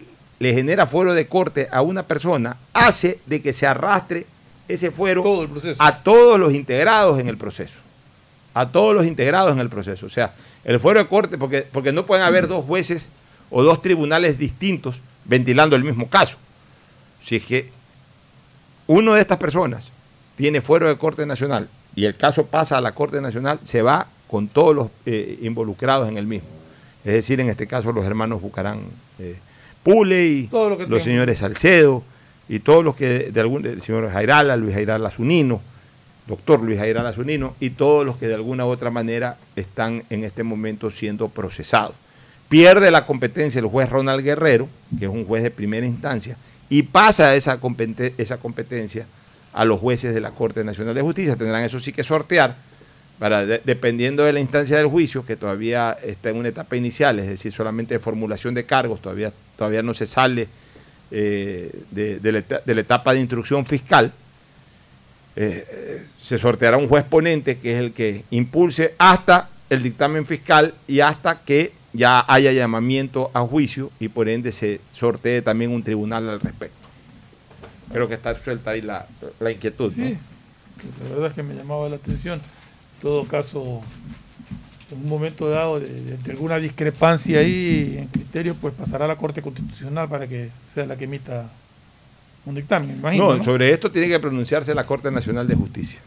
le 0.40 0.52
genera 0.52 0.86
fuero 0.86 1.14
de 1.14 1.28
corte 1.28 1.68
a 1.70 1.82
una 1.82 2.02
persona 2.02 2.56
hace 2.72 3.20
de 3.26 3.40
que 3.40 3.52
se 3.52 3.66
arrastre 3.66 4.26
ese 4.66 4.90
fuero 4.90 5.48
a 5.78 6.02
todos 6.02 6.40
los 6.40 6.52
integrados 6.52 7.20
en 7.20 7.28
el 7.28 7.36
proceso. 7.36 7.78
A 8.52 8.68
todos 8.68 8.94
los 8.94 9.06
integrados 9.06 9.52
en 9.52 9.60
el 9.60 9.68
proceso. 9.68 10.06
O 10.06 10.10
sea, 10.10 10.34
el 10.64 10.80
fuero 10.80 11.00
de 11.00 11.06
corte, 11.06 11.38
porque, 11.38 11.62
porque 11.70 11.92
no 11.92 12.04
pueden 12.04 12.24
haber 12.24 12.48
dos 12.48 12.64
jueces 12.64 13.10
o 13.50 13.62
dos 13.62 13.80
tribunales 13.80 14.38
distintos 14.38 15.00
ventilando 15.24 15.76
el 15.76 15.84
mismo 15.84 16.08
caso. 16.08 16.36
Si 17.24 17.36
es 17.36 17.44
que 17.44 17.70
uno 18.86 19.14
de 19.14 19.20
estas 19.20 19.38
personas 19.38 19.88
tiene 20.36 20.60
fuero 20.60 20.88
de 20.88 20.98
corte 20.98 21.24
nacional 21.24 21.68
y 21.96 22.04
el 22.04 22.16
caso 22.16 22.46
pasa 22.46 22.76
a 22.76 22.80
la 22.80 22.92
corte 22.92 23.20
nacional, 23.20 23.60
se 23.64 23.82
va 23.82 24.06
con 24.28 24.48
todos 24.48 24.74
los 24.74 24.90
eh, 25.06 25.38
involucrados 25.42 26.08
en 26.08 26.18
el 26.18 26.26
mismo. 26.26 26.48
Es 27.04 27.14
decir, 27.14 27.40
en 27.40 27.48
este 27.48 27.66
caso 27.66 27.92
los 27.92 28.04
hermanos 28.04 28.42
Bucarán 28.42 28.80
eh, 29.18 29.36
Pule 29.82 30.26
y 30.26 30.46
Todo 30.48 30.70
lo 30.70 30.78
que 30.78 30.86
los 30.86 31.02
señores 31.02 31.38
Salcedo 31.38 32.02
y 32.48 32.58
todos 32.58 32.84
los 32.84 32.94
que 32.94 33.30
de 33.30 33.40
algún 33.40 33.64
el 33.64 33.80
señor 33.80 34.10
Jairala, 34.10 34.56
Luis 34.56 34.74
Jairala 34.74 35.10
Zunino, 35.10 35.62
doctor 36.26 36.60
Luis 36.62 36.78
Jairala 36.78 37.12
Zunino 37.12 37.54
y 37.60 37.70
todos 37.70 38.04
los 38.04 38.16
que 38.16 38.28
de 38.28 38.34
alguna 38.34 38.66
u 38.66 38.68
otra 38.68 38.90
manera 38.90 39.38
están 39.56 40.04
en 40.10 40.24
este 40.24 40.42
momento 40.42 40.90
siendo 40.90 41.28
procesados. 41.28 41.96
Pierde 42.48 42.90
la 42.90 43.06
competencia 43.06 43.60
el 43.60 43.66
juez 43.66 43.88
Ronald 43.88 44.22
Guerrero, 44.22 44.68
que 44.98 45.06
es 45.06 45.10
un 45.10 45.24
juez 45.24 45.42
de 45.42 45.50
primera 45.50 45.86
instancia, 45.86 46.36
y 46.78 46.82
pasa 46.82 47.36
esa, 47.36 47.60
compete- 47.60 48.14
esa 48.18 48.38
competencia 48.38 49.06
a 49.52 49.64
los 49.64 49.78
jueces 49.78 50.12
de 50.12 50.20
la 50.20 50.32
Corte 50.32 50.64
Nacional 50.64 50.94
de 50.94 51.02
Justicia. 51.02 51.36
Tendrán 51.36 51.62
eso 51.62 51.78
sí 51.78 51.92
que 51.92 52.02
sortear, 52.02 52.56
para, 53.20 53.46
de- 53.46 53.60
dependiendo 53.64 54.24
de 54.24 54.32
la 54.32 54.40
instancia 54.40 54.76
del 54.76 54.88
juicio, 54.88 55.24
que 55.24 55.36
todavía 55.36 55.96
está 56.02 56.30
en 56.30 56.36
una 56.36 56.48
etapa 56.48 56.74
inicial, 56.76 57.20
es 57.20 57.28
decir, 57.28 57.52
solamente 57.52 57.94
de 57.94 58.00
formulación 58.00 58.54
de 58.54 58.64
cargos, 58.64 59.00
todavía, 59.00 59.32
todavía 59.56 59.82
no 59.82 59.94
se 59.94 60.06
sale 60.06 60.48
eh, 61.12 61.70
de 61.92 62.74
la 62.74 62.80
etapa 62.80 63.12
de 63.12 63.20
instrucción 63.20 63.64
fiscal. 63.66 64.12
Eh, 65.36 65.64
eh, 65.70 66.02
se 66.20 66.38
sorteará 66.38 66.76
un 66.76 66.88
juez 66.88 67.04
ponente 67.04 67.58
que 67.58 67.74
es 67.74 67.80
el 67.84 67.92
que 67.92 68.24
impulse 68.30 68.94
hasta 68.98 69.48
el 69.70 69.82
dictamen 69.82 70.26
fiscal 70.26 70.74
y 70.88 71.00
hasta 71.00 71.40
que 71.44 71.72
ya 71.94 72.24
haya 72.28 72.52
llamamiento 72.52 73.30
a 73.32 73.40
juicio 73.42 73.90
y 74.00 74.08
por 74.08 74.28
ende 74.28 74.52
se 74.52 74.80
sortee 74.92 75.40
también 75.40 75.70
un 75.70 75.82
tribunal 75.82 76.28
al 76.28 76.40
respecto. 76.40 76.76
Creo 77.92 78.08
que 78.08 78.14
está 78.14 78.34
suelta 78.34 78.72
ahí 78.72 78.82
la, 78.82 79.06
la 79.38 79.52
inquietud. 79.52 79.92
¿no? 79.96 80.06
Sí, 80.06 80.18
la 81.04 81.08
verdad 81.10 81.26
es 81.28 81.34
que 81.34 81.42
me 81.44 81.54
llamaba 81.54 81.88
la 81.88 81.96
atención. 81.96 82.40
En 82.40 83.00
todo 83.00 83.24
caso, 83.26 83.80
en 84.90 84.98
un 84.98 85.08
momento 85.08 85.48
dado 85.48 85.78
de, 85.78 86.18
alguna 86.28 86.56
discrepancia 86.58 87.38
ahí 87.38 87.96
en 87.98 88.08
criterios, 88.08 88.56
pues 88.60 88.74
pasará 88.74 89.04
a 89.04 89.08
la 89.08 89.16
Corte 89.16 89.40
Constitucional 89.40 90.08
para 90.08 90.26
que 90.26 90.50
sea 90.66 90.86
la 90.86 90.96
que 90.96 91.04
emita 91.04 91.48
un 92.44 92.56
dictamen, 92.56 92.88
me 92.88 92.94
imagino. 92.96 93.28
No, 93.28 93.36
¿no? 93.36 93.42
sobre 93.42 93.70
esto 93.70 93.90
tiene 93.90 94.08
que 94.08 94.18
pronunciarse 94.18 94.74
la 94.74 94.84
Corte 94.84 95.10
Nacional 95.12 95.46
de 95.46 95.54
Justicia. 95.54 96.00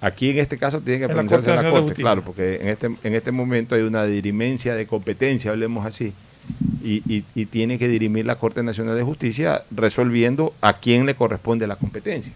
Aquí 0.00 0.30
en 0.30 0.38
este 0.38 0.58
caso 0.58 0.80
tiene 0.80 1.00
que 1.00 1.06
la 1.08 1.12
pronunciarse 1.14 1.48
Corte 1.50 1.64
la 1.64 1.70
Corte, 1.70 1.94
claro, 2.02 2.22
porque 2.22 2.56
en 2.60 2.68
este, 2.68 2.86
en 3.02 3.14
este 3.14 3.32
momento 3.32 3.74
hay 3.74 3.82
una 3.82 4.04
dirimencia 4.04 4.74
de 4.74 4.86
competencia, 4.86 5.50
hablemos 5.50 5.84
así, 5.84 6.12
y, 6.84 7.02
y- 7.12 7.24
y 7.34 7.46
tiene 7.46 7.78
que 7.78 7.88
dirimir 7.88 8.24
la 8.24 8.36
Corte 8.36 8.62
Nacional 8.62 8.96
de 8.96 9.02
Justicia 9.02 9.64
resolviendo 9.72 10.54
a 10.60 10.74
quién 10.74 11.04
le 11.04 11.14
corresponde 11.16 11.66
la 11.66 11.76
competencia. 11.76 12.32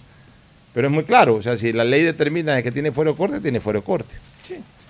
Pero 0.74 0.88
es 0.88 0.92
muy 0.92 1.04
claro, 1.04 1.36
o 1.36 1.42
sea, 1.42 1.56
si 1.56 1.72
la 1.72 1.84
ley 1.84 2.02
determina 2.02 2.54
de 2.54 2.62
que 2.62 2.72
tiene 2.72 2.90
fuero 2.92 3.12
de 3.12 3.16
corte, 3.16 3.40
tiene 3.40 3.60
fuero 3.60 3.78
de 3.80 3.84
corte. 3.84 4.14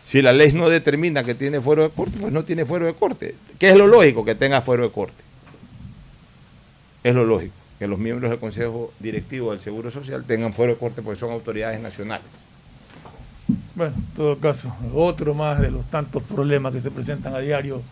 Si 0.05 0.21
la 0.23 0.33
ley 0.33 0.53
no 0.53 0.69
determina 0.69 1.23
que 1.23 1.35
tiene 1.35 1.61
fuero 1.61 1.83
de 1.85 1.91
corte, 1.91 2.19
pues 2.21 2.33
no 2.33 2.43
tiene 2.45 2.65
fuero 2.65 2.87
de 2.87 2.95
corte. 2.95 3.35
¿Qué 3.59 3.71
es 3.71 3.77
lo 3.77 3.87
lógico? 3.87 4.25
Que 4.25 4.35
tenga 4.35 4.61
fuero 4.63 4.83
de 4.85 4.91
corte. 4.91 5.23
Es 7.05 7.15
lo 7.15 7.25
lógico, 7.25 7.53
que 7.79 7.87
los 7.87 7.99
miembros 7.99 8.31
del 8.31 8.39
Consejo 8.39 8.93
Directivo 9.01 9.51
del 9.51 9.61
Seguro 9.61 9.91
Social 9.91 10.25
tengan 10.25 10.53
fuero 10.55 10.73
de 10.75 10.79
corte 10.79 11.03
porque 11.03 11.19
son 11.19 11.33
autoridades 11.33 11.81
nacionales. 11.81 12.27
Bueno, 13.75 13.95
en 13.97 14.15
todo 14.15 14.39
caso, 14.39 14.75
otro 14.95 15.35
más 15.35 15.61
de 15.61 15.71
los 15.71 15.85
tantos 15.87 16.23
problemas 16.23 16.73
que 16.73 16.81
se 16.81 16.91
presentan 16.91 17.35
a 17.35 17.39
diario 17.39 17.83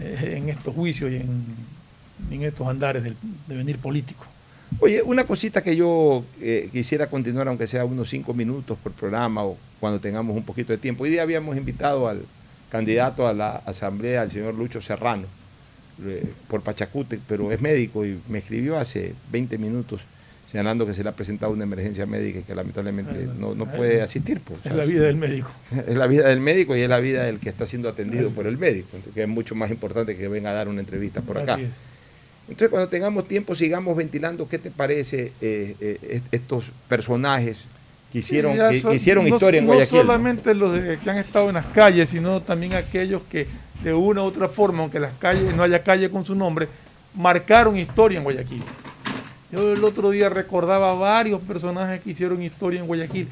eh, 0.00 0.34
en 0.36 0.48
estos 0.48 0.74
juicios 0.74 1.10
y 1.10 1.16
en, 1.16 2.42
estos 2.42 2.68
andares 2.68 3.02
del 3.02 3.16
devenir 3.48 3.78
político. 3.78 4.24
Oye, 4.80 5.02
una 5.02 5.24
cosita 5.24 5.62
que 5.62 5.74
yo 5.74 6.24
eh, 6.40 6.68
quisiera 6.70 7.08
continuar, 7.08 7.48
aunque 7.48 7.66
sea 7.66 7.84
unos 7.84 8.10
cinco 8.10 8.32
minutos 8.32 8.78
por 8.78 8.92
programa 8.92 9.44
o 9.44 9.56
cuando 9.80 9.98
tengamos 9.98 10.36
un 10.36 10.44
poquito 10.44 10.72
de 10.72 10.78
tiempo. 10.78 11.04
Hoy 11.04 11.10
día 11.10 11.22
habíamos 11.22 11.56
invitado 11.56 12.06
al 12.06 12.22
candidato 12.70 13.26
a 13.26 13.32
la 13.32 13.56
asamblea, 13.66 14.22
al 14.22 14.30
señor 14.30 14.54
Lucho 14.54 14.80
Serrano, 14.80 15.24
eh, 16.04 16.32
por 16.48 16.62
Pachacútec, 16.62 17.20
pero 17.26 17.50
es 17.50 17.60
médico 17.60 18.04
y 18.04 18.20
me 18.28 18.38
escribió 18.38 18.78
hace 18.78 19.14
20 19.32 19.58
minutos 19.58 20.02
señalando 20.50 20.86
que 20.86 20.94
se 20.94 21.02
le 21.02 21.10
ha 21.10 21.12
presentado 21.12 21.52
una 21.52 21.64
emergencia 21.64 22.06
médica 22.06 22.38
y 22.38 22.42
que 22.42 22.54
lamentablemente 22.54 23.28
no, 23.38 23.54
no 23.54 23.66
puede 23.66 24.00
asistir. 24.00 24.40
pues, 24.40 24.64
Es 24.64 24.72
la 24.72 24.84
vida 24.86 25.02
del 25.04 25.16
médico. 25.16 25.50
Es 25.86 25.96
la 25.96 26.06
vida 26.06 26.26
del 26.28 26.40
médico 26.40 26.74
y 26.74 26.80
es 26.80 26.88
la 26.88 27.00
vida 27.00 27.24
del 27.24 27.38
que 27.38 27.50
está 27.50 27.66
siendo 27.66 27.88
atendido 27.88 28.30
por 28.30 28.46
el 28.46 28.56
médico, 28.56 28.88
entonces, 28.92 29.12
que 29.12 29.22
es 29.24 29.28
mucho 29.28 29.54
más 29.54 29.70
importante 29.70 30.16
que 30.16 30.26
venga 30.28 30.50
a 30.50 30.54
dar 30.54 30.68
una 30.68 30.80
entrevista 30.80 31.20
por 31.20 31.36
acá. 31.38 31.54
Es. 31.60 31.68
Entonces, 32.48 32.70
cuando 32.70 32.88
tengamos 32.88 33.28
tiempo, 33.28 33.54
sigamos 33.54 33.94
ventilando 33.94 34.48
qué 34.48 34.58
te 34.58 34.70
parece 34.70 35.32
eh, 35.42 35.76
eh, 35.80 35.98
est- 36.12 36.26
estos 36.32 36.72
personajes 36.88 37.66
que 38.10 38.20
hicieron, 38.20 38.54
Sí, 38.72 38.80
que 38.82 38.94
hicieron 38.94 39.28
no- 39.28 39.34
historia 39.34 39.58
en 39.58 39.66
no 39.66 39.74
Guayaquil. 39.74 39.96
¿no? 39.98 40.02
solamente 40.02 40.54
los 40.54 40.72
de- 40.72 40.96
que 40.98 41.10
han 41.10 41.18
estado 41.18 41.48
en 41.50 41.56
las 41.56 41.66
calles, 41.66 42.08
sino 42.08 42.40
también 42.40 42.72
aquellos 42.72 43.20
que 43.30 43.46
de 43.84 43.92
una 43.92 44.22
u 44.22 44.24
otra 44.24 44.48
forma, 44.48 44.80
aunque 44.80 44.98
las 44.98 45.12
calles 45.18 45.54
no 45.54 45.62
haya 45.62 45.82
calle 45.82 46.08
con 46.08 46.24
su 46.24 46.34
nombre, 46.34 46.68
marcaron 47.14 47.76
historia 47.76 48.16
en 48.16 48.24
Guayaquil. 48.24 48.62
Yo 49.50 49.72
el 49.72 49.82
otro 49.84 50.10
día 50.10 50.28
recordaba 50.28 50.94
varios 50.94 51.40
personajes 51.40 52.00
que 52.02 52.10
hicieron 52.10 52.42
historia 52.42 52.80
en 52.80 52.86
Guayaquil. 52.86 53.28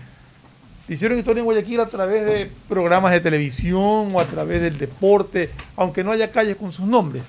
Hicieron 0.88 1.18
historia 1.18 1.40
en 1.40 1.44
Guayaquil 1.44 1.80
a 1.80 1.86
través 1.86 2.24
de 2.24 2.50
programas 2.68 3.12
de 3.12 3.20
televisión 3.20 4.10
o 4.14 4.20
a 4.20 4.24
través 4.24 4.62
del 4.62 4.78
deporte, 4.78 5.50
aunque 5.76 6.02
no 6.04 6.12
haya 6.12 6.30
calles 6.30 6.56
con 6.56 6.72
sus 6.72 6.86
nombres. 6.86 7.22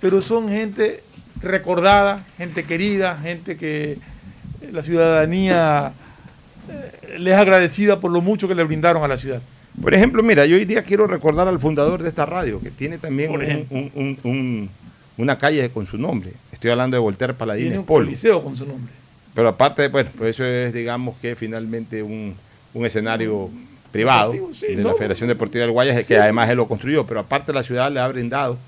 Pero 0.00 0.20
son 0.20 0.48
gente 0.48 1.02
recordada, 1.40 2.24
gente 2.36 2.64
querida, 2.64 3.16
gente 3.22 3.56
que 3.56 3.98
la 4.72 4.82
ciudadanía 4.82 5.92
eh, 6.68 7.18
les 7.18 7.34
es 7.34 7.38
agradecida 7.40 8.00
por 8.00 8.10
lo 8.10 8.20
mucho 8.20 8.48
que 8.48 8.54
le 8.54 8.64
brindaron 8.64 9.02
a 9.04 9.08
la 9.08 9.16
ciudad. 9.16 9.40
Por 9.80 9.94
ejemplo, 9.94 10.22
mira, 10.22 10.44
yo 10.46 10.56
hoy 10.56 10.64
día 10.64 10.82
quiero 10.82 11.06
recordar 11.06 11.46
al 11.48 11.58
fundador 11.60 12.02
de 12.02 12.08
esta 12.08 12.26
radio, 12.26 12.60
que 12.60 12.70
tiene 12.70 12.98
también 12.98 13.30
Por 13.30 13.40
un- 13.40 13.44
ejemplo. 13.46 13.78
un- 13.78 13.92
un- 13.94 14.18
un- 14.24 14.70
una 15.18 15.38
calle 15.38 15.70
con 15.70 15.86
su 15.86 15.98
nombre. 15.98 16.32
Estoy 16.52 16.70
hablando 16.70 16.96
de 16.96 17.00
Voltaire 17.00 17.32
Tiene 17.32 17.38
Paladines 17.38 17.78
un 17.78 17.84
Polo. 17.86 18.04
coliseo 18.06 18.42
con 18.42 18.56
su 18.56 18.66
nombre. 18.66 18.92
Pero 19.34 19.48
aparte, 19.48 19.88
bueno, 19.88 20.10
pues 20.16 20.30
eso 20.30 20.44
es, 20.44 20.72
digamos 20.72 21.16
que 21.18 21.36
finalmente 21.36 22.02
un, 22.02 22.34
un 22.74 22.86
escenario 22.86 23.50
privado 23.92 24.32
sí, 24.52 24.68
de 24.74 24.82
¿no? 24.82 24.88
la 24.90 24.94
Federación 24.94 25.28
Deportiva 25.28 25.62
del 25.62 25.72
Guayas, 25.72 25.96
Sí. 26.06 26.14
que 26.14 26.18
además 26.18 26.48
él 26.50 26.56
lo 26.56 26.68
construyó. 26.68 27.06
Pero 27.06 27.20
aparte 27.20 27.52
la 27.52 27.62
ciudad 27.62 27.90
le 27.92 28.00
ha 28.00 28.08
brindado 28.08 28.58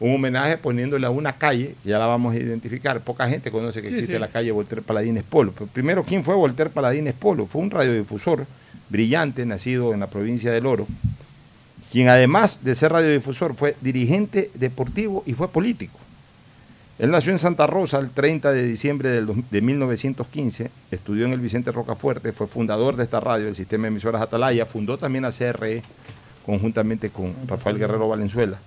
un 0.00 0.14
homenaje 0.16 0.58
poniéndole 0.58 1.06
a 1.06 1.10
una 1.10 1.34
calle, 1.34 1.74
ya 1.84 1.98
la 1.98 2.06
vamos 2.06 2.34
a 2.34 2.38
identificar. 2.38 3.00
Poca 3.00 3.28
gente 3.28 3.50
conoce 3.50 3.80
que 3.82 3.88
Sí, 3.88 3.94
existe 3.94 4.18
la 4.18 4.28
calle 4.28 4.50
Voltaire 4.50 4.82
Paladines 4.82 5.22
Polo. 5.22 5.52
Pero 5.52 5.66
primero, 5.68 6.02
¿quién 6.04 6.24
fue 6.24 6.34
Voltaire 6.34 6.70
Paladines 6.70 7.14
Polo? 7.14 7.46
Fue 7.46 7.60
un 7.62 7.70
radiodifusor 7.70 8.46
brillante, 8.88 9.46
nacido 9.46 9.94
en 9.94 10.00
la 10.00 10.06
provincia 10.08 10.50
del 10.52 10.66
Oro, 10.66 10.86
quien 11.92 12.08
además 12.08 12.64
de 12.64 12.74
ser 12.74 12.90
radiodifusor 12.90 13.54
fue 13.54 13.76
dirigente 13.82 14.50
deportivo 14.54 15.22
y 15.26 15.34
fue 15.34 15.48
político. 15.48 15.98
Él 16.98 17.10
nació 17.10 17.32
en 17.32 17.38
Santa 17.38 17.66
Rosa 17.66 17.98
el 17.98 18.10
30 18.10 18.50
de 18.50 18.62
diciembre 18.62 19.10
del 19.10 19.44
de 19.50 19.60
1915, 19.60 20.70
estudió 20.90 21.26
en 21.26 21.34
el 21.34 21.40
Vicente 21.40 21.70
Rocafuerte, 21.70 22.32
fue 22.32 22.46
fundador 22.46 22.96
de 22.96 23.02
esta 23.02 23.20
radio, 23.20 23.46
el 23.46 23.54
sistema 23.54 23.82
de 23.82 23.88
emisoras 23.88 24.22
Atalaya, 24.22 24.64
fundó 24.64 24.96
también 24.96 25.24
la 25.24 25.32
CRE 25.32 25.82
conjuntamente 26.46 27.10
con 27.10 27.34
Rafael 27.46 27.78
Guerrero 27.78 28.08
Valenzuela. 28.08 28.58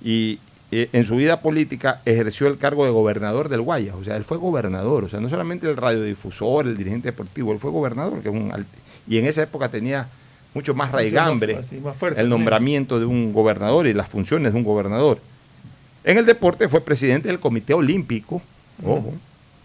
Y 0.00 0.38
eh, 0.70 0.88
en 0.92 1.04
su 1.04 1.16
vida 1.16 1.40
política 1.40 2.00
ejerció 2.04 2.46
el 2.46 2.58
cargo 2.58 2.84
de 2.84 2.92
gobernador 2.92 3.48
del 3.48 3.62
Guayas, 3.62 3.96
o 3.96 4.04
sea, 4.04 4.16
él 4.16 4.22
fue 4.22 4.36
gobernador, 4.36 5.02
o 5.02 5.08
sea, 5.08 5.18
no 5.18 5.28
solamente 5.28 5.68
el 5.68 5.76
radiodifusor, 5.76 6.68
el 6.68 6.76
dirigente 6.76 7.08
deportivo, 7.08 7.52
él 7.52 7.58
fue 7.58 7.72
gobernador, 7.72 8.20
que 8.20 8.28
es 8.28 8.34
un 8.34 8.52
y 9.08 9.18
en 9.18 9.26
esa 9.26 9.42
época 9.42 9.68
tenía 9.68 10.08
mucho 10.56 10.74
más 10.74 10.88
Mucho 10.88 10.96
raigambre 10.96 11.56
más- 11.56 11.66
sí, 11.66 11.76
más 11.80 11.96
fuerza 11.96 12.20
el 12.22 12.28
nombramiento 12.30 12.98
de 12.98 13.04
un 13.04 13.32
gobernador 13.32 13.86
y 13.86 13.92
las 13.92 14.08
funciones 14.08 14.52
de 14.52 14.58
un 14.58 14.64
gobernador. 14.64 15.18
En 16.02 16.16
el 16.18 16.24
deporte 16.24 16.66
fue 16.68 16.80
presidente 16.80 17.28
del 17.28 17.38
Comité 17.38 17.74
Olímpico, 17.74 18.40
ojo, 18.84 19.12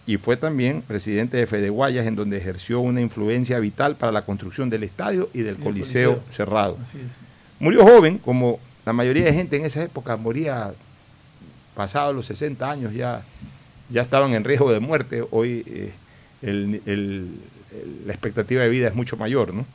y 0.05 0.17
fue 0.17 0.35
también 0.35 0.81
presidente 0.81 1.37
de 1.37 1.47
Fede 1.47 1.69
Guayas, 1.69 2.05
en 2.07 2.15
donde 2.15 2.37
ejerció 2.37 2.81
una 2.81 2.99
influencia 2.99 3.57
vital 3.59 3.95
para 3.95 4.11
la 4.11 4.23
construcción 4.25 4.69
del 4.69 4.83
estadio 4.83 5.29
y 5.33 5.41
del 5.41 5.55
Coliseo, 5.55 6.15
Coliseo. 6.15 6.33
cerrado. 6.33 6.77
Así 6.83 6.97
es. 6.97 7.05
Murió 7.59 7.83
joven, 7.85 8.17
como 8.17 8.59
la 8.85 8.91
mayoría 8.93 9.23
de 9.25 9.33
gente 9.33 9.55
en 9.55 9.65
esa 9.65 9.81
época 9.83 10.17
moría 10.17 10.73
pasados 11.75 12.13
los 12.15 12.25
60 12.25 12.69
años, 12.69 12.93
ya, 12.93 13.21
ya 13.89 14.01
estaban 14.01 14.33
en 14.33 14.43
riesgo 14.43 14.73
de 14.73 14.79
muerte. 14.79 15.23
Hoy 15.31 15.63
eh, 15.67 15.91
el- 16.41 16.81
el- 16.85 17.27
el- 17.71 18.07
la 18.07 18.11
expectativa 18.13 18.61
de 18.63 18.69
vida 18.69 18.87
es 18.87 18.95
mucho 18.95 19.15
mayor. 19.15 19.53
¿no? 19.53 19.65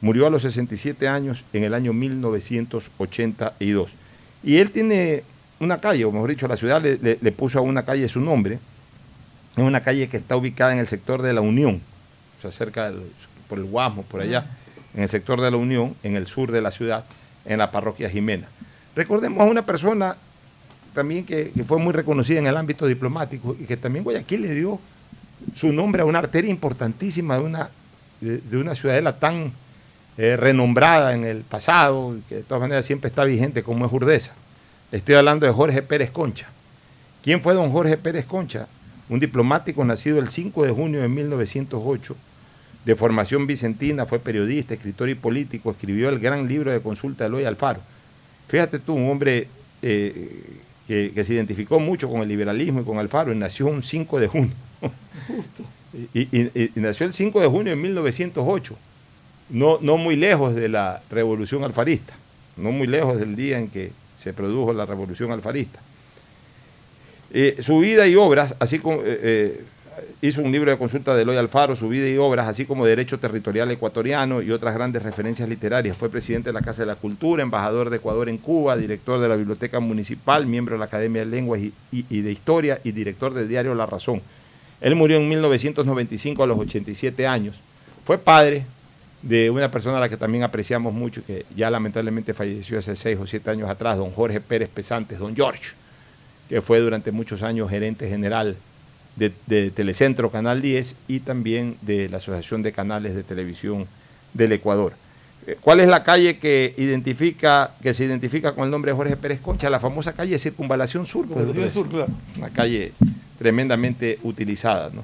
Murió 0.00 0.26
a 0.26 0.30
los 0.30 0.42
67 0.42 1.08
años 1.08 1.44
en 1.52 1.64
el 1.64 1.74
año 1.74 1.92
1982. 1.92 3.94
Y 4.44 4.58
él 4.58 4.70
tiene 4.70 5.24
una 5.60 5.80
calle, 5.80 6.04
o 6.04 6.12
mejor 6.12 6.30
dicho, 6.30 6.46
la 6.48 6.56
ciudad 6.56 6.80
le, 6.80 6.98
le- 6.98 7.18
le 7.20 7.32
puso 7.32 7.58
a 7.58 7.62
una 7.62 7.84
calle 7.84 8.08
su 8.08 8.20
nombre. 8.20 8.58
Es 9.56 9.64
una 9.64 9.82
calle 9.82 10.08
que 10.08 10.16
está 10.18 10.36
ubicada 10.36 10.72
en 10.72 10.78
el 10.78 10.86
sector 10.86 11.20
de 11.22 11.32
la 11.32 11.40
Unión, 11.40 11.80
o 12.38 12.40
sea, 12.40 12.52
cerca 12.52 12.90
del, 12.90 13.02
por 13.48 13.58
el 13.58 13.64
Guasmo, 13.64 14.04
por 14.04 14.20
allá, 14.20 14.46
en 14.94 15.02
el 15.02 15.08
sector 15.08 15.40
de 15.40 15.50
la 15.50 15.56
Unión, 15.56 15.96
en 16.04 16.14
el 16.14 16.26
sur 16.26 16.52
de 16.52 16.60
la 16.60 16.70
ciudad, 16.70 17.04
en 17.44 17.58
la 17.58 17.72
parroquia 17.72 18.08
Jimena. 18.08 18.46
Recordemos 18.94 19.40
a 19.40 19.44
una 19.46 19.66
persona 19.66 20.16
también 20.94 21.24
que, 21.24 21.50
que 21.50 21.64
fue 21.64 21.78
muy 21.78 21.92
reconocida 21.92 22.38
en 22.38 22.46
el 22.46 22.56
ámbito 22.56 22.86
diplomático 22.86 23.56
y 23.60 23.64
que 23.64 23.76
también 23.76 24.04
Guayaquil 24.04 24.42
le 24.42 24.54
dio 24.54 24.78
su 25.54 25.72
nombre 25.72 26.02
a 26.02 26.04
una 26.04 26.18
arteria 26.20 26.50
importantísima 26.50 27.36
de 27.38 27.44
una, 27.44 27.70
de, 28.20 28.38
de 28.38 28.56
una 28.56 28.74
ciudadela 28.76 29.18
tan 29.18 29.52
eh, 30.18 30.36
renombrada 30.36 31.14
en 31.14 31.24
el 31.24 31.38
pasado, 31.42 32.14
y 32.16 32.20
que 32.28 32.34
de 32.36 32.42
todas 32.42 32.60
maneras 32.60 32.84
siempre 32.84 33.08
está 33.08 33.24
vigente 33.24 33.62
como 33.62 33.86
es 33.86 33.92
Urdesa. 33.92 34.34
Estoy 34.92 35.14
hablando 35.14 35.46
de 35.46 35.52
Jorge 35.52 35.80
Pérez 35.82 36.10
Concha. 36.10 36.48
¿Quién 37.22 37.40
fue 37.40 37.54
don 37.54 37.70
Jorge 37.70 37.96
Pérez 37.96 38.26
Concha? 38.26 38.66
Un 39.08 39.20
diplomático 39.20 39.84
nacido 39.84 40.18
el 40.18 40.28
5 40.28 40.64
de 40.64 40.70
junio 40.72 41.00
de 41.00 41.08
1908, 41.08 42.16
de 42.84 42.96
formación 42.96 43.46
vicentina, 43.46 44.06
fue 44.06 44.18
periodista, 44.18 44.74
escritor 44.74 45.08
y 45.08 45.14
político, 45.14 45.70
escribió 45.70 46.08
el 46.10 46.18
gran 46.18 46.46
libro 46.48 46.70
de 46.72 46.80
consulta 46.80 47.24
de 47.24 47.28
Eloy 47.28 47.44
Alfaro. 47.44 47.80
Fíjate 48.48 48.78
tú, 48.78 48.94
un 48.94 49.10
hombre 49.10 49.46
eh, 49.82 50.42
que, 50.86 51.12
que 51.14 51.24
se 51.24 51.34
identificó 51.34 51.80
mucho 51.80 52.08
con 52.10 52.22
el 52.22 52.28
liberalismo 52.28 52.80
y 52.80 52.84
con 52.84 52.98
Alfaro 52.98 53.32
y 53.32 53.36
nació 53.36 53.66
un 53.66 53.82
5 53.82 54.20
de 54.20 54.26
junio. 54.26 54.52
Y, 56.12 56.20
y- 56.20 56.50
y- 56.54 56.70
y 56.76 56.80
nació 56.80 57.06
el 57.06 57.12
5 57.14 57.40
de 57.40 57.46
junio 57.46 57.70
de 57.74 57.76
1908, 57.76 58.76
no, 59.50 59.78
no 59.80 59.96
muy 59.96 60.16
lejos 60.16 60.54
de 60.54 60.68
la 60.68 61.00
revolución 61.10 61.64
alfarista, 61.64 62.14
no 62.56 62.72
muy 62.72 62.86
lejos 62.86 63.18
del 63.18 63.36
día 63.36 63.58
en 63.58 63.68
que 63.68 63.92
se 64.16 64.32
produjo 64.32 64.72
la 64.72 64.86
revolución 64.86 65.30
alfarista. 65.32 65.80
Eh, 67.32 67.56
su 67.60 67.78
vida 67.80 68.06
y 68.06 68.16
obras, 68.16 68.54
así 68.58 68.78
como 68.78 69.00
eh, 69.02 69.20
eh, 69.22 69.64
hizo 70.22 70.40
un 70.42 70.50
libro 70.50 70.70
de 70.70 70.78
consulta 70.78 71.14
de 71.14 71.22
Eloy 71.22 71.36
Alfaro, 71.36 71.76
su 71.76 71.88
vida 71.88 72.08
y 72.08 72.16
obras, 72.16 72.48
así 72.48 72.64
como 72.64 72.86
Derecho 72.86 73.18
Territorial 73.18 73.70
Ecuatoriano 73.70 74.40
y 74.40 74.50
otras 74.50 74.74
grandes 74.74 75.02
referencias 75.02 75.48
literarias. 75.48 75.96
Fue 75.96 76.08
presidente 76.08 76.48
de 76.48 76.54
la 76.54 76.62
Casa 76.62 76.82
de 76.82 76.86
la 76.86 76.94
Cultura, 76.96 77.42
embajador 77.42 77.90
de 77.90 77.96
Ecuador 77.96 78.28
en 78.30 78.38
Cuba, 78.38 78.76
director 78.76 79.20
de 79.20 79.28
la 79.28 79.36
Biblioteca 79.36 79.78
Municipal, 79.78 80.46
miembro 80.46 80.74
de 80.74 80.78
la 80.78 80.86
Academia 80.86 81.20
de 81.24 81.30
Lenguas 81.30 81.60
y, 81.60 81.72
y- 81.92 82.20
de 82.22 82.32
Historia 82.32 82.80
y 82.82 82.92
director 82.92 83.34
del 83.34 83.46
diario 83.48 83.74
La 83.74 83.84
Razón. 83.86 84.22
Él 84.80 84.94
murió 84.94 85.18
en 85.18 85.28
1995 85.28 86.42
a 86.42 86.46
los 86.46 86.58
87 86.58 87.26
años. 87.26 87.60
Fue 88.06 88.16
padre 88.16 88.64
de 89.22 89.50
una 89.50 89.70
persona 89.70 89.96
a 89.96 90.00
la 90.00 90.08
que 90.08 90.16
también 90.16 90.44
apreciamos 90.44 90.94
mucho, 90.94 91.24
que 91.24 91.44
ya 91.56 91.70
lamentablemente 91.70 92.34
falleció 92.34 92.78
hace 92.78 92.94
seis 92.96 93.18
o 93.20 93.26
siete 93.26 93.50
años 93.50 93.68
atrás, 93.68 93.98
don 93.98 94.10
Jorge 94.12 94.40
Pérez 94.40 94.68
Pesantes, 94.68 95.18
don 95.18 95.34
George, 95.34 95.74
que 96.48 96.62
fue 96.62 96.80
durante 96.80 97.10
muchos 97.10 97.42
años 97.42 97.68
gerente 97.68 98.08
general 98.08 98.56
de, 99.16 99.32
de 99.46 99.70
Telecentro 99.70 100.30
Canal 100.30 100.62
10 100.62 100.94
y 101.08 101.20
también 101.20 101.76
de 101.82 102.08
la 102.08 102.18
Asociación 102.18 102.62
de 102.62 102.72
Canales 102.72 103.14
de 103.14 103.24
Televisión 103.24 103.86
del 104.34 104.52
Ecuador. 104.52 104.94
Eh, 105.46 105.56
¿Cuál 105.60 105.80
es 105.80 105.88
la 105.88 106.02
calle 106.02 106.38
que 106.38 106.74
identifica, 106.76 107.72
que 107.82 107.94
se 107.94 108.04
identifica 108.04 108.54
con 108.54 108.64
el 108.64 108.70
nombre 108.70 108.92
de 108.92 108.96
Jorge 108.96 109.16
Pérez 109.16 109.40
Concha? 109.40 109.68
La 109.70 109.80
famosa 109.80 110.12
calle 110.12 110.38
Circunvalación 110.38 111.04
Sur. 111.06 111.26
pues, 111.26 111.38
Circunvalación 111.38 111.84
Sur, 111.84 111.90
claro. 111.90 112.12
Una 112.36 112.50
calle 112.50 112.92
tremendamente 113.38 114.18
utilizada, 114.22 114.90
¿no? 114.92 115.02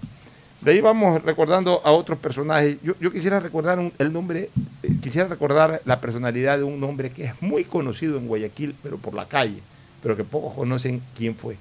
De 0.64 0.70
ahí 0.70 0.80
vamos 0.80 1.22
recordando 1.22 1.82
a 1.84 1.92
otros 1.92 2.18
personajes. 2.18 2.78
Yo, 2.82 2.94
yo 2.98 3.12
quisiera 3.12 3.38
recordar 3.38 3.78
el 3.98 4.12
nombre, 4.14 4.48
eh, 4.82 4.88
quisiera 5.02 5.28
recordar 5.28 5.82
la 5.84 6.00
personalidad 6.00 6.56
de 6.56 6.64
un 6.64 6.82
hombre 6.84 7.10
que 7.10 7.24
es 7.24 7.42
muy 7.42 7.64
conocido 7.64 8.16
en 8.16 8.26
Guayaquil, 8.26 8.74
pero 8.82 8.96
por 8.96 9.12
la 9.12 9.28
calle, 9.28 9.58
pero 10.02 10.16
que 10.16 10.24
pocos 10.24 10.54
conocen 10.54 11.02
quién 11.14 11.34
fue. 11.34 11.58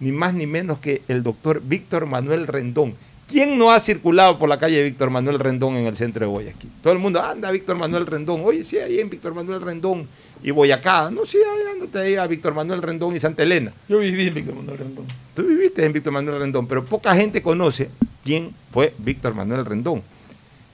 Ni 0.00 0.12
más 0.12 0.34
ni 0.34 0.46
menos 0.46 0.80
que 0.80 1.00
el 1.08 1.22
doctor 1.22 1.62
Víctor 1.64 2.04
Manuel 2.04 2.46
Rendón. 2.46 2.94
¿Quién 3.26 3.56
no 3.56 3.70
ha 3.70 3.80
circulado 3.80 4.38
por 4.38 4.50
la 4.50 4.58
calle 4.58 4.82
Víctor 4.82 5.08
Manuel 5.08 5.38
Rendón 5.38 5.76
en 5.76 5.86
el 5.86 5.96
centro 5.96 6.26
de 6.26 6.30
Guayaquil? 6.30 6.70
Todo 6.82 6.92
el 6.92 6.98
mundo, 6.98 7.22
anda 7.22 7.50
Víctor 7.50 7.78
Manuel 7.78 8.06
Rendón. 8.06 8.42
Oye, 8.44 8.64
sí, 8.64 8.76
ahí 8.76 9.00
en 9.00 9.08
Víctor 9.08 9.32
Manuel 9.32 9.62
Rendón 9.62 10.06
y 10.42 10.50
Boyacá. 10.50 11.10
No, 11.10 11.24
sí, 11.24 11.38
ahí 11.38 11.72
ándate 11.72 11.98
ahí 11.98 12.14
a 12.16 12.26
Víctor 12.26 12.54
Manuel 12.54 12.82
Rendón 12.82 13.14
y 13.14 13.20
Santa 13.20 13.42
Elena. 13.42 13.72
Yo 13.88 13.98
viví 13.98 14.26
en 14.26 14.34
Víctor 14.34 14.54
Manuel 14.54 14.78
Rendón. 14.78 15.06
Tú 15.34 15.44
viviste 15.44 15.84
en 15.84 15.92
Víctor 15.92 16.12
Manuel 16.12 16.40
Rendón, 16.40 16.66
pero 16.66 16.84
poca 16.84 17.14
gente 17.14 17.42
conoce 17.42 17.90
quién 18.24 18.52
fue 18.70 18.94
Víctor 18.98 19.34
Manuel 19.34 19.64
Rendón. 19.64 20.02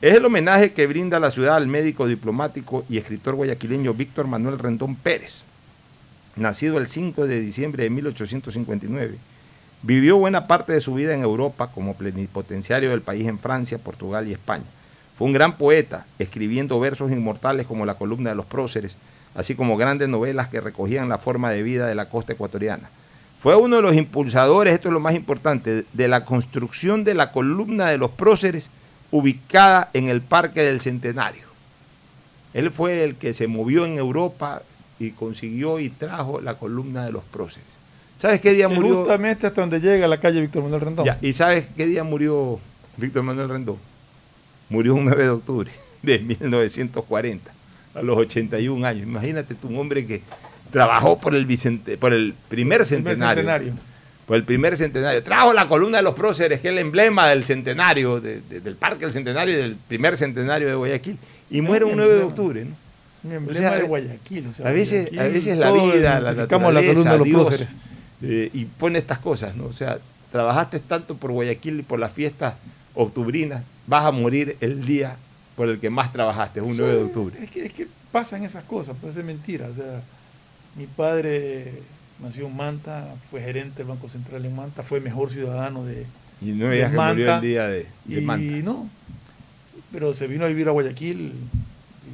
Es 0.00 0.14
el 0.14 0.24
homenaje 0.24 0.72
que 0.72 0.86
brinda 0.86 1.18
la 1.18 1.30
ciudad 1.30 1.56
al 1.56 1.66
médico 1.66 2.06
diplomático 2.06 2.84
y 2.88 2.98
escritor 2.98 3.34
guayaquileño 3.34 3.94
Víctor 3.94 4.26
Manuel 4.26 4.58
Rendón 4.58 4.94
Pérez. 4.94 5.42
Nacido 6.36 6.78
el 6.78 6.86
5 6.86 7.26
de 7.26 7.40
diciembre 7.40 7.82
de 7.82 7.90
1859, 7.90 9.18
vivió 9.82 10.16
buena 10.18 10.46
parte 10.46 10.72
de 10.72 10.80
su 10.80 10.94
vida 10.94 11.14
en 11.14 11.22
Europa 11.22 11.72
como 11.72 11.94
plenipotenciario 11.96 12.90
del 12.90 13.02
país 13.02 13.26
en 13.26 13.40
Francia, 13.40 13.78
Portugal 13.78 14.28
y 14.28 14.32
España. 14.32 14.64
Fue 15.16 15.26
un 15.26 15.32
gran 15.32 15.58
poeta, 15.58 16.06
escribiendo 16.20 16.78
versos 16.78 17.10
inmortales 17.10 17.66
como 17.66 17.84
la 17.84 17.94
columna 17.94 18.30
de 18.30 18.36
los 18.36 18.46
próceres, 18.46 18.96
así 19.38 19.54
como 19.54 19.76
grandes 19.76 20.08
novelas 20.08 20.48
que 20.48 20.60
recogían 20.60 21.08
la 21.08 21.16
forma 21.16 21.52
de 21.52 21.62
vida 21.62 21.86
de 21.86 21.94
la 21.94 22.08
costa 22.08 22.32
ecuatoriana. 22.32 22.90
Fue 23.38 23.54
uno 23.54 23.76
de 23.76 23.82
los 23.82 23.94
impulsadores, 23.94 24.74
esto 24.74 24.88
es 24.88 24.92
lo 24.92 24.98
más 24.98 25.14
importante, 25.14 25.84
de 25.92 26.08
la 26.08 26.24
construcción 26.24 27.04
de 27.04 27.14
la 27.14 27.30
columna 27.30 27.86
de 27.86 27.98
los 27.98 28.10
próceres 28.10 28.68
ubicada 29.12 29.90
en 29.92 30.08
el 30.08 30.22
Parque 30.22 30.62
del 30.62 30.80
Centenario. 30.80 31.44
Él 32.52 32.72
fue 32.72 33.04
el 33.04 33.14
que 33.14 33.32
se 33.32 33.46
movió 33.46 33.86
en 33.86 33.96
Europa 33.96 34.62
y 34.98 35.12
consiguió 35.12 35.78
y 35.78 35.88
trajo 35.88 36.40
la 36.40 36.54
columna 36.54 37.04
de 37.04 37.12
los 37.12 37.22
próceres. 37.22 37.68
¿Sabes 38.16 38.40
qué 38.40 38.52
día 38.52 38.68
Y 38.68 38.74
murió? 38.74 38.96
Justamente 38.96 39.46
hasta 39.46 39.60
donde 39.60 39.78
llega 39.78 40.08
la 40.08 40.18
calle 40.18 40.40
Víctor 40.40 40.64
Manuel 40.64 40.80
Rendón. 40.80 41.06
Ya, 41.06 41.16
¿Y 41.22 41.32
sabes 41.32 41.68
qué 41.76 41.86
día 41.86 42.02
murió 42.02 42.58
Víctor 42.96 43.22
Manuel 43.22 43.48
Rendón? 43.48 43.76
Murió 44.68 44.96
un 44.96 45.04
9 45.04 45.22
de 45.22 45.30
octubre 45.30 45.70
de 46.02 46.18
1940, 46.18 47.52
a 47.94 48.02
los 48.02 48.16
81 48.18 48.86
años. 48.86 49.02
Imagínate 49.06 49.54
tú, 49.54 49.68
un 49.68 49.78
hombre 49.78 50.06
que 50.06 50.22
trabajó 50.70 51.18
por 51.18 51.34
el, 51.34 51.46
Vicente, 51.46 51.96
por 51.96 52.12
el 52.12 52.34
primer 52.48 52.84
centenario. 52.84 53.36
centenario. 53.42 53.72
Por 54.26 54.36
el 54.36 54.44
primer 54.44 54.76
centenario. 54.76 55.22
Trajo 55.22 55.54
la 55.54 55.66
columna 55.68 55.96
de 55.98 56.02
los 56.04 56.14
próceres, 56.14 56.60
que 56.60 56.68
es 56.68 56.72
el 56.72 56.78
emblema 56.78 57.26
del 57.28 57.44
centenario, 57.44 58.20
de- 58.20 58.42
de- 58.42 58.60
del 58.60 58.76
Parque 58.76 59.00
del 59.06 59.12
Centenario 59.12 59.54
y 59.54 59.56
del 59.56 59.76
primer 59.76 60.16
centenario 60.18 60.68
de 60.68 60.74
Guayaquil. 60.74 61.16
Y 61.50 61.62
muere 61.62 61.86
un 61.86 61.96
9 61.96 62.14
de 62.16 62.22
octubre, 62.24 62.64
¿no? 62.66 62.74
Un 63.24 63.32
emblema 63.32 63.50
O 63.68 63.70
sea, 63.70 63.78
de 63.78 63.82
Guayaquil. 63.84 64.46
o 64.48 64.52
sea, 64.54 64.68
a 64.68 64.72
veces, 64.72 65.06
a 65.06 65.10
Guayaquil, 65.10 65.32
veces 65.32 65.56
la 65.58 65.72
vida, 65.72 66.20
la 66.20 66.32
identificamos 66.32 66.74
la 66.74 66.80
naturaleza, 66.82 66.92
columna 66.92 67.12
de 67.12 67.18
los 67.18 67.26
Dios, 67.26 67.48
próceres. 67.48 67.76
eh, 68.22 68.50
y 68.52 68.64
pone 68.66 68.98
estas 68.98 69.18
cosas, 69.18 69.56
¿no? 69.56 69.64
O 69.64 69.72
sea, 69.72 69.98
trabajaste 70.30 70.78
tanto 70.80 71.16
por 71.16 71.32
Guayaquil 71.32 71.80
y 71.80 71.82
por 71.82 71.98
las 71.98 72.12
fiestas 72.12 72.54
octubrinas, 72.94 73.62
vas 73.86 74.04
a 74.04 74.10
morir 74.10 74.56
el 74.60 74.84
día 74.84 75.16
por 75.58 75.68
el 75.68 75.80
que 75.80 75.90
más 75.90 76.12
trabajaste, 76.12 76.60
un 76.60 76.76
9 76.76 76.94
de 76.94 77.02
octubre. 77.02 77.36
Es 77.42 77.50
que, 77.50 77.66
es 77.66 77.72
que 77.72 77.88
pasan 78.12 78.44
esas 78.44 78.62
cosas, 78.62 78.96
parece 79.02 79.24
mentira. 79.24 79.66
O 79.66 79.74
sea, 79.74 80.00
mi 80.76 80.86
padre 80.86 81.82
nació 82.22 82.46
en 82.46 82.56
Manta, 82.56 83.12
fue 83.28 83.40
gerente 83.40 83.78
del 83.78 83.88
Banco 83.88 84.08
Central 84.08 84.44
en 84.44 84.54
Manta, 84.54 84.84
fue 84.84 85.00
mejor 85.00 85.30
ciudadano 85.30 85.82
de, 85.84 86.06
Y 86.40 86.52
no 86.52 86.66
de 86.66 86.76
digas 86.76 86.92
que 86.92 86.96
murió 86.96 87.26
Manta, 87.26 87.34
el 87.34 87.42
día 87.42 87.66
de, 87.66 87.86
de 88.04 88.20
y 88.20 88.24
Manta. 88.24 88.56
no, 88.62 88.88
pero 89.90 90.14
se 90.14 90.28
vino 90.28 90.44
a 90.44 90.48
vivir 90.48 90.68
a 90.68 90.70
Guayaquil, 90.70 91.32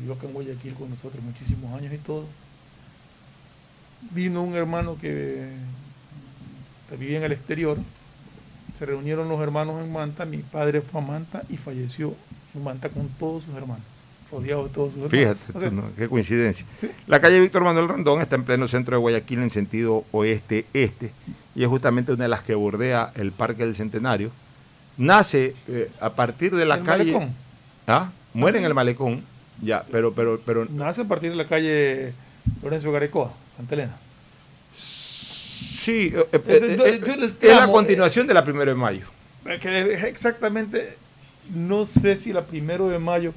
vivió 0.00 0.14
acá 0.14 0.26
en 0.26 0.32
Guayaquil 0.32 0.72
con 0.72 0.88
nosotros 0.88 1.22
muchísimos 1.22 1.70
años 1.78 1.92
y 1.92 1.98
todo. 1.98 2.24
vino 4.10 4.42
un 4.42 4.54
hermano 4.54 4.96
que 4.98 5.48
vivía 6.98 7.18
en 7.18 7.24
el 7.24 7.32
exterior, 7.32 7.76
se 8.78 8.86
reunieron 8.86 9.28
los 9.28 9.38
hermanos 9.42 9.84
en 9.84 9.92
Manta, 9.92 10.24
mi 10.24 10.38
padre 10.38 10.80
fue 10.80 11.02
a 11.02 11.04
Manta 11.04 11.42
y 11.50 11.58
falleció 11.58 12.14
en 12.54 12.64
Manta 12.64 12.88
con 12.88 13.08
todos 13.18 13.44
sus 13.44 13.54
hermanos, 13.54 13.82
rodeado 14.30 14.64
de 14.64 14.70
todos 14.70 14.94
sus 14.94 15.02
hermanos. 15.12 15.38
Fíjate, 15.40 15.58
O 15.58 15.60
sea, 15.60 15.70
tú, 15.70 15.76
¿no? 15.76 15.84
qué 15.96 16.08
coincidencia. 16.08 16.66
La 17.06 17.20
calle 17.20 17.40
Víctor 17.40 17.64
Manuel 17.64 17.88
Rondón 17.88 18.20
está 18.20 18.36
en 18.36 18.44
pleno 18.44 18.68
centro 18.68 18.96
de 18.96 19.00
Guayaquil 19.00 19.42
en 19.42 19.50
sentido 19.50 20.04
oeste-este 20.12 21.12
y 21.54 21.62
es 21.62 21.68
justamente 21.68 22.12
una 22.12 22.24
de 22.24 22.28
las 22.28 22.42
que 22.42 22.54
bordea 22.54 23.12
el 23.14 23.32
Parque 23.32 23.64
del 23.64 23.74
Centenario. 23.74 24.30
Nace 24.96 25.54
eh, 25.68 25.90
a 26.00 26.10
partir 26.14 26.54
de 26.54 26.64
la 26.66 26.76
¿El 26.76 26.82
calle... 26.84 27.12
malecón? 27.12 27.34
¿Ah? 27.86 28.12
Muere 28.32 28.58
en 28.58 28.64
el 28.64 28.74
malecón, 28.74 29.22
ya, 29.62 29.84
pero, 29.92 30.12
pero, 30.14 30.40
pero 30.44 30.66
Nace 30.70 31.02
a 31.02 31.04
partir 31.04 31.30
de 31.30 31.36
la 31.36 31.46
calle 31.46 32.12
Lorenzo 32.62 32.90
Garecoa, 32.92 33.32
Santa 33.54 33.74
Elena. 33.74 33.96
Sí, 34.72 36.12
eh, 36.14 36.26
eh, 36.32 37.00
es 37.40 37.54
la 37.56 37.68
continuación 37.68 38.26
de 38.26 38.34
la 38.34 38.44
primera 38.44 38.70
de 38.70 38.76
mayo. 38.76 39.06
Que 39.60 39.92
es 39.94 40.04
exactamente, 40.04 40.96
no 41.52 41.84
sé 41.86 42.16
si 42.16 42.32
la 42.32 42.42
primero 42.42 42.88
de 42.88 42.98
mayo 42.98 43.32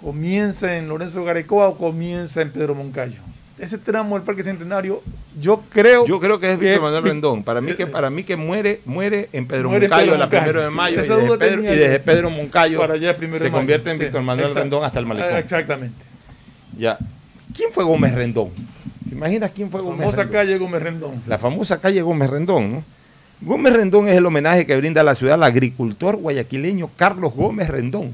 comienza 0.00 0.76
en 0.76 0.88
Lorenzo 0.88 1.24
Garecoa 1.24 1.68
o 1.68 1.76
comienza 1.76 2.40
en 2.42 2.50
Pedro 2.52 2.74
Moncayo. 2.74 3.20
Ese 3.58 3.76
tramo 3.76 4.14
del 4.14 4.22
Parque 4.24 4.44
Centenario, 4.44 5.02
yo 5.40 5.62
creo. 5.68 6.06
Yo 6.06 6.20
creo 6.20 6.38
que 6.38 6.52
es 6.52 6.58
Víctor 6.60 6.80
Manuel 6.80 7.02
Rendón. 7.02 7.42
Para 7.42 7.60
mí 7.60 7.74
que 7.74 7.86
para 7.88 8.08
mí 8.08 8.22
que 8.22 8.36
muere 8.36 8.80
muere 8.84 9.28
en 9.32 9.48
Pedro 9.48 9.68
Muere 9.70 9.88
Moncayo 9.88 10.12
Pedro 10.12 10.18
la 10.18 10.26
Moncayo, 10.26 10.42
primero 10.44 10.60
de 10.62 10.68
sí. 10.68 10.74
mayo 10.76 10.96
y 10.96 11.00
Esa 11.00 11.16
desde, 11.16 11.38
Pedro, 11.38 11.62
y 11.62 11.66
desde 11.66 11.98
Pedro 11.98 12.30
Moncayo 12.30 12.78
Para 12.78 12.94
allá 12.94 13.16
primero 13.16 13.38
se 13.38 13.44
de 13.46 13.50
mayo. 13.50 13.58
convierte 13.60 13.90
en 13.90 13.96
Sí, 13.96 14.02
Víctor 14.04 14.22
Manuel. 14.22 14.54
Rendón 14.54 14.84
hasta 14.84 15.00
el 15.00 15.06
malecón. 15.06 15.32
Ah, 15.34 15.38
Exactamente. 15.40 16.04
Ya. 16.78 16.96
¿Quién 17.52 17.72
fue 17.72 17.82
Gómez 17.82 18.14
Rendón? 18.14 18.50
¿Te 19.08 19.14
imaginas 19.14 19.50
quién 19.50 19.68
fue 19.72 19.80
Gómez 19.80 19.98
Famosa 20.00 20.22
Rendón? 20.22 20.32
calle 20.40 20.58
Gómez 20.58 20.82
Rendón. 20.82 21.22
La 21.26 21.38
famosa 21.38 21.80
calle 21.80 22.00
Gómez 22.02 22.30
Rendón, 22.30 22.72
¿no? 22.72 22.84
Gómez 23.40 23.72
Rendón 23.72 24.08
es 24.08 24.16
el 24.16 24.26
homenaje 24.26 24.66
que 24.66 24.76
brinda 24.76 25.02
a 25.02 25.04
la 25.04 25.14
ciudad 25.14 25.34
al 25.34 25.44
agricultor 25.44 26.16
guayaquileño 26.16 26.90
Carlos 26.96 27.32
Gómez 27.34 27.68
Rendón. 27.68 28.12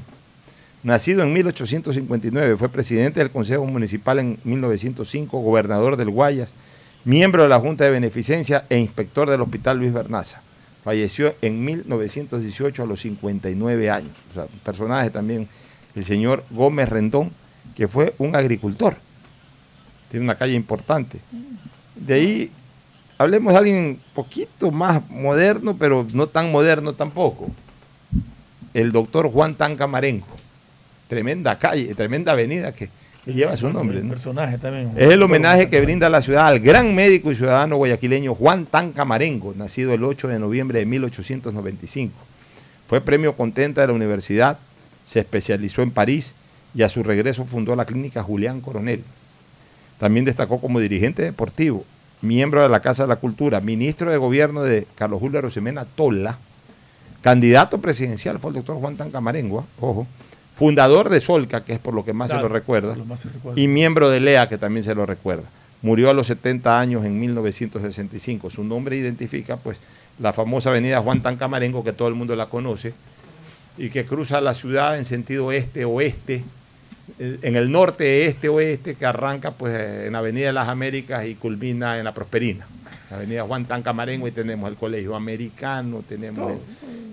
Nacido 0.83 1.23
en 1.23 1.33
1859, 1.33 2.57
fue 2.57 2.69
presidente 2.69 3.19
del 3.19 3.31
Consejo 3.31 3.65
Municipal 3.65 4.19
en 4.19 4.37
1905, 4.43 5.39
gobernador 5.39 5.97
del 5.97 6.11
Guayas, 6.11 6.53
miembro 7.05 7.41
de 7.41 7.49
la 7.49 7.59
Junta 7.59 7.85
de 7.85 7.89
Beneficencia 7.89 8.65
e 8.69 8.77
inspector 8.77 9.27
del 9.27 9.41
Hospital 9.41 9.79
Luis 9.79 9.91
Bernaza. 9.91 10.41
Falleció 10.83 11.33
en 11.41 11.65
1918 11.65 12.83
a 12.83 12.85
los 12.85 12.99
59 12.99 13.89
años. 13.89 14.11
O 14.29 14.33
sea, 14.35 14.45
personaje 14.63 15.09
también, 15.09 15.47
el 15.95 16.05
señor 16.05 16.43
Gómez 16.51 16.87
Rendón, 16.87 17.31
que 17.75 17.87
fue 17.87 18.13
un 18.19 18.35
agricultor. 18.35 18.95
Tiene 20.11 20.23
una 20.23 20.35
calle 20.35 20.53
importante. 20.53 21.19
De 21.95 22.13
ahí 22.13 22.51
hablemos 23.17 23.53
de 23.53 23.59
alguien 23.59 23.77
un 23.77 23.99
poquito 24.13 24.71
más 24.71 25.07
moderno, 25.09 25.75
pero 25.77 26.05
no 26.13 26.27
tan 26.27 26.51
moderno 26.51 26.93
tampoco. 26.93 27.49
El 28.73 28.91
doctor 28.91 29.31
Juan 29.31 29.55
Tanca 29.55 29.87
Marengo. 29.87 30.27
Tremenda 31.07 31.57
calle, 31.57 31.93
tremenda 31.93 32.31
avenida 32.31 32.73
que, 32.73 32.89
que 33.23 33.33
lleva 33.33 33.55
su 33.55 33.71
nombre. 33.71 34.01
¿no? 34.01 34.09
personaje 34.09 34.57
también. 34.57 34.91
Es 34.95 35.09
el 35.11 35.21
homenaje 35.21 35.67
que 35.67 35.79
brinda 35.81 36.09
la 36.09 36.21
ciudad 36.21 36.47
al 36.47 36.59
gran 36.59 36.93
médico 36.95 37.31
y 37.31 37.35
ciudadano 37.35 37.77
guayaquileño 37.77 38.35
Juan 38.35 38.65
Tanca 38.65 39.05
Marengo, 39.05 39.53
nacido 39.55 39.93
el 39.93 40.03
8 40.03 40.27
de 40.27 40.39
noviembre 40.39 40.79
de 40.79 40.85
1895. 40.85 42.13
Fue 42.87 43.01
premio 43.01 43.33
contenta 43.33 43.81
de 43.81 43.87
la 43.87 43.93
universidad, 43.93 44.59
se 45.05 45.19
especializó 45.19 45.81
en 45.81 45.91
París 45.91 46.33
y 46.73 46.83
a 46.83 46.89
su 46.89 47.03
regreso 47.03 47.45
fundó 47.45 47.75
la 47.75 47.85
clínica 47.85 48.23
Julián 48.23 48.61
Coronel. 48.61 49.03
También 49.99 50.25
destacó 50.25 50.59
como 50.59 50.79
dirigente 50.79 51.21
deportivo, 51.21 51.85
miembro 52.21 52.61
de 52.61 52.69
la 52.69 52.79
Casa 52.79 53.03
de 53.03 53.09
la 53.09 53.17
Cultura, 53.17 53.61
ministro 53.61 54.11
de 54.11 54.17
gobierno 54.17 54.63
de 54.63 54.87
Carlos 54.95 55.19
Julio 55.19 55.41
Rosemena 55.41 55.85
Tola, 55.85 56.37
candidato 57.21 57.79
presidencial 57.79 58.39
fue 58.39 58.51
el 58.51 58.55
doctor 58.55 58.77
Juan 58.77 58.97
Tanca 58.97 59.21
Marengo, 59.21 59.59
¿ah? 59.59 59.65
ojo, 59.81 60.07
fundador 60.55 61.09
de 61.09 61.19
Solca, 61.19 61.63
que 61.63 61.73
es 61.73 61.79
por 61.79 61.93
lo 61.93 62.05
que 62.05 62.13
más 62.13 62.31
se 62.31 62.37
lo 62.37 62.47
recuerda, 62.47 62.89
por 62.89 62.97
lo 62.99 63.05
más 63.05 63.19
se 63.19 63.29
recuerda. 63.29 63.59
y 63.59 63.67
miembro 63.67 64.09
de 64.09 64.19
LEA, 64.19 64.47
que 64.47 64.57
también 64.57 64.83
se 64.83 64.95
lo 64.95 65.05
recuerda. 65.05 65.43
Murió 65.81 66.09
a 66.09 66.13
los 66.13 66.27
70 66.27 66.79
años 66.79 67.05
en 67.05 67.19
1965. 67.19 68.49
Su 68.49 68.63
nombre 68.63 68.97
identifica 68.97 69.57
pues 69.57 69.77
la 70.17 70.33
famosa 70.33 70.69
avenida 70.69 71.01
Juan 71.01 71.21
Tancamarengo, 71.21 71.83
que 71.83 71.93
todo 71.93 72.07
el 72.07 72.15
mundo 72.15 72.35
la 72.35 72.47
conoce, 72.47 72.93
y 73.77 73.89
que 73.89 74.05
cruza 74.05 74.39
la 74.41 74.53
ciudad 74.53 74.97
en 74.97 75.05
sentido 75.05 75.51
este-oeste, 75.51 76.43
en 77.19 77.55
el 77.55 77.71
norte, 77.71 78.25
este-oeste, 78.25 78.95
que 78.95 79.05
arranca 79.05 79.51
pues 79.51 80.05
en 80.07 80.13
la 80.13 80.19
Avenida 80.19 80.47
de 80.47 80.53
las 80.53 80.67
Américas 80.67 81.25
y 81.25 81.35
culmina 81.35 81.97
en 81.97 82.03
la 82.03 82.13
Prosperina. 82.13 82.67
La 83.09 83.17
Avenida 83.17 83.43
Juan 83.43 83.65
Tancamarengo 83.65 84.27
y 84.27 84.31
tenemos 84.31 84.69
el 84.69 84.75
Colegio 84.75 85.15
Americano, 85.15 86.03
tenemos 86.07 86.53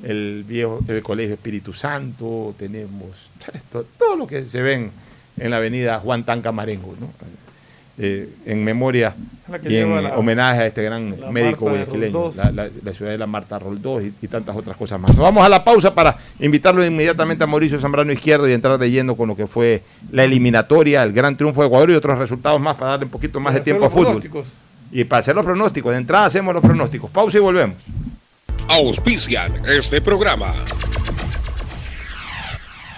el, 0.03 0.11
el 0.11 0.45
viejo 0.45 0.81
el 0.89 1.03
Colegio 1.03 1.35
Espíritu 1.35 1.73
Santo, 1.75 2.55
tenemos 2.59 3.31
esto- 3.53 3.87
todo 3.99 4.17
lo 4.17 4.27
que 4.27 4.47
se 4.47 4.63
ven 4.63 4.91
en 5.37 5.51
la 5.51 5.59
Avenida 5.59 5.99
Juan 6.01 6.25
Tancamarengo, 6.25 6.95
¿no? 6.99 7.11
Eh, 8.05 8.29
en 8.47 8.65
memoria 8.65 9.15
y 9.65 9.77
en 9.77 10.03
la- 10.03 10.17
homenaje 10.19 10.61
a 10.63 10.67
este 10.67 10.83
gran 10.83 11.15
médico 11.31 11.67
guayaquileño, 11.71 12.33
la, 12.35 12.51
la- 12.51 12.69
la 12.83 12.93
ciudad 12.93 13.13
de 13.13 13.19
la 13.19 13.29
Marta 13.29 13.61
Roldós 13.61 14.03
y, 14.03 14.13
y 14.21 14.27
tantas 14.27 14.57
otras 14.57 14.77
cosas 14.77 14.99
más. 14.99 15.11
Nos 15.11 15.21
vamos 15.21 15.45
a 15.45 15.49
la 15.49 15.63
pausa 15.63 15.95
para 15.95 16.17
invitarlo 16.41 16.85
inmediatamente 16.85 17.45
a 17.45 17.47
Mauricio 17.47 17.79
Zambrano 17.79 18.11
Izquierdo 18.11 18.49
y 18.49 18.53
entrar 18.55 18.77
de 18.77 18.91
lleno 18.91 19.15
con 19.15 19.29
lo 19.29 19.37
que 19.37 19.47
fue 19.47 19.83
la 20.11 20.25
eliminatoria, 20.25 21.05
el 21.05 21.13
gran 21.13 21.37
triunfo 21.37 21.61
de 21.61 21.69
Ecuador 21.69 21.91
y 21.91 21.95
otros 21.95 22.19
resultados 22.19 22.61
más 22.61 22.75
para 22.77 22.91
darle 22.93 23.05
un 23.05 23.13
poquito 23.13 23.39
más 23.39 23.55
de 23.55 23.61
tiempo 23.61 23.85
a 23.85 23.91
fútbol. 23.91 24.21
Y 24.91 25.05
para 25.05 25.21
hacer 25.21 25.37
los 25.37 25.45
pronósticos, 25.45 25.93
de 25.93 25.99
entrada 25.99 26.25
hacemos 26.27 26.53
los 26.55 26.63
pronósticos. 26.63 27.09
Pausa 27.09 27.39
y 27.39 27.41
volvemos. 27.41 27.77
Auspician 28.69 29.63
este 29.67 30.01
programa. 30.01 30.55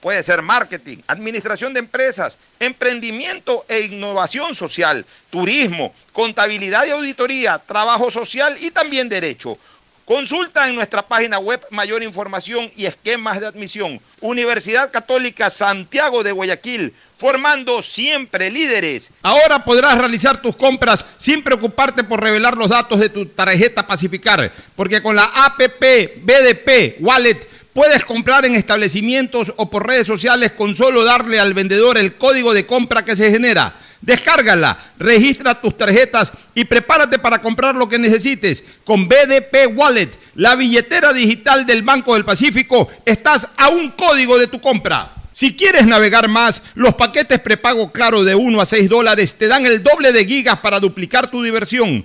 Puede 0.00 0.22
ser 0.22 0.40
marketing, 0.40 0.98
administración 1.06 1.74
de 1.74 1.80
empresas, 1.80 2.38
emprendimiento 2.58 3.66
e 3.68 3.80
innovación 3.80 4.54
social, 4.54 5.04
turismo, 5.28 5.94
contabilidad 6.12 6.86
y 6.86 6.90
auditoría, 6.90 7.58
trabajo 7.58 8.10
social 8.10 8.56
y 8.60 8.70
también 8.70 9.10
derecho. 9.10 9.58
Consulta 10.06 10.68
en 10.68 10.74
nuestra 10.74 11.02
página 11.02 11.38
web 11.38 11.60
mayor 11.70 12.02
información 12.02 12.68
y 12.76 12.86
esquemas 12.86 13.38
de 13.40 13.46
admisión. 13.46 14.00
Universidad 14.20 14.90
Católica 14.90 15.50
Santiago 15.50 16.24
de 16.24 16.32
Guayaquil, 16.32 16.92
formando 17.14 17.80
siempre 17.82 18.50
líderes. 18.50 19.10
Ahora 19.22 19.62
podrás 19.64 19.98
realizar 19.98 20.42
tus 20.42 20.56
compras 20.56 21.04
sin 21.18 21.44
preocuparte 21.44 22.02
por 22.02 22.20
revelar 22.20 22.56
los 22.56 22.70
datos 22.70 22.98
de 22.98 23.10
tu 23.10 23.26
tarjeta 23.26 23.86
Pacificar, 23.86 24.50
porque 24.74 25.00
con 25.00 25.14
la 25.14 25.24
APP 25.24 26.24
BDP 26.24 26.96
Wallet 27.00 27.59
puedes 27.72 28.04
comprar 28.04 28.44
en 28.44 28.56
establecimientos 28.56 29.52
o 29.56 29.70
por 29.70 29.86
redes 29.86 30.06
sociales 30.06 30.52
con 30.52 30.74
solo 30.76 31.04
darle 31.04 31.40
al 31.40 31.54
vendedor 31.54 31.98
el 31.98 32.14
código 32.14 32.52
de 32.54 32.66
compra 32.66 33.04
que 33.04 33.16
se 33.16 33.30
genera. 33.30 33.74
Descárgala, 34.00 34.78
registra 34.98 35.60
tus 35.60 35.76
tarjetas 35.76 36.32
y 36.54 36.64
prepárate 36.64 37.18
para 37.18 37.42
comprar 37.42 37.74
lo 37.74 37.88
que 37.88 37.98
necesites. 37.98 38.64
Con 38.84 39.08
BDP 39.08 39.76
Wallet, 39.76 40.10
la 40.36 40.54
billetera 40.54 41.12
digital 41.12 41.66
del 41.66 41.82
Banco 41.82 42.14
del 42.14 42.24
Pacífico, 42.24 42.88
estás 43.04 43.48
a 43.56 43.68
un 43.68 43.90
código 43.90 44.38
de 44.38 44.46
tu 44.46 44.60
compra. 44.60 45.12
Si 45.32 45.54
quieres 45.54 45.86
navegar 45.86 46.28
más, 46.28 46.62
los 46.74 46.94
paquetes 46.94 47.40
prepago 47.40 47.92
Claro 47.92 48.24
de 48.24 48.34
1 48.34 48.60
a 48.60 48.66
6 48.66 48.88
dólares 48.88 49.34
te 49.34 49.48
dan 49.48 49.64
el 49.64 49.82
doble 49.82 50.12
de 50.12 50.24
gigas 50.24 50.58
para 50.58 50.80
duplicar 50.80 51.30
tu 51.30 51.42
diversión. 51.42 52.04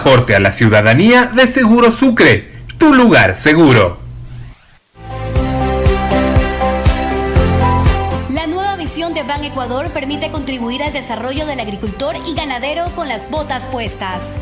aporte 0.00 0.34
a 0.34 0.40
la 0.40 0.50
ciudadanía 0.50 1.26
de 1.26 1.46
Seguro 1.46 1.90
Sucre, 1.90 2.50
tu 2.78 2.94
lugar 2.94 3.36
seguro. 3.36 3.98
La 8.30 8.46
nueva 8.46 8.76
visión 8.76 9.12
de 9.12 9.22
Ban 9.22 9.44
Ecuador 9.44 9.90
permite 9.90 10.30
contribuir 10.30 10.82
al 10.82 10.94
desarrollo 10.94 11.44
del 11.44 11.60
agricultor 11.60 12.16
y 12.26 12.34
ganadero 12.34 12.86
con 12.96 13.08
las 13.08 13.30
botas 13.30 13.66
puestas. 13.66 14.36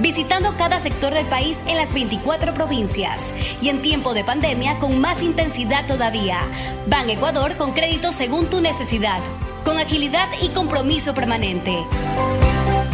Visitando 0.00 0.54
cada 0.56 0.80
sector 0.80 1.14
del 1.14 1.26
país 1.26 1.62
en 1.68 1.76
las 1.76 1.94
24 1.94 2.52
provincias 2.54 3.34
y 3.60 3.68
en 3.68 3.80
tiempo 3.80 4.12
de 4.12 4.24
pandemia 4.24 4.78
con 4.78 5.00
más 5.00 5.22
intensidad 5.22 5.86
todavía. 5.86 6.40
Ban 6.86 7.08
Ecuador 7.10 7.56
con 7.56 7.72
crédito 7.72 8.12
según 8.12 8.50
tu 8.50 8.60
necesidad, 8.60 9.20
con 9.64 9.78
agilidad 9.78 10.28
y 10.42 10.48
compromiso 10.48 11.14
permanente. 11.14 11.84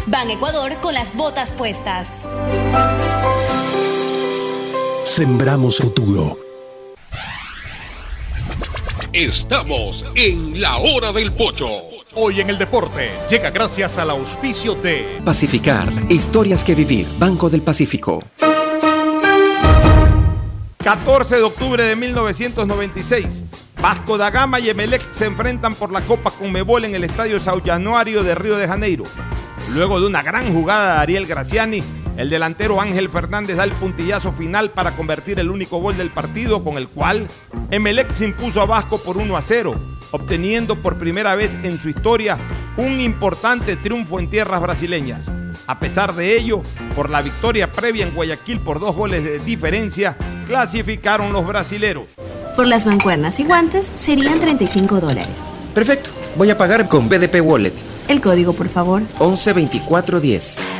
Ban 0.07 0.31
Ecuador 0.31 0.75
con 0.83 0.95
las 0.95 1.17
botas 1.17 1.53
puestas. 1.53 2.25
Sembramos 5.05 5.79
futuro. 5.79 6.37
Estamos 9.13 10.05
en 10.15 10.61
la 10.61 10.79
hora 10.79 11.13
del 11.13 11.33
pocho. 11.33 11.90
Hoy 12.15 12.41
en 12.41 12.51
el 12.51 12.59
deporte 12.59 13.09
llega 13.31 13.51
gracias 13.51 13.97
al 13.97 14.11
auspicio 14.11 14.75
de 14.75 15.21
Pacificar, 15.25 15.89
historias 16.09 16.65
que 16.65 16.75
vivir, 16.75 17.07
Banco 17.21 17.49
del 17.49 17.63
Pacífico. 17.63 18.25
14 20.83 21.37
de 21.37 21.43
octubre 21.43 21.85
de 21.85 21.95
1996. 21.95 23.27
Vasco 23.81 24.19
da 24.19 24.31
Gama 24.31 24.59
y 24.59 24.71
Emelec 24.71 25.13
se 25.13 25.27
enfrentan 25.27 25.73
por 25.77 25.93
la 25.93 26.01
Copa 26.01 26.33
Conmebol 26.33 26.85
en 26.85 26.97
el 26.97 27.05
Estadio 27.05 27.39
Sao 27.39 27.63
Januario 27.65 28.25
de 28.25 28.35
Río 28.35 28.57
de 28.57 28.67
Janeiro. 28.67 29.05
Luego 29.73 30.01
de 30.01 30.09
una 30.09 30.23
gran 30.23 30.53
jugada 30.53 30.95
de 30.95 31.01
Ariel 31.03 31.27
Graciani, 31.27 31.81
el 32.17 32.29
delantero 32.29 32.81
Ángel 32.81 33.09
Fernández 33.09 33.57
da 33.57 33.63
el 33.63 33.73
puntillazo 33.73 34.33
final 34.33 34.71
para 34.71 34.97
convertir 34.97 35.39
el 35.39 35.49
único 35.49 35.79
gol 35.79 35.97
del 35.97 36.11
partido 36.11 36.65
con 36.65 36.75
el 36.75 36.89
cual 36.89 37.29
Emelec 37.71 38.13
se 38.13 38.25
impuso 38.25 38.61
a 38.61 38.67
Vasco 38.67 38.99
por 38.99 39.17
1 39.17 39.37
a 39.37 39.43
0, 39.43 40.00
obteniendo 40.11 40.77
por 40.77 40.97
primera 40.97 41.35
vez 41.35 41.57
en 41.63 41.79
su 41.79 41.89
historia 41.89 42.39
un 42.77 43.01
importante 43.01 43.77
triunfo 43.77 44.19
en 44.19 44.29
tierras 44.29 44.61
brasileñas. 44.61 45.21
A 45.67 45.79
pesar 45.79 46.15
de 46.15 46.37
ello, 46.37 46.63
por 46.97 47.11
la 47.11 47.23
victoria 47.23 47.71
previa 47.71 48.07
en 48.07 48.15
Guayaquil 48.15 48.61
por 48.61 48.81
dos 48.81 48.95
goles 48.97 49.23
de 49.23 49.39
diferencia, 49.39 50.17
clasificaron 50.47 51.33
los 51.33 51.47
brasileros. 51.47 52.05
Por 52.57 52.67
las 52.67 52.87
mancuernas 52.87 53.39
y 53.41 53.45
guantes 53.45 53.93
serían 53.97 54.41
35 54.41 55.01
dólares. 55.01 55.29
Perfecto, 55.75 56.11
voy 56.37 56.51
a 56.51 56.59
pagar 56.59 56.89
con 56.89 57.09
BDP 57.09 57.41
Wallet. 57.43 57.75
El 58.09 58.21
código, 58.21 58.53
por 58.53 58.69
favor. 58.69 59.03
112410. 59.21 60.80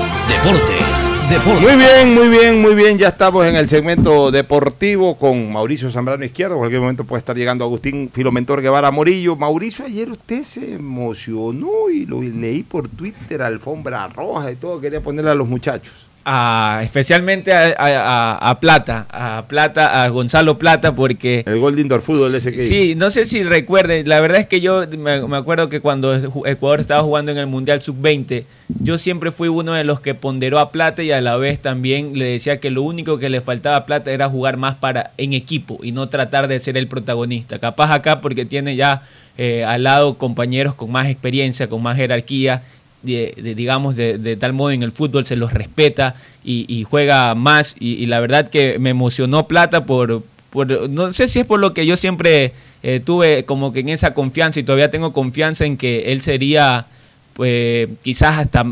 Deportes, 0.27 1.11
Deportes. 1.29 1.61
Muy 1.61 1.75
bien, 1.75 2.15
muy 2.15 2.29
bien, 2.29 2.61
muy 2.61 2.75
bien. 2.75 2.97
Ya 2.97 3.09
estamos 3.09 3.45
en 3.45 3.55
el 3.55 3.67
segmento 3.67 4.31
deportivo 4.31 5.17
con 5.17 5.51
Mauricio 5.51 5.89
Zambrano 5.89 6.23
Izquierdo. 6.23 6.55
En 6.55 6.59
cualquier 6.59 6.81
momento 6.81 7.03
puede 7.03 7.19
estar 7.19 7.35
llegando 7.35 7.65
Agustín 7.65 8.09
Filomentor 8.11 8.61
Guevara 8.61 8.91
Morillo. 8.91 9.35
Mauricio, 9.35 9.85
ayer 9.85 10.09
usted 10.09 10.43
se 10.43 10.75
emocionó 10.75 11.89
y 11.91 12.05
lo 12.05 12.21
leí 12.21 12.63
por 12.63 12.87
Twitter, 12.87 13.41
alfombra 13.41 14.07
roja 14.07 14.51
y 14.51 14.55
todo. 14.55 14.79
Quería 14.79 15.01
ponerle 15.01 15.31
a 15.31 15.35
los 15.35 15.47
muchachos. 15.47 16.10
A- 16.25 16.81
especialmente 16.83 17.51
a, 17.53 17.73
a- 17.77 18.37
a- 18.37 18.49
a 18.51 18.59
Plata, 18.59 19.05
a 19.09 19.43
Plata, 19.47 20.03
a 20.03 20.07
Gonzalo 20.09 20.57
Plata, 20.57 20.93
porque... 20.93 21.43
El 21.45 21.59
gol 21.59 21.75
de 21.75 21.81
Indoor 21.81 22.01
Fútbol 22.01 22.33
ese 22.35 22.51
que 22.53 22.67
Sí, 22.67 22.93
no 22.95 23.09
sé 23.11 23.25
si 23.25 23.43
recuerden, 23.43 24.07
la 24.07 24.19
verdad 24.21 24.39
es 24.39 24.47
que 24.47 24.61
yo 24.61 24.83
me, 24.97 25.25
me 25.27 25.37
acuerdo 25.37 25.69
que 25.69 25.79
cuando 25.79 26.13
Ecuador 26.45 26.79
estaba 26.79 27.01
jugando 27.03 27.31
en 27.31 27.37
el 27.37 27.47
Mundial 27.47 27.81
Sub-20, 27.81 28.43
yo 28.83 28.97
siempre 28.97 29.31
fui 29.31 29.47
uno 29.49 29.73
de 29.73 29.83
los 29.83 29.99
que 29.99 30.13
ponderó 30.15 30.59
a 30.59 30.71
Plata 30.71 31.03
y 31.03 31.11
a 31.11 31.21
la 31.21 31.35
vez 31.37 31.59
también 31.59 32.17
le 32.17 32.25
decía 32.25 32.59
que 32.59 32.69
lo 32.69 32.83
único 32.83 33.17
que 33.17 33.29
le 33.29 33.41
faltaba 33.41 33.75
a 33.77 33.85
Plata 33.85 34.11
era 34.11 34.29
jugar 34.29 34.57
más 34.57 34.75
para 34.75 35.11
en 35.17 35.33
equipo 35.33 35.79
y 35.83 35.91
no 35.91 36.07
tratar 36.09 36.47
de 36.47 36.59
ser 36.59 36.77
el 36.77 36.87
protagonista. 36.87 37.59
Capaz 37.59 37.91
acá 37.93 38.21
porque 38.21 38.45
tiene 38.45 38.75
ya 38.75 39.01
eh, 39.37 39.63
al 39.63 39.83
lado 39.83 40.17
compañeros 40.17 40.75
con 40.75 40.91
más 40.91 41.07
experiencia, 41.07 41.67
con 41.67 41.81
más 41.81 41.97
jerarquía 41.97 42.61
de- 43.03 43.33
de, 43.37 43.55
digamos, 43.55 43.95
de, 43.95 44.37
tal 44.37 44.53
modo 44.53 44.71
en 44.71 44.83
el 44.83 44.91
fútbol 44.91 45.25
se 45.25 45.35
los 45.35 45.53
respeta 45.53 46.15
y, 46.43 46.83
juega 46.89 47.35
más. 47.35 47.75
Y, 47.79 48.05
la 48.07 48.19
verdad 48.19 48.49
que 48.49 48.79
me 48.79 48.89
emocionó 48.91 49.47
Plata 49.47 49.85
por, 49.85 50.23
por- 50.49 50.89
no 50.89 51.13
sé 51.13 51.27
si 51.27 51.39
es 51.39 51.45
por 51.45 51.59
lo 51.59 51.73
que 51.73 51.85
yo 51.85 51.97
siempre 51.97 52.53
eh, 52.83 52.99
tuve 53.03 53.45
como 53.45 53.73
que 53.73 53.81
en 53.81 53.89
esa 53.89 54.13
confianza 54.13 54.59
y 54.59 54.63
todavía 54.63 54.89
tengo 54.91 55.13
confianza 55.13 55.65
en 55.65 55.77
que 55.77 56.11
él 56.11 56.21
sería, 56.21 56.85
pues, 57.33 57.89
quizás 58.03 58.39
hasta, 58.39 58.65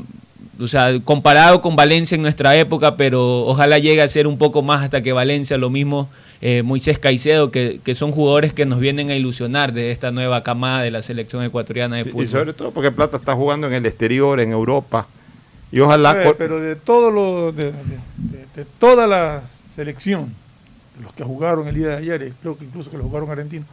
o 0.59 0.67
sea, 0.67 0.99
comparado 1.03 1.61
con 1.61 1.75
Valencia 1.75 2.15
en 2.15 2.21
nuestra 2.23 2.55
época, 2.57 2.95
pero 2.97 3.45
ojalá 3.45 3.77
llegue 3.79 4.01
a 4.01 4.07
ser 4.07 4.25
un 4.27 4.37
poco 4.37 4.61
más 4.61 4.83
hasta 4.83 5.01
que 5.01 5.13
Valencia, 5.13 5.57
lo 5.57 5.69
mismo 5.69 6.09
eh, 6.41 6.63
Moisés 6.63 6.99
Caicedo, 6.99 7.51
que, 7.51 7.81
que 7.83 7.95
son 7.95 8.11
jugadores 8.11 8.53
que 8.53 8.65
nos 8.65 8.79
vienen 8.79 9.09
a 9.09 9.15
ilusionar 9.15 9.73
de 9.73 9.91
esta 9.91 10.11
nueva 10.11 10.41
camada 10.43 10.81
de 10.83 10.91
la 10.91 11.01
selección 11.01 11.43
ecuatoriana 11.43 11.97
de 11.97 12.05
fútbol. 12.05 12.23
Y 12.23 12.27
sobre 12.27 12.53
todo 12.53 12.71
porque 12.71 12.91
Plata 12.91 13.17
está 13.17 13.35
jugando 13.35 13.67
en 13.67 13.73
el 13.73 13.85
exterior, 13.85 14.39
en 14.39 14.51
Europa. 14.51 15.07
Y 15.71 15.79
ojalá. 15.81 16.23
Eh, 16.23 16.33
pero 16.37 16.59
de 16.59 16.75
todo 16.75 17.11
lo 17.11 17.51
de, 17.51 17.65
de- 17.65 17.71
de- 18.17 18.45
de 18.55 18.65
toda 18.79 19.05
la 19.07 19.43
selección, 19.75 20.33
de 20.97 21.03
los 21.03 21.13
que 21.13 21.23
jugaron 21.23 21.67
el 21.67 21.75
día 21.75 21.89
de 21.89 21.95
ayer, 21.97 22.21
y 22.23 22.31
creo 22.41 22.57
que 22.57 22.65
incluso 22.65 22.89
que 22.91 22.97
lo 22.97 23.03
jugaron 23.03 23.29
argentinos, 23.29 23.67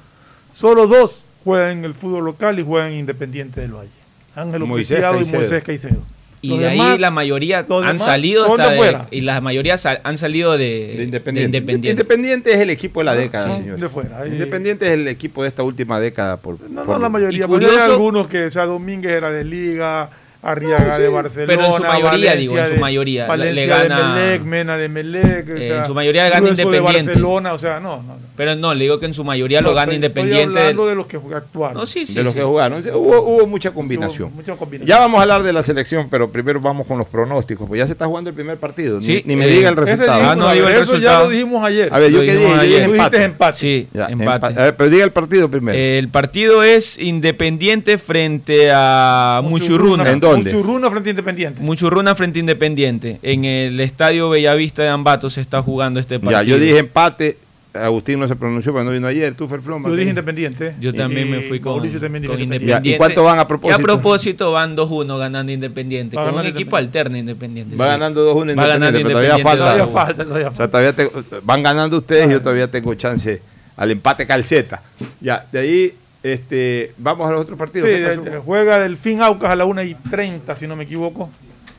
solo 0.53 0.87
dos 0.87 1.25
juegan 1.45 1.79
en 1.79 1.85
el 1.85 1.95
fútbol 1.95 2.25
local 2.25 2.59
y 2.59 2.63
juegan 2.65 2.93
en 2.93 2.99
Independiente 3.01 3.61
del 3.61 3.73
Valle. 3.73 3.89
Ángelo 4.35 4.67
Moisés 4.67 4.99
Preciado 4.99 5.21
y. 5.23 5.33
Moisés 5.33 5.63
Caicedo. 5.63 6.03
Y 6.47 6.51
Los 6.51 6.59
de 6.61 6.69
ahí 6.69 6.99
la 6.99 7.11
mayoría 7.11 7.67
han 7.69 7.99
salido 7.99 8.47
son 8.47 8.61
hasta 8.61 8.73
de 8.73 8.99
y 9.11 9.21
la 9.23 9.41
mayoría 9.41 9.77
sal- 9.77 10.01
han 10.05 10.17
salido 10.17 10.53
de, 10.57 10.95
de 10.97 11.03
Independiente. 11.05 11.59
Independiente. 11.59 11.91
Independiente 12.03 12.53
es 12.53 12.59
el 12.61 12.71
equipo 12.71 13.01
de 13.01 13.05
la 13.05 13.13
Ah, 13.13 13.17
década, 13.17 13.49
son 13.51 13.59
señor. 13.63 13.79
de 13.81 13.89
fuera. 13.89 14.21
Ahí- 14.21 14.31
Independiente 14.33 14.87
es 14.87 14.93
el 14.93 15.09
equipo 15.09 15.43
de 15.43 15.49
esta 15.49 15.63
última 15.65 15.99
década. 15.99 16.37
Por, 16.37 16.61
No, 16.71 16.85
por- 16.85 16.97
no 16.97 17.03
la 17.03 17.09
mayoría, 17.09 17.45
Y 17.45 17.49
pues 17.49 17.63
hay 17.63 17.69
curioso- 17.69 17.93
algunos 17.93 18.29
que, 18.29 18.45
o 18.45 18.51
sea, 18.51 18.65
Domínguez 18.67 19.13
era 19.13 19.31
de 19.31 19.45
Liga, 19.45 20.09
Arriaga 20.51 20.95
sí, 20.95 21.03
de 21.03 21.09
Barcelona, 21.09 21.47
pero 21.47 21.67
en 21.67 21.73
su 21.75 21.83
mayoría, 21.83 22.11
Valencia 22.11 22.35
digo, 22.37 22.59
en 22.59 22.67
su 22.67 22.73
de- 22.73 22.79
mayoría, 22.79 23.23
le- 23.23 23.29
Valencia 23.29 23.63
le 23.63 23.67
gana- 23.89 24.15
de 24.15 24.21
Melec, 24.31 24.43
Mena 24.43 24.77
de 24.77 24.89
Melec, 24.89 25.49
o 25.49 25.53
Eh, 25.57 25.67
sea, 25.69 25.79
en 25.79 25.87
su 25.87 25.95
mayoría 25.95 26.25
le 26.25 26.31
gana 26.31 26.45
de 26.47 26.51
Independiente. 26.51 27.03
Barcelona, 27.07 27.53
o 27.53 27.59
sea, 27.59 27.81
no, 27.81 27.97
no. 27.99 28.03
no. 28.15 28.27
Pero 28.37 28.55
no, 28.55 28.75
le 28.75 28.85
digo 28.85 29.01
que 29.01 29.07
en 29.07 29.15
su 29.15 29.25
mayoría 29.25 29.61
No, 29.63 29.69
lo 29.71 29.75
gana 29.75 29.85
estoy- 29.85 29.95
Independiente. 29.97 30.43
Estoy 30.45 30.61
hablando 30.61 30.87
de 30.87 30.95
los 30.95 31.07
que 31.07 31.17
actuaron. 31.35 31.79
No, 31.79 31.87
sí, 31.87 32.05
sí, 32.07 32.15
de 32.15 32.23
los 32.23 32.35
que 32.35 32.43
jugaron. 32.43 32.83
Hubo, 32.95 33.21
hubo 33.23 33.47
mucha 33.47 33.71
combinación. 33.71 34.31
mucha 34.35 34.55
combinación. 34.57 34.87
Ya 34.89 34.99
vamos 35.01 35.19
a 35.19 35.23
hablar 35.23 35.43
de 35.43 35.53
la 35.55 35.63
selección, 35.63 36.09
pero 36.11 36.31
primero 36.31 36.61
vamos 36.61 36.87
con 36.87 36.99
los 36.99 37.07
pronósticos. 37.09 37.67
Pues 37.67 37.79
ya 37.79 37.87
se 37.87 37.93
está 37.93 38.07
jugando 38.07 38.29
el 38.31 38.37
primer 38.37 38.59
partido. 38.59 38.99
Ni- 38.99 39.05
Sí, 39.07 39.23
ni, 39.25 39.37
me 39.37 39.47
eh, 39.47 39.49
diga 39.49 39.71
el 39.71 39.75
Ese 39.79 39.85
resultado. 39.93 40.13
dijimos, 40.19 40.33
Ah, 40.33 40.37
no 40.37 40.49
a 40.49 40.53
digo 40.53 40.67
ver, 40.67 40.77
el 40.77 40.83
eso 40.83 40.99
ya 40.99 41.19
lo 41.21 41.29
dijimos 41.31 41.65
ayer. 41.65 41.89
A 41.93 41.99
ver, 41.99 42.11
yo 42.13 42.19
Lo 42.21 42.25
qué 42.27 42.35
dije, 42.37 42.83
empate. 42.85 43.25
empate. 43.25 43.59
Sí, 43.59 43.89
Ya, 43.95 44.07
empate. 44.09 44.47
empa- 44.55 44.61
a 44.61 44.63
ver, 44.65 44.77
pero 44.77 44.91
diga 44.91 45.05
el 45.05 45.13
partido 45.13 45.51
primero. 45.51 45.79
El 45.79 46.09
partido 46.09 46.63
es 46.63 46.99
Independiente 46.99 47.97
frente 47.97 48.71
a 48.73 49.41
Muchurruna. 49.45 50.03
¿En 50.11 50.21
dónde? 50.37 50.53
Muchurruna 50.53 50.91
frente 50.91 51.09
a 51.09 51.13
Independiente. 51.13 51.63
Muchurruna 51.63 52.15
frente 52.15 52.39
a 52.39 52.41
Independiente. 52.41 53.19
En 53.23 53.45
el 53.45 53.81
Estadio 53.81 54.31
Bellavista 54.31 54.83
de 54.83 54.89
Ambato 54.89 55.31
se 55.31 55.41
está 55.41 55.63
jugando 55.63 56.01
este 56.01 56.19
partido. 56.21 56.43
ya, 56.43 56.49
yo 56.49 56.59
dije 56.59 56.79
empate. 56.79 57.39
Agustín 57.75 58.19
no 58.19 58.27
se 58.27 58.35
pronunció 58.37 58.73
cuando 58.73 58.91
vino 58.91 59.07
ayer. 59.07 59.35
Tú, 59.35 59.47
Ferfloma. 59.49 59.87
Yo 59.91 59.97
dije 59.97 60.09
Independiente. 60.09 60.75
Yo 60.81 60.95
también 60.95 61.29
Y 61.29 61.31
me 61.31 61.41
fui 61.43 61.61
con, 61.61 61.73
Mauricio 61.73 62.01
también 62.01 62.23
dijo 62.23 62.33
con 62.33 62.41
Independiente. 62.41 62.73
Independiente. 62.79 62.89
Ya, 62.91 62.95
¿y 62.95 62.97
cuánto 62.97 63.23
van 63.23 63.39
a 63.39 63.47
propósito? 63.47 63.79
Y 63.79 63.83
a 63.83 63.85
propósito 63.85 64.51
van 64.53 64.75
2-1 64.75 65.19
ganando 65.19 65.53
Independiente. 65.53 66.17
Va 66.17 66.31
con 66.31 66.41
un 66.41 66.47
equipo 66.47 66.75
alterno 66.77 67.19
Independiente. 67.19 67.77
Va 67.77 67.85
sí. 67.85 67.91
ganando 67.91 68.35
2-1 68.35 68.59
Va 68.59 68.67
ganando 68.67 68.99
Independiente, 68.99 69.05
pero 69.05 69.11
todavía 69.13 69.37
Independiente 69.37 69.43
falta. 69.43 69.65
2-1. 69.65 69.77
Todavía 69.77 69.93
falta, 69.93 70.25
todavía 70.25 70.49
O 70.49 70.51
falta. 70.53 70.57
sea, 70.57 70.69
todavía 70.71 70.93
te- 70.95 71.41
van 71.45 71.63
ganando 71.63 71.99
ustedes 71.99 72.29
y 72.29 72.33
yo 72.33 72.41
todavía 72.41 72.71
tengo 72.71 72.95
chance 72.95 73.43
al 73.77 73.91
empate 73.91 74.27
calceta. 74.27 74.81
Ya, 75.21 75.45
de 75.53 75.59
ahí 75.59 75.93
este, 76.33 76.93
vamos 76.99 77.29
a 77.29 77.33
los 77.33 77.41
otros 77.43 77.57
Sí, 77.57 77.59
partidos. 77.59 78.25
De- 78.25 78.39
juega 78.39 78.79
Delfín 78.79 79.21
Aucas 79.23 79.51
a 79.51 79.57
la 79.57 79.65
1 79.65 79.83
y 79.83 79.95
30, 79.95 80.57
si 80.57 80.67
no 80.67 80.77
me 80.77 80.85
equivoco. 80.85 81.31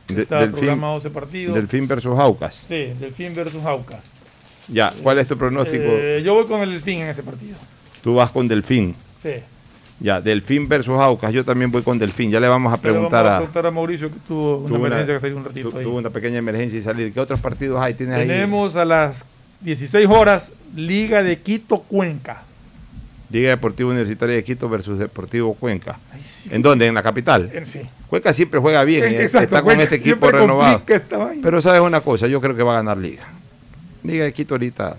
De- 0.08 0.24
Está 0.24 0.42
Delfín- 0.42 0.52
programado 0.60 0.98
ese 0.98 1.10
partido. 1.10 1.54
Delfín 1.54 1.88
versus 1.88 2.18
Aucas. 2.18 2.62
Sí, 2.68 2.94
Delfín 3.00 3.34
versus 3.36 3.64
Aucas. 3.66 4.00
Ya, 4.70 4.94
¿cuál 5.04 5.20
es 5.20 5.28
tu 5.28 5.38
pronóstico? 5.38 5.84
Eh, 5.86 6.22
yo 6.24 6.34
voy 6.34 6.46
con 6.46 6.62
el 6.62 6.72
Delfín 6.72 7.00
en 7.02 7.08
ese 7.10 7.24
partido. 7.24 7.58
Tú 8.02 8.16
vas 8.16 8.30
con 8.32 8.48
Delfín. 8.48 8.96
Sí. 9.22 9.32
Ya, 10.00 10.22
Delfín 10.22 10.68
versus 10.70 11.00
Aucas. 11.00 11.34
Yo 11.34 11.44
también 11.44 11.72
voy 11.72 11.82
con 11.82 11.98
Delfín. 11.98 12.30
Ya 12.32 12.40
le 12.40 12.48
vamos 12.48 12.72
a 12.74 12.78
Pero 12.78 12.94
vamos 12.96 13.10
preguntar 13.10 13.26
a 13.32 13.36
a. 13.36 13.40
preguntar 13.40 13.66
a 13.66 13.72
Mauricio 13.72 14.12
que 14.12 14.20
tuvo 14.28 14.58
una 14.60 14.68
tuvo 14.68 14.78
una- 14.78 14.88
emergencia 14.88 15.16
que 15.16 15.22
salió 15.22 15.38
un 15.38 15.46
ratito 15.46 15.70
tu- 15.72 15.78
ahí. 15.78 15.84
Tuvo 15.84 15.98
una 15.98 16.10
pequeña 16.10 16.38
emergencia 16.38 16.78
y 16.80 16.82
salir. 16.82 17.12
¿Qué 17.14 17.20
otros 17.20 17.40
partidos 17.40 17.82
hay? 17.82 17.94
¿Tienes 17.96 18.16
ahí? 18.16 18.28
Tenemos 18.28 18.76
a 18.76 18.86
las 18.86 19.26
16 19.62 20.08
horas 20.08 20.52
Liga 20.76 21.24
de 21.24 21.40
Quito 21.40 21.80
Cuenca. 21.80 22.44
Liga 23.30 23.50
Deportiva 23.50 23.90
Universitaria 23.90 24.36
de 24.36 24.44
Quito 24.44 24.70
versus 24.70 24.98
Deportivo 25.00 25.54
Cuenca. 25.54 26.00
¿En 26.50 26.62
dónde? 26.62 26.88
En 26.88 26.94
la 26.94 27.04
capital. 27.04 27.50
En 27.54 27.66
sí. 27.66 27.82
Cuenca 28.10 28.32
siempre 28.32 28.60
juega 28.60 28.84
bien, 28.86 29.04
Es- 29.04 29.14
eh, 29.14 29.24
exacto, 29.24 29.44
está 29.44 29.58
con 29.58 29.66
Cuenca 29.66 29.84
este 29.84 29.96
equipo 29.98 30.30
renovado. 30.32 30.82
Pero 31.44 31.62
sabes 31.62 31.82
una 31.82 32.00
cosa, 32.02 32.28
yo 32.28 32.40
creo 32.40 32.56
que 32.56 32.64
va 32.64 32.72
a 32.72 32.76
ganar 32.76 32.98
Liga. 32.98 33.24
Liga 34.04 34.24
de 34.26 34.34
Quito 34.34 34.54
ahorita. 34.56 34.96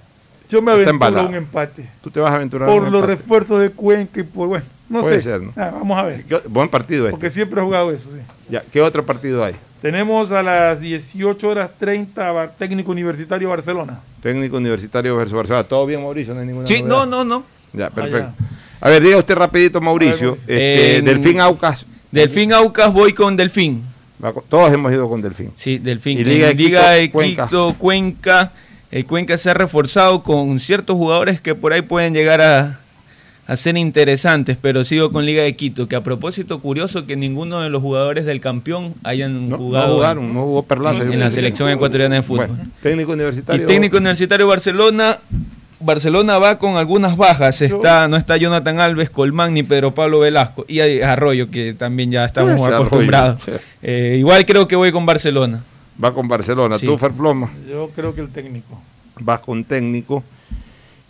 Yo 0.51 0.63
me 0.63 0.73
aventuro 0.73 1.19
a 1.21 1.27
un 1.27 1.35
empate. 1.35 1.89
Tú 2.03 2.11
te 2.11 2.21
vas 2.21 2.33
a 2.33 2.37
aventurar 2.37 2.69
a 2.69 2.73
Por 2.73 2.83
un 2.85 2.93
los 2.93 3.03
empate. 3.03 3.17
refuerzos 3.17 3.61
de 3.61 3.71
Cuenca 3.71 4.21
y 4.21 4.23
por, 4.25 4.49
bueno, 4.49 4.65
no 4.89 5.01
Puede 5.01 5.17
sé. 5.17 5.23
ser, 5.23 5.43
¿no? 5.43 5.53
Ah, 5.57 5.71
vamos 5.73 5.99
a 5.99 6.03
ver. 6.05 6.25
¿Qué- 6.25 6.41
Buen 6.49 6.69
partido 6.69 7.05
este. 7.07 7.11
Porque 7.13 7.31
siempre 7.31 7.61
he 7.61 7.65
jugado 7.65 7.91
eso, 7.93 8.11
sí. 8.13 8.21
Ya, 8.49 8.63
¿Qué 8.63 8.81
otro 8.81 9.05
partido 9.05 9.45
hay? 9.45 9.55
Tenemos 9.83 10.31
a 10.33 10.43
las 10.43 10.81
18 10.81 11.49
horas 11.49 11.71
30 11.79 12.33
Bar- 12.33 12.53
técnico 12.59 12.91
universitario 12.93 13.49
Barcelona. 13.51 14.01
Técnico 14.23 14.57
Universitario 14.57 15.17
versus 15.17 15.35
Barcelona. 15.35 15.65
¿Todo 15.69 15.87
bien, 15.87 16.03
Mauricio? 16.03 16.35
No 16.35 16.41
hay 16.41 16.47
ninguna 16.47 16.67
Sí, 16.67 16.83
novedad? 16.83 17.07
no, 17.07 17.07
no, 17.07 17.25
no. 17.25 17.45
Ya, 17.73 17.91
perfecto. 17.91 18.33
A 18.81 18.89
ver, 18.91 19.03
diga 19.03 19.17
usted 19.19 19.35
rapidito, 19.35 19.81
Mauricio. 19.81 20.35
Este, 20.35 20.97
En- 20.99 21.05
Delfín 21.05 21.41
Aucas. 21.41 21.85
Delfín 22.11 22.53
Aucas 22.53 22.93
voy 22.93 23.13
con 23.13 23.37
Delfín. 23.37 23.83
Todos 24.49 24.73
hemos 24.73 24.93
ido 24.93 25.09
con 25.09 25.21
Delfín. 25.21 25.51
Sí, 25.57 25.79
Delfín. 25.79 26.19
Y 26.19 26.25
Liga 26.25 26.49
de 26.49 26.55
Liga 26.55 26.81
Quito, 26.81 26.93
de 26.93 27.11
Cuenca. 27.11 27.45
Quito, 27.45 27.75
Cuenca. 27.79 28.53
El 28.91 29.05
Cuenca 29.05 29.37
se 29.37 29.51
ha 29.51 29.55
reforzado 29.55 30.23
con 30.23 30.59
ciertos 30.61 30.97
jugadores 30.97 31.41
que 31.41 31.55
por 31.55 31.73
ahí 31.73 31.83
pueden 31.83 32.15
llegar 32.15 32.41
a, 32.41 32.81
a 33.47 33.57
ser 33.57 33.77
interesantes, 33.77 34.57
pero 34.61 34.83
sigo 34.83 35.13
con 35.13 35.27
Liga 35.27 35.43
de 35.43 35.55
Quito, 35.55 35.87
que 35.89 35.95
a 35.95 36.01
propósito 36.01 36.61
curioso 36.61 37.05
que 37.05 37.15
ninguno 37.15 37.61
de 37.61 37.69
los 37.69 37.83
jugadores 37.83 38.25
del 38.25 38.41
campeón 38.41 38.95
hayan 39.05 39.51
jugado 39.51 39.89
no 39.89 39.95
jugaron, 39.95 40.35
no 40.35 40.43
jugó 40.43 40.63
Perlaza. 40.63 41.03
en 41.03 41.21
la 41.21 41.29
selección 41.31 41.69
ecuatoriana 41.69 42.15
de 42.17 42.23
fútbol. 42.23 42.47
Bueno, 42.47 42.65
técnico 42.83 43.13
universitario. 43.13 43.63
Y 43.65 43.67
técnico 43.67 43.99
universitario 43.99 44.47
Barcelona, 44.49 45.19
Barcelona 45.81 46.39
va 46.39 46.59
con 46.59 46.77
algunas 46.77 47.17
bajas. 47.17 47.61
Está, 47.63 48.09
no 48.09 48.17
está 48.17 48.37
Jonathan 48.37 48.81
Alves, 48.81 49.11
Colmán 49.11 49.55
ni 49.55 49.63
Pedro 49.63 49.95
Pablo 49.95 50.21
Velasco. 50.21 50.65
Y 50.69 50.81
hay 50.81 51.01
Arroyo, 51.01 51.51
que 51.51 51.75
también 51.75 52.11
ya 52.11 52.25
estamos 52.25 52.61
acostumbrados. 52.67 53.43
sí. 53.45 53.53
Eh, 53.83 54.17
igual 54.19 54.45
creo 54.45 54.67
que 54.67 54.77
voy 54.77 54.91
con 54.93 55.07
Barcelona. 55.07 55.63
Va 56.03 56.13
con 56.13 56.27
Barcelona. 56.29 56.79
Sí. 56.79 56.87
Tú, 56.87 56.99
Ferfloma. 56.99 57.51
Yo 57.69 57.91
creo 57.95 58.15
que 58.15 58.21
el 58.21 58.29
técnico. 58.31 58.81
Vas 59.21 59.41
con 59.41 59.65
técnico. 59.65 60.23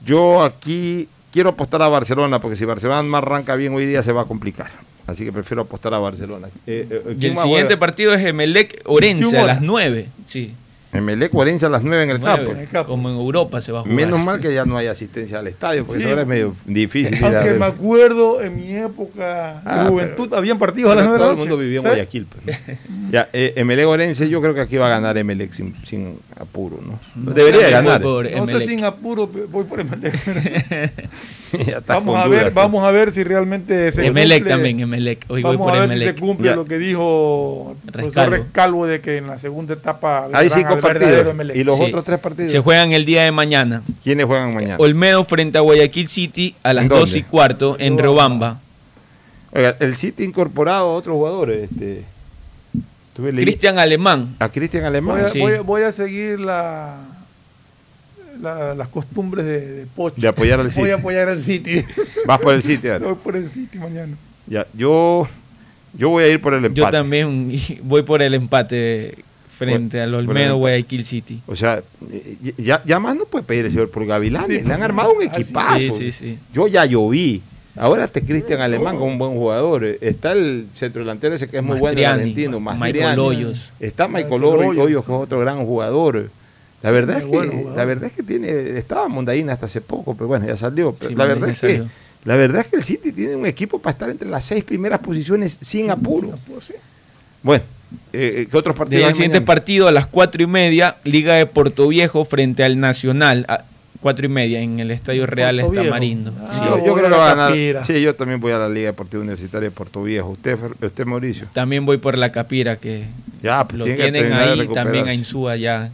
Yo 0.04 0.42
aquí 0.42 1.08
quiero 1.32 1.50
apostar 1.50 1.82
a 1.82 1.88
Barcelona, 1.88 2.40
porque 2.40 2.56
si 2.56 2.64
Barcelona 2.64 3.02
no 3.02 3.16
arranca 3.16 3.54
bien 3.56 3.74
hoy 3.74 3.86
día 3.86 4.02
se 4.02 4.12
va 4.12 4.22
a 4.22 4.24
complicar. 4.24 4.68
Así 5.06 5.24
que 5.24 5.32
prefiero 5.32 5.62
apostar 5.62 5.94
a 5.94 5.98
Barcelona. 5.98 6.48
Eh, 6.66 6.86
eh, 6.90 7.02
Y 7.12 7.18
¿quién 7.18 7.32
el 7.32 7.38
siguiente 7.38 7.64
juega? 7.68 7.80
partido 7.80 8.12
es 8.14 8.24
Emelec 8.24 8.82
Orense 8.84 9.22
21 9.24 9.38
a 9.38 9.46
las 9.46 9.56
horas. 9.56 9.66
9. 9.66 10.08
Sí. 10.26 10.54
Emelec 10.90 11.34
Orense 11.34 11.66
a 11.66 11.68
las 11.68 11.82
9 11.84 12.02
en 12.04 12.10
el 12.10 12.18
Nueve, 12.20 12.66
campo. 12.72 12.88
Como 12.90 13.10
en 13.10 13.16
Europa 13.16 13.60
se 13.60 13.72
va 13.72 13.80
a 13.80 13.82
jugar. 13.82 13.94
Menos 13.94 14.18
mal 14.20 14.40
que 14.40 14.54
ya 14.54 14.64
no 14.64 14.76
hay 14.78 14.86
asistencia 14.86 15.38
al 15.38 15.46
estadio, 15.46 15.84
porque 15.84 15.98
Sí. 16.00 16.04
eso 16.04 16.10
ahora 16.10 16.22
es 16.22 16.28
medio 16.28 16.54
difícil. 16.64 17.22
Aunque 17.22 17.52
me 17.54 17.66
acuerdo 17.66 18.40
en 18.40 18.56
mi 18.56 18.74
época 18.74 19.60
Ah, 19.66 19.84
de 19.84 19.90
juventud, 19.90 20.32
habían 20.32 20.58
partidos 20.58 20.92
a 20.92 20.94
las 20.94 21.04
Pero 21.04 21.08
9 21.10 21.12
de 21.12 21.18
todo 21.18 21.26
la 21.26 21.32
el 21.32 21.38
noche. 21.38 21.48
mundo 21.50 21.62
vivía 21.62 21.76
en 21.78 21.82
¿sabes? 21.82 21.96
Guayaquil. 21.98 22.26
pues, 22.26 22.58
¿no? 22.86 23.10
ya, 23.12 23.28
eh, 23.34 23.52
Emelec 23.56 23.86
Orense, 23.86 24.28
yo 24.30 24.40
creo 24.40 24.54
que 24.54 24.60
aquí 24.62 24.76
va 24.78 24.86
a 24.86 24.90
ganar 24.90 25.18
Emelec 25.18 25.52
sin, 25.52 25.74
sin 25.84 26.18
apuro, 26.40 26.78
¿no? 26.84 26.98
No 27.16 27.32
Debería 27.32 27.66
de 27.66 27.70
ganar. 27.72 28.00
voy. 28.02 28.30
No 28.34 28.46
sé 28.46 28.60
sin 28.60 28.82
apuro, 28.84 29.26
voy 29.50 29.64
por 29.64 29.80
Emelec. 29.80 30.14
Vamos 31.86 32.14
a 32.16 32.28
ver, 32.28 32.50
vamos 32.50 32.84
a 32.84 32.90
ver 32.90 33.10
si 33.10 33.24
realmente 33.24 33.90
se 33.90 34.04
Emelec 34.06 34.42
cumple- 34.44 34.48
también, 34.50 34.80
Emelec. 34.80 35.24
Hoy 35.28 35.42
voy 35.42 35.56
vamos 35.56 35.66
por 35.70 35.76
a 35.76 35.80
ver 35.80 35.90
Emelec. 35.90 36.08
si 36.08 36.14
se 36.14 36.20
cumple 36.20 36.50
Ya. 36.50 36.54
lo 36.56 36.66
que 36.66 36.76
dijo 36.78 37.74
el 37.86 37.92
profesor 37.92 38.04
Rescalvo. 38.28 38.44
Rescalvo 38.44 38.86
de 38.86 39.00
que 39.00 39.16
en 39.16 39.26
la 39.28 39.38
segunda 39.38 39.72
etapa 39.72 40.26
Hay 40.26 40.48
vendrán 40.50 40.50
partidos. 40.82 41.56
¿Y 41.56 41.64
los 41.64 41.76
Sí. 41.78 41.84
otros 41.84 42.04
tres 42.04 42.18
partidos? 42.20 42.50
Se 42.50 42.60
juegan 42.60 42.92
el 42.92 43.04
día 43.04 43.22
de 43.24 43.30
mañana. 43.32 43.82
¿Quiénes 44.02 44.26
juegan 44.26 44.54
mañana? 44.54 44.76
Olmedo 44.78 45.24
frente 45.24 45.58
a 45.58 45.60
Guayaquil 45.62 46.08
City 46.08 46.54
a 46.62 46.72
las 46.72 46.82
¿En 46.84 46.88
2 46.88 46.98
dónde? 47.00 47.18
y 47.18 47.22
cuarto 47.22 47.76
en 47.78 47.98
Riobamba. 47.98 48.60
Oiga, 49.52 49.76
el 49.80 49.96
City 49.96 50.24
incorporado 50.24 50.90
a 50.90 50.94
otros 50.94 51.14
jugadores. 51.14 51.70
Este, 51.70 52.04
Cristian 53.16 53.78
Alemán. 53.78 54.36
A 54.38 54.48
Cristian 54.48 54.84
Alemán. 54.84 55.16
Voy 55.18 55.26
a, 55.26 55.28
Sí. 55.30 55.38
voy 55.40 55.52
a- 55.54 55.60
voy 55.62 55.82
a 55.82 55.90
seguir 55.92 56.38
la, 56.38 56.98
la- 58.40 58.74
las 58.74 58.88
costumbres 58.88 59.44
de, 59.44 59.60
de 59.66 59.86
Pocho. 59.86 60.14
De 60.20 60.28
apoyar 60.28 60.60
al 60.60 60.66
Voy 60.66 60.74
City. 60.74 60.90
a 60.90 60.94
apoyar 60.96 61.28
al 61.28 61.40
City. 61.40 61.84
Vas 62.26 62.38
por 62.38 62.54
el 62.54 62.62
City 62.62 62.88
ahora. 62.90 63.06
Voy 63.06 63.16
por 63.16 63.36
el 63.36 63.46
City 63.48 63.78
mañana. 63.78 64.16
Ya, 64.46 64.66
yo, 64.72 65.26
yo 65.94 66.10
voy 66.10 66.24
a 66.24 66.28
ir 66.28 66.40
por 66.40 66.54
el 66.54 66.64
empate. 66.64 66.80
Yo 66.80 66.90
también 66.90 67.52
voy 67.82 68.02
por 68.02 68.22
el 68.22 68.34
empate 68.34 69.24
frente 69.58 70.00
al 70.00 70.10
por 70.10 70.20
el 70.20 70.28
Olmedo 70.28 70.44
empate. 70.44 70.58
Guayaquil 70.58 71.04
City. 71.04 71.40
O 71.46 71.56
sea, 71.56 71.82
ya, 72.56 72.82
ya 72.84 73.00
más 73.00 73.16
no 73.16 73.24
puede 73.24 73.44
pedir 73.44 73.64
el 73.66 73.70
señor 73.70 73.90
por 73.90 74.06
Gavilanes. 74.06 74.64
Le 74.64 74.72
han 74.72 74.82
armado 74.82 75.12
un 75.12 75.22
equipazo. 75.22 75.78
Sí, 75.78 75.90
sí, 75.92 76.12
sí. 76.12 76.38
Yo 76.52 76.68
ya 76.68 76.84
lloví. 76.84 77.42
Ahora 77.76 78.04
este 78.04 78.22
Cristian 78.22 78.60
Alemán 78.60 78.96
con 78.96 79.08
un 79.08 79.18
buen 79.18 79.34
jugador. 79.34 79.84
Está 79.84 80.32
el 80.32 80.66
centro 80.74 81.00
delantero 81.00 81.34
ese 81.34 81.48
que 81.48 81.58
es 81.58 81.62
muy 81.62 81.78
bueno, 81.78 81.94
Mastriani, 81.94 82.20
argentino, 82.22 82.60
Michael. 82.60 83.18
Hoyos. 83.18 83.70
Está 83.78 84.08
Michael 84.08 84.44
Hoyos, 84.44 85.04
que 85.04 85.12
es 85.12 85.18
otro 85.18 85.40
gran 85.40 85.64
jugador. 85.64 86.30
La 86.82 86.92
verdad, 86.92 87.18
es 87.18 87.24
que, 87.24 87.28
bueno 87.28 87.52
jugador. 87.52 87.76
la 87.76 87.84
verdad 87.84 88.04
es 88.04 88.12
que 88.12 88.22
tiene, 88.22 88.78
estaba 88.78 89.08
Mondaína 89.08 89.52
hasta 89.52 89.66
hace 89.66 89.80
poco, 89.80 90.14
pero 90.14 90.28
bueno, 90.28 90.46
ya 90.46 90.56
salió. 90.56 90.92
Pero 90.92 91.10
Sí, 91.10 91.16
la, 91.16 91.26
verdad 91.26 91.50
es 91.50 91.60
que, 91.60 91.68
salió. 91.68 91.90
la 92.24 92.36
verdad 92.36 92.60
es 92.62 92.66
que 92.68 92.76
el 92.76 92.84
City 92.84 93.12
tiene 93.12 93.34
un 93.34 93.46
equipo 93.46 93.80
para 93.80 93.92
estar 93.92 94.10
entre 94.10 94.28
las 94.28 94.44
seis 94.44 94.62
primeras 94.62 95.00
posiciones 95.00 95.58
sin 95.60 95.90
apuro. 95.90 96.38
Bueno, 97.42 97.64
eh, 98.12 98.46
¿qué 98.50 98.56
otros 98.56 98.76
partidos? 98.76 99.04
Hay 99.06 99.12
siguiente 99.14 99.38
mañana? 99.40 99.46
partido 99.46 99.88
a 99.88 99.92
las 99.92 100.06
4 100.06 100.42
y 100.42 100.46
media, 100.46 100.96
Liga 101.04 101.34
de 101.34 101.46
Puerto 101.46 101.88
Viejo 101.88 102.24
frente 102.24 102.64
al 102.64 102.78
Nacional. 102.80 103.44
A 103.48 103.64
4 104.00 104.26
y 104.26 104.28
media 104.28 104.60
en 104.60 104.78
el 104.78 104.92
Estadio 104.92 105.26
Real 105.26 105.56
Puerto 105.56 105.72
Viejo. 105.72 105.86
Tamarindo. 105.86 106.32
Ah, 106.40 106.50
Sí. 106.54 106.60
yo, 106.86 106.94
creo 106.94 107.10
que 107.10 107.16
va 107.16 107.30
a 107.32 107.34
ganar. 107.34 107.84
Sí, 107.84 108.00
yo 108.00 108.14
también 108.14 108.38
voy 108.40 108.52
a 108.52 108.58
la 108.58 108.68
Liga 108.68 108.86
Deportiva 108.86 109.20
Universitaria 109.22 109.70
de 109.70 109.74
Puerto 109.74 110.02
Viejo. 110.04 110.28
Usted, 110.30 110.56
Fer- 110.56 110.86
usted 110.86 111.04
Mauricio. 111.04 111.48
También 111.52 111.84
voy 111.84 111.96
por 111.98 112.16
la 112.16 112.30
Capira, 112.30 112.76
que 112.76 113.06
Ya, 113.42 113.66
pues, 113.66 113.78
lo 113.78 113.84
tienen 113.86 114.32
ahí 114.32 114.68
también 114.72 115.08
a. 115.08 115.14
Insúa 115.14 115.56
ya. 115.56 115.90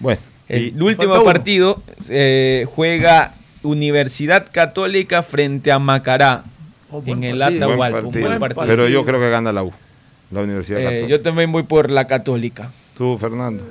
Bueno, 0.00 0.20
El 0.48 0.82
último 0.82 1.22
partido 1.24 1.80
eh, 2.08 2.66
juega 2.74 3.34
Universidad 3.62 4.46
Católica 4.50 5.22
frente 5.22 5.70
a 5.70 5.78
Macará 5.78 6.42
Oh, 6.90 7.02
en 7.06 7.22
el 7.22 7.40
Atahualpa. 7.42 8.00
Pero 8.66 8.88
yo 8.88 9.04
creo 9.04 9.20
que 9.20 9.28
gana 9.30 9.52
la 9.52 9.62
U, 9.62 9.72
la 10.30 10.40
Universidad 10.42 10.80
Eh, 10.80 10.84
Católica. 10.84 11.08
yo 11.08 11.20
también 11.22 11.50
voy 11.52 11.62
por 11.62 11.90
la 11.90 12.06
Católica. 12.06 12.70
Tú, 12.96 13.16
Fernando, 13.18 13.64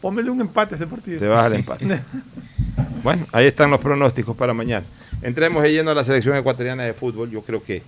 Póngale 0.00 0.30
un 0.30 0.40
empate 0.40 0.74
a 0.74 0.76
ese 0.76 0.86
partido. 0.86 1.18
te 1.18 1.26
vas 1.26 1.44
al 1.46 1.54
empate. 1.54 1.86
bueno, 3.02 3.26
ahí 3.32 3.46
están 3.46 3.70
los 3.70 3.80
pronósticos 3.80 4.36
para 4.36 4.52
mañana. 4.54 4.86
Entremos 5.22 5.64
lleno 5.64 5.90
a 5.90 5.94
la 5.94 6.04
selección 6.04 6.36
ecuatoriana 6.36 6.84
de 6.84 6.92
fútbol. 6.92 7.30
Yo 7.30 7.40
creo 7.42 7.62
que 7.62 7.82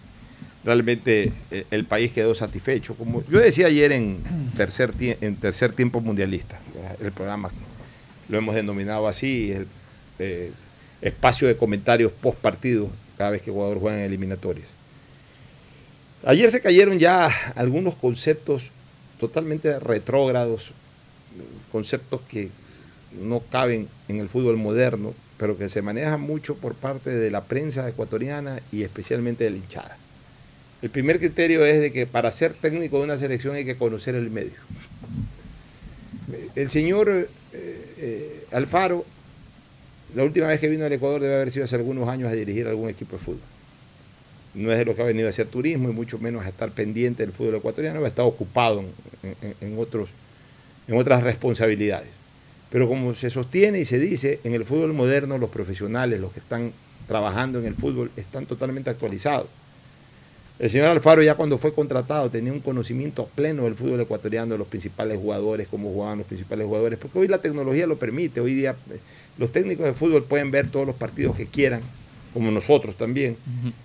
realmente 0.64 1.32
eh, 1.50 1.66
el 1.70 1.84
país 1.84 2.12
quedó 2.12 2.34
satisfecho. 2.34 2.94
Como 2.94 3.22
yo 3.26 3.38
decía 3.38 3.66
ayer 3.66 3.92
en 3.92 4.18
tercer, 4.56 4.92
en 5.00 5.36
tercer 5.36 5.72
tiempo 5.72 6.00
mundialista, 6.00 6.58
el 7.00 7.12
programa 7.12 7.50
lo 8.28 8.38
hemos 8.38 8.54
denominado 8.54 9.06
así, 9.06 9.52
el 9.52 9.66
eh, 10.18 10.50
espacio 11.02 11.46
de 11.46 11.56
comentarios 11.56 12.10
post 12.12 12.38
partido 12.38 12.88
cada 13.16 13.30
vez 13.30 13.42
que 13.42 13.50
Ecuador 13.50 13.78
juega 13.78 13.98
en 13.98 14.04
eliminatorias. 14.04 14.66
Ayer 16.24 16.50
se 16.50 16.60
cayeron 16.60 16.98
ya 16.98 17.30
algunos 17.54 17.94
conceptos 17.94 18.70
totalmente 19.20 19.78
retrógrados, 19.78 20.72
conceptos 21.70 22.20
que 22.22 22.50
no 23.22 23.40
caben 23.40 23.88
en 24.08 24.20
el 24.20 24.28
fútbol 24.28 24.56
moderno, 24.56 25.14
pero 25.36 25.56
que 25.56 25.68
se 25.68 25.82
manejan 25.82 26.20
mucho 26.20 26.56
por 26.56 26.74
parte 26.74 27.10
de 27.10 27.30
la 27.30 27.44
prensa 27.44 27.88
ecuatoriana 27.88 28.60
y 28.72 28.82
especialmente 28.82 29.44
de 29.44 29.50
la 29.50 29.56
hinchada. 29.56 29.96
El 30.82 30.90
primer 30.90 31.18
criterio 31.18 31.64
es 31.64 31.80
de 31.80 31.92
que 31.92 32.06
para 32.06 32.30
ser 32.30 32.54
técnico 32.54 32.98
de 32.98 33.04
una 33.04 33.16
selección 33.16 33.54
hay 33.54 33.64
que 33.64 33.76
conocer 33.76 34.14
el 34.14 34.30
medio. 34.30 34.58
El 36.54 36.68
señor 36.68 37.08
eh, 37.08 37.28
eh, 37.52 38.44
Alfaro, 38.52 39.04
la 40.14 40.24
última 40.24 40.48
vez 40.48 40.60
que 40.60 40.68
vino 40.68 40.84
al 40.84 40.92
Ecuador 40.92 41.20
debe 41.20 41.36
haber 41.36 41.50
sido 41.50 41.64
hace 41.64 41.76
algunos 41.76 42.08
años 42.08 42.30
a 42.30 42.34
dirigir 42.34 42.66
algún 42.66 42.88
equipo 42.88 43.16
de 43.16 43.22
fútbol. 43.22 43.57
No 44.54 44.72
es 44.72 44.78
de 44.78 44.84
lo 44.84 44.96
que 44.96 45.02
ha 45.02 45.04
venido 45.04 45.26
a 45.26 45.30
hacer 45.30 45.46
turismo 45.46 45.90
y 45.90 45.92
mucho 45.92 46.18
menos 46.18 46.44
a 46.44 46.48
estar 46.48 46.70
pendiente 46.70 47.22
del 47.22 47.32
fútbol 47.32 47.56
ecuatoriano, 47.56 48.04
ha 48.04 48.08
estado 48.08 48.28
ocupado 48.28 48.82
en 49.60 49.78
otros, 49.78 50.10
en 50.86 50.96
otras 50.96 51.22
responsabilidades. 51.22 52.08
Pero 52.70 52.88
como 52.88 53.14
se 53.14 53.30
sostiene 53.30 53.80
y 53.80 53.84
se 53.84 53.98
dice, 53.98 54.40
en 54.44 54.54
el 54.54 54.64
fútbol 54.64 54.92
moderno 54.92 55.38
los 55.38 55.50
profesionales, 55.50 56.20
los 56.20 56.32
que 56.32 56.40
están 56.40 56.72
trabajando 57.06 57.58
en 57.58 57.66
el 57.66 57.74
fútbol, 57.74 58.10
están 58.16 58.46
totalmente 58.46 58.90
actualizados. 58.90 59.46
El 60.58 60.70
señor 60.70 60.88
Alfaro 60.88 61.22
ya 61.22 61.36
cuando 61.36 61.56
fue 61.56 61.72
contratado 61.72 62.28
tenía 62.30 62.52
un 62.52 62.58
conocimiento 62.60 63.28
pleno 63.34 63.62
del 63.62 63.76
fútbol 63.76 64.00
ecuatoriano, 64.00 64.52
de 64.52 64.58
los 64.58 64.66
principales 64.66 65.16
jugadores, 65.16 65.68
cómo 65.68 65.90
jugaban 65.90 66.18
los 66.18 66.26
principales 66.26 66.66
jugadores, 66.66 66.98
porque 66.98 67.18
hoy 67.20 67.28
la 67.28 67.38
tecnología 67.38 67.86
lo 67.86 67.96
permite, 67.96 68.40
hoy 68.40 68.54
día 68.54 68.74
eh, 68.90 68.98
los 69.38 69.52
técnicos 69.52 69.86
de 69.86 69.94
fútbol 69.94 70.24
pueden 70.24 70.50
ver 70.50 70.68
todos 70.68 70.84
los 70.84 70.96
partidos 70.96 71.36
que 71.36 71.46
quieran, 71.46 71.80
como 72.34 72.50
nosotros 72.50 72.96
también, 72.96 73.36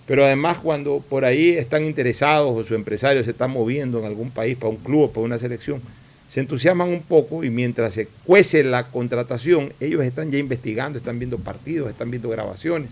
pero 0.05 0.25
además 0.25 0.57
cuando 0.57 0.99
por 1.07 1.25
ahí 1.25 1.49
están 1.51 1.85
interesados 1.85 2.51
o 2.55 2.63
su 2.63 2.75
empresario 2.75 3.23
se 3.23 3.31
está 3.31 3.47
moviendo 3.47 3.99
en 3.99 4.05
algún 4.05 4.29
país, 4.31 4.57
para 4.57 4.69
un 4.69 4.77
club 4.77 5.11
para 5.11 5.25
una 5.25 5.37
selección, 5.37 5.81
se 6.27 6.39
entusiasman 6.39 6.89
un 6.89 7.01
poco 7.01 7.43
y 7.43 7.49
mientras 7.49 7.93
se 7.93 8.07
cuece 8.25 8.63
la 8.63 8.87
contratación, 8.87 9.71
ellos 9.79 10.03
están 10.03 10.31
ya 10.31 10.39
investigando, 10.39 10.97
están 10.97 11.19
viendo 11.19 11.37
partidos, 11.37 11.89
están 11.89 12.09
viendo 12.11 12.29
grabaciones. 12.29 12.89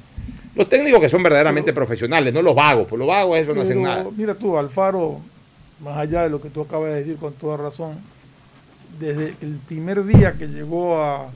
Los 0.55 0.67
técnicos 0.69 0.99
que 1.01 1.09
son 1.09 1.23
verdaderamente 1.23 1.73
profesionales, 1.73 2.33
no 2.33 2.41
los 2.41 2.53
vagos, 2.53 2.87
pues 2.89 2.99
los 2.99 3.07
vagos 3.07 3.37
eso 3.37 3.53
no 3.55 3.61
hacen 3.61 3.81
nada. 3.81 4.05
Mira 4.15 4.35
tú, 4.35 4.57
Alfaro, 4.57 5.19
más 5.79 5.97
allá 5.97 6.23
de 6.23 6.29
lo 6.29 6.39
que 6.41 6.49
tú 6.49 6.61
acabas 6.61 6.91
de 6.91 6.97
decir 6.97 7.15
con 7.15 7.33
toda 7.33 7.57
razón, 7.57 7.95
desde 8.99 9.33
el 9.41 9.57
primer 9.67 10.05
día 10.05 10.33
que 10.33 10.47
llegó 10.47 11.01
a- 11.01 11.31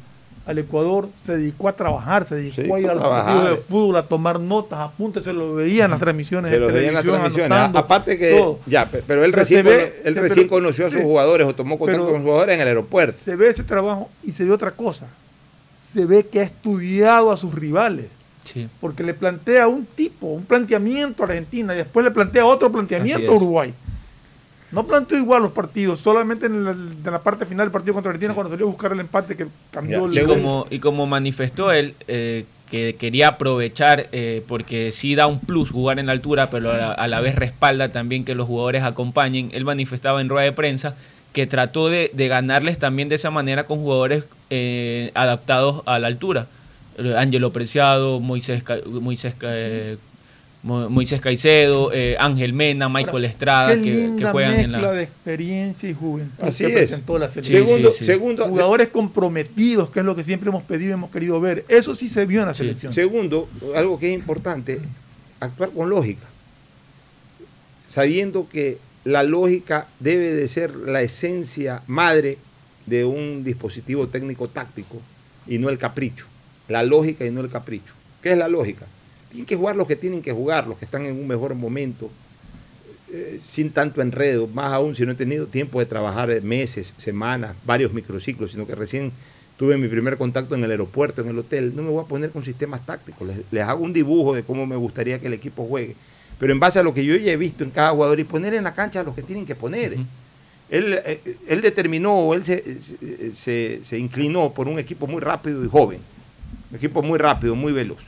al 0.45 0.57
Ecuador 0.59 1.09
se 1.23 1.37
dedicó 1.37 1.67
a 1.69 1.73
trabajar, 1.73 2.25
se 2.27 2.35
dedicó 2.35 2.61
Sí, 2.63 2.71
a 2.71 2.79
ir 2.79 2.89
al 2.89 2.99
partido 2.99 3.49
de 3.49 3.57
fútbol, 3.57 3.95
a 3.95 4.03
tomar 4.03 4.39
notas, 4.39 4.79
apuntes, 4.79 5.23
se 5.23 5.33
lo 5.33 5.55
veía 5.55 5.85
en 5.85 5.91
las 5.91 5.99
transmisiones 5.99 6.49
Se 6.49 6.55
de 6.55 6.61
los 6.61 6.71
veía 6.71 6.89
en 6.89 6.93
las 6.93 7.03
transmisiones. 7.03 7.51
anotando, 7.51 7.79
Aparte 7.79 8.17
que, 8.17 8.37
todo. 8.37 8.59
ya, 8.67 8.85
pe- 8.85 9.03
pero 9.07 9.23
él 9.25 9.31
O 9.31 9.33
sea, 9.33 9.43
recién, 9.43 9.65
ve- 9.65 10.01
él 10.03 10.15
recién 10.15 10.47
pero- 10.47 10.57
conoció 10.57 10.85
a 10.85 10.89
sus 10.89 10.99
sí. 10.99 11.03
jugadores 11.03 11.47
o 11.47 11.55
tomó 11.55 11.79
contacto 11.79 12.05
con 12.05 12.15
sus 12.15 12.23
jugadores 12.23 12.55
en 12.55 12.61
el 12.61 12.67
aeropuerto. 12.67 13.17
Se 13.17 13.35
ve 13.35 13.47
ese 13.49 13.63
trabajo 13.63 14.09
y 14.23 14.31
se 14.31 14.45
ve 14.45 14.51
otra 14.51 14.71
cosa. 14.71 15.07
Se 15.93 16.05
ve 16.05 16.25
que 16.25 16.39
ha 16.41 16.43
estudiado 16.43 17.31
a 17.31 17.37
sus 17.37 17.53
rivales. 17.55 18.07
Sí. 18.43 18.69
Porque 18.79 19.01
le 19.01 19.15
plantea 19.15 19.67
un 19.67 19.85
tipo, 19.87 20.27
un 20.27 20.45
planteamiento 20.45 21.23
a 21.23 21.25
Argentina 21.25 21.73
y 21.73 21.77
después 21.77 22.03
le 22.03 22.11
plantea 22.11 22.45
otro 22.45 22.71
planteamiento 22.71 23.31
a 23.31 23.35
es. 23.35 23.41
Uruguay. 23.41 23.73
No 24.71 24.85
planteó 24.85 25.17
igual 25.17 25.43
los 25.43 25.51
partidos, 25.51 25.99
solamente 25.99 26.47
en 26.47 26.63
la, 26.65 26.71
en 26.71 27.03
la 27.03 27.19
parte 27.21 27.45
final 27.45 27.65
del 27.67 27.71
partido 27.71 27.93
contra 27.93 28.09
Argentina 28.09 28.33
cuando 28.33 28.49
salió 28.51 28.65
a 28.65 28.69
buscar 28.69 28.91
el 28.91 28.99
empate 28.99 29.35
que 29.37 29.47
cambió 29.71 30.11
Y 30.11 30.17
el 30.17 30.25
como, 30.27 30.67
y 30.69 30.79
como 30.79 31.05
manifestó 31.05 31.71
él, 31.71 31.93
eh, 32.07 32.45
que 32.69 32.95
quería 32.95 33.29
aprovechar, 33.29 34.07
eh, 34.11 34.43
porque 34.47 34.91
sí 34.91 35.13
da 35.15 35.27
un 35.27 35.39
plus 35.39 35.69
jugar 35.69 35.99
en 35.99 36.07
la 36.07 36.11
altura, 36.13 36.49
pero 36.49 36.71
a 36.71 36.77
la, 36.77 36.91
a 36.91 37.07
la 37.07 37.21
vez 37.21 37.35
respalda 37.35 37.89
también 37.89 38.25
que 38.25 38.33
los 38.35 38.47
jugadores 38.47 38.83
acompañen. 38.83 39.49
Él 39.53 39.65
manifestaba 39.65 40.19
en 40.19 40.29
rueda 40.29 40.45
de 40.45 40.51
prensa 40.51 40.95
que 41.31 41.45
trató 41.45 41.89
de, 41.89 42.09
de 42.13 42.27
ganarles 42.27 42.79
también 42.79 43.07
de 43.07 43.15
esa 43.15 43.29
manera 43.29 43.65
con 43.65 43.79
jugadores 43.79 44.23
eh, 44.49 45.11
adaptados 45.13 45.83
a 45.85 45.99
la 45.99 46.07
altura. 46.07 46.47
Eh, 46.97 47.13
Ángelo 47.17 47.51
Preciado, 47.53 48.19
Moisés, 48.19 48.63
Ca- 48.63 48.79
Moisés, 48.85 49.35
eh, 49.41 49.97
Moisés 50.65 51.21
Caicedo, 51.21 51.91
eh, 51.93 52.17
Ángel 52.19 52.51
Mena, 52.51 52.89
Michael 52.89 53.25
Estrada, 53.25 53.69
Qué 53.75 53.81
que, 53.81 53.83
que 53.83 53.91
linda 53.97 54.31
juegan 54.31 54.53
en 54.59 54.71
mezcla 54.71 54.87
la... 54.87 54.93
de 54.93 55.03
experiencia 55.03 55.87
y 55.87 55.93
juventud 55.93 56.43
Así 56.43 56.63
que 56.65 56.69
es. 56.71 56.75
presentó 56.89 57.19
la 57.19 57.29
selección. 57.29 57.63
Segundo- 57.67 57.91
Sí, 57.91 57.97
sí, 57.99 57.99
sí. 57.99 58.05
segundo- 58.05 58.47
jugadores 58.47 58.87
comprometidos, 58.87 59.91
que 59.91 59.99
es 59.99 60.05
lo 60.05 60.15
que 60.15 60.23
siempre 60.23 60.49
hemos 60.49 60.63
pedido 60.63 60.89
y 60.89 60.93
hemos 60.93 61.11
querido 61.11 61.39
ver. 61.39 61.65
Eso 61.67 61.93
sí 61.93 62.09
se 62.09 62.25
vio 62.25 62.41
en 62.41 62.47
la 62.47 62.55
selección. 62.55 62.93
Segundo, 62.95 63.47
algo 63.75 63.99
que 63.99 64.09
es 64.09 64.15
importante, 64.15 64.79
actuar 65.39 65.69
con 65.69 65.87
lógica. 65.89 66.25
Sabiendo 67.87 68.49
que 68.49 68.79
la 69.03 69.21
lógica 69.23 69.87
debe 69.99 70.33
de 70.33 70.47
ser 70.47 70.73
la 70.75 71.01
esencia 71.03 71.83
madre 71.85 72.39
de 72.87 73.05
un 73.05 73.43
dispositivo 73.43 74.07
técnico 74.07 74.47
táctico 74.47 74.99
y 75.47 75.59
no 75.59 75.69
el 75.69 75.77
capricho. 75.77 76.25
La 76.67 76.81
lógica 76.81 77.23
y 77.25 77.29
no 77.31 77.41
el 77.41 77.49
capricho. 77.49 77.93
¿Qué 78.23 78.31
es 78.31 78.37
la 78.37 78.47
lógica? 78.47 78.87
Tienen 79.35 79.45
que 79.47 79.55
jugar 79.57 79.75
los 79.75 79.85
que 79.85 79.97
tienen 79.97 80.21
que 80.21 80.31
jugar, 80.31 80.65
los 80.65 80.77
que 80.77 80.85
están 80.85 81.05
en 81.05 81.11
un 81.19 81.27
mejor 81.27 81.53
momento, 81.55 82.09
eh, 83.11 83.37
sin 83.41 83.69
tanto 83.69 84.01
enredo, 84.01 84.47
más 84.47 84.71
aún 84.71 84.95
si 84.95 85.05
no 85.05 85.11
he 85.11 85.15
tenido 85.15 85.45
tiempo 85.45 85.79
de 85.81 85.85
trabajar 85.85 86.31
eh, 86.31 86.39
meses, 86.39 86.93
semanas, 86.95 87.53
varios 87.65 87.91
microciclos, 87.91 88.51
sino 88.51 88.65
que 88.65 88.75
recién 88.75 89.11
tuve 89.57 89.77
mi 89.77 89.89
primer 89.89 90.15
contacto 90.17 90.55
en 90.55 90.63
el 90.63 90.71
aeropuerto, 90.71 91.21
en 91.21 91.27
el 91.27 91.37
hotel. 91.37 91.73
No 91.75 91.81
me 91.81 91.89
voy 91.89 92.01
a 92.01 92.07
poner 92.07 92.29
con 92.29 92.45
sistemas 92.45 92.85
tácticos, 92.85 93.27
les, 93.27 93.41
les 93.51 93.63
hago 93.63 93.83
un 93.83 93.91
dibujo 93.91 94.33
de 94.33 94.43
cómo 94.43 94.65
me 94.65 94.77
gustaría 94.77 95.19
que 95.19 95.27
el 95.27 95.33
equipo 95.33 95.67
juegue, 95.67 95.97
pero 96.39 96.53
en 96.53 96.59
base 96.61 96.79
a 96.79 96.83
lo 96.83 96.93
que 96.93 97.03
yo 97.03 97.13
ya 97.17 97.33
he 97.33 97.37
visto 97.37 97.65
en 97.65 97.71
cada 97.71 97.89
jugador 97.91 98.17
y 98.21 98.23
poner 98.23 98.53
en 98.53 98.63
la 98.63 98.73
cancha 98.73 99.01
a 99.01 99.03
los 99.03 99.15
que 99.15 99.21
tienen 99.21 99.45
que 99.45 99.55
poner. 99.55 99.97
Él, 100.69 100.97
eh, 101.05 101.19
él 101.49 101.59
determinó, 101.61 102.33
él 102.33 102.45
se, 102.45 102.79
se- 102.79 103.33
se- 103.33 103.79
se 103.83 103.97
inclinó 103.99 104.53
por 104.53 104.69
un 104.69 104.79
equipo 104.79 105.07
muy 105.07 105.19
rápido 105.19 105.63
y 105.65 105.67
joven, 105.67 105.99
un 106.71 106.77
equipo 106.77 107.03
muy 107.03 107.19
rápido, 107.19 107.53
muy 107.53 107.73
veloz. 107.73 107.99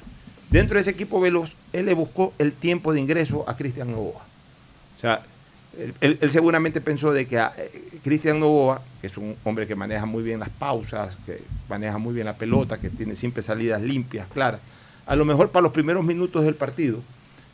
Dentro 0.50 0.76
de 0.76 0.82
ese 0.82 0.92
equipo 0.92 1.20
veloz, 1.20 1.56
él 1.74 1.86
le 1.86 1.94
buscó 1.94 2.34
el 2.38 2.54
tiempo 2.54 2.94
de 2.94 3.02
ingreso 3.02 3.44
a 3.48 3.56
Cristian 3.56 3.92
Novoa. 3.92 4.22
O 4.98 5.00
sea, 5.00 5.22
él, 6.02 6.20
seguramente 6.32 6.82
pensó 6.82 7.12
de 7.12 7.28
que 7.28 7.38
a, 7.38 7.54
eh, 7.58 8.00
Cristian 8.04 8.40
Novoa, 8.40 8.82
que 9.02 9.08
es 9.08 9.18
un 9.18 9.36
hombre 9.44 9.68
que 9.68 9.76
maneja 9.76 10.06
muy 10.06 10.24
bien 10.24 10.40
las 10.40 10.50
pausas, 10.50 11.18
que 11.26 11.42
maneja 11.70 11.98
muy 11.98 12.14
bien 12.14 12.26
la 12.26 12.34
pelota, 12.34 12.78
que 12.78 12.90
tiene 12.90 13.16
siempre 13.16 13.44
salidas 13.44 13.82
limpias, 13.82 14.28
claras, 14.34 14.62
a 15.06 15.16
lo 15.16 15.26
mejor 15.26 15.50
para 15.52 15.64
los 15.64 15.72
primeros 15.72 16.04
minutos 16.04 16.44
del 16.44 16.56
partido 16.56 17.02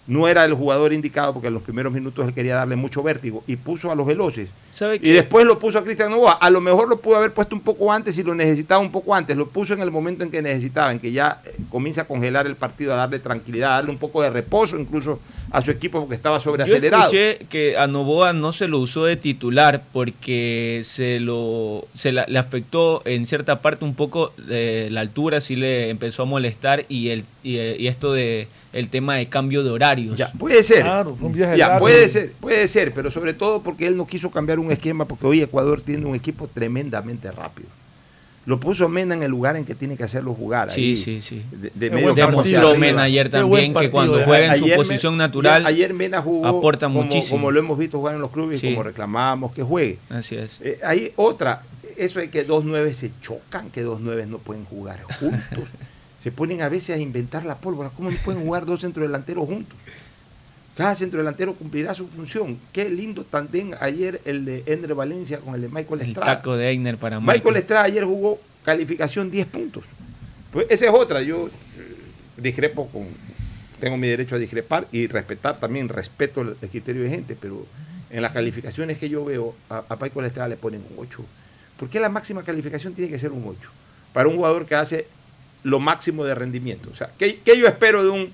no 0.06 0.28
era 0.28 0.44
el 0.44 0.54
jugador 0.54 0.92
indicado 0.92 1.34
porque 1.34 1.48
en 1.48 1.54
los 1.54 1.64
primeros 1.64 1.94
minutos 1.94 2.28
él 2.28 2.34
quería 2.34 2.56
darle 2.56 2.76
mucho 2.76 3.02
vértigo 3.02 3.44
y 3.48 3.56
puso 3.56 3.92
a 3.92 3.96
los 3.96 4.06
veloces. 4.06 4.50
¿Sabe 4.74 5.00
Y 5.02 5.12
después 5.12 5.46
lo 5.46 5.60
puso 5.60 5.78
a 5.78 5.84
Cristian 5.84 6.12
Novoa. 6.12 6.34
A 6.34 6.50
lo 6.50 6.60
mejor 6.60 6.90
lo 6.90 7.00
pudo 7.00 7.18
haber 7.18 7.32
puesto 7.32 7.56
un 7.56 7.62
poco 7.62 7.92
antes 7.92 8.16
si 8.16 8.24
lo 8.24 8.36
necesitaba 8.36 8.82
un 8.82 8.92
poco 8.92 9.16
antes. 9.16 9.38
Lo 9.38 9.48
puso 9.48 9.74
en 9.74 9.82
el 9.82 9.92
momento 9.92 10.24
en 10.24 10.32
que 10.32 10.42
necesitaba, 10.42 10.92
en 10.92 11.00
que 11.00 11.12
ya 11.12 11.42
eh, 11.46 11.56
comienza 11.70 12.02
a 12.02 12.06
congelar 12.06 12.48
el 12.48 12.56
partido, 12.56 12.94
a 12.94 12.98
darle 12.98 13.20
tranquilidad, 13.20 13.72
a 13.72 13.76
darle 13.76 13.92
un 13.92 13.98
poco 13.98 14.22
de 14.22 14.30
reposo 14.30 14.78
incluso 14.78 15.20
a 15.54 15.62
su 15.62 15.72
equipo 15.72 16.00
porque 16.02 16.16
estaba 16.16 16.38
Yo 16.38 16.44
sobreacelerado. 16.44 17.04
escuché 17.04 17.38
que 17.50 17.78
a 17.78 17.88
Novoa 17.88 18.34
no 18.34 18.52
se 18.52 18.68
lo 18.68 18.80
usó 18.80 19.06
de 19.06 19.16
titular 19.16 19.84
porque 19.94 20.82
se 20.84 21.20
lo 21.20 21.86
se 21.94 22.12
la- 22.12 22.26
le 22.28 22.40
afectó 22.40 23.02
en 23.06 23.26
cierta 23.26 23.62
parte 23.62 23.86
un 23.86 23.94
poco 23.96 24.34
eh, 24.50 24.90
la 24.92 25.02
altura, 25.02 25.40
sí 25.42 25.56
le 25.56 25.90
empezó 25.90 26.24
a 26.24 26.26
molestar 26.26 26.86
y 26.90 27.10
el 27.10 27.24
y, 27.44 27.58
eh, 27.58 27.76
y 27.80 27.88
esto 27.88 28.14
de 28.14 28.48
el 28.74 28.90
tema 28.90 29.16
de 29.18 29.28
cambio 29.28 29.64
de 29.64 29.70
horarios. 29.70 30.18
Ya, 30.18 30.32
puede 30.32 30.64
ser. 30.64 30.82
Claro, 30.82 31.16
fue 31.16 31.28
un 31.28 31.34
viaje 31.36 31.56
Ya, 31.58 31.68
largo. 31.68 31.86
puede 31.86 32.10
ser, 32.10 32.32
puede 32.40 32.68
ser, 32.68 32.92
pero 32.92 33.12
sobre 33.12 33.36
todo 33.36 33.62
porque 33.62 33.86
él 33.86 33.96
no 33.96 34.08
quiso 34.08 34.32
cambiar 34.32 34.58
un 34.58 34.72
esquema, 34.72 35.06
porque 35.08 35.28
hoy 35.28 35.42
Ecuador 35.42 35.82
tiene 35.82 36.08
un 36.08 36.16
equipo 36.16 36.48
tremendamente 36.52 37.32
rápido. 37.32 37.70
Lo 38.46 38.60
puso 38.60 38.90
Mena 38.90 39.14
en 39.16 39.24
el 39.24 39.32
lugar 39.32 39.56
en 39.56 39.64
que 39.64 39.74
tiene 39.74 39.96
que 39.96 40.04
hacerlo 40.04 40.34
jugar. 40.34 40.70
Sí, 40.70 40.82
ahí, 40.82 40.96
sí, 40.98 41.22
sí. 41.22 41.42
De, 41.52 41.72
de 41.74 41.90
Qué 41.90 41.96
medio 41.96 42.14
buen 42.14 42.26
campo 42.26 42.42
hacia 42.42 42.58
Demostró. 42.60 42.80
Mena 42.80 43.04
ayer 43.04 43.30
también 43.30 43.74
que 43.74 43.90
cuando 43.90 44.22
juega 44.24 44.56
en 44.56 44.60
su 44.68 44.76
posición 44.76 45.16
natural, 45.16 45.66
ayer 45.66 45.94
Mena 45.94 46.22
jugó 46.22 46.48
aporta 46.48 46.88
como, 46.88 47.04
muchísimo. 47.04 47.38
como 47.38 47.52
lo 47.52 47.60
hemos 47.60 47.78
visto 47.80 48.00
jugar 48.00 48.16
en 48.16 48.22
los 48.22 48.32
clubes 48.32 48.60
Sí. 48.60 48.68
y 48.68 48.72
como 48.72 48.84
reclamábamos 48.84 49.54
que 49.54 49.64
juegue. 49.64 49.98
Así 50.10 50.36
es. 50.36 50.58
Eh, 50.60 50.78
hay 50.86 51.14
otra, 51.16 51.62
eso 51.96 52.20
de 52.20 52.30
que 52.30 52.44
dos 52.44 52.66
nueve 52.66 52.94
se 52.94 53.12
chocan, 53.22 53.70
que 53.70 53.82
dos 53.82 54.02
nueve 54.02 54.26
no 54.26 54.40
pueden 54.40 54.66
jugar 54.66 55.02
juntos. 55.20 55.70
se 56.20 56.32
ponen 56.32 56.62
a 56.62 56.70
veces 56.70 56.98
a 56.98 57.00
inventar 57.00 57.46
la 57.46 57.56
pólvora. 57.56 57.92
¿Cómo 57.96 58.12
no 58.12 58.18
pueden 58.26 58.44
jugar 58.44 58.66
dos 58.66 58.82
centrodelanteros 58.82 59.46
juntos? 59.48 59.78
Cada 60.76 60.96
centrodelantero 60.96 61.54
cumplirá 61.54 61.94
su 61.94 62.08
función. 62.08 62.58
Qué 62.72 62.90
lindo 62.90 63.24
tandem 63.24 63.72
ayer 63.80 64.22
el 64.26 64.44
de 64.44 64.64
Endre 64.66 64.94
Valencia 64.94 65.38
con 65.40 65.54
el 65.54 65.62
de 65.62 65.70
Michael 65.70 66.02
El 66.02 66.08
Estrada. 66.08 66.36
taco 66.38 66.58
de 66.58 66.72
Einer 66.72 66.98
para 66.98 67.20
Michael 67.20 67.38
Michael. 67.38 67.56
Estrada 67.58 67.84
ayer 67.86 68.04
jugó 68.04 68.40
calificación 68.66 69.30
10 69.30 69.46
puntos. 69.48 69.84
Pues 70.52 70.66
esa 70.70 70.86
es 70.86 70.92
otra. 70.92 71.22
Yo 71.22 71.48
eh, 71.48 71.52
discrepo 72.38 72.88
con. 72.88 73.08
Tengo 73.80 73.98
mi 73.98 74.08
derecho 74.08 74.36
a 74.36 74.40
discrepar 74.40 74.88
y 74.92 75.08
respetar 75.08 75.60
también, 75.60 75.90
respeto 75.90 76.42
el, 76.42 76.56
el 76.62 76.70
criterio 76.70 77.04
de 77.04 77.10
gente, 77.10 77.38
pero 77.40 77.66
en 78.10 78.22
las 78.22 78.32
calificaciones 78.32 78.98
que 78.98 79.10
yo 79.10 79.26
veo, 79.26 79.54
a, 79.70 79.84
a 79.90 79.96
Michael 79.98 80.26
Estrada 80.26 80.48
le 80.50 80.56
ponen 80.58 80.82
un 80.90 81.06
8. 81.06 81.24
¿Por 81.78 81.90
qué 81.90 82.00
la 82.00 82.10
máxima 82.10 82.44
calificación 82.44 82.94
tiene 82.94 83.12
que 83.12 83.20
ser 83.20 83.32
un 83.32 83.44
8? 83.46 83.70
Para 84.14 84.30
un 84.30 84.38
jugador 84.38 84.66
que 84.66 84.76
hace 84.76 85.06
lo 85.64 85.80
máximo 85.80 86.24
de 86.24 86.34
rendimiento. 86.34 86.90
O 86.92 86.96
sea, 86.96 87.12
¿qué, 87.18 87.40
qué 87.44 87.60
yo 87.60 87.68
espero 87.68 88.04
de 88.04 88.10
un 88.10 88.32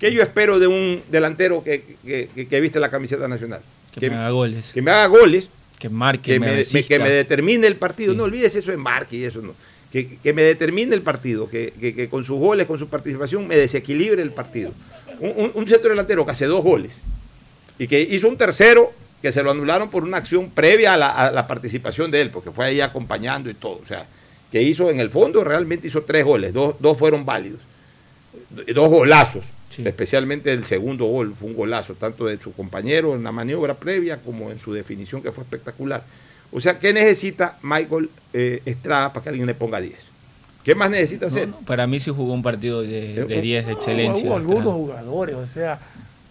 qué 0.00 0.12
yo 0.12 0.22
espero 0.22 0.58
de 0.58 0.66
un 0.66 1.02
delantero 1.10 1.62
que, 1.64 1.82
que, 2.04 2.28
que- 2.34 2.46
que 2.48 2.60
viste 2.60 2.78
la 2.80 2.88
camiseta 2.90 3.26
nacional? 3.28 3.60
Que 3.92 4.10
me 4.10 4.16
haga 4.16 4.30
goles. 4.30 4.70
Que 4.74 4.82
me 4.82 4.90
haga 4.90 5.06
goles, 5.06 5.48
Que 5.78 5.88
marque, 5.88 6.32
que 6.34 6.40
me 6.40 6.46
que 6.88 6.98
me 6.98 7.10
determine 7.10 7.66
el 7.66 7.76
partido. 7.76 8.14
No 8.14 8.24
olvides 8.24 8.54
eso 8.56 8.70
de 8.70 8.76
marque 8.76 9.16
y 9.16 9.24
eso 9.24 9.40
no. 9.42 9.54
Que, 9.90 10.18
que 10.18 10.32
me 10.32 10.42
determine 10.42 10.94
el 10.94 11.02
partido, 11.02 11.48
que, 11.48 11.72
que- 11.80 11.94
que 11.94 12.08
con 12.08 12.24
sus 12.24 12.38
goles, 12.38 12.66
con 12.66 12.78
su 12.78 12.88
participación, 12.88 13.46
me 13.46 13.56
desequilibre 13.56 14.20
el 14.22 14.32
partido. 14.32 14.72
Un, 15.20 15.32
un- 15.36 15.50
un 15.54 15.68
centro 15.68 15.88
delantero 15.90 16.24
que 16.26 16.32
hace 16.32 16.44
dos 16.46 16.62
goles 16.62 16.98
y 17.78 17.86
que 17.86 18.00
hizo 18.02 18.28
un 18.28 18.36
tercero 18.36 18.92
que 19.22 19.32
se 19.32 19.42
lo 19.42 19.50
anularon 19.50 19.88
por 19.90 20.02
una 20.04 20.18
acción 20.18 20.50
previa 20.50 20.92
a 20.94 20.96
la, 20.98 21.08
a 21.10 21.30
la 21.32 21.46
participación 21.46 22.10
de 22.10 22.20
él, 22.20 22.30
porque 22.30 22.50
fue 22.50 22.66
ahí 22.66 22.80
acompañando 22.82 23.48
y 23.48 23.54
todo. 23.54 23.80
O 23.82 23.86
sea, 23.86 24.06
que 24.52 24.60
hizo 24.62 24.90
en 24.90 25.00
el 25.00 25.10
fondo, 25.10 25.42
realmente 25.42 25.86
hizo 25.88 26.02
tres 26.02 26.24
goles, 26.24 26.52
dos, 26.52 26.76
dos 26.80 26.98
fueron 26.98 27.24
válidos, 27.24 27.60
dos 28.74 28.88
golazos. 28.90 29.44
Especialmente 29.84 30.52
el 30.52 30.64
segundo 30.64 31.04
gol 31.06 31.34
fue 31.34 31.48
un 31.50 31.56
golazo, 31.56 31.94
tanto 31.94 32.26
de 32.26 32.38
su 32.38 32.52
compañero 32.52 33.14
en 33.14 33.24
la 33.24 33.32
maniobra 33.32 33.74
previa 33.74 34.18
como 34.18 34.50
en 34.50 34.58
su 34.58 34.72
definición, 34.72 35.22
que 35.22 35.32
fue 35.32 35.44
espectacular. 35.44 36.02
O 36.52 36.60
sea, 36.60 36.78
¿qué 36.78 36.92
necesita 36.92 37.58
Michael 37.62 38.08
eh, 38.32 38.62
Estrada 38.64 39.12
para 39.12 39.24
que 39.24 39.28
alguien 39.30 39.46
le 39.46 39.54
ponga 39.54 39.80
10? 39.80 39.94
¿Qué 40.64 40.74
más 40.74 40.90
necesita 40.90 41.26
hacer? 41.26 41.48
Para 41.66 41.86
mí 41.86 42.00
sí 42.00 42.10
jugó 42.10 42.32
un 42.32 42.42
partido 42.42 42.82
de, 42.82 43.24
de 43.26 43.40
10 43.40 43.66
de 43.66 43.72
excelencia. 43.72 44.24
Hubo 44.26 44.36
algunos 44.36 44.58
Estrada. 44.60 44.76
jugadores, 44.78 45.34
o 45.36 45.46
sea, 45.46 45.78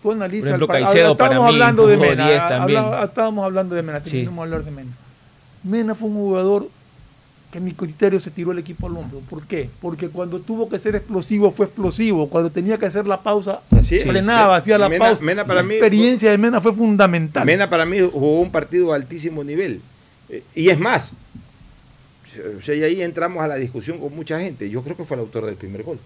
tú 0.02 0.12
analizas. 0.12 0.50
Por 0.52 0.56
ejemplo, 0.58 0.76
el 0.78 0.84
Caicedo 0.84 1.12
estábamos 1.12 1.18
para 1.18 1.40
mí 1.40 1.46
hablando 1.56 1.88
Mena. 1.88 2.28
10 2.28 2.48
también. 2.48 2.80
habla- 2.80 3.04
estábamos 3.06 3.46
hablando 3.46 3.76
de 3.76 3.82
Mena, 3.84 4.00
Sí. 4.04 4.10
terminamos 4.12 4.38
de 4.38 4.56
hablar 4.56 4.66
de 4.66 4.72
Mena. 4.72 4.92
Mena 5.64 5.96
fue 5.96 6.10
un 6.10 6.16
jugador 6.16 6.70
que 7.56 7.60
en 7.60 7.64
mi 7.64 7.72
criterio 7.72 8.20
se 8.20 8.32
tiró 8.32 8.52
el 8.52 8.60
equipo 8.60 8.88
al 8.88 8.98
hombro. 8.98 9.22
¿Por 9.30 9.44
qué? 9.48 9.70
Porque 9.82 10.10
cuando 10.10 10.42
tuvo 10.42 10.68
que 10.68 10.78
ser 10.78 10.94
explosivo 10.98 11.54
fue 11.54 11.68
explosivo. 11.68 12.28
Cuando 12.30 12.52
tenía 12.52 12.78
que 12.78 12.86
hacer 12.86 13.08
la 13.08 13.24
pausa, 13.24 13.62
Así 13.72 13.98
frenaba, 14.02 14.58
hacía 14.58 14.78
la 14.78 14.90
Mena- 14.90 15.06
pausa. 15.06 15.24
Mena 15.24 15.46
para 15.48 15.62
la 15.62 15.68
mí- 15.68 15.76
experiencia 15.76 16.32
de 16.32 16.38
Mena 16.38 16.60
fue 16.60 16.74
fundamental. 16.74 17.46
Mena 17.46 17.70
para 17.70 17.86
mí 17.86 17.98
jugó 18.02 18.42
un 18.42 18.52
partido 18.52 18.90
de 18.90 18.96
altísimo 18.96 19.42
nivel. 19.42 19.80
Eh, 20.28 20.44
y 20.54 20.68
es 20.68 20.78
más, 20.78 21.14
o 22.58 22.62
sea, 22.62 22.76
y 22.76 22.84
ahí 22.84 23.02
entramos 23.02 23.42
a 23.42 23.48
la 23.48 23.56
discusión 23.56 24.00
con 24.00 24.14
mucha 24.14 24.38
gente. 24.38 24.70
Yo 24.70 24.82
creo 24.84 24.98
que 24.98 25.06
fue 25.06 25.16
el 25.16 25.22
autor 25.22 25.46
del 25.46 25.56
primer 25.56 25.84
gol. 25.84 25.98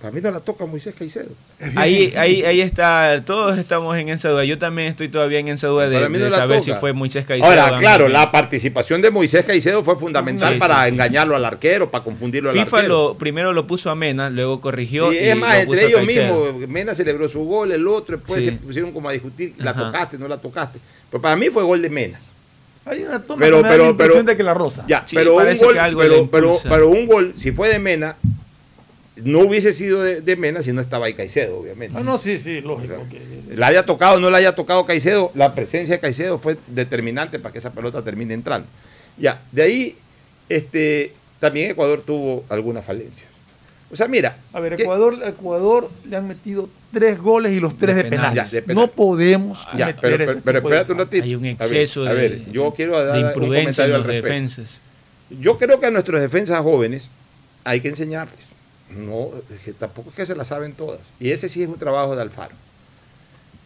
Para 0.00 0.12
mí 0.12 0.20
no 0.20 0.30
la 0.30 0.40
toca 0.40 0.66
Moisés 0.66 0.94
Caicedo. 0.96 1.30
Ahí, 1.74 2.12
ahí, 2.18 2.44
ahí 2.44 2.60
está, 2.60 3.22
todos 3.24 3.56
estamos 3.56 3.96
en 3.96 4.10
esa 4.10 4.28
duda. 4.28 4.44
Yo 4.44 4.58
también 4.58 4.88
estoy 4.88 5.08
todavía 5.08 5.38
en 5.38 5.48
esa 5.48 5.68
duda 5.68 5.88
de, 5.88 6.06
no 6.08 6.18
de 6.18 6.30
saber 6.30 6.58
toca. 6.58 6.74
si 6.74 6.78
fue 6.78 6.92
Moisés 6.92 7.24
Caicedo. 7.24 7.48
Ahora, 7.50 7.78
claro, 7.78 8.06
la 8.08 8.30
participación 8.30 9.00
de 9.00 9.10
Moisés 9.10 9.46
Caicedo 9.46 9.82
fue 9.82 9.96
fundamental 9.98 10.52
Sí, 10.52 10.58
para 10.60 10.80
sí, 10.80 10.82
sí. 10.82 10.88
engañarlo 10.94 11.34
al 11.34 11.44
arquero, 11.46 11.90
para 11.90 12.04
confundirlo 12.04 12.50
al 12.50 12.58
FIFA 12.58 12.76
arquero. 12.76 12.94
lo, 13.08 13.14
primero 13.18 13.54
lo 13.54 13.66
puso 13.66 13.90
a 13.90 13.94
Mena, 13.94 14.28
luego 14.28 14.60
corrigió. 14.60 15.12
Y 15.12 15.16
y 15.16 15.18
es 15.20 15.36
más, 15.36 15.60
entre 15.60 15.86
ellos 15.86 16.04
mismos, 16.04 16.56
Mena 16.68 16.94
celebró 16.94 17.26
su 17.30 17.44
gol, 17.46 17.72
el 17.72 17.88
otro, 17.88 18.18
después 18.18 18.44
Sí. 18.44 18.50
se 18.50 18.56
pusieron 18.58 18.92
como 18.92 19.08
a 19.08 19.12
discutir, 19.12 19.54
la 19.56 19.70
Ajá. 19.70 19.86
tocaste, 19.86 20.18
no 20.18 20.28
la 20.28 20.36
tocaste. 20.36 20.78
Pero 21.10 21.22
para 21.22 21.36
mí 21.36 21.48
fue 21.48 21.62
gol 21.64 21.80
de 21.80 21.88
Mena. 21.88 22.20
Hay 22.84 23.02
una 23.02 23.20
toma 23.22 23.40
Pero- 23.40 23.56
que 23.56 23.62
me 23.62 23.68
da 23.68 23.72
pero- 23.74 23.84
la 23.84 23.90
impresión 23.90 24.18
pero- 24.26 24.32
de 24.32 24.36
que 24.36 24.42
la 24.42 24.54
rosa. 24.54 24.84
Ya, 24.86 25.04
Sí, 25.06 25.16
pero 25.16 25.36
un 25.36 25.56
gol, 25.56 25.72
que 25.72 25.80
algo 25.80 26.02
le 26.02 26.08
pero, 26.10 26.30
pero, 26.30 26.46
impulsa. 26.48 26.68
pero 26.68 26.88
un 26.90 27.06
gol, 27.06 27.32
si 27.38 27.50
fue 27.50 27.70
de 27.70 27.78
Mena, 27.78 28.14
no 29.16 29.40
hubiese 29.40 29.72
sido 29.72 30.02
de, 30.02 30.20
de 30.20 30.36
Mena 30.36 30.62
si 30.62 30.72
no 30.72 30.80
estaba 30.80 31.06
ahí 31.06 31.14
Caicedo, 31.14 31.58
obviamente. 31.58 31.96
Ah, 31.98 32.02
no, 32.02 32.18
sí, 32.18 32.38
sí, 32.38 32.60
lógico. 32.60 32.94
que- 33.10 33.56
La 33.56 33.68
haya 33.68 33.84
tocado 33.86 34.16
o 34.16 34.20
no 34.20 34.30
la 34.30 34.38
haya 34.38 34.54
tocado 34.54 34.84
Caicedo, 34.84 35.32
la 35.34 35.54
presencia 35.54 35.94
de 35.96 36.00
Caicedo 36.00 36.38
fue 36.38 36.58
determinante 36.66 37.38
para 37.38 37.52
que 37.52 37.58
esa 37.58 37.72
pelota 37.72 38.02
termine 38.02 38.34
entrando. 38.34 38.68
Ya, 39.18 39.40
de 39.52 39.62
ahí, 39.62 39.96
este, 40.48 41.12
también 41.40 41.70
Ecuador 41.70 42.02
tuvo 42.04 42.44
algunas 42.50 42.84
falencias. 42.84 43.28
O 43.90 43.94
sea, 43.96 44.08
mira, 44.08 44.36
A 44.52 44.60
ver, 44.60 44.76
que- 44.76 44.82
Ecuador, 44.82 45.16
Ecuador 45.24 45.88
le 46.08 46.16
han 46.16 46.26
metido 46.28 46.68
tres 46.92 47.18
goles 47.18 47.52
y 47.52 47.60
los 47.60 47.78
tres 47.78 47.94
de, 47.96 48.02
De 48.02 48.10
penales. 48.10 48.30
penales. 48.32 48.50
Ya, 48.52 48.56
de 48.56 48.62
penal. 48.62 48.82
No 48.84 48.90
podemos 48.90 49.66
Ya, 49.76 49.86
meter 49.86 50.00
pero, 50.02 50.24
ese 50.24 50.24
pero, 50.24 50.42
pero 50.42 50.52
de 50.52 50.58
espérate 50.66 50.92
un 50.92 50.98
ratito. 50.98 51.24
Hay 51.24 51.34
un 51.36 51.44
A 51.44 51.48
ver, 51.48 51.52
exceso 51.62 52.04
a 52.06 52.12
ver, 52.12 52.44
de, 52.44 52.52
yo 52.52 52.74
quiero 52.74 53.02
dar 53.02 53.14
de 53.16 53.20
un 53.22 53.26
imprudencia 53.28 53.84
en 53.84 53.90
comentario 53.92 53.94
al 53.94 54.00
los 54.00 54.06
respecto. 54.06 54.28
defensas. 54.28 54.80
Yo 55.40 55.56
creo 55.56 55.78
que 55.80 55.86
a 55.86 55.90
nuestros 55.90 56.20
defensas 56.20 56.60
jóvenes 56.62 57.08
hay 57.64 57.80
que 57.80 57.88
enseñarles. 57.88 58.55
No, 58.90 59.30
que 59.64 59.72
tampoco 59.72 60.10
es 60.10 60.16
que 60.16 60.26
se 60.26 60.34
la 60.36 60.44
saben 60.44 60.72
todas. 60.72 61.00
Y 61.18 61.30
ese 61.30 61.48
sí 61.48 61.62
es 61.62 61.68
un 61.68 61.78
trabajo 61.78 62.14
de 62.14 62.22
Alfaro. 62.22 62.54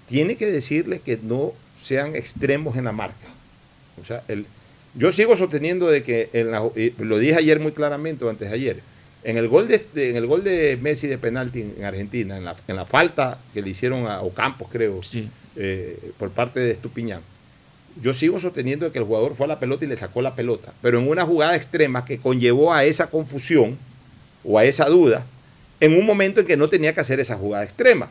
Tiene 0.08 0.36
que 0.36 0.46
decirles 0.46 1.00
que 1.00 1.18
no 1.22 1.52
sean 1.82 2.16
extremos 2.16 2.76
en 2.76 2.84
la 2.84 2.92
marca. 2.92 3.26
O 4.00 4.04
sea, 4.04 4.22
el, 4.28 4.46
yo 4.94 5.12
sigo 5.12 5.36
sosteniendo 5.36 5.88
de 5.88 6.02
que, 6.02 6.30
en 6.32 6.50
la- 6.50 6.68
lo 6.98 7.18
dije 7.18 7.34
ayer 7.36 7.60
muy 7.60 7.72
claramente 7.72 8.24
o 8.24 8.30
antes 8.30 8.48
de 8.48 8.54
ayer, 8.54 8.80
en 9.22 9.36
el 9.36 9.48
gol 9.48 9.68
de, 9.68 9.84
en 9.94 10.16
el 10.16 10.26
gol 10.26 10.42
de 10.42 10.78
Messi 10.80 11.06
de 11.06 11.18
penalti 11.18 11.60
en 11.76 11.84
Argentina, 11.84 12.36
en 12.38 12.44
la, 12.44 12.56
en 12.66 12.76
la 12.76 12.86
falta 12.86 13.38
que 13.52 13.60
le 13.62 13.70
hicieron 13.70 14.06
a 14.06 14.22
Ocampos, 14.22 14.68
creo, 14.72 15.00
eh, 15.56 16.12
por 16.18 16.30
parte 16.30 16.60
de 16.60 16.70
Estupiñán, 16.70 17.20
yo 18.02 18.14
sigo 18.14 18.40
sosteniendo 18.40 18.86
de 18.86 18.92
que 18.92 18.98
el 18.98 19.04
jugador 19.04 19.34
fue 19.34 19.44
a 19.44 19.48
la 19.48 19.60
pelota 19.60 19.84
y 19.84 19.88
le 19.88 19.96
sacó 19.96 20.22
la 20.22 20.34
pelota, 20.34 20.72
pero 20.80 20.98
en 20.98 21.06
una 21.08 21.26
jugada 21.26 21.54
extrema 21.54 22.04
que 22.04 22.18
conllevó 22.18 22.72
a 22.72 22.84
esa 22.84 23.10
confusión 23.10 23.76
o 24.44 24.58
a 24.58 24.64
esa 24.64 24.86
duda, 24.86 25.24
en 25.80 25.96
un 25.96 26.04
momento 26.06 26.40
en 26.40 26.46
que 26.46 26.56
no 26.56 26.68
tenía 26.68 26.94
que 26.94 27.00
hacer 27.00 27.20
esa 27.20 27.36
jugada 27.36 27.64
extrema. 27.64 28.08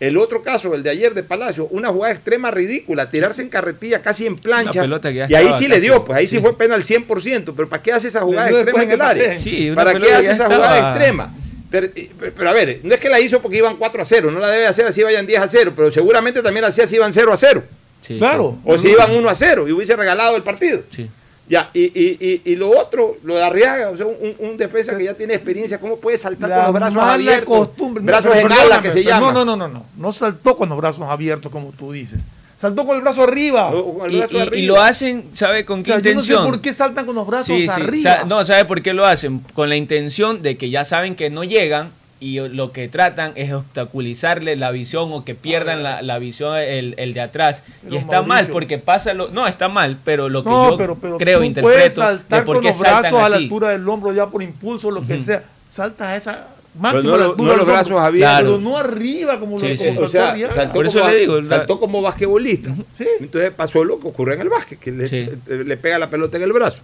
El 0.00 0.16
otro 0.18 0.42
caso, 0.42 0.74
el 0.74 0.82
de 0.82 0.90
ayer 0.90 1.14
de 1.14 1.22
Palacio, 1.22 1.66
una 1.70 1.88
jugada 1.90 2.12
extrema 2.12 2.50
ridícula, 2.50 3.10
tirarse 3.10 3.42
en 3.42 3.48
carretilla, 3.48 4.02
casi 4.02 4.26
en 4.26 4.36
plancha. 4.36 4.80
Una 4.80 4.82
pelota 4.82 5.08
que 5.10 5.16
ya 5.18 5.26
y 5.28 5.34
ahí 5.34 5.52
sí 5.52 5.68
le 5.68 5.80
dio, 5.80 6.04
pues 6.04 6.18
ahí 6.18 6.26
sí, 6.26 6.36
sí. 6.36 6.42
fue 6.42 6.58
penal 6.58 6.82
100%, 6.82 7.52
pero 7.56 7.68
¿para 7.68 7.80
qué 7.82 7.92
hace 7.92 8.08
esa 8.08 8.20
jugada 8.22 8.50
extrema 8.50 8.82
en 8.82 8.90
el 8.90 9.00
área? 9.00 9.38
Sí, 9.38 9.70
¿Para 9.74 9.94
qué 9.94 10.12
hace 10.12 10.32
esa 10.32 10.32
estaba- 10.32 10.56
jugada 10.56 10.90
extrema? 10.90 11.34
Pero, 11.70 11.88
pero 12.36 12.50
a 12.50 12.52
ver, 12.52 12.80
no 12.84 12.94
es 12.94 13.00
que 13.00 13.08
la 13.08 13.18
hizo 13.20 13.40
porque 13.40 13.58
iban 13.58 13.76
4 13.76 14.02
a 14.02 14.04
0, 14.04 14.30
no 14.30 14.38
la 14.40 14.50
debe 14.50 14.66
hacer 14.66 14.86
así 14.86 15.02
vayan 15.02 15.26
10 15.26 15.40
a 15.40 15.48
0, 15.48 15.72
pero 15.74 15.90
seguramente 15.90 16.40
también 16.42 16.62
la 16.62 16.68
hacía 16.68 16.86
si 16.86 16.96
iban 16.96 17.12
0 17.12 17.32
a 17.32 17.36
0. 17.36 17.64
Sí, 18.00 18.18
Claro. 18.18 18.58
O 18.64 18.76
si 18.78 18.88
iban 18.88 19.10
1 19.12 19.28
a 19.28 19.34
0 19.34 19.66
y 19.68 19.72
hubiese 19.72 19.96
regalado 19.96 20.36
el 20.36 20.42
partido. 20.42 20.82
Sí. 20.90 21.08
Ya, 21.46 21.70
y, 21.74 21.82
y, 21.82 22.16
y, 22.20 22.52
y 22.52 22.56
lo 22.56 22.70
otro, 22.70 23.18
lo 23.22 23.34
de 23.36 23.42
Arriaga, 23.42 23.90
o 23.90 23.96
sea, 23.96 24.06
un, 24.06 24.34
un 24.38 24.56
defensa 24.56 24.96
que 24.96 25.04
ya 25.04 25.12
tiene 25.12 25.34
experiencia, 25.34 25.78
¿cómo 25.78 25.96
puede 25.98 26.16
saltar 26.16 26.48
La 26.48 26.56
con 26.56 26.64
los 26.64 26.74
brazos 26.74 26.94
mala 26.96 27.12
abiertos? 27.12 27.44
costumbre. 27.68 28.02
No, 28.02 28.06
brazos 28.06 28.30
pero 28.32 28.40
en 28.46 28.46
ala 28.52 28.56
perdóname, 28.62 28.82
que 28.82 28.90
se 28.90 29.04
llama. 29.04 29.20
No, 29.32 29.32
no, 29.32 29.44
no, 29.44 29.56
no, 29.56 29.68
no. 29.68 29.86
No 29.96 30.12
saltó 30.12 30.56
con 30.56 30.70
los 30.70 30.78
brazos 30.78 31.04
abiertos 31.08 31.52
como 31.52 31.72
tú 31.72 31.92
dices. 31.92 32.18
Saltó 32.58 32.86
con 32.86 32.96
el 32.96 33.02
brazo 33.02 33.24
arriba. 33.24 33.70
O 33.74 33.98
con 33.98 34.06
el 34.08 34.14
Y, 34.14 34.18
brazo 34.20 34.34
y- 34.36 34.38
y 34.38 34.40
arriba. 34.40 34.74
lo 34.74 34.82
hacen, 34.82 35.28
¿sabe 35.32 35.66
con 35.66 35.80
O 35.80 35.82
qué 35.82 35.92
sea, 35.92 35.98
yo 35.98 36.14
no 36.14 36.22
sé 36.22 36.32
intención? 36.32 36.46
por 36.46 36.60
qué 36.62 36.72
saltan 36.72 37.04
con 37.04 37.14
los 37.14 37.26
brazos 37.26 37.46
Sí, 37.48 37.64
sí. 37.64 37.68
arriba. 37.68 38.16
Sa- 38.20 38.24
no, 38.24 38.42
¿sabe 38.42 38.64
por 38.64 38.80
qué 38.80 38.94
lo 38.94 39.04
hacen? 39.04 39.40
Con 39.52 39.68
la 39.68 39.76
intención 39.76 40.40
de 40.40 40.56
que 40.56 40.70
ya 40.70 40.86
saben 40.86 41.14
que 41.14 41.28
no 41.28 41.44
llegan 41.44 41.90
y 42.24 42.48
lo 42.48 42.72
que 42.72 42.88
tratan 42.88 43.32
es 43.34 43.52
obstaculizarle 43.52 44.56
la 44.56 44.70
visión 44.70 45.12
o 45.12 45.24
que 45.24 45.34
pierdan 45.34 45.82
la, 45.82 46.00
la 46.00 46.18
visión 46.18 46.56
el, 46.56 46.94
el 46.96 47.12
de 47.12 47.20
atrás. 47.20 47.62
Pero, 47.82 47.94
y 47.94 47.98
está 47.98 48.22
mal 48.22 48.46
porque 48.48 48.78
pasa 48.78 49.12
lo... 49.12 49.28
No, 49.30 49.46
está 49.46 49.68
mal, 49.68 49.98
pero 50.04 50.28
lo 50.28 50.42
que 50.42 50.48
no, 50.50 50.70
yo 50.70 50.76
pero, 50.76 50.96
pero 50.96 51.18
creo, 51.18 51.38
tú 51.40 51.44
interpreto, 51.44 51.78
de 51.84 51.90
saltar 51.90 52.44
por 52.44 52.56
con 52.56 52.62
qué 52.62 52.68
los 52.70 52.78
brazos 52.78 53.22
a 53.22 53.28
la 53.28 53.36
altura 53.36 53.68
del 53.70 53.86
hombro 53.88 54.12
ya 54.14 54.26
por 54.28 54.42
impulso, 54.42 54.90
lo 54.90 55.06
que 55.06 55.20
sea. 55.20 55.42
Salta 55.68 56.10
a 56.10 56.16
esa 56.16 56.32
Pero 56.32 56.82
máxima 56.82 57.16
no, 57.18 57.34
no 57.36 57.56
los 57.56 57.66
brazos 57.66 58.00
abiertos. 58.00 58.40
Pero 58.42 58.58
no 58.58 58.76
arriba 58.78 59.38
como 59.38 59.58
Sí, 59.58 59.68
lo 59.70 59.76
sí. 59.76 59.88
o 59.98 60.08
sea, 60.08 60.34
saltó 60.52 60.72
Por 60.72 60.86
eso 60.86 61.00
como, 61.00 61.10
le 61.10 61.18
digo, 61.18 61.40
la- 61.40 61.56
saltó 61.58 61.78
como 61.80 62.00
basquetbolista. 62.02 62.74
Sí. 62.92 63.06
Entonces 63.20 63.50
pasó 63.50 63.84
lo 63.84 64.00
que 64.00 64.08
ocurre 64.08 64.34
en 64.34 64.40
el 64.40 64.48
básquet, 64.48 64.78
que 64.78 64.92
le, 64.92 65.06
Sí. 65.08 65.28
le 65.46 65.76
pega 65.76 65.98
la 65.98 66.08
pelota 66.08 66.36
en 66.38 66.42
el 66.44 66.52
brazo. 66.52 66.80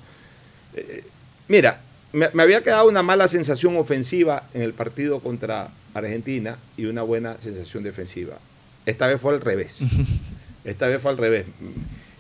Eh, 0.77 1.05
mira, 1.49 1.81
me, 2.13 2.29
me 2.33 2.43
había 2.43 2.63
quedado 2.63 2.89
una 2.89 3.03
mala 3.03 3.29
sensación 3.29 3.77
ofensiva 3.77 4.45
en 4.55 4.63
el 4.63 4.73
partido 4.73 5.21
contra 5.21 5.69
Argentina 5.95 6.57
y 6.77 6.87
una 6.87 7.03
buena 7.03 7.37
sensación 7.43 7.83
defensiva. 7.83 8.37
Esta 8.87 9.07
vez 9.07 9.21
fue 9.21 9.35
al 9.35 9.41
revés. 9.41 9.79
Esta 10.65 10.87
vez 10.89 11.01
fue 11.01 11.11
al 11.11 11.17
revés. 11.19 11.47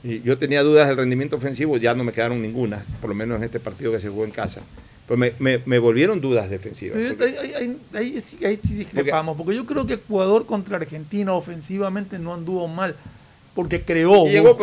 Y 0.03 0.23
yo 0.23 0.39
tenía 0.39 0.62
dudas 0.62 0.89
del 0.89 0.97
rendimiento 0.97 1.37
ofensivo, 1.37 1.77
ya 1.77 1.95
no 1.95 2.05
me 2.05 2.12
quedaron 2.12 2.41
ninguna, 2.41 2.83
por 3.01 3.11
lo 3.11 3.15
menos 3.15 3.37
en 3.37 3.45
este 3.45 3.61
partido 3.61 3.93
que 3.93 4.01
se 4.01 4.09
jugó 4.09 4.25
en 4.25 4.31
casa. 4.31 4.62
Pues 5.07 5.19
me, 5.19 5.33
me- 5.41 5.61
me 5.67 5.79
volvieron 5.79 6.21
dudas 6.21 6.49
defensivas. 6.49 6.99
Porque- 7.01 7.25
ahí, 7.25 7.53
ahí- 7.55 7.79
ahí 7.95 8.23
ahí 8.45 8.61
sí 8.62 8.75
discrepamos, 8.75 9.37
porque 9.37 9.55
yo 9.57 9.67
creo 9.67 9.87
que 9.87 9.95
Ecuador 9.95 10.47
contra 10.47 10.77
Argentina 10.77 11.33
ofensivamente 11.35 12.19
no 12.19 12.33
anduvo 12.33 12.67
mal, 12.69 12.95
porque 13.55 13.82
creó, 13.82 14.27
llegó, 14.27 14.56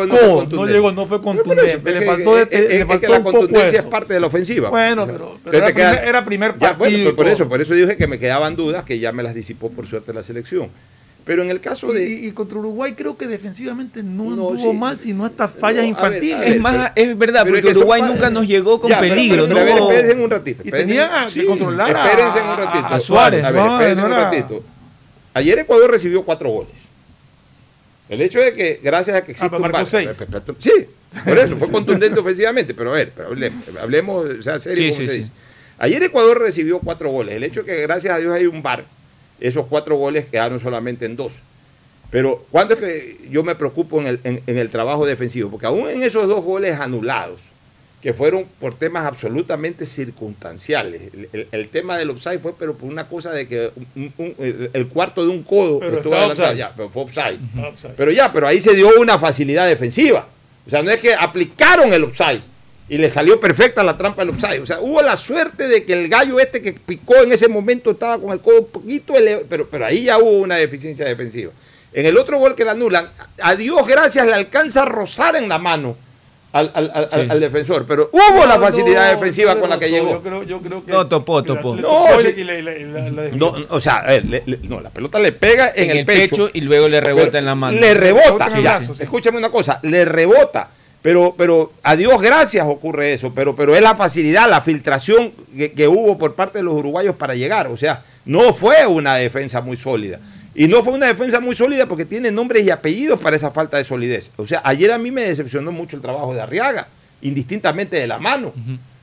no 0.50 0.66
llegó, 0.66 0.92
no 0.92 1.06
fue 1.06 1.20
Pero 1.20 1.22
por 1.22 1.36
eso, 1.36 1.44
contundente, 1.44 1.90
es 1.90 1.94
le 1.94 2.00
que- 2.00 2.06
faltó, 2.06 2.40
es- 2.40 2.50
de- 2.50 2.56
es- 2.58 2.70
le 2.70 2.80
es 2.82 2.88
faltó 2.88 3.02
que 3.02 3.08
la 3.10 3.18
un 3.18 3.24
poco 3.24 3.38
contundencia 3.40 3.80
es 3.80 3.86
parte 3.86 4.14
de 4.14 4.20
la 4.20 4.28
ofensiva. 4.28 4.70
Bueno, 4.70 5.06
pero, 5.06 5.38
era, 5.58 5.72
queda- 5.74 5.92
primer, 5.92 6.08
era 6.08 6.26
primer 6.26 6.52
Ya, 6.54 6.60
partido. 6.60 6.78
bueno, 6.80 6.98
y 6.98 7.04
pero 7.04 7.16
por 7.16 7.28
eso, 7.28 7.50
por 7.50 7.62
eso 7.62 7.74
dije 7.74 7.98
que 7.98 8.08
me 8.08 8.18
quedaban 8.18 8.56
dudas 8.56 8.84
que 8.84 8.98
ya 9.00 9.12
me 9.12 9.24
las 9.24 9.36
disipó 9.36 9.70
por 9.70 9.88
suerte 9.88 10.14
la 10.14 10.24
selección. 10.24 10.70
Pero 11.26 11.44
en 11.44 11.50
el 11.50 11.60
caso 11.60 11.92
de. 11.92 12.08
Y, 12.10 12.28
y 12.28 12.32
contra 12.32 12.58
Uruguay 12.60 12.94
creo 12.94 13.18
que 13.18 13.28
defensivamente 13.28 14.02
no, 14.02 14.24
No, 14.34 14.50
anduvo 14.52 14.72
sí. 14.72 14.78
mal, 14.78 14.98
sino 14.98 15.26
estas 15.26 15.52
fallas 15.52 15.80
No, 15.86 15.98
a 15.98 16.10
ver, 16.10 16.24
infantiles. 16.24 16.40
ver, 16.40 16.48
Es 16.54 16.62
más, 16.62 16.92
pero- 16.96 17.12
es 17.12 17.18
verdad, 17.18 17.42
pero 17.44 17.56
es 17.58 17.62
porque 17.62 17.74
que 17.74 17.78
Uruguay 17.80 18.02
nunca 18.04 18.30
nos 18.30 18.48
llegó 18.48 18.80
con 18.80 18.90
Ya, 18.90 19.02
pero- 19.02 19.14
peligro, 19.14 19.44
pero, 19.44 19.48
pero, 19.56 19.60
a 19.60 19.66
ver, 19.66 19.76
¿no? 19.76 19.90
espérense 19.92 20.24
un 20.24 20.30
ratito. 20.32 20.64
Y 20.66 20.72
tenían 20.72 21.10
que 21.30 21.46
controlar 21.46 21.94
a- 21.98 22.06
Espérense 22.10 22.40
un 22.40 22.58
ratito. 22.58 22.86
a 22.88 23.00
Suárez, 23.02 23.44
A 23.44 23.52
ver, 23.52 23.62
¿no? 23.62 23.74
espérense 23.74 24.02
No 24.02 24.08
un 24.08 24.14
ratito. 24.14 24.64
Ayer 25.34 25.60
Ecuador 25.60 25.92
recibió 25.92 26.24
cuatro 26.24 26.50
goles. 26.50 26.72
El 28.10 28.22
hecho 28.22 28.40
de 28.40 28.54
que, 28.54 28.80
gracias 28.82 29.18
a 29.18 29.24
que 29.24 29.32
existe 29.34 29.50
pero 29.50 29.58
un 29.58 29.62
marcó 29.72 29.78
VAR-. 29.78 30.56
Sí, 30.60 30.72
por 31.26 31.38
eso, 31.38 31.56
fue 31.56 31.70
contundente 31.72 32.20
ofensivamente, 32.20 32.74
pero 32.74 32.92
a 32.92 32.94
ver, 32.96 33.12
pero 33.16 33.30
hablemos, 33.30 33.64
hablemos, 33.82 34.26
o 34.40 34.42
sea, 34.42 34.60
serio, 34.60 34.86
Sí, 34.86 34.90
como 34.92 35.02
sí, 35.02 35.08
se 35.08 35.12
sí. 35.14 35.18
dice. 35.20 35.32
Ayer 35.80 36.02
Ecuador 36.04 36.40
recibió 36.42 36.80
cuatro 36.80 37.10
goles. 37.10 37.36
El 37.36 37.44
hecho 37.44 37.64
de 37.64 37.66
que, 37.76 37.82
gracias 37.82 38.14
a 38.16 38.18
Dios, 38.20 38.34
hay 38.34 38.46
un 38.48 38.64
VAR, 38.64 38.84
esos 39.40 39.68
cuatro 39.68 39.96
goles 39.98 40.26
quedaron 40.26 40.60
solamente 40.60 41.06
en 41.06 41.16
dos. 41.16 41.34
Pero, 42.10 42.46
¿cuándo 42.52 42.74
es 42.74 42.80
que 42.80 43.18
yo 43.30 43.44
me 43.44 43.56
preocupo 43.56 44.00
en 44.00 44.08
el, 44.08 44.20
en- 44.24 44.42
en 44.48 44.58
el 44.58 44.70
trabajo 44.70 45.06
defensivo? 45.06 45.52
Porque 45.52 45.66
aún 45.66 45.90
en 45.90 46.02
esos 46.04 46.28
dos 46.28 46.44
goles 46.44 46.80
anulados, 46.80 47.42
que 48.08 48.14
fueron 48.14 48.46
por 48.62 48.74
temas 48.74 49.06
absolutamente 49.06 49.86
circunstanciales. 49.86 51.02
El, 51.14 51.30
el- 51.34 51.48
el 51.52 51.68
tema 51.68 51.98
del 51.98 52.10
offside 52.10 52.40
fue, 52.40 52.54
pero 52.58 52.74
por 52.74 52.90
una 52.90 53.06
cosa 53.06 53.32
de 53.34 53.46
que 53.50 53.70
un- 53.98 54.14
un- 54.18 54.36
el, 54.40 54.70
el 54.72 54.88
cuarto 54.88 55.26
de 55.26 55.30
un 55.32 55.44
codo 55.44 55.80
Pero 55.80 55.98
estuvo 55.98 56.16
adelantado, 56.16 56.54
ya, 56.54 56.74
pero 56.74 56.90
fue 56.90 57.04
offside. 57.04 57.38
Offside. 57.70 57.94
Pero 57.98 58.12
ya, 58.12 58.32
pero 58.32 58.48
ahí 58.48 58.62
se 58.62 58.74
dio 58.74 58.90
una 59.00 59.18
facilidad 59.20 59.68
defensiva. 59.68 60.26
O 60.66 60.70
sea, 60.70 60.82
no 60.84 60.90
es 60.92 61.02
que 61.02 61.14
aplicaron 61.14 61.92
el 61.92 62.06
offside 62.06 62.42
y 62.88 62.98
le 62.98 63.10
salió 63.10 63.42
perfecta 63.42 63.84
la 63.84 63.98
trampa 63.98 64.22
del 64.24 64.30
offside. 64.34 64.62
O 64.62 64.66
sea, 64.66 64.80
hubo 64.80 65.02
la 65.02 65.18
suerte 65.18 65.68
de 65.68 65.84
que 65.84 65.92
el 65.92 66.08
gallo 66.08 66.40
este 66.40 66.62
que 66.62 66.72
picó 66.72 67.18
en 67.18 67.34
ese 67.34 67.50
momento 67.50 67.92
estaba 67.92 68.18
con 68.22 68.32
el 68.32 68.40
codo 68.40 68.62
un 68.62 68.68
poquito 68.70 69.16
elevado, 69.18 69.46
pero, 69.50 69.68
pero 69.70 69.86
ahí 69.86 70.04
ya 70.06 70.18
hubo 70.18 70.32
una 70.40 70.56
deficiencia 70.56 71.06
defensiva. 71.06 71.52
En 71.92 72.06
el 72.06 72.18
otro 72.18 72.38
gol 72.40 72.56
que 72.56 72.64
le 72.64 72.72
anulan, 72.72 73.10
a 73.42 73.56
Dios 73.58 73.86
gracias 73.86 74.26
le 74.26 74.34
alcanza 74.34 74.84
a 74.84 74.86
rozar 74.86 75.36
en 75.36 75.50
la 75.50 75.58
mano 75.58 75.98
al, 76.58 76.72
al- 76.74 76.92
al- 76.94 77.10
Sí. 77.12 77.28
al 77.30 77.40
defensor, 77.40 77.86
pero 77.88 78.10
hubo 78.12 78.46
la 78.46 78.56
No, 78.58 78.62
facilidad 78.62 79.06
no, 79.14 79.20
defensiva 79.20 79.54
no 79.56 79.62
con 79.62 79.70
la 79.70 79.80
que 79.80 79.90
llegó. 79.90 80.12
Yo 80.12 80.22
creo, 80.22 80.44
yo 80.44 80.60
creo 80.62 80.86
que 80.86 80.92
No, 80.92 81.08
topó, 81.08 81.44
topó. 81.44 81.76
le 81.76 81.82
No, 81.82 82.06
o 83.70 83.80
sea, 83.82 83.98
a 83.98 84.08
ver, 84.08 84.26
le- 84.26 84.44
le- 84.46 84.60
no, 84.64 84.80
la 84.82 84.90
pelota 84.90 85.20
le 85.20 85.32
pega 85.32 85.72
en, 85.76 85.92
en 85.92 85.98
el 85.98 86.06
pecho, 86.06 86.50
y 86.54 86.62
luego 86.62 86.88
le 86.88 87.02
rebota 87.02 87.26
Pero 87.28 87.38
en 87.40 87.46
la 87.46 87.56
mano. 87.56 87.80
Le 87.80 87.94
rebota, 87.94 88.50
Sí, 88.50 88.62
ya, 88.62 88.80
sí, 88.82 88.94
sí. 88.96 89.04
escúchame 89.04 89.38
una 89.38 89.50
cosa, 89.50 89.80
le 89.84 90.06
rebota. 90.06 90.70
Pero, 91.02 91.36
pero 91.38 91.72
a 91.84 91.96
Dios 91.96 92.20
gracias 92.22 92.66
ocurre 92.68 93.14
eso, 93.14 93.32
pero, 93.34 93.56
pero 93.56 93.76
es 93.76 93.82
la 93.82 93.96
facilidad, 93.96 94.50
la 94.50 94.60
filtración 94.62 95.32
que, 95.56 95.72
que 95.72 95.88
hubo 95.88 96.18
por 96.18 96.34
parte 96.34 96.58
de 96.58 96.64
los 96.64 96.74
uruguayos 96.74 97.16
para 97.16 97.34
llegar. 97.36 97.68
O 97.68 97.78
sea, 97.78 98.02
no 98.26 98.52
fue 98.54 98.86
una 98.88 99.16
defensa 99.16 99.62
muy 99.62 99.78
sólida. 99.78 100.20
Y 100.58 100.68
no 100.68 100.82
fue 100.84 100.94
una 100.94 101.06
defensa 101.06 101.40
muy 101.40 101.56
sólida 101.56 101.86
porque 101.86 102.04
tiene 102.04 102.32
nombres 102.32 102.66
y 102.66 102.72
apellidos 102.72 103.20
para 103.20 103.36
esa 103.36 103.52
falta 103.52 103.78
de 103.78 103.84
solidez. 103.84 104.32
O 104.38 104.46
sea, 104.48 104.60
ayer 104.66 104.92
a 104.92 104.98
mí 104.98 105.12
me 105.12 105.22
decepcionó 105.22 105.72
mucho 105.72 105.96
el 105.96 106.02
trabajo 106.02 106.34
de 106.34 106.42
Arriaga. 106.42 106.88
indistintamente 107.22 107.98
de 107.98 108.08
la 108.08 108.20
mano. 108.20 108.54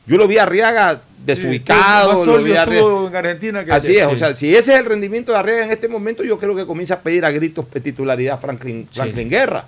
Yo 0.07 0.17
lo 0.17 0.29
vi 0.29 0.37
a 0.39 0.43
Arriaga 0.45 1.01
desubicado. 1.25 2.25
lo 2.27 2.43
vi 2.43 2.53
a 2.55 2.63
Arriaga- 2.63 2.75
estuvo 2.75 3.09
en 3.09 3.17
Argentina 3.17 3.65
que 3.65 3.73
Así 3.73 3.97
es, 3.97 4.07
Sí. 4.07 4.13
o 4.15 4.17
sea, 4.17 4.35
si 4.35 4.55
ese 4.55 4.75
es 4.75 4.81
el 4.81 4.85
rendimiento 4.87 5.33
de 5.33 5.39
Arriaga 5.39 5.65
en 5.65 5.71
este 5.71 5.89
momento, 5.89 6.23
yo 6.25 6.39
creo 6.39 6.55
que 6.55 6.67
comienza 6.67 6.95
a 6.95 7.01
pedir 7.01 7.25
a 7.25 7.31
gritos 7.31 7.67
de 7.73 7.81
titularidad 7.81 8.39
Franklin, 8.41 8.87
Franklin 8.93 9.29
Guerra. 9.31 9.65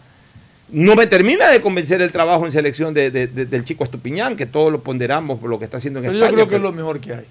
No 0.70 0.94
me 0.96 1.06
termina 1.06 1.48
de 1.48 1.60
convencer 1.60 2.02
el 2.02 2.10
trabajo 2.12 2.44
en 2.44 2.52
selección 2.52 2.92
de- 2.94 3.10
de- 3.10 3.26
de- 3.28 3.46
del 3.46 3.64
chico 3.64 3.84
Estupiñán, 3.84 4.36
que 4.36 4.46
todos 4.46 4.70
lo 4.72 4.80
ponderamos 4.80 5.38
por 5.38 5.48
lo 5.50 5.58
que 5.58 5.64
está 5.64 5.76
haciendo 5.78 6.00
en 6.00 6.06
Pero 6.06 6.18
yo 6.18 6.24
España. 6.24 6.34
creo 6.36 6.48
que 6.48 6.56
es 6.56 6.62
lo 6.62 6.72
mejor 6.72 7.00
que 7.00 7.12
hay. 7.14 7.24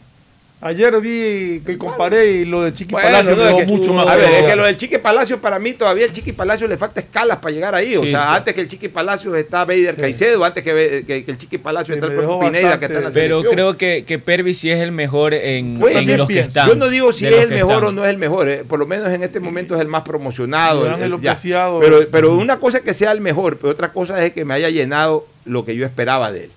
Ayer 0.62 1.00
vi 1.00 1.62
que 1.64 1.78
comparé 1.78 2.32
y 2.32 2.46
lo 2.46 2.62
de 2.64 2.74
Chiqui 2.74 2.94
Bueno, 2.94 3.08
Palacio 3.10 3.36
no, 3.36 3.58
que- 3.58 3.66
mucho 3.66 3.94
más. 3.94 4.08
A 4.08 4.16
ver, 4.16 4.30
es 4.32 4.48
que 4.48 4.56
lo 4.56 4.64
del 4.64 4.78
Chiqui 4.78 4.98
Palacio 4.98 5.40
para 5.40 5.60
mí 5.60 5.74
todavía 5.74 6.06
el 6.06 6.12
Chiqui 6.12 6.32
Palacio 6.32 6.68
le 6.68 6.76
falta 6.78 7.02
escalas 7.02 7.38
para 7.38 7.54
llegar 7.54 7.76
ahí. 7.76 7.96
o 7.98 8.02
Sí, 8.04 8.10
sea, 8.10 8.22
sí. 8.22 8.28
antes 8.38 8.54
que 8.56 8.62
el 8.62 8.68
Chiqui 8.68 8.88
Palacio 8.88 9.36
está 9.36 9.64
Bader 9.66 9.96
Caicedo, 9.96 10.44
antes 10.44 10.64
que, 10.64 10.74
Be- 10.74 11.04
que- 11.06 11.24
que 11.24 11.32
el 11.32 11.38
Chiqui 11.38 11.58
Palacio 11.60 11.94
está 11.94 12.08
el 12.08 12.14
propio 12.14 12.40
Pineda 12.40 12.80
que 12.80 12.86
está 12.86 12.98
en 12.98 13.04
la 13.04 13.12
Pero 13.12 13.38
selección. 13.42 13.54
creo 13.54 13.78
que, 13.78 14.06
que 14.08 14.18
Pervis 14.18 14.58
sí 14.58 14.72
es 14.72 14.80
el 14.80 14.92
mejor 14.92 15.34
en, 15.36 15.78
Puede 15.78 16.00
en 16.00 16.18
los 16.18 16.28
que 16.28 16.40
están. 16.40 16.68
Yo 16.68 16.76
no 16.76 16.88
digo 16.90 17.12
si 17.12 17.28
es 17.28 17.34
el 17.36 17.50
mejor 17.50 17.74
están. 17.74 17.88
o 17.90 17.92
no 17.92 18.04
es 18.06 18.10
el 18.10 18.18
mejor, 18.18 18.50
eh, 18.50 18.64
por 18.68 18.80
lo 18.80 18.88
menos 18.88 19.12
en 19.12 19.22
este 19.24 19.40
momento 19.40 19.76
es 19.76 19.82
el 19.82 19.88
más 19.88 20.02
promocionado. 20.04 20.86
Dan 20.86 21.04
el- 21.04 21.14
el. 21.14 21.20
Pero, 21.80 22.00
pero 22.10 22.34
una 22.38 22.58
cosa 22.60 22.80
es 22.80 22.84
que 22.84 22.94
sea 22.96 23.12
el 23.12 23.22
mejor, 23.22 23.58
pero 23.58 23.72
otra 23.72 23.92
cosa 23.92 24.26
es 24.26 24.32
que 24.34 24.46
me 24.46 24.54
haya 24.56 24.70
llenado 24.70 25.28
lo 25.44 25.64
que 25.64 25.76
yo 25.76 25.86
esperaba 25.86 26.32
de 26.32 26.46
él. 26.46 26.50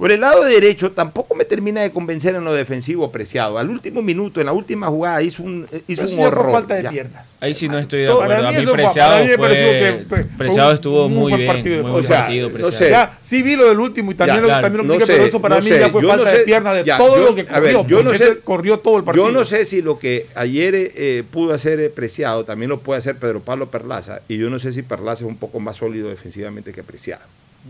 Por 0.00 0.10
el 0.10 0.20
lado 0.20 0.42
derecho 0.44 0.92
tampoco 0.92 1.34
me 1.34 1.44
termina 1.44 1.82
de 1.82 1.90
convencer 1.90 2.34
en 2.34 2.42
lo 2.42 2.54
defensivo 2.54 3.04
apreciado. 3.04 3.58
Al 3.58 3.68
último 3.68 4.00
minuto, 4.00 4.40
en 4.40 4.46
la 4.46 4.52
última 4.52 4.86
jugada, 4.86 5.20
hizo 5.20 5.42
un, 5.42 5.66
hizo 5.86 6.02
un 6.04 6.08
fue 6.08 6.24
horror. 6.24 6.50
falta 6.52 6.74
de 6.76 6.84
ya. 6.84 6.90
piernas. 6.90 7.28
Ahí 7.38 7.52
sí 7.52 7.68
no 7.68 7.78
estoy 7.78 8.00
de 8.00 8.08
acuerdo. 8.08 8.28
para 8.34 8.48
A 8.48 8.50
mí 8.50 8.66
Preciado, 8.66 9.10
para 9.12 9.22
mí 9.22 9.28
me 9.28 9.36
fue- 9.36 9.38
pareció 9.46 9.66
que 9.70 10.04
fue- 10.08 10.24
fue 10.24 10.36
Preciado 10.38 10.68
un 10.70 10.74
estuvo 10.74 11.08
muy 11.10 11.18
muy 11.18 11.30
buen 11.32 11.36
bien. 11.40 11.52
partido 11.52 11.82
muy 11.82 11.92
Preciado. 11.92 11.92
buen 11.92 12.04
O 12.04 12.08
sea, 12.08 12.18
partido, 12.22 12.48
no 12.48 12.52
Preciado. 12.54 12.78
sé. 12.78 12.90
Ya, 12.90 13.18
sí 13.22 13.42
vi 13.42 13.56
lo 13.56 13.68
del 13.68 13.78
último 13.78 14.12
y 14.12 14.14
también, 14.14 14.36
Ya, 14.36 14.40
lo, 14.40 14.46
claro, 14.48 14.62
también 14.62 14.88
lo 14.88 14.94
no 14.94 15.00
sé, 15.00 15.12
pero 15.12 15.24
eso 15.26 15.40
para 15.42 15.56
no 15.56 15.62
mí 15.62 15.68
sé, 15.68 15.78
ya 15.80 15.88
fue 15.90 16.00
yo 16.02 16.08
no 16.08 16.14
falta 16.14 16.30
sé, 16.30 16.38
de 16.38 16.44
piernas 16.44 16.74
de 16.76 16.84
ya, 16.84 16.96
todo 16.96 17.16
yo- 17.18 17.24
lo 17.26 17.34
que 17.34 17.42
ver, 17.42 17.52
corrió. 17.74 17.86
yo 17.86 18.02
no 18.02 18.14
sé- 18.14 18.38
corrió 18.42 18.78
todo 18.78 18.96
el 18.96 19.04
partido. 19.04 19.26
Yo 19.26 19.32
no 19.32 19.44
sé 19.44 19.66
si 19.66 19.82
lo 19.82 19.98
que 19.98 20.26
ayer 20.34 20.74
eh, 20.74 21.24
pudo 21.30 21.52
hacer 21.52 21.78
eh, 21.78 21.90
Preciado 21.90 22.44
también 22.44 22.70
lo 22.70 22.80
puede 22.80 22.96
hacer 22.96 23.16
Pedro 23.16 23.40
Pablo 23.40 23.70
Perlaza. 23.70 24.20
Y 24.28 24.38
yo 24.38 24.48
no 24.48 24.58
sé 24.58 24.72
si 24.72 24.80
Perlaza 24.80 25.24
es 25.24 25.28
un 25.28 25.36
poco 25.36 25.60
más 25.60 25.76
sólido 25.76 26.08
defensivamente 26.08 26.72
que 26.72 26.82
Preciado. 26.82 27.20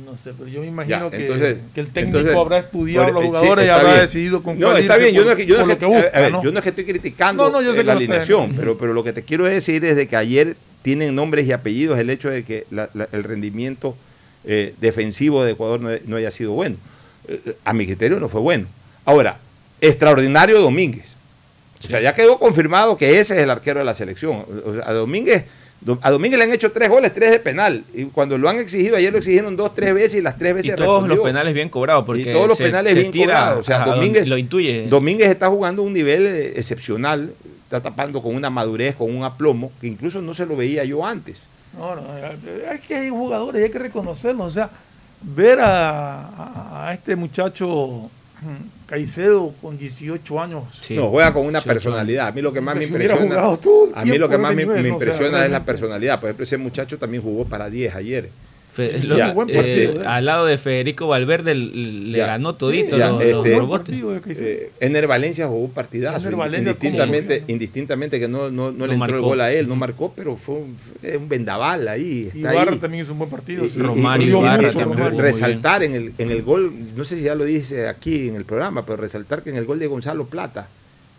No 0.06 0.16
sé, 0.16 0.32
pero 0.38 0.48
yo 0.48 0.60
me 0.60 0.68
imagino 0.68 1.10
Ya, 1.10 1.10
que, 1.10 1.22
entonces- 1.26 1.58
que 1.74 1.80
el 1.80 1.88
técnico 1.88 2.18
entonces, 2.18 2.40
habrá 2.40 2.58
estudiado 2.58 3.06
por- 3.06 3.14
los 3.14 3.22
sí, 3.22 3.28
jugadores 3.28 3.66
y 3.66 3.68
habrá 3.68 3.88
bien. 3.90 4.00
decidido 4.02 4.42
con 4.42 4.58
No, 4.58 4.76
está 4.76 4.96
bien. 4.96 5.14
Yo 5.14 5.24
no, 5.24 5.30
es 5.30 5.36
que- 5.36 5.46
yo 5.46 5.54
no 5.56 5.60
es 5.62 5.66
que- 5.66 5.72
lo 5.74 5.78
que 5.78 5.86
busca, 5.86 6.10
a 6.16 6.20
ver, 6.20 6.32
¿no? 6.32 6.42
yo 6.44 6.52
no 6.52 6.58
es 6.58 6.62
que 6.62 6.68
estoy 6.70 6.84
criticando 6.84 7.44
No, 7.44 7.50
no, 7.50 7.60
yo 7.62 7.72
sé 7.74 7.80
eh, 7.80 7.82
que 7.82 7.86
la 7.86 7.92
alineación, 7.94 8.54
pero, 8.56 8.78
pero 8.78 8.92
lo 8.92 9.02
que 9.02 9.12
te 9.12 9.22
quiero 9.24 9.44
decir 9.46 9.84
es 9.84 9.96
de 9.96 10.06
que 10.06 10.16
ayer 10.16 10.56
tienen 10.82 11.14
nombres 11.16 11.46
y 11.46 11.52
apellidos 11.52 11.98
el 11.98 12.08
hecho 12.08 12.30
de 12.30 12.44
que 12.44 12.66
la- 12.70 12.88
la- 12.94 13.08
el 13.12 13.24
rendimiento 13.24 13.96
eh, 14.44 14.74
defensivo 14.80 15.44
de 15.44 15.52
Ecuador 15.52 15.80
no, 15.80 15.90
no 16.06 16.16
haya 16.16 16.30
sido 16.30 16.52
bueno. 16.52 16.76
Eh, 17.28 17.56
A 17.64 17.72
mi 17.74 17.84
criterio 17.84 18.18
no 18.20 18.28
fue 18.28 18.40
bueno. 18.40 18.66
Ahora, 19.04 19.38
extraordinario 19.80 20.60
Domínguez. 20.60 21.16
O 21.84 21.88
sea, 21.88 22.00
ya 22.00 22.12
quedó 22.12 22.38
confirmado 22.38 22.96
que 22.96 23.18
ese 23.20 23.34
es 23.36 23.42
el 23.42 23.50
arquero 23.50 23.80
de 23.80 23.84
la 23.86 23.94
selección. 23.94 24.44
O 24.64 24.74
sea, 24.74 24.88
a 24.88 24.92
Domínguez, 24.92 25.44
a 26.02 26.11
Domínguez 26.11 26.39
le 26.39 26.44
han 26.44 26.52
hecho 26.52 26.73
tres 26.73 26.89
goles, 26.90 27.12
tres 27.12 27.31
de 27.31 27.40
penal. 27.40 27.85
Y 27.94 28.05
cuando 28.05 28.36
lo 28.36 28.48
han 28.48 28.59
exigido, 28.59 28.97
ayer 28.97 29.11
lo 29.12 29.19
exigieron 29.19 29.57
dos, 29.57 29.73
tres 29.74 29.94
veces 29.94 30.15
y 30.16 30.20
las 30.23 30.36
tres 30.36 30.51
Y 30.51 30.55
veces 30.55 30.77
todos 30.77 30.89
los 31.02 31.09
respondió. 31.09 31.23
penales 31.24 31.55
bien 31.55 31.69
cobrados. 31.70 32.05
Porque 32.05 32.23
y 32.23 32.32
todos 32.32 32.48
los 32.48 32.59
se- 32.59 32.65
penales 32.65 32.93
se 32.93 32.98
bien 33.01 33.11
tira 33.12 33.24
cobrados. 33.27 33.59
O 33.61 33.62
sea, 33.62 33.85
Domínguez, 33.86 34.28
lo 34.28 34.36
intuye. 34.36 34.86
Domínguez 34.89 35.28
está 35.28 35.48
jugando 35.48 35.82
a 35.82 35.85
un 35.86 35.93
nivel 35.93 36.27
eh, 36.27 36.52
excepcional. 36.57 37.32
Está 37.65 37.81
tapando 37.81 38.20
con 38.20 38.35
una 38.35 38.51
madurez, 38.51 38.97
con 38.97 39.15
un 39.15 39.23
aplomo, 39.24 39.70
que 39.81 39.86
incluso 39.86 40.20
no 40.20 40.35
se 40.35 40.44
lo 40.44 40.57
veía 40.57 40.85
yo 40.85 41.07
antes. 41.07 41.39
No, 41.78 41.94
no, 41.94 42.02
es 42.73 42.81
que 42.81 42.97
hay 42.97 43.09
jugadores, 43.11 43.62
hay 43.65 43.70
que 43.70 43.78
reconocerlos. 43.78 44.47
O 44.47 44.51
sea, 44.51 44.69
ver 45.23 45.61
a, 45.61 46.20
a- 46.27 46.89
a 46.89 46.94
este 46.94 47.15
muchacho 47.16 48.11
Caicedo 48.86 49.52
con 49.60 49.78
18 49.78 50.40
años. 50.40 50.64
No, 50.90 51.08
juega 51.08 51.32
con 51.32 51.46
una 51.46 51.60
personalidad. 51.60 52.28
A 52.28 52.32
mí 52.32 52.42
lo 52.42 52.52
que 52.52 52.60
más 52.60 52.76
me 52.76 52.84
impresiona. 52.84 53.40
A 53.94 54.04
mí 54.04 54.18
lo 54.18 54.28
que 54.28 54.38
más 54.38 54.54
me, 54.54 54.64
nivel, 54.64 54.82
me 54.82 54.88
¿no? 54.88 54.96
O 54.96 54.98
sea, 54.98 55.08
impresiona 55.08 55.44
es 55.44 55.50
la 55.50 55.64
personalidad. 55.64 56.18
Por 56.20 56.28
ejemplo, 56.28 56.44
ese 56.44 56.58
muchacho 56.58 56.98
también 56.98 57.22
jugó 57.22 57.44
para 57.44 57.68
10 57.68 57.94
ayer. 57.94 58.30
Fe- 58.72 59.01
lo- 59.02 59.16
Ya, 59.18 59.34
eh, 59.48 59.84
este- 59.90 60.06
al 60.06 60.24
lado 60.24 60.47
de 60.47 60.56
Federico 60.56 61.09
Valverde 61.09 61.55
le 61.56 62.16
Ya. 62.18 62.26
ganó 62.26 62.55
todito 62.55 62.97
Ya, 62.97 63.09
los, 63.10 63.20
este, 63.20 63.56
los. 63.56 63.88
Eh, 64.40 64.70
Ener 64.78 65.06
Valencia 65.09 65.48
jugó 65.48 65.60
un 65.64 65.70
partidazo. 65.72 66.18
Indistintamente, 66.30 67.44
indistintamente 67.48 68.20
que 68.20 68.28
no, 68.28 68.48
no, 68.51 68.70
no 68.70 68.86
le 68.86 68.92
entró 68.94 69.06
el 69.06 69.12
marcó. 69.12 69.20
gol 69.22 69.40
a 69.40 69.52
él, 69.52 69.68
no 69.68 69.74
marcó, 69.76 70.12
pero 70.14 70.36
fue 70.36 70.56
un, 70.56 70.76
fue 70.76 71.16
un 71.16 71.28
vendaval 71.28 71.88
ahí. 71.88 72.30
Está 72.34 72.52
Ibarra 72.55 72.72
ahí. 72.72 72.78
también 72.78 73.02
hizo 73.02 73.12
un 73.12 73.18
buen 73.18 73.30
partido. 73.30 73.64
Y- 73.64 73.68
Romario 73.78 74.26
y- 74.26 74.30
Ibarra 74.30 74.62
y- 74.62 74.70
también 74.70 74.88
y- 74.90 74.94
jugó 75.02 75.10
muy 75.10 75.20
resaltar 75.20 75.82
en 75.82 75.94
el, 75.97 76.12
en 76.18 76.30
el 76.30 76.42
gol, 76.42 76.72
no 76.97 77.05
sé 77.05 77.16
si 77.16 77.22
ya 77.24 77.34
lo 77.34 77.44
dice 77.44 77.88
aquí 77.88 78.28
en 78.28 78.36
el 78.36 78.44
programa, 78.44 78.84
pero 78.86 78.98
resaltar 78.98 79.42
que 79.42 79.51
en 79.51 79.56
el 79.56 79.64
gol 79.64 79.78
de 79.80 79.88
Gonzalo 79.88 80.26
Plata, 80.26 80.68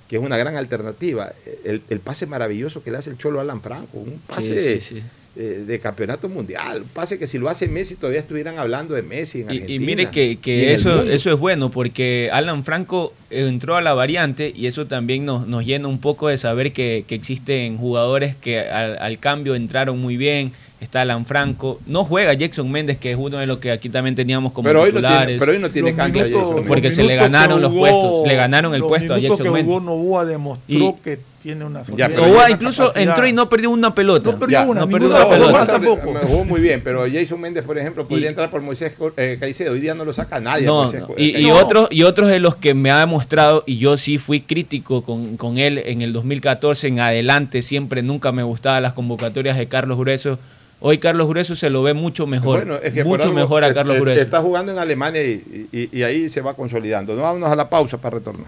que 0.07 0.15
es 0.17 0.21
una 0.21 0.37
gran 0.37 0.55
alternativa, 0.55 1.31
el, 1.65 1.81
el 1.89 1.99
pase 1.99 2.25
maravilloso 2.27 2.81
que 2.83 2.91
le 2.91 2.97
hace 2.97 3.09
el 3.11 3.17
Cholo 3.17 3.39
Alan 3.41 3.61
Franco, 3.61 3.97
un 3.97 4.19
pase 4.27 4.79
sí, 4.79 4.95
sí. 4.95 5.03
Eh, 5.35 5.63
de 5.65 5.79
campeonato 5.79 6.27
mundial, 6.27 6.81
un 6.81 6.87
pase 6.89 7.17
que 7.17 7.25
si 7.25 7.37
lo 7.37 7.47
hace 7.47 7.67
Messi 7.69 7.95
todavía 7.95 8.19
estuvieran 8.19 8.59
hablando 8.59 8.95
de 8.95 9.01
Messi 9.01 9.41
en 9.41 9.45
Y, 9.45 9.49
Argentina. 9.53 9.75
y 9.83 9.85
mire 9.85 10.09
que, 10.09 10.37
que 10.39 10.73
eso, 10.73 11.03
eso 11.03 11.31
es 11.31 11.39
bueno 11.39 11.71
porque 11.71 12.29
Alan 12.33 12.63
Franco 12.65 13.13
entró 13.29 13.77
a 13.77 13.81
la 13.81 13.93
variante 13.93 14.51
y 14.53 14.67
eso 14.67 14.87
también 14.87 15.23
nos, 15.23 15.47
nos 15.47 15.65
llena 15.65 15.87
un 15.87 15.99
poco 15.99 16.27
de 16.27 16.37
saber 16.37 16.73
que, 16.73 17.05
que 17.07 17.15
existen 17.15 17.77
jugadores 17.77 18.35
que 18.35 18.59
al, 18.59 18.97
al 18.99 19.19
cambio 19.19 19.55
entraron 19.55 19.99
muy 19.99 20.17
bien. 20.17 20.51
Está 20.81 21.01
Alan 21.01 21.27
Franco, 21.27 21.79
no 21.85 22.03
juega 22.03 22.33
Jackson 22.33 22.69
Méndez, 22.71 22.97
que 22.97 23.11
es 23.11 23.17
uno 23.19 23.37
de 23.37 23.45
los 23.45 23.59
que 23.59 23.69
aquí 23.71 23.87
también 23.87 24.15
teníamos 24.15 24.51
como 24.51 24.67
Pero 24.67 24.81
hoy 24.81 24.89
no 24.91 24.95
titulares. 24.97 25.25
tiene- 25.27 25.39
pero 25.39 25.51
hoy 25.51 25.59
no 25.59 25.69
tiene 25.69 25.89
Los 25.91 25.97
cancha 25.97 26.23
minutos- 26.23 26.41
Jason 26.41 26.55
los 26.57 26.65
Porque 26.67 26.89
se 26.89 27.03
le 27.03 27.15
ganaron 27.15 27.61
los 27.61 27.71
jugó- 27.71 27.81
puestos, 27.87 28.27
le 28.27 28.35
ganaron 28.35 28.73
el 28.73 28.81
puesto 28.81 29.13
a 29.13 29.19
Jackson 29.19 29.37
que 29.37 29.43
jugó 29.49 29.53
Méndez. 29.79 29.83
Novoa 29.85 30.25
demostró 30.25 30.65
Y- 30.67 30.93
que 31.03 31.19
tiene 31.41 31.65
una 31.65 31.81
Ya, 31.83 32.07
incluso 32.49 32.87
capacidad. 32.87 33.09
entró 33.09 33.27
y 33.27 33.33
no 33.33 33.49
perdió 33.49 33.69
una 33.69 33.93
pelota. 33.95 34.31
No 34.31 34.39
perdió 34.39 34.59
Ya, 34.59 34.65
una, 34.65 34.81
no 34.81 34.87
perdió 34.87 35.07
una 35.09 35.29
pelota. 35.29 35.45
pelota. 35.45 35.65
tampoco. 35.67 36.11
Me 36.13 36.19
jugó 36.19 36.45
muy 36.45 36.61
bien, 36.61 36.81
pero 36.83 37.05
Jason 37.11 37.39
Méndez, 37.41 37.65
por 37.65 37.77
ejemplo, 37.77 38.07
podría 38.07 38.27
Y- 38.27 38.29
entrar 38.29 38.49
por 38.51 38.61
Moisés 38.61 38.95
eh, 39.17 39.37
Caicedo. 39.39 39.73
Hoy 39.73 39.79
día 39.79 39.93
no 39.95 40.05
lo 40.05 40.13
saca 40.13 40.39
nadie. 40.39 40.65
a 40.65 40.67
No, 40.67 40.83
Moisés 40.83 41.01
no. 41.01 41.15
Y, 41.17 41.25
y 41.29 41.33
Caicedo. 41.33 41.55
otros 41.57 41.87
y 41.91 42.03
otros 42.03 42.27
de 42.29 42.39
los 42.39 42.55
que 42.55 42.73
me 42.73 42.91
ha 42.91 42.99
demostrado 42.99 43.63
y 43.65 43.77
yo 43.77 43.97
sí 43.97 44.17
fui 44.17 44.41
crítico 44.41 45.03
con, 45.03 45.37
con 45.37 45.57
él 45.57 45.81
en 45.85 46.01
el 46.01 46.13
2014 46.13 46.87
en 46.87 46.99
adelante 46.99 47.61
siempre 47.61 48.01
nunca 48.03 48.31
me 48.31 48.43
gustaban 48.43 48.83
las 48.83 48.93
convocatorias 48.93 49.57
de 49.57 49.67
Carlos 49.67 49.97
Grueso 49.97 50.39
hoy 50.79 50.97
Carlos 50.97 51.27
Grueso 51.27 51.55
se 51.55 51.69
lo 51.69 51.83
ve 51.83 51.93
mucho 51.93 52.25
mejor 52.27 52.65
Bueno, 52.65 52.79
es 52.81 52.93
que 52.93 53.03
mucho 53.03 53.23
algo, 53.23 53.35
mejor 53.35 53.63
a 53.63 53.69
eh, 53.69 53.73
Carlos 53.73 53.97
eh, 53.97 53.99
Grueso 53.99 54.21
Está 54.21 54.41
jugando 54.41 54.71
en 54.71 54.77
Alemania 54.79 55.21
y, 55.23 55.67
y- 55.71 55.89
y 55.91 56.03
ahí 56.03 56.27
se 56.29 56.41
va 56.41 56.53
consolidando. 56.55 57.15
No, 57.15 57.21
vámonos 57.23 57.51
a 57.51 57.55
la 57.55 57.69
pausa 57.69 57.97
para 57.99 58.17
retornar. 58.17 58.47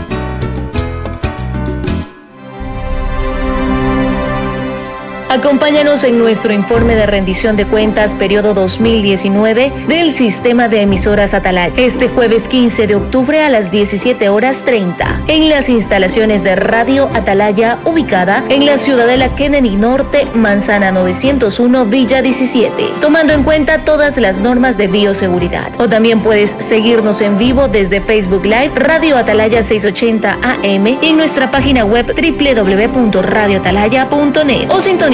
Acompáñanos 5.31 6.03
en 6.03 6.19
nuestro 6.19 6.51
informe 6.51 6.93
de 6.93 7.05
rendición 7.05 7.55
de 7.55 7.65
cuentas 7.65 8.15
periodo 8.15 8.53
2019 8.53 9.71
del 9.87 10.13
sistema 10.13 10.67
de 10.67 10.81
emisoras 10.81 11.33
Atalaya. 11.33 11.73
Este 11.77 12.09
jueves 12.09 12.49
15 12.49 12.85
de 12.85 12.95
octubre 12.95 13.41
a 13.41 13.47
las 13.47 13.71
17 13.71 14.27
horas 14.27 14.65
30 14.65 15.21
en 15.29 15.47
las 15.47 15.69
instalaciones 15.69 16.43
de 16.43 16.57
Radio 16.57 17.09
Atalaya 17.13 17.79
ubicada 17.85 18.43
en 18.49 18.65
la 18.65 18.77
Ciudadela 18.77 19.33
Kennedy 19.35 19.77
Norte, 19.77 20.27
Manzana 20.33 20.91
901, 20.91 21.85
Villa 21.85 22.21
17, 22.21 22.95
tomando 22.99 23.31
en 23.31 23.45
cuenta 23.45 23.85
todas 23.85 24.17
las 24.17 24.41
normas 24.41 24.77
de 24.77 24.87
bioseguridad. 24.87 25.71
O 25.79 25.87
también 25.87 26.23
puedes 26.23 26.57
seguirnos 26.59 27.21
en 27.21 27.37
vivo 27.37 27.69
desde 27.69 28.01
Facebook 28.01 28.43
Live 28.43 28.73
Radio 28.75 29.15
Atalaya 29.15 29.63
680 29.63 30.39
AM 30.43 30.87
y 31.01 31.07
en 31.07 31.15
nuestra 31.15 31.51
página 31.51 31.85
web 31.85 32.07
www.radioatalaya.net 32.07 34.69
o 34.69 34.81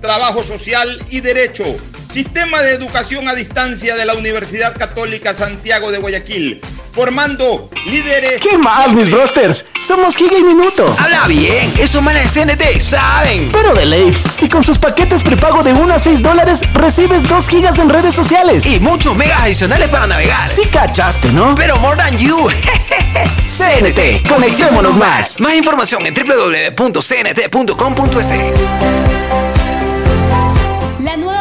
trabajo 0.00 0.42
social 0.42 1.02
y 1.10 1.20
derecho. 1.20 1.64
Sistema 2.12 2.62
de 2.62 2.72
educación 2.72 3.28
a 3.28 3.34
distancia 3.34 3.94
de 3.94 4.04
la 4.06 4.14
Universidad 4.14 4.76
Católica 4.76 5.34
Santiago 5.34 5.90
de 5.90 5.98
Guayaquil. 5.98 6.60
formando 6.90 7.70
líderes. 7.86 8.42
¿Qué 8.42 8.58
más, 8.58 8.90
mis 8.92 9.08
brosters? 9.08 9.64
Somos 9.78 10.16
Giga 10.16 10.36
y 10.36 10.42
Minuto. 10.42 10.96
Habla 10.98 11.28
bien, 11.28 11.72
esos 11.78 12.02
manes 12.02 12.34
de 12.34 12.44
CNT 12.44 12.80
saben. 12.80 13.50
Pero 13.52 13.72
de 13.72 13.86
Leif. 13.86 14.18
Y 14.40 14.48
con 14.48 14.64
sus 14.64 14.78
paquetes 14.78 15.22
prepago 15.22 15.62
de 15.62 15.72
1 15.74 15.94
a 15.94 15.98
6 16.00 16.22
dólares, 16.22 16.60
recibes 16.72 17.22
2 17.22 17.48
gigas 17.48 17.78
en 17.78 17.88
redes 17.88 18.14
sociales. 18.14 18.66
Y 18.66 18.80
muchos 18.80 19.14
megas 19.14 19.42
adicionales 19.42 19.88
para 19.90 20.08
navegar. 20.08 20.48
Sí 20.48 20.62
cachaste, 20.72 21.30
¿no? 21.32 21.54
Pero 21.54 21.76
more 21.76 21.96
than 21.96 22.18
you. 22.18 22.48
CNT, 23.46 24.26
conectémonos 24.28 24.96
más. 24.96 25.38
Más 25.38 25.54
información 25.54 26.04
en 26.04 26.14
www.cnt.com.es. 26.14 26.78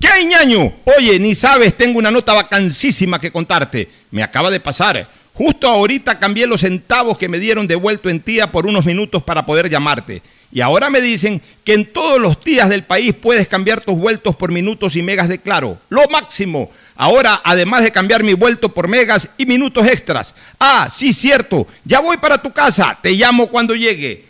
¿Qué 0.00 0.08
hay, 0.08 0.24
ñaño? 0.24 0.72
Oye, 0.96 1.18
ni 1.18 1.34
sabes, 1.34 1.76
tengo 1.76 1.98
una 1.98 2.10
nota 2.10 2.32
vacancísima 2.32 3.20
que 3.20 3.30
contarte. 3.30 3.86
Me 4.10 4.22
acaba 4.22 4.50
de 4.50 4.58
pasar. 4.58 5.06
Justo 5.34 5.68
ahorita 5.68 6.18
cambié 6.18 6.46
los 6.46 6.62
centavos 6.62 7.18
que 7.18 7.28
me 7.28 7.38
dieron 7.38 7.66
de 7.66 7.74
vuelto 7.74 8.08
en 8.08 8.20
tía 8.20 8.50
por 8.50 8.66
unos 8.66 8.86
minutos 8.86 9.22
para 9.22 9.44
poder 9.44 9.68
llamarte. 9.68 10.22
Y 10.50 10.62
ahora 10.62 10.88
me 10.88 11.02
dicen 11.02 11.42
que 11.64 11.74
en 11.74 11.92
todos 11.92 12.18
los 12.18 12.42
días 12.42 12.70
del 12.70 12.82
país 12.82 13.14
puedes 13.14 13.46
cambiar 13.46 13.82
tus 13.82 13.96
vueltos 13.98 14.34
por 14.34 14.50
minutos 14.50 14.96
y 14.96 15.02
megas 15.02 15.28
de 15.28 15.38
claro. 15.38 15.78
Lo 15.90 16.08
máximo. 16.08 16.70
Ahora, 16.96 17.42
además 17.44 17.82
de 17.82 17.92
cambiar 17.92 18.24
mi 18.24 18.32
vuelto 18.32 18.70
por 18.70 18.88
megas 18.88 19.28
y 19.36 19.44
minutos 19.44 19.86
extras. 19.86 20.34
Ah, 20.58 20.88
sí, 20.90 21.12
cierto. 21.12 21.66
Ya 21.84 22.00
voy 22.00 22.16
para 22.16 22.40
tu 22.40 22.52
casa. 22.52 22.98
Te 23.02 23.12
llamo 23.12 23.48
cuando 23.48 23.74
llegue. 23.74 24.29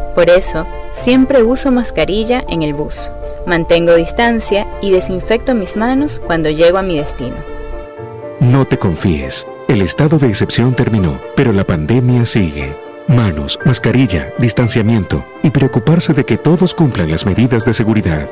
Por 0.15 0.29
eso, 0.29 0.65
siempre 0.91 1.43
uso 1.43 1.71
mascarilla 1.71 2.43
en 2.49 2.61
el 2.63 2.73
bus. 2.73 3.09
Mantengo 3.45 3.95
distancia 3.95 4.67
y 4.81 4.91
desinfecto 4.91 5.55
mis 5.55 5.75
manos 5.75 6.21
cuando 6.25 6.49
llego 6.49 6.77
a 6.77 6.83
mi 6.83 6.97
destino. 6.97 7.35
No 8.39 8.65
te 8.65 8.77
confíes. 8.77 9.47
El 9.67 9.81
estado 9.81 10.17
de 10.17 10.27
excepción 10.27 10.73
terminó, 10.73 11.19
pero 11.35 11.53
la 11.53 11.63
pandemia 11.63 12.25
sigue. 12.25 12.75
Manos, 13.07 13.59
mascarilla, 13.65 14.33
distanciamiento 14.37 15.23
y 15.43 15.49
preocuparse 15.49 16.13
de 16.13 16.25
que 16.25 16.37
todos 16.37 16.73
cumplan 16.73 17.11
las 17.11 17.25
medidas 17.25 17.65
de 17.65 17.73
seguridad. 17.73 18.27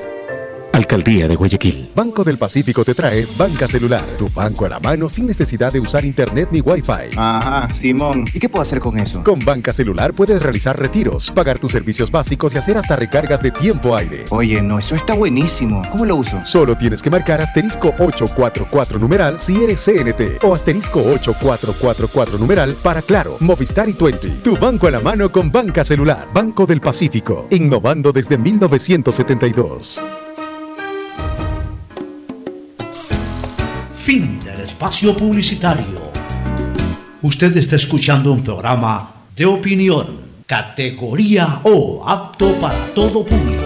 Alcaldía 0.72 1.28
de 1.28 1.36
Guayaquil. 1.36 1.90
Banco 1.96 2.24
del 2.24 2.38
Pacífico 2.38 2.86
te 2.86 2.94
trae 2.94 3.26
Banca 3.38 3.68
Celular, 3.68 4.04
tu 4.18 4.30
banco 4.30 4.66
a 4.66 4.70
la 4.70 4.80
mano 4.80 5.10
sin 5.10 5.26
necesidad 5.26 5.74
de 5.74 5.80
usar 5.80 6.06
internet 6.06 6.50
ni 6.52 6.62
wifi. 6.62 7.18
Ajá, 7.18 7.74
Simón. 7.74 8.26
¿Y 8.34 8.40
qué 8.40 8.48
puedo 8.50 8.62
hacer 8.62 8.80
con 8.80 8.98
eso? 8.98 9.24
Con 9.24 9.40
Banca 9.40 9.74
Celular 9.74 10.14
puedes 10.14 10.42
realizar 10.42 10.80
retiros, 10.80 11.32
pagar 11.32 11.60
tus 11.60 11.72
servicios 11.72 12.12
básicos 12.12 12.54
y 12.54 12.58
hacer 12.58 12.78
hasta 12.78 12.96
recargas 12.96 13.42
de 13.42 13.52
tiempo 13.52 13.96
aire. 13.96 14.26
Oye, 14.30 14.62
no, 14.62 14.80
eso 14.80 14.96
está 14.96 15.16
buenísimo. 15.16 15.82
¿Cómo 15.92 16.06
lo 16.06 16.16
uso? 16.16 16.40
Solo 16.46 16.78
tienes 16.78 17.02
que 17.02 17.10
marcar 17.10 17.42
asterisco 17.42 17.90
844 17.98 19.00
numeral 19.00 19.40
si 19.40 19.64
eres 19.64 19.84
CNT 19.84 20.44
o 20.44 20.54
asterisco 20.54 21.00
8444 21.00 22.38
numeral 22.38 22.76
para 22.84 23.02
Claro, 23.02 23.38
Movistar 23.40 23.90
y 23.90 23.94
Twenty. 23.94 24.30
Tu 24.44 24.56
banco 24.58 24.88
a 24.88 24.92
la 24.92 25.00
mano 25.00 25.32
con 25.32 25.52
Banca 25.52 25.84
Celular. 25.84 26.28
Banco 26.34 26.66
del 26.66 26.80
Pacífico, 26.80 27.48
innovando 27.50 28.12
desde 28.12 28.38
1972. 28.38 30.02
Fin 34.10 34.44
del 34.44 34.62
espacio 34.62 35.16
publicitario. 35.16 36.02
Usted 37.22 37.56
está 37.56 37.76
escuchando 37.76 38.34
un 38.34 38.44
programa 38.44 39.12
de 39.36 39.46
opinión, 39.46 40.22
categoría 40.48 41.62
O, 41.62 42.04
apto 42.04 42.56
para 42.60 42.88
todo 42.96 43.24
público. 43.24 43.64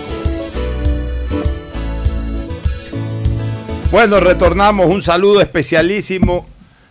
Bueno, 3.89 4.19
retornamos. 4.19 4.87
Un 4.87 5.01
saludo 5.01 5.39
especialísimo 5.39 6.45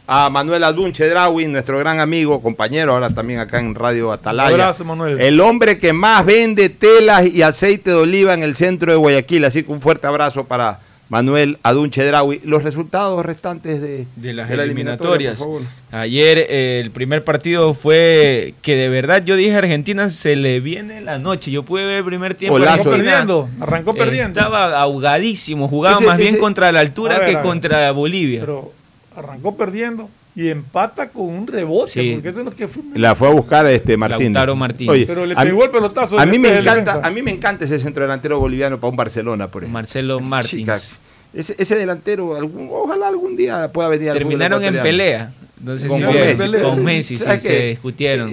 a 0.07 0.31
Manuel 0.31 0.65
Adunche 0.65 1.07
Drawi, 1.07 1.47
nuestro 1.49 1.79
gran 1.79 2.01
amigo, 2.01 2.41
compañero, 2.41 2.95
ahora 2.95 3.11
también 3.11 3.41
acá 3.41 3.61
en 3.61 3.75
Radio 3.75 4.13
Atalaya. 4.13 4.49
Abrazo, 4.49 4.87
Manuel. 4.87 5.21
El 5.21 5.39
hombre 5.43 5.77
que 5.77 5.93
más 5.93 6.25
vende 6.25 6.71
telas 6.71 7.27
y 7.27 7.43
aceite 7.43 7.91
de 7.91 7.97
oliva 7.97 8.33
en 8.33 8.45
el 8.45 8.57
centro 8.57 8.93
de 8.93 8.97
Guayaquil. 8.97 9.45
Así 9.45 9.63
que 9.63 9.73
un 9.73 9.83
fuerte 9.83 10.07
abrazo 10.07 10.45
para 10.45 10.81
Manuel 11.13 11.59
Adunche 11.63 12.03
Drawi. 12.07 12.41
Los 12.43 12.63
resultados 12.65 13.23
restantes 13.27 13.83
de, 13.83 14.07
de 14.17 14.33
las 14.33 14.49
de 14.49 14.57
la 14.57 14.65
eliminatorias. 14.65 15.37
por 15.37 15.47
favor. 15.47 15.63
Ayer 15.91 16.39
eh, 16.49 16.81
el 16.83 16.91
primer 16.91 17.23
partido 17.23 17.75
fue 17.75 18.55
que 18.63 18.77
de 18.77 18.89
verdad 18.89 19.23
yo 19.23 19.37
dije 19.37 19.55
Argentina 19.55 20.09
se 20.09 20.37
le 20.37 20.61
viene 20.61 21.03
la 21.03 21.19
noche. 21.19 21.51
Yo 21.51 21.65
pude 21.65 21.85
ver 21.85 21.97
el 21.99 22.05
primer 22.07 22.35
tiempo. 22.35 22.57
Arrancó 22.57 22.85
perdiendo, 22.91 23.49
arrancó 23.61 23.95
perdiendo. 23.95 24.41
Estaba 24.41 24.81
ahogadísimo, 24.81 25.69
jugaba 25.69 25.97
Ese- 25.97 26.07
más 26.07 26.17
bien 26.17 26.39
contra 26.39 26.73
la 26.73 26.81
altura 26.81 27.17
A 27.17 27.19
ver, 27.19 27.29
que 27.29 27.37
a 27.37 27.43
contra 27.43 27.93
Bolivia. 27.93 28.41
Pero 28.41 28.73
arrancó 29.15 29.55
perdiendo 29.55 30.09
y 30.35 30.49
empata 30.49 31.11
con 31.11 31.27
un 31.29 31.47
rebote, 31.47 31.93
Sí. 31.93 32.13
porque 32.15 32.29
eso 32.31 32.39
es 32.41 32.45
lo 32.47 32.51
que 32.53 32.67
fue. 32.69 32.83
La 32.95 33.15
fue 33.15 33.29
a 33.29 33.33
buscar 33.33 33.67
este 33.67 33.97
Martín. 33.97 34.33
Lautaro 34.33 34.57
Martínez. 34.57 35.05
Pero 35.07 35.27
le 35.27 35.35
a 35.37 35.45
mí- 35.45 35.51
pegó 35.51 35.65
el 35.65 35.71
pelotazo 35.71 36.19
A 36.19 36.25
mí 36.27 36.39
me 36.39 36.49
encanta, 36.49 36.75
defensa. 36.93 37.01
a 37.07 37.11
mí 37.11 37.23
me 37.23 37.31
encanta 37.31 37.65
ese 37.67 37.79
centro 37.79 38.03
delantero 38.05 38.39
boliviano 38.41 38.81
para 38.81 38.91
un 38.91 38.97
Barcelona, 38.97 39.49
por 39.49 39.63
ejemplo. 39.63 39.79
Marcelo 39.79 40.21
Martins. 40.21 40.99
Ese, 41.35 41.55
ese 41.59 41.77
delantero, 41.77 42.35
algún- 42.37 42.69
ojalá 42.73 43.09
algún 43.09 43.37
día 43.37 43.71
pueda 43.73 43.89
venir 43.89 44.09
al 44.11 44.15
fútbol 44.19 44.29
Terminaron 44.31 44.63
en 44.65 44.83
pelea. 44.83 45.33
No 45.61 45.79
sé 45.79 45.87
Con 45.87 46.01
si 46.01 46.07
Messi. 46.07 46.49
vieron. 46.49 46.71
con 46.71 46.85
Messi, 46.85 47.17
sí, 47.17 47.25
¿Sabes 47.25 47.43
se 47.43 47.67
discutieron. 47.69 48.33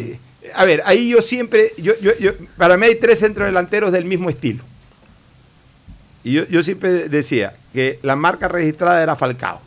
A 0.55 0.65
ver, 0.65 0.81
ahí 0.85 1.09
yo 1.09 1.21
siempre, 1.21 1.71
yo, 1.77 1.93
yo, 2.01 2.11
yo, 2.19 2.31
para 2.57 2.75
mí 2.75 2.85
hay 2.87 2.95
tres 2.95 3.19
centrodelanteros 3.19 3.91
del 3.91 4.05
mismo 4.05 4.29
estilo. 4.29 4.63
Y 6.23 6.31
yo, 6.33 6.47
yo 6.47 6.63
siempre 6.63 7.07
decía 7.07 7.53
que 7.73 7.99
la 8.03 8.15
marca 8.15 8.47
registrada 8.47 9.01
era 9.03 9.15
Falcao. 9.15 9.61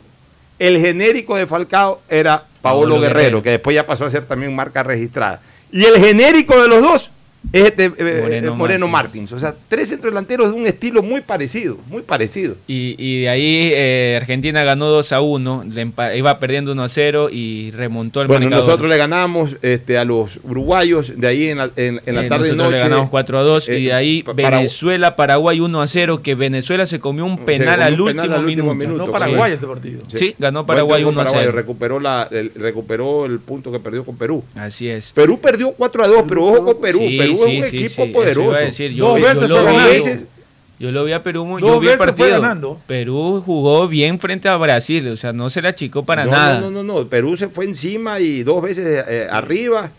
El 0.59 0.79
genérico 0.79 1.35
de 1.35 1.47
Falcao 1.47 2.01
era 2.09 2.43
Paolo 2.61 2.81
Paolo 2.81 2.99
Guerrero, 2.99 3.19
Guerrero. 3.19 3.43
que 3.43 3.49
después 3.51 3.75
ya 3.75 3.85
pasó 3.85 4.05
a 4.05 4.09
ser 4.09 4.25
también 4.25 4.55
marca 4.55 4.83
registrada. 4.83 5.41
Y 5.71 5.85
el 5.85 5.97
genérico 5.97 6.61
de 6.61 6.67
los 6.67 6.81
dos 6.81 7.11
es 7.51 7.65
este 7.65 7.85
eh, 7.97 8.19
Moreno 8.21 8.55
Moreno, 8.55 8.87
Martins. 8.87 9.31
Martins. 9.31 9.31
O 9.33 9.39
sea, 9.39 9.53
tres 9.67 9.89
centrodelanteros 9.89 10.51
de 10.51 10.55
un 10.59 10.65
estilo 10.65 11.03
muy 11.03 11.21
parecido, 11.21 11.77
muy 11.89 12.01
parecido. 12.01 12.55
Y, 12.67 12.95
y 12.97 13.21
de 13.21 13.29
ahí 13.29 13.71
eh, 13.73 14.17
Argentina 14.19 14.63
ganó 14.63 14.87
2 14.87 15.11
a 15.11 15.21
1, 15.21 15.65
le 15.73 15.85
empa- 15.85 16.17
iba 16.17 16.39
perdiendo 16.39 16.71
1 16.71 16.83
a 16.83 16.89
0 16.89 17.29
y 17.31 17.71
remontó 17.71 18.21
el 18.21 18.27
Bueno, 18.27 18.45
marcador. 18.45 18.65
nosotros 18.65 18.89
le 18.89 18.97
ganamos 18.97 19.57
este, 19.61 19.97
a 19.97 20.05
los 20.05 20.39
uruguayos 20.43 21.19
de 21.19 21.27
ahí 21.27 21.49
en 21.49 21.57
la, 21.57 21.69
en, 21.75 22.01
en 22.05 22.15
la 22.15 22.25
Eh, 22.25 22.29
tarde 22.29 22.47
y 22.47 22.51
nosotros 22.51 22.71
noche. 22.71 22.83
le 22.83 22.89
ganamos 22.89 23.09
4 23.09 23.37
a 23.37 23.41
2 23.43 23.69
y 23.69 23.71
eh, 23.71 23.79
de 23.81 23.93
ahí 23.93 24.23
pa- 24.23 24.33
para- 24.33 24.57
Venezuela, 24.57 25.15
Paraguay 25.15 25.59
1 25.59 25.81
a 25.81 25.87
0, 25.87 26.21
que 26.23 26.35
Venezuela 26.35 26.85
se 26.85 26.99
comió 26.99 27.25
un 27.25 27.37
penal, 27.39 27.75
comió 27.75 27.85
al, 27.85 27.93
un 27.93 28.01
último 28.01 28.21
penal 28.23 28.39
al 28.39 28.45
último 28.45 28.73
minuto. 28.73 28.89
minuto, 28.93 29.05
No 29.07 29.11
Paraguay 29.11 29.51
sí. 29.51 29.55
ese 29.55 29.67
partido. 29.67 30.01
Sí, 30.13 30.35
ganó 30.39 30.59
Buen 30.63 30.67
Paraguay 30.67 31.01
triunfo 31.01 31.19
1 31.19 31.21
a 31.21 31.23
Paraguay, 31.25 31.45
0. 31.47 31.57
Recuperó, 31.57 31.99
la, 31.99 32.27
el- 32.31 32.51
recuperó 32.55 33.25
el 33.25 33.39
punto 33.39 33.71
que 33.71 33.79
perdió 33.79 34.03
con 34.05 34.15
Perú. 34.17 34.43
Así 34.55 34.87
es. 34.89 35.11
Perú 35.11 35.39
perdió 35.39 35.71
4 35.73 36.03
a 36.03 36.07
2, 36.07 36.23
pero 36.27 36.45
ojo 36.45 36.65
con 36.65 36.81
Perú. 36.81 36.99
Sí, 36.99 37.17
Perú 37.17 37.32
sí, 37.35 37.57
es 37.57 37.65
un 37.65 37.69
sí, 37.71 37.75
equipo 37.77 37.89
sí, 37.89 38.01
eso 38.03 38.11
poderoso. 38.13 38.41
iba 38.49 38.57
a 38.57 38.61
decir, 38.61 38.91
yo, 38.93 39.07
Dos 39.09 39.19
yo 39.19 39.25
veces 39.27 39.49
lo 39.49 39.59
vi, 39.65 39.73
ganando. 39.73 40.25
yo 40.79 40.91
lo 40.91 41.03
vi 41.05 41.11
a 41.13 41.23
Perú, 41.23 41.45
muy- 41.45 41.61
yo 41.61 41.79
vi 41.79 41.87
el 41.89 41.97
partido. 41.97 42.77
Perú 42.87 43.43
jugó 43.45 43.87
bien 43.87 44.19
frente 44.19 44.49
a 44.49 44.57
Brasil, 44.57 45.07
o 45.09 45.17
sea, 45.17 45.33
no 45.33 45.49
se 45.49 45.61
la 45.61 45.69
achicó 45.69 46.03
para 46.03 46.25
no, 46.25 46.31
nada. 46.31 46.59
No, 46.59 46.71
no, 46.71 46.83
no, 46.83 47.01
no. 47.01 47.07
Perú 47.07 47.37
se 47.37 47.47
fue 47.49 47.65
encima 47.65 48.19
y 48.19 48.43
dos 48.43 48.61
veces 48.61 49.05
eh, 49.07 49.27
arriba. 49.29 49.91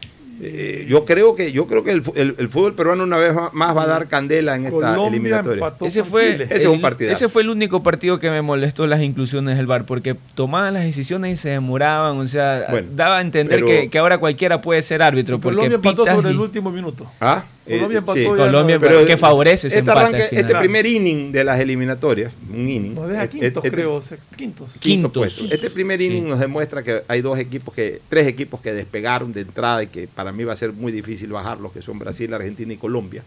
Eh, 0.43 0.85
yo 0.89 1.05
creo 1.05 1.37
que 1.37 1.53
yo 1.53 1.67
creo 1.67 1.85
que 1.85 1.93
el, 1.93 2.03
el- 2.17 2.35
el 2.39 2.49
fútbol 2.49 2.75
peruano 2.75 3.05
una 3.05 3.17
vez 3.17 3.35
más 3.53 3.77
va 3.77 3.83
a 3.85 3.87
dar 3.87 4.09
candela 4.09 4.57
en 4.57 4.67
esta 4.67 4.75
Colombia 4.77 5.07
eliminatoria. 5.09 5.55
empató 5.65 5.87
Ese 5.87 6.03
fue, 6.03 6.33
Chile. 6.33 6.45
Ese 6.45 6.55
es 6.57 6.65
un 6.67 6.85
el- 6.85 7.03
ese 7.13 7.29
fue 7.29 7.43
el 7.43 7.51
único 7.51 7.83
partido 7.83 8.19
que 8.19 8.31
me 8.31 8.43
molestó 8.43 8.87
las 8.87 9.01
inclusiones 9.01 9.57
del 9.57 9.67
VAR, 9.67 9.85
porque 9.85 10.17
tomaban 10.35 10.75
las 10.75 10.83
decisiones 10.85 11.35
y 11.35 11.37
se 11.41 11.51
demoraban, 11.51 12.19
o 12.19 12.27
sea, 12.29 12.67
Bueno, 12.71 12.89
daba 12.95 13.19
a 13.19 13.21
entender 13.21 13.57
pero- 13.61 13.67
que, 13.67 13.89
que 13.89 13.99
ahora 13.99 14.19
cualquiera 14.19 14.61
puede 14.61 14.83
ser 14.83 15.03
árbitro. 15.03 15.39
porque 15.39 15.57
Colombia 15.57 15.77
empató 15.77 16.05
sobre 16.05 16.29
y- 16.31 16.33
el 16.33 16.41
último 16.41 16.71
minuto. 16.73 17.07
Ah, 17.21 17.45
Colombia 17.65 17.97
eh, 17.97 17.99
empató 17.99 18.19
sí. 18.19 18.23
ya 18.25 18.29
Colombia, 18.37 18.75
no- 18.77 18.81
pero 18.81 19.07
que 19.07 19.17
favorece 19.17 19.69
ese 19.69 19.79
este, 19.79 19.91
empate 19.91 20.01
arranque- 20.01 20.23
al 20.23 20.29
final. 20.29 20.45
este 20.45 20.59
primer 20.59 20.87
inning 20.87 21.33
de 21.33 21.45
las 21.45 21.61
eliminatorias, 21.61 22.33
un 22.53 22.69
inning. 22.69 22.95
Nos 22.95 23.09
deja 23.09 23.25
eh, 23.25 23.29
quintos, 23.29 23.65
este- 23.65 23.71
creo, 23.77 24.01
sext- 24.03 24.37
quintos. 24.37 24.69
quinto 24.79 24.81
Quintos. 24.81 25.13
puesto. 25.13 25.45
Este 25.55 25.71
primer 25.71 25.99
Sí. 25.99 26.05
inning 26.07 26.29
nos 26.29 26.39
demuestra 26.41 26.83
que 26.83 27.03
hay 27.09 27.21
dos 27.23 27.39
equipos 27.39 27.75
que, 27.75 28.01
tres 28.09 28.27
equipos 28.27 28.61
que 28.61 28.73
despegaron 28.73 29.33
de 29.33 29.41
entrada 29.43 29.83
y 29.83 29.87
que 29.87 30.07
para 30.09 30.31
mí 30.33 30.45
va 30.45 30.53
a 30.53 30.57
ser 30.57 30.73
muy 30.73 30.93
difícil 30.93 31.31
bajarlos, 31.31 31.73
que 31.73 31.81
son 31.81 31.99
Brasil, 31.99 32.33
Argentina 32.35 32.73
y 32.73 32.77
Colombia. 32.77 33.23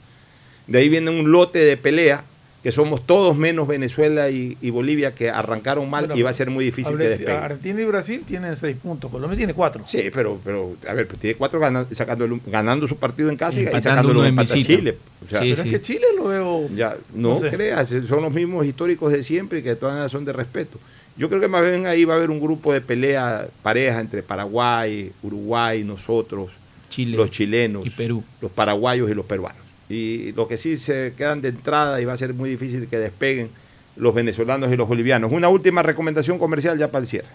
De 0.67 0.77
ahí 0.79 0.89
viene 0.89 1.09
un 1.09 1.31
lote 1.31 1.59
de 1.59 1.77
pelea 1.77 2.23
que 2.67 2.73
somos 2.73 3.05
todos 3.07 3.37
menos 3.37 3.65
Venezuela 3.65 4.29
y, 4.29 4.57
y 4.61 4.71
Bolivia 4.71 5.15
que 5.15 5.29
arrancaron 5.29 5.89
mal 5.89 6.03
Bueno, 6.07 6.19
y 6.19 6.21
va 6.21 6.31
a 6.31 6.33
ser 6.33 6.49
muy 6.49 6.65
difícil 6.65 6.97
que 6.97 7.03
despeguen. 7.05 7.35
Argentina 7.41 7.81
y 7.81 7.85
Brasil 7.85 8.23
tienen 8.27 8.57
seis 8.57 8.75
puntos. 8.75 9.09
Colombia 9.09 9.37
tiene 9.37 9.53
cuatro. 9.53 9.83
Sí, 9.87 10.09
pero, 10.13 10.37
pero 10.43 10.75
a 10.85 10.93
ver, 10.93 11.07
pues 11.07 11.17
tiene 11.17 11.37
cuatro 11.37 11.61
ganas, 11.61 11.87
sacando 11.93 12.25
el- 12.25 12.41
ganando 12.45 12.85
su 12.85 12.97
partido 12.97 13.29
en 13.29 13.37
casa 13.37 13.61
y, 13.61 13.63
y 13.63 13.67
sacándolo 13.81 14.19
en 14.19 14.25
en 14.25 14.29
empate 14.31 14.51
a 14.51 14.55
visita. 14.55 14.79
Chile. 14.79 14.97
O 15.25 15.29
sea, 15.29 15.39
Sí, 15.39 15.51
Pero 15.51 15.63
es 15.63 15.69
que 15.71 15.79
Chile 15.81 16.05
lo 16.17 16.25
veo. 16.27 16.69
ya, 16.75 16.97
no, 17.13 17.35
No 17.35 17.39
sé. 17.39 17.51
creas, 17.51 17.87
son 18.05 18.21
los 18.21 18.33
mismos 18.33 18.65
históricos 18.65 19.13
de 19.13 19.23
siempre 19.23 19.59
y 19.59 19.63
que 19.63 19.69
de 19.69 19.75
todas 19.77 19.93
maneras 19.93 20.11
son 20.11 20.25
de 20.25 20.33
respeto. 20.33 20.77
Yo 21.15 21.29
creo 21.29 21.39
que 21.39 21.47
más 21.47 21.61
bien 21.63 21.85
ahí 21.87 22.03
va 22.03 22.15
a 22.15 22.17
haber 22.17 22.29
un 22.31 22.41
grupo 22.41 22.73
de 22.73 22.81
pelea 22.81 23.47
pareja 23.63 24.01
entre 24.01 24.23
Paraguay, 24.23 25.09
Uruguay, 25.23 25.85
nosotros, 25.85 26.51
Chile 26.89 27.15
los 27.15 27.31
chilenos, 27.31 27.87
y 27.87 27.91
Perú. 27.91 28.25
los 28.41 28.51
paraguayos 28.51 29.09
y 29.09 29.13
los 29.13 29.25
peruanos. 29.25 29.61
Y 29.89 30.31
lo 30.33 30.47
que 30.47 30.57
sí 30.57 30.77
se 30.77 31.13
quedan 31.15 31.41
de 31.41 31.49
entrada 31.49 32.01
y 32.01 32.05
va 32.05 32.13
a 32.13 32.17
ser 32.17 32.33
muy 32.33 32.49
difícil 32.49 32.87
que 32.87 32.97
despeguen 32.97 33.49
los 33.95 34.13
venezolanos 34.13 34.71
y 34.71 34.75
los 34.75 34.87
bolivianos. 34.87 35.31
Una 35.31 35.49
última 35.49 35.81
recomendación 35.83 36.37
comercial 36.37 36.77
ya 36.77 36.89
para 36.89 37.03
el 37.03 37.07
cierre. 37.07 37.29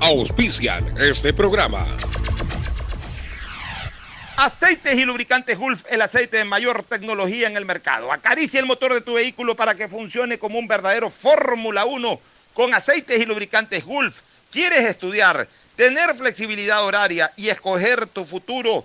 Auspician 0.00 0.98
este 0.98 1.32
programa. 1.32 1.86
Aceites 4.36 4.94
y 4.98 5.04
lubricantes 5.04 5.58
Gulf, 5.58 5.84
el 5.90 6.02
aceite 6.02 6.38
de 6.38 6.44
mayor 6.44 6.82
tecnología 6.82 7.46
en 7.46 7.56
el 7.56 7.64
mercado. 7.64 8.10
Acaricia 8.10 8.58
el 8.58 8.66
motor 8.66 8.94
de 8.94 9.00
tu 9.02 9.14
vehículo 9.14 9.54
para 9.54 9.74
que 9.74 9.88
funcione 9.88 10.38
como 10.38 10.58
un 10.58 10.66
verdadero 10.66 11.10
Fórmula 11.10 11.84
1 11.84 12.18
con 12.54 12.74
aceites 12.74 13.20
y 13.20 13.26
lubricantes 13.26 13.84
Gulf. 13.84 14.20
¿Quieres 14.50 14.84
estudiar, 14.86 15.46
tener 15.76 16.14
flexibilidad 16.16 16.84
horaria 16.84 17.32
y 17.36 17.50
escoger 17.50 18.06
tu 18.06 18.24
futuro? 18.24 18.84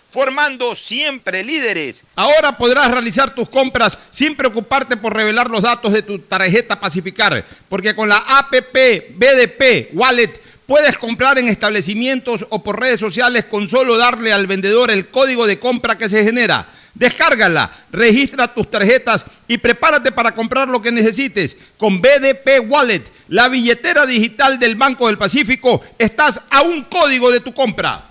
formando 0.11 0.75
siempre 0.75 1.43
líderes. 1.43 2.03
Ahora 2.15 2.57
podrás 2.57 2.91
realizar 2.91 3.33
tus 3.33 3.47
compras 3.49 3.97
sin 4.11 4.35
preocuparte 4.35 4.97
por 4.97 5.15
revelar 5.15 5.49
los 5.49 5.61
datos 5.61 5.93
de 5.93 6.01
tu 6.01 6.19
tarjeta 6.19 6.79
Pacificar, 6.79 7.45
porque 7.69 7.95
con 7.95 8.09
la 8.09 8.17
APP 8.17 9.15
BDP 9.15 9.93
Wallet 9.93 10.41
puedes 10.67 10.97
comprar 10.97 11.37
en 11.37 11.47
establecimientos 11.47 12.45
o 12.49 12.61
por 12.61 12.79
redes 12.79 12.99
sociales 12.99 13.45
con 13.45 13.69
solo 13.69 13.97
darle 13.97 14.33
al 14.33 14.47
vendedor 14.47 14.91
el 14.91 15.07
código 15.07 15.47
de 15.47 15.59
compra 15.59 15.97
que 15.97 16.09
se 16.09 16.23
genera. 16.23 16.67
Descárgala, 16.93 17.71
registra 17.91 18.53
tus 18.53 18.69
tarjetas 18.69 19.25
y 19.47 19.57
prepárate 19.57 20.11
para 20.11 20.33
comprar 20.33 20.67
lo 20.67 20.81
que 20.81 20.91
necesites. 20.91 21.55
Con 21.77 22.01
BDP 22.01 22.69
Wallet, 22.69 23.03
la 23.29 23.47
billetera 23.47 24.05
digital 24.05 24.59
del 24.59 24.75
Banco 24.75 25.07
del 25.07 25.17
Pacífico, 25.17 25.81
estás 25.97 26.41
a 26.49 26.61
un 26.63 26.83
código 26.83 27.31
de 27.31 27.39
tu 27.39 27.53
compra. 27.53 28.10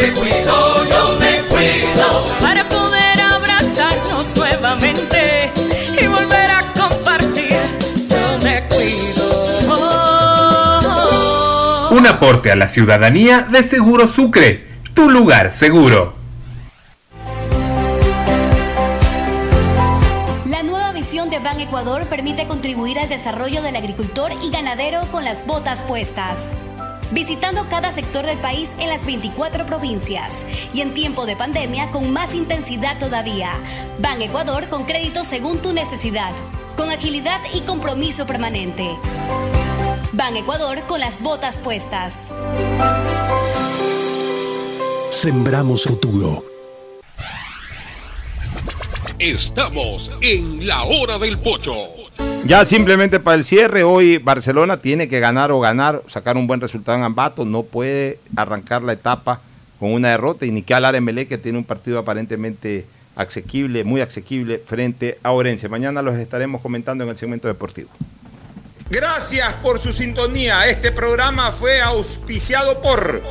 Me 0.00 0.12
cuido, 0.12 0.84
yo 0.90 1.18
me 1.18 1.42
cuido 1.48 2.26
para 2.40 2.68
poder 2.68 3.20
abrazarnos 3.20 4.36
nuevamente 4.36 5.52
y 6.00 6.06
volver 6.06 6.50
a 6.50 6.60
compartir. 6.78 7.56
Yo 8.08 8.38
me 8.42 8.64
cuido. 8.68 9.24
Un 11.90 12.06
aporte 12.06 12.50
a 12.50 12.56
la 12.56 12.66
ciudadanía 12.68 13.42
de 13.42 13.62
Seguro 13.62 14.06
Sucre, 14.06 14.66
tu 14.94 15.08
lugar 15.08 15.52
seguro. 15.52 16.14
La 20.46 20.62
nueva 20.62 20.92
visión 20.92 21.30
de 21.30 21.38
Ban 21.38 21.60
Ecuador 21.60 22.06
permite 22.06 22.46
contribuir 22.46 22.98
al 22.98 23.08
desarrollo 23.08 23.62
del 23.62 23.76
agricultor 23.76 24.32
y 24.42 24.50
ganadero 24.50 25.02
con 25.12 25.24
las 25.24 25.46
botas 25.46 25.82
puestas. 25.82 26.52
Visitando 27.10 27.66
cada 27.68 27.92
sector 27.92 28.26
del 28.26 28.38
país 28.38 28.74
en 28.78 28.88
las 28.88 29.06
24 29.06 29.66
provincias 29.66 30.46
y 30.72 30.80
en 30.80 30.94
tiempo 30.94 31.26
de 31.26 31.36
pandemia 31.36 31.90
con 31.90 32.12
más 32.12 32.34
intensidad 32.34 32.98
todavía. 32.98 33.52
Ban 34.00 34.20
Ecuador 34.22 34.68
con 34.68 34.84
crédito 34.84 35.24
según 35.24 35.58
tu 35.58 35.72
necesidad, 35.72 36.32
con 36.76 36.90
agilidad 36.90 37.40
y 37.54 37.60
compromiso 37.60 38.26
permanente. 38.26 38.96
Ban 40.12 40.36
Ecuador 40.36 40.80
con 40.86 41.00
las 41.00 41.22
botas 41.22 41.58
puestas. 41.58 42.30
Sembramos 45.10 45.84
futuro. 45.84 46.44
Estamos 49.18 50.10
en 50.20 50.66
la 50.66 50.84
hora 50.84 51.18
del 51.18 51.38
pocho. 51.38 52.03
Ya 52.46 52.62
simplemente 52.66 53.20
para 53.20 53.36
el 53.36 53.44
cierre, 53.44 53.84
hoy 53.84 54.18
Barcelona 54.18 54.76
tiene 54.76 55.08
que 55.08 55.18
ganar 55.18 55.50
o 55.50 55.60
ganar, 55.60 56.02
sacar 56.06 56.36
un 56.36 56.46
buen 56.46 56.60
resultado 56.60 56.98
en 56.98 57.04
Ambato, 57.04 57.46
no 57.46 57.62
puede 57.62 58.18
arrancar 58.36 58.82
la 58.82 58.92
etapa 58.92 59.40
con 59.80 59.92
una 59.92 60.10
derrota 60.10 60.44
y 60.44 60.50
ni 60.50 60.60
que 60.60 60.74
hablar 60.74 60.94
Emelec 60.94 61.26
que 61.26 61.38
tiene 61.38 61.56
un 61.56 61.64
partido 61.64 61.98
aparentemente 61.98 62.86
asequible, 63.16 63.82
muy 63.82 64.02
asequible 64.02 64.58
frente 64.58 65.18
a 65.22 65.32
Orense. 65.32 65.70
Mañana 65.70 66.02
los 66.02 66.16
estaremos 66.16 66.60
comentando 66.60 67.02
en 67.04 67.10
el 67.10 67.16
segmento 67.16 67.48
deportivo. 67.48 67.88
Gracias 68.90 69.54
por 69.62 69.80
su 69.80 69.94
sintonía. 69.94 70.68
Este 70.68 70.92
programa 70.92 71.50
fue 71.50 71.80
auspiciado 71.80 72.82
por 72.82 73.22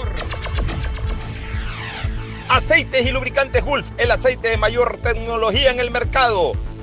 Aceites 2.50 3.06
y 3.06 3.12
lubricantes 3.12 3.64
Gulf, 3.64 3.86
el 4.00 4.10
aceite 4.10 4.48
de 4.48 4.58
mayor 4.58 4.98
tecnología 5.04 5.70
en 5.70 5.80
el 5.80 5.92
mercado. 5.92 6.54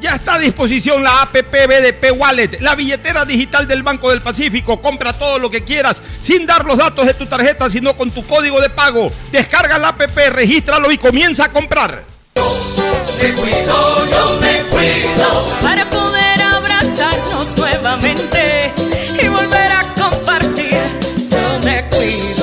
Ya 0.00 0.14
está 0.14 0.34
a 0.34 0.38
disposición 0.38 1.02
la 1.02 1.22
APP 1.22 1.52
BDP 1.66 2.12
Wallet, 2.16 2.60
la 2.60 2.74
billetera 2.76 3.24
digital 3.24 3.66
del 3.66 3.82
Banco 3.82 4.10
del 4.10 4.20
Pacífico. 4.20 4.80
Compra 4.80 5.12
todo 5.12 5.38
lo 5.38 5.50
que 5.50 5.64
quieras 5.64 6.00
sin 6.22 6.46
dar 6.46 6.64
los 6.64 6.78
datos 6.78 7.06
de 7.06 7.14
tu 7.14 7.26
tarjeta, 7.26 7.68
sino 7.68 7.96
con 7.96 8.10
tu 8.10 8.24
código 8.24 8.60
de 8.60 8.70
pago. 8.70 9.10
Descarga 9.32 9.76
la 9.78 9.88
APP, 9.88 10.16
regístralo 10.30 10.92
y 10.92 10.98
comienza 10.98 11.46
a 11.46 11.52
comprar. 11.52 12.04
Me 13.20 13.32
cuido, 13.32 14.06
yo 14.10 14.38
me 14.40 14.60
cuido 14.70 15.46
para 15.62 15.84
poder 15.90 16.42
abrazarnos 16.42 17.56
nuevamente 17.56 18.72
y 19.20 19.26
volver 19.26 19.72
a 19.72 19.82
compartir. 19.94 20.78
Yo 21.28 21.58
me 21.64 21.84
cuido. 21.88 22.38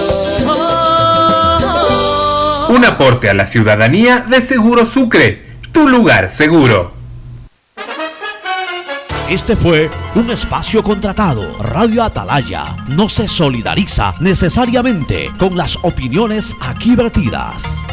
Un 2.67 2.83
aporte 2.83 3.29
a 3.29 3.33
la 3.33 3.45
ciudadanía 3.45 4.25
de 4.27 4.41
Seguro 4.41 4.85
Sucre, 4.85 5.45
tu 5.71 5.87
lugar 5.87 6.29
seguro. 6.29 6.94
Este 9.29 9.55
fue 9.55 9.89
un 10.13 10.29
espacio 10.29 10.83
contratado. 10.83 11.57
Radio 11.57 12.03
Atalaya 12.03 12.75
no 12.89 13.09
se 13.09 13.27
solidariza 13.27 14.13
necesariamente 14.19 15.31
con 15.39 15.57
las 15.57 15.79
opiniones 15.81 16.55
aquí 16.61 16.95
vertidas. 16.95 17.83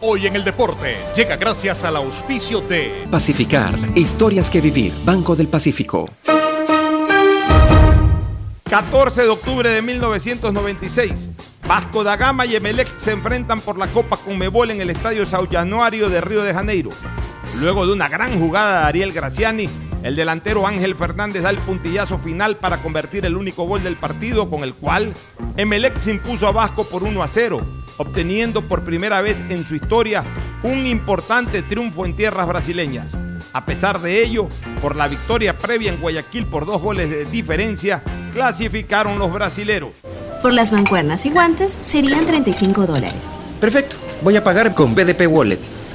Hoy 0.00 0.26
en 0.26 0.34
el 0.34 0.42
deporte 0.42 0.96
llega 1.14 1.36
gracias 1.36 1.84
al 1.84 1.94
auspicio 1.94 2.60
de 2.60 3.06
Pacificar, 3.08 3.72
historias 3.94 4.50
que 4.50 4.60
vivir, 4.60 4.92
Banco 5.04 5.36
del 5.36 5.46
Pacífico. 5.46 6.10
14 8.68 9.22
de 9.22 9.28
octubre 9.28 9.70
de 9.70 9.80
1996. 9.80 11.12
Vasco 11.68 12.02
da 12.02 12.16
Gama 12.16 12.44
y 12.46 12.56
Emelec 12.56 12.98
se 12.98 13.12
enfrentan 13.12 13.60
por 13.60 13.78
la 13.78 13.86
Copa 13.86 14.16
Conmebol 14.16 14.72
en 14.72 14.80
el 14.80 14.90
Estadio 14.90 15.24
Sao 15.24 15.46
Januario 15.48 16.08
de 16.08 16.20
Río 16.20 16.42
de 16.42 16.52
Janeiro. 16.52 16.90
Luego 17.60 17.86
de 17.86 17.92
una 17.92 18.08
gran 18.08 18.38
jugada 18.38 18.80
de 18.80 18.86
Ariel 18.86 19.12
Graciani, 19.12 19.66
el 20.02 20.14
delantero 20.14 20.66
Ángel 20.66 20.94
Fernández 20.94 21.42
da 21.42 21.48
el 21.48 21.58
puntillazo 21.58 22.18
final 22.18 22.56
para 22.56 22.82
convertir 22.82 23.24
el 23.24 23.34
único 23.34 23.64
gol 23.64 23.82
del 23.82 23.96
partido 23.96 24.50
con 24.50 24.62
el 24.62 24.74
cual 24.74 25.14
Emelec 25.56 25.98
se 25.98 26.10
impuso 26.10 26.46
a 26.46 26.52
Vasco 26.52 26.84
por 26.84 27.02
1 27.02 27.22
a 27.22 27.28
0, 27.28 27.60
obteniendo 27.96 28.60
por 28.60 28.82
primera 28.82 29.22
vez 29.22 29.42
en 29.48 29.64
su 29.64 29.74
historia 29.74 30.22
un 30.62 30.86
importante 30.86 31.62
triunfo 31.62 32.04
en 32.04 32.14
tierras 32.14 32.46
brasileñas. 32.46 33.06
A 33.54 33.64
pesar 33.64 34.02
de 34.02 34.22
ello, 34.22 34.48
por 34.82 34.94
la 34.94 35.08
victoria 35.08 35.56
previa 35.56 35.90
en 35.90 36.00
Guayaquil 36.00 36.44
por 36.44 36.66
dos 36.66 36.82
goles 36.82 37.08
de 37.08 37.24
diferencia, 37.24 38.02
clasificaron 38.34 39.18
los 39.18 39.32
brasileros. 39.32 39.92
Por 40.42 40.52
las 40.52 40.72
mancuernas 40.72 41.24
y 41.24 41.30
guantes 41.30 41.78
serían 41.80 42.26
35 42.26 42.84
dólares. 42.86 43.14
Perfecto, 43.60 43.96
voy 44.20 44.36
a 44.36 44.44
pagar 44.44 44.74
con 44.74 44.94
BDP 44.94 45.26
Wallet. 45.26 45.85